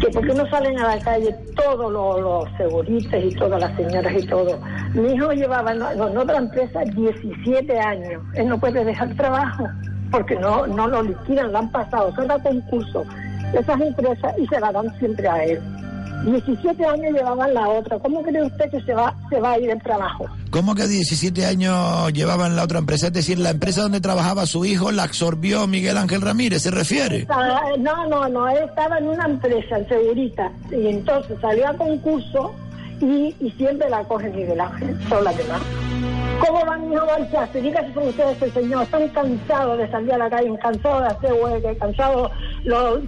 que 0.00 0.08
por 0.10 0.26
qué 0.26 0.34
no 0.34 0.48
salen 0.48 0.78
a 0.78 0.96
la 0.96 0.98
calle 1.00 1.34
todos 1.56 1.92
los, 1.92 2.20
los 2.20 2.56
seguristas 2.56 3.22
y 3.22 3.34
todas 3.34 3.60
las 3.60 3.76
señoras 3.76 4.12
y 4.16 4.26
todo. 4.26 4.58
Mi 4.94 5.12
hijo 5.12 5.32
llevaba 5.32 5.72
en 5.72 6.16
otra 6.16 6.38
empresa 6.38 6.80
17 6.84 7.78
años. 7.78 8.22
Él 8.34 8.48
no 8.48 8.58
puede 8.58 8.84
dejar 8.84 9.14
trabajo 9.16 9.68
porque 10.10 10.36
no, 10.36 10.66
no 10.66 10.88
lo 10.88 11.02
liquidan, 11.02 11.52
lo 11.52 11.58
han 11.58 11.70
pasado 11.70 12.12
cada 12.14 12.38
concurso 12.42 13.04
esas 13.52 13.80
empresas 13.80 14.34
y 14.38 14.46
se 14.46 14.60
la 14.60 14.72
dan 14.72 14.98
siempre 14.98 15.28
a 15.28 15.44
él. 15.44 15.60
17 16.24 16.84
años 16.84 17.12
llevaban 17.12 17.54
la 17.54 17.68
otra. 17.68 17.98
¿Cómo 18.00 18.22
cree 18.22 18.42
usted 18.42 18.70
que 18.70 18.80
se 18.82 18.92
va, 18.92 19.14
se 19.30 19.40
va 19.40 19.52
a 19.52 19.58
ir 19.58 19.70
el 19.70 19.80
trabajo? 19.80 20.26
¿Cómo 20.50 20.74
que 20.74 20.88
17 20.88 21.46
años 21.46 22.12
llevaban 22.12 22.56
la 22.56 22.64
otra 22.64 22.80
empresa? 22.80 23.06
Es 23.06 23.12
decir, 23.12 23.38
la 23.38 23.50
empresa 23.50 23.82
donde 23.82 24.00
trabajaba 24.00 24.46
su 24.46 24.64
hijo 24.64 24.90
la 24.90 25.04
absorbió 25.04 25.66
Miguel 25.66 25.96
Ángel 25.96 26.20
Ramírez, 26.20 26.62
¿se 26.62 26.70
refiere? 26.70 27.26
No, 27.78 28.06
no, 28.08 28.28
no, 28.28 28.48
él 28.48 28.64
estaba 28.68 28.98
en 28.98 29.08
una 29.08 29.26
empresa, 29.26 29.78
en 29.78 29.88
Segurita, 29.88 30.50
y 30.72 30.88
entonces 30.88 31.38
salió 31.40 31.68
a 31.68 31.74
concurso 31.74 32.52
y, 33.00 33.34
y 33.38 33.54
siempre 33.56 33.88
la 33.88 34.02
coge 34.04 34.28
Miguel 34.30 34.60
Ángel, 34.60 34.98
son 35.08 35.22
las 35.22 35.36
demás. 35.36 35.60
¿Cómo 36.40 36.64
van 36.64 36.96
a 36.96 37.04
marcharse? 37.04 37.60
Dígase 37.60 37.92
con 37.92 38.08
ustedes 38.08 38.42
el 38.42 38.52
Señor. 38.52 38.82
Están 38.84 39.08
cansados 39.08 39.78
de 39.78 39.90
salir 39.90 40.12
a 40.12 40.18
la 40.18 40.30
calle, 40.30 40.58
cansados 40.62 41.02
de 41.02 41.08
hacer 41.08 41.32
huelga, 41.32 41.74
cansados 41.78 42.30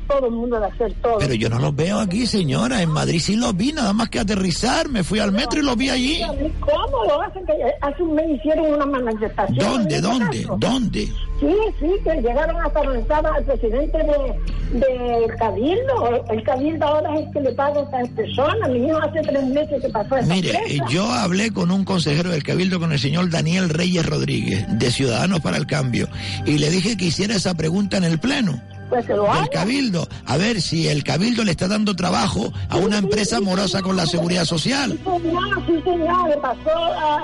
todo 0.09 0.27
el 0.27 0.33
mundo 0.33 0.59
de 0.59 0.67
hacer 0.67 0.93
todo. 1.03 1.19
Pero 1.19 1.35
yo 1.35 1.49
no 1.49 1.59
los 1.59 1.75
veo 1.75 2.01
aquí, 2.01 2.27
señora. 2.27 2.83
En 2.83 2.91
Madrid 2.91 3.21
sí 3.21 3.37
los 3.37 3.57
vi, 3.57 3.73
nada 3.73 3.93
más 3.93 4.09
que 4.09 4.21
aterrizar. 4.21 4.89
Me 4.89 5.05
fui 5.05 5.19
al 5.19 5.33
metro 5.33 5.61
y 5.61 5.63
los 5.63 5.77
vi 5.77 5.91
allí. 5.91 6.23
¿Cómo 6.61 7.05
lo 7.05 7.23
hacen? 7.23 7.45
Hace 7.81 8.03
un 8.03 8.15
mes 8.15 8.27
hicieron 8.31 8.75
una 8.75 8.87
manifestación. 8.87 9.59
¿Dónde, 9.59 10.01
dónde, 10.01 10.47
dónde? 10.59 11.09
Sí, 11.41 11.57
sí, 11.79 11.91
que 12.05 12.15
llegaron 12.21 12.57
hasta 12.61 12.83
donde 12.83 13.15
al 13.15 13.45
presidente 13.45 13.99
de, 13.99 14.79
de 14.79 15.37
Cabildo. 15.39 16.25
El 16.31 16.43
Cabildo 16.43 16.87
ahora 16.87 17.15
es 17.15 17.27
el 17.27 17.33
que 17.33 17.41
le 17.41 17.53
paga 17.53 17.81
a 17.81 17.83
estas 17.83 18.09
personas. 18.11 18.71
Mi 18.71 18.87
hijo 18.87 18.99
hace 18.99 19.21
tres 19.23 19.47
meses 19.47 19.83
que 19.83 19.89
pasó 19.89 20.17
esa 20.17 20.35
Mire, 20.35 20.59
yo 20.89 21.05
hablé 21.11 21.51
con 21.51 21.71
un 21.71 21.85
consejero 21.85 22.31
del 22.31 22.43
Cabildo, 22.43 22.79
con 22.79 22.93
el 22.93 22.99
señor 22.99 23.20
Daniel 23.29 23.69
Reyes 23.69 24.07
Rodríguez, 24.07 24.65
de 24.71 24.91
Ciudadanos 24.91 25.41
para 25.41 25.59
el 25.59 25.67
Cambio, 25.67 26.09
y 26.47 26.59
le 26.59 26.71
dije 26.71 26.97
que 26.97 27.07
hiciera 27.07 27.35
esa 27.35 27.55
pregunta 27.55 27.99
en 27.99 28.05
el 28.05 28.19
Pleno. 28.19 28.63
Pues 28.91 29.09
lo 29.09 29.33
El 29.35 29.49
Cabildo. 29.49 30.07
A 30.27 30.37
ver 30.37 30.61
si 30.61 30.89
el 30.89 31.05
Cabildo 31.05 31.45
le 31.45 31.53
está 31.53 31.69
dando 31.69 31.95
trabajo 31.95 32.53
a 32.69 32.77
una 32.77 32.99
empresa 32.99 33.41
morosa 33.41 33.83
con 33.83 33.97
la 33.97 34.05
seguridad 34.05 34.45
social. 34.45 34.99
Sí, 34.99 35.23
señor, 35.23 35.67
sí, 35.67 35.81
señor. 35.85 36.29
Le 36.29 36.37
pasó, 36.39 36.77
a, 36.77 37.21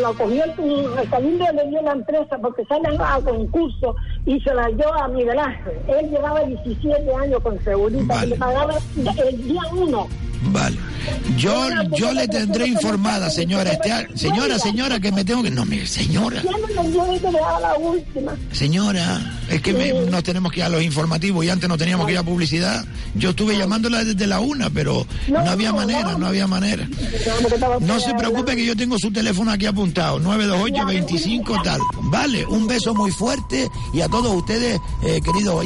lo 0.00 0.14
cogió 0.14 0.44
el, 0.44 1.10
Cabildo 1.10 1.44
le 1.54 1.68
dio 1.70 1.82
la 1.82 1.92
empresa 1.92 2.38
porque 2.40 2.64
salen 2.66 3.00
a 3.00 3.18
concurso 3.20 3.96
y 4.26 4.38
se 4.40 4.54
la 4.54 4.68
dio 4.68 4.92
a 4.94 5.08
Miguel 5.08 5.38
Ángel. 5.38 5.72
Él 5.88 6.10
llevaba 6.10 6.44
17 6.44 7.14
años 7.14 7.40
con 7.42 7.62
seguridad 7.64 8.04
vale. 8.06 8.26
y 8.26 8.30
le 8.30 8.36
pagaba 8.36 8.74
el 9.26 9.42
día 9.42 9.62
uno. 9.72 10.06
Vale. 10.42 10.76
Yo, 11.36 11.68
yo 11.96 12.12
le 12.12 12.28
tendré 12.28 12.66
informada, 12.66 13.30
señora. 13.30 13.72
Este, 13.72 14.16
señora, 14.16 14.58
señora, 14.58 15.00
que 15.00 15.12
me 15.12 15.24
tengo 15.24 15.42
que. 15.42 15.50
No, 15.50 15.64
me, 15.64 15.86
señora. 15.86 16.42
Señora, 18.52 19.20
es 19.48 19.62
que 19.62 19.72
me, 19.72 19.92
nos 19.92 20.22
tenemos 20.22 20.52
que 20.52 20.60
ir 20.60 20.64
a 20.64 20.68
los 20.68 20.82
informativos 20.90 21.44
y 21.44 21.50
antes 21.50 21.68
no 21.68 21.78
teníamos 21.78 22.06
que 22.06 22.12
ir 22.12 22.18
a 22.18 22.22
publicidad. 22.22 22.84
Yo 23.14 23.30
estuve 23.30 23.56
llamándola 23.56 24.04
desde 24.04 24.26
la 24.26 24.40
una, 24.40 24.70
pero 24.70 25.06
no 25.28 25.38
había 25.38 25.72
manera, 25.72 26.18
no 26.18 26.26
había 26.26 26.46
manera. 26.46 26.88
No 27.80 28.00
se 28.00 28.12
preocupe 28.14 28.56
que 28.56 28.66
yo 28.66 28.76
tengo 28.76 28.98
su 28.98 29.12
teléfono 29.12 29.50
aquí 29.52 29.66
apuntado, 29.66 30.20
928-25 30.20 31.62
tal. 31.62 31.80
Vale, 32.04 32.44
un 32.46 32.66
beso 32.66 32.94
muy 32.94 33.10
fuerte 33.10 33.68
y 33.94 34.00
a 34.00 34.08
todos 34.08 34.34
ustedes, 34.34 34.78
eh, 35.04 35.20
queridos 35.24 35.54